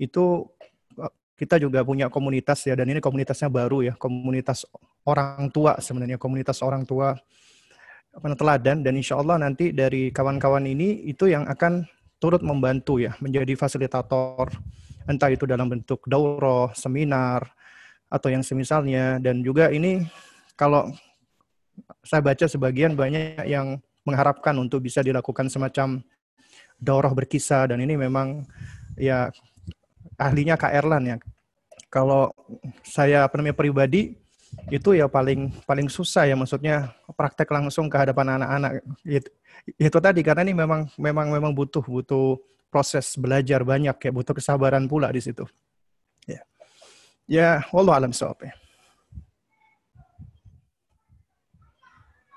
[0.00, 0.48] itu
[0.96, 4.64] uh, kita juga punya komunitas ya dan ini komunitasnya baru ya komunitas
[5.08, 7.16] orang tua sebenarnya komunitas orang tua
[8.10, 11.86] apa teladan dan insya Allah nanti dari kawan-kawan ini itu yang akan
[12.18, 14.50] turut membantu ya menjadi fasilitator
[15.10, 17.50] entah itu dalam bentuk daurah, seminar,
[18.06, 19.18] atau yang semisalnya.
[19.18, 20.06] Dan juga ini
[20.54, 20.90] kalau
[22.06, 26.02] saya baca sebagian banyak yang mengharapkan untuk bisa dilakukan semacam
[26.80, 28.48] daurah berkisah dan ini memang
[28.96, 29.28] ya
[30.16, 31.16] ahlinya Kak Erlan ya.
[31.90, 32.30] Kalau
[32.86, 34.14] saya apa namanya pribadi
[34.70, 38.72] itu ya paling paling susah ya maksudnya praktek langsung ke hadapan anak-anak
[39.02, 39.30] itu,
[39.78, 42.38] itu tadi karena ini memang memang memang butuh butuh
[42.70, 45.42] proses belajar banyak ya butuh kesabaran pula di situ.
[46.24, 46.40] Ya.
[47.26, 48.54] Ya, wallahu alam ya.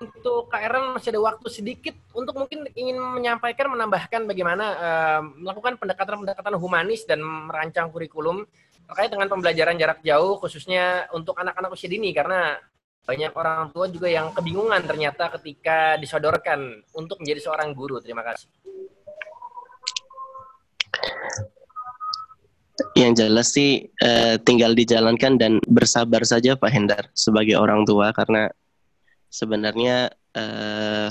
[0.04, 6.60] Untuk KRN masih ada waktu sedikit untuk mungkin ingin menyampaikan menambahkan bagaimana uh, melakukan pendekatan-pendekatan
[6.60, 8.44] humanis dan merancang kurikulum
[8.88, 12.60] terkait dengan pembelajaran jarak jauh khususnya untuk anak-anak usia dini karena
[13.04, 18.00] banyak orang tua juga yang kebingungan ternyata ketika disodorkan untuk menjadi seorang guru.
[18.00, 18.48] Terima kasih.
[22.96, 28.48] Yang jelas sih uh, tinggal dijalankan dan bersabar saja Pak Hendar sebagai orang tua karena
[29.28, 31.10] sebenarnya uh,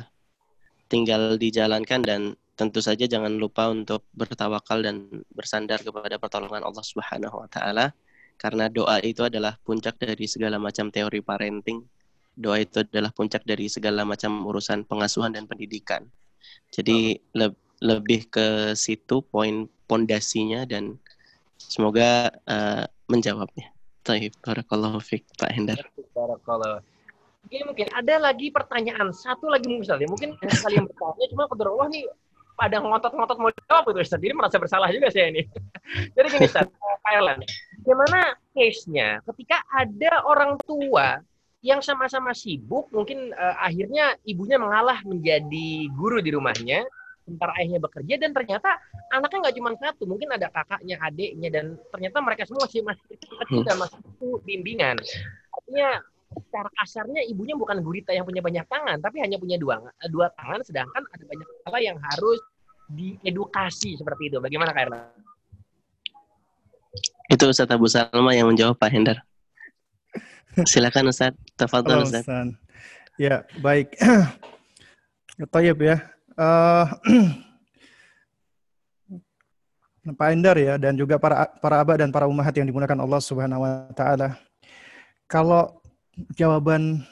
[0.88, 2.20] tinggal dijalankan dan
[2.52, 7.96] tentu saja jangan lupa untuk bertawakal dan bersandar kepada pertolongan Allah Subhanahu wa taala
[8.36, 11.86] karena doa itu adalah puncak dari segala macam teori parenting.
[12.32, 16.08] Doa itu adalah puncak dari segala macam urusan pengasuhan dan pendidikan.
[16.74, 17.38] Jadi oh.
[17.38, 17.46] le
[17.82, 20.98] lebih ke situ poin pondasinya dan
[21.58, 23.74] semoga uh, menjawabnya.
[24.02, 25.78] Taib, barakallahu fiqh, Pak Hendar.
[26.14, 26.82] Barakallahu.
[27.42, 29.10] Oke, mungkin ada lagi pertanyaan.
[29.10, 32.04] Satu lagi misalnya, mungkin kalian bertanya, cuma kepada Allah nih
[32.56, 34.20] pada ngotot-ngotot mau jawab itu Ustaz.
[34.20, 35.42] Jadi merasa bersalah juga saya ini.
[36.16, 36.68] Jadi gini Ustaz,
[37.06, 37.40] Kailan.
[37.82, 41.20] Gimana case-nya ketika ada orang tua
[41.62, 46.82] yang sama-sama sibuk, mungkin uh, akhirnya ibunya mengalah menjadi guru di rumahnya,
[47.22, 48.70] sementara ayahnya bekerja dan ternyata
[49.14, 53.62] anaknya nggak cuma satu mungkin ada kakaknya adiknya dan ternyata mereka semua masih masih kecil
[53.62, 53.98] dan masih
[54.42, 54.98] bimbingan
[55.54, 56.02] artinya
[56.36, 60.60] secara kasarnya ibunya bukan gurita yang punya banyak tangan tapi hanya punya dua dua tangan
[60.64, 62.40] sedangkan ada banyak hal yang harus
[62.92, 64.36] diedukasi seperti itu.
[64.36, 64.92] Bagaimana Kak
[67.32, 69.24] itu Ustaz Abu Salma yang menjawab Pak Hendar
[70.70, 72.28] silakan Ustaz tafadhol Ustaz
[73.16, 73.96] ya baik.
[75.52, 75.96] Tayyib ya.
[76.36, 76.86] Uh,
[80.18, 83.62] Pak Endar ya dan juga para para abah dan para umahat yang dimulakan Allah Subhanahu
[83.62, 84.34] wa taala.
[85.30, 85.81] Kalau
[86.36, 87.04] jawaban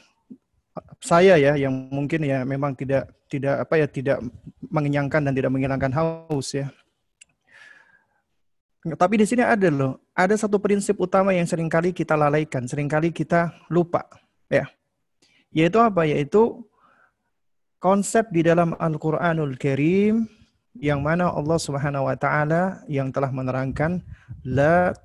[1.00, 4.18] saya ya yang mungkin ya memang tidak tidak apa ya tidak
[4.68, 6.68] mengenyangkan dan tidak menghilangkan haus ya.
[8.80, 12.88] Tapi di sini ada loh, ada satu prinsip utama yang sering kali kita lalaikan, sering
[12.88, 14.08] kali kita lupa
[14.48, 14.64] ya.
[15.52, 16.08] Yaitu apa?
[16.08, 16.64] Yaitu
[17.76, 20.24] konsep di dalam Al-Qur'anul Karim
[20.78, 24.00] yang mana Allah Subhanahu wa taala yang telah menerangkan
[24.46, 24.96] la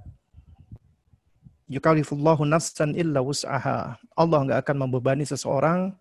[1.69, 3.97] yukallifullahu nafsan illa wus'aha.
[4.17, 5.93] Allah nggak akan membebani seseorang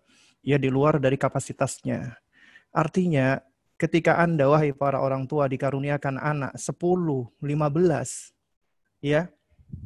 [0.45, 2.17] ya di luar dari kapasitasnya.
[2.75, 3.39] Artinya,
[3.79, 6.75] ketika Anda wahai para orang tua dikaruniakan anak 10,
[7.41, 7.45] 15
[9.01, 9.29] ya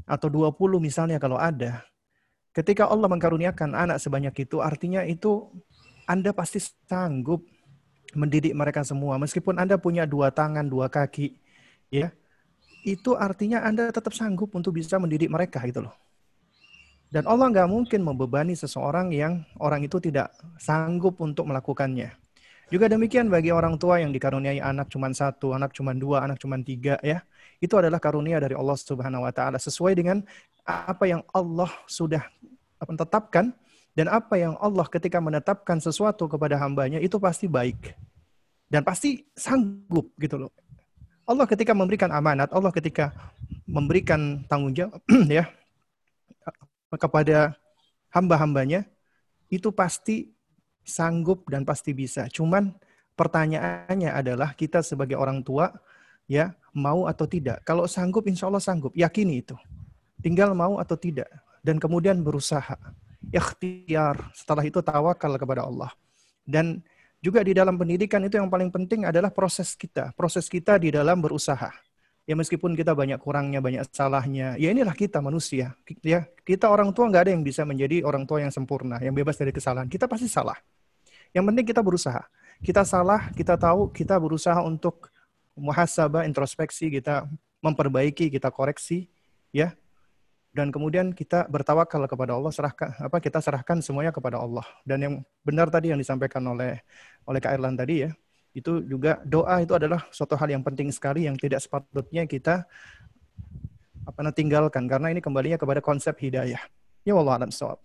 [0.05, 1.85] atau 20 misalnya kalau ada.
[2.49, 5.47] Ketika Allah mengkaruniakan anak sebanyak itu artinya itu
[6.09, 6.57] anda pasti
[6.89, 7.45] sanggup
[8.17, 9.21] mendidik mereka semua.
[9.21, 11.37] Meskipun Anda punya dua tangan, dua kaki,
[11.93, 12.09] ya,
[12.83, 15.95] itu artinya Anda tetap sanggup untuk bisa mendidik mereka gitu loh.
[17.09, 20.29] Dan Allah nggak mungkin membebani seseorang yang orang itu tidak
[20.61, 22.13] sanggup untuk melakukannya.
[22.69, 26.53] Juga demikian bagi orang tua yang dikaruniai anak cuma satu, anak cuma dua, anak cuma
[26.61, 27.25] tiga, ya.
[27.57, 30.21] Itu adalah karunia dari Allah Subhanahu Wa Taala sesuai dengan
[30.69, 32.21] apa yang Allah sudah
[32.77, 33.57] tetapkan
[33.97, 37.97] dan apa yang Allah ketika menetapkan sesuatu kepada hambanya itu pasti baik.
[38.69, 40.53] Dan pasti sanggup gitu loh.
[41.29, 43.13] Allah ketika memberikan amanat, Allah ketika
[43.69, 44.97] memberikan tanggung jawab
[45.29, 45.45] ya
[46.97, 47.53] kepada
[48.09, 48.89] hamba-hambanya,
[49.53, 50.33] itu pasti
[50.81, 52.25] sanggup dan pasti bisa.
[52.33, 52.73] Cuman
[53.13, 55.69] pertanyaannya adalah kita sebagai orang tua
[56.25, 57.61] ya mau atau tidak.
[57.61, 59.53] Kalau sanggup insya Allah sanggup, yakini itu.
[60.25, 61.29] Tinggal mau atau tidak
[61.61, 62.75] dan kemudian berusaha.
[63.29, 64.33] Ikhtiar.
[64.33, 65.93] Setelah itu tawakal kepada Allah.
[66.41, 66.81] Dan
[67.19, 70.15] juga di dalam pendidikan itu yang paling penting adalah proses kita.
[70.15, 71.71] Proses kita di dalam berusaha.
[72.23, 75.73] Ya meskipun kita banyak kurangnya, banyak salahnya, ya inilah kita manusia.
[76.05, 79.35] Ya kita orang tua nggak ada yang bisa menjadi orang tua yang sempurna, yang bebas
[79.35, 79.89] dari kesalahan.
[79.89, 80.55] Kita pasti salah.
[81.33, 82.21] Yang penting kita berusaha.
[82.61, 85.09] Kita salah, kita tahu, kita berusaha untuk
[85.57, 87.25] muhasabah, introspeksi, kita
[87.65, 89.09] memperbaiki, kita koreksi,
[89.51, 89.75] ya.
[90.49, 94.65] Dan kemudian kita bertawakal kepada Allah, serahkan apa kita serahkan semuanya kepada Allah.
[94.81, 95.13] Dan yang
[95.45, 96.81] benar tadi yang disampaikan oleh
[97.29, 98.11] oleh Kak Erlan tadi ya,
[98.57, 102.65] itu juga doa itu adalah suatu hal yang penting sekali yang tidak sepatutnya kita
[104.09, 106.59] apa tinggalkan karena ini kembalinya kepada konsep hidayah.
[107.05, 107.77] Ya Allah alam sawab.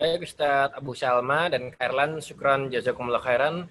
[0.00, 3.68] Baik Ustaz Abu Salma dan Kairlan, syukran jazakumullah khairan.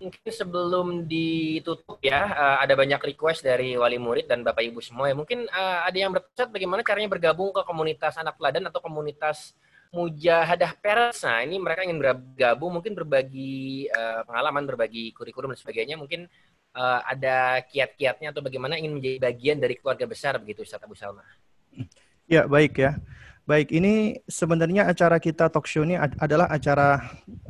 [0.00, 5.12] Mungkin sebelum ditutup ya, uh, ada banyak request dari wali murid dan Bapak Ibu semua
[5.12, 5.14] ya.
[5.14, 9.52] Mungkin uh, ada yang berpesan bagaimana caranya bergabung ke komunitas anak teladan atau komunitas
[9.92, 11.20] Mujahadah Pers.
[11.28, 16.00] Nah, ini mereka ingin bergabung, mungkin berbagi uh, pengalaman, berbagi kurikulum dan sebagainya.
[16.00, 16.24] Mungkin
[16.70, 21.26] ada kiat-kiatnya atau bagaimana ingin menjadi bagian dari keluarga besar begitu, Ustaz Abu Salma.
[22.30, 22.94] Ya, baik ya.
[23.50, 27.02] Baik, ini sebenarnya acara kita talk show ini adalah acara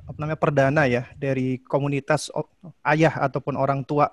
[0.09, 2.33] apa namanya perdana ya dari komunitas
[2.89, 4.09] ayah ataupun orang tua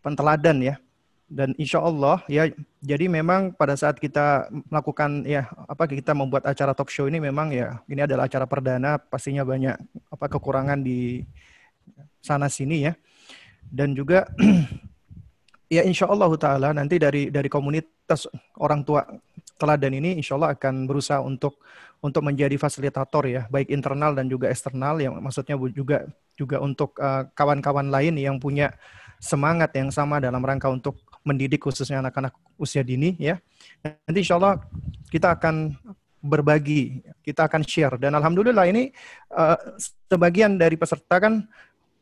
[0.00, 0.80] penteladan ya.
[1.28, 2.48] Dan insya Allah ya
[2.80, 7.52] jadi memang pada saat kita melakukan ya apa kita membuat acara talk show ini memang
[7.52, 9.76] ya ini adalah acara perdana pastinya banyak
[10.08, 11.28] apa kekurangan di
[12.24, 12.96] sana sini ya.
[13.68, 14.24] Dan juga
[15.76, 18.24] ya insya Allah taala nanti dari dari komunitas
[18.56, 19.04] orang tua
[19.60, 21.60] teladan ini insya Allah akan berusaha untuk
[22.00, 27.28] untuk menjadi fasilitator ya baik internal dan juga eksternal yang maksudnya juga juga untuk eh,
[27.36, 28.72] kawan-kawan uh, lain yang punya
[29.20, 33.36] semangat yang sama dalam rangka untuk mendidik khususnya anak-anak usia dini ya.
[33.84, 34.56] Nanti insya Allah
[35.12, 35.76] kita akan
[36.24, 38.88] berbagi, kita akan share dan alhamdulillah ini
[39.36, 39.76] uh,
[40.08, 41.44] sebagian dari peserta kan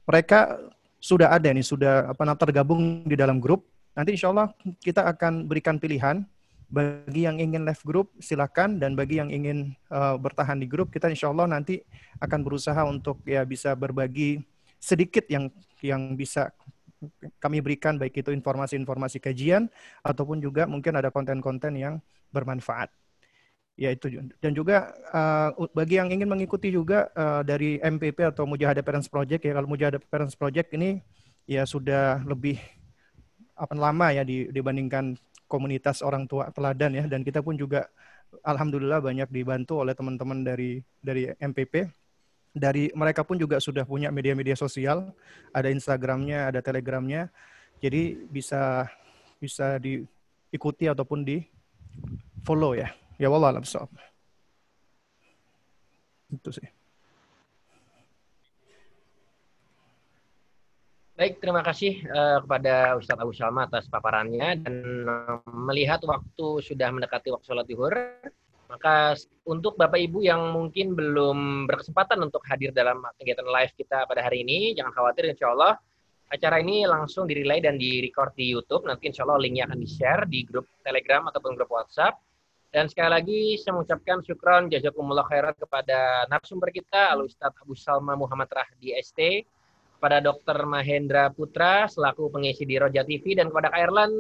[0.06, 0.62] mereka
[1.02, 3.66] sudah ada nih, sudah apa namanya tergabung di dalam grup.
[3.98, 6.22] Nanti insya Allah kita akan berikan pilihan
[6.68, 11.08] bagi yang ingin live group silakan dan bagi yang ingin uh, bertahan di grup kita
[11.08, 11.80] insya Allah nanti
[12.20, 14.44] akan berusaha untuk ya bisa berbagi
[14.76, 15.48] sedikit yang
[15.80, 16.52] yang bisa
[17.38, 19.70] kami berikan baik itu informasi-informasi kajian
[20.02, 22.02] ataupun juga mungkin ada konten-konten yang
[22.34, 22.90] bermanfaat.
[23.78, 24.10] Ya itu
[24.42, 29.46] dan juga uh, bagi yang ingin mengikuti juga uh, dari MPP atau Mujahadah Parents Project
[29.46, 30.98] ya kalau Mujahadah Parents Project ini
[31.46, 32.58] ya sudah lebih
[33.54, 35.14] apa lama ya dibandingkan
[35.48, 37.04] komunitas orang tua teladan ya.
[37.08, 37.88] Dan kita pun juga
[38.44, 41.88] alhamdulillah banyak dibantu oleh teman-teman dari dari MPP
[42.58, 45.14] dari mereka pun juga sudah punya media-media sosial,
[45.52, 47.30] ada Instagramnya, ada Telegramnya,
[47.78, 48.88] jadi bisa
[49.38, 51.44] bisa diikuti ataupun di
[52.42, 52.90] follow ya.
[53.18, 53.66] Ya wallah alam
[56.28, 56.77] Itu sih.
[61.18, 66.94] Baik, terima kasih uh, kepada Ustadz Abu Salma atas paparannya dan uh, melihat waktu sudah
[66.94, 67.90] mendekati waktu sholat zuhur,
[68.70, 74.22] maka untuk Bapak Ibu yang mungkin belum berkesempatan untuk hadir dalam kegiatan live kita pada
[74.22, 75.74] hari ini, jangan khawatir insya Allah
[76.30, 78.86] acara ini langsung dirilai dan direcord di YouTube.
[78.86, 82.14] Nanti insya Allah linknya akan di-share di grup Telegram ataupun grup WhatsApp.
[82.70, 88.14] Dan sekali lagi saya mengucapkan syukron jazakumullah khairan kepada narasumber kita, Al Ustadz Abu Salma
[88.14, 89.18] Muhammad Rahdi ST,
[89.98, 90.62] kepada Dr.
[90.62, 94.14] Mahendra Putra selaku pengisi di Roja TV dan kepada Erlan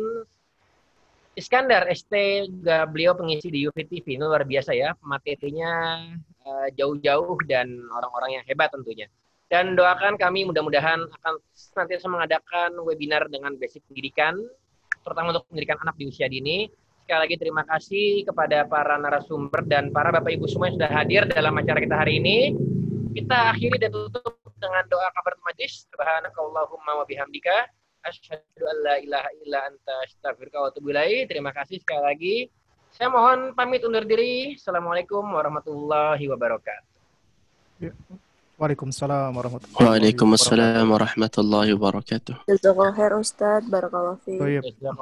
[1.38, 2.10] Iskandar ST
[2.50, 6.02] juga beliau pengisi di UV TV ini luar biasa ya materinya
[6.42, 9.06] uh, jauh-jauh dan orang-orang yang hebat tentunya.
[9.46, 14.34] Dan doakan kami mudah-mudahan akan senantiasa mengadakan webinar dengan basic pendidikan
[15.06, 16.66] terutama untuk pendidikan anak di usia dini.
[17.06, 21.22] Sekali lagi terima kasih kepada para narasumber dan para bapak ibu semua yang sudah hadir
[21.30, 22.52] dalam acara kita hari ini.
[23.14, 27.70] Kita akhiri dan tutup dengan doa kabar majlis subhanakallahumma wa bihamdika
[28.06, 30.90] asyhadu an la ilaha illa anta astaghfiruka wa atubu
[31.30, 32.36] Terima kasih sekali lagi.
[32.94, 34.56] Saya mohon pamit undur diri.
[34.58, 36.86] Assalamualaikum warahmatullahi wabarakatuh.
[37.78, 37.92] Ya.
[38.58, 39.94] Waalaikumsalam warahmatullahi wabarakatuh.
[39.94, 42.34] Waalaikumsalam warahmatullahi wabarakatuh.
[42.50, 43.62] Jazakallah khair Ustaz.
[43.70, 44.66] Barakallahu fiik.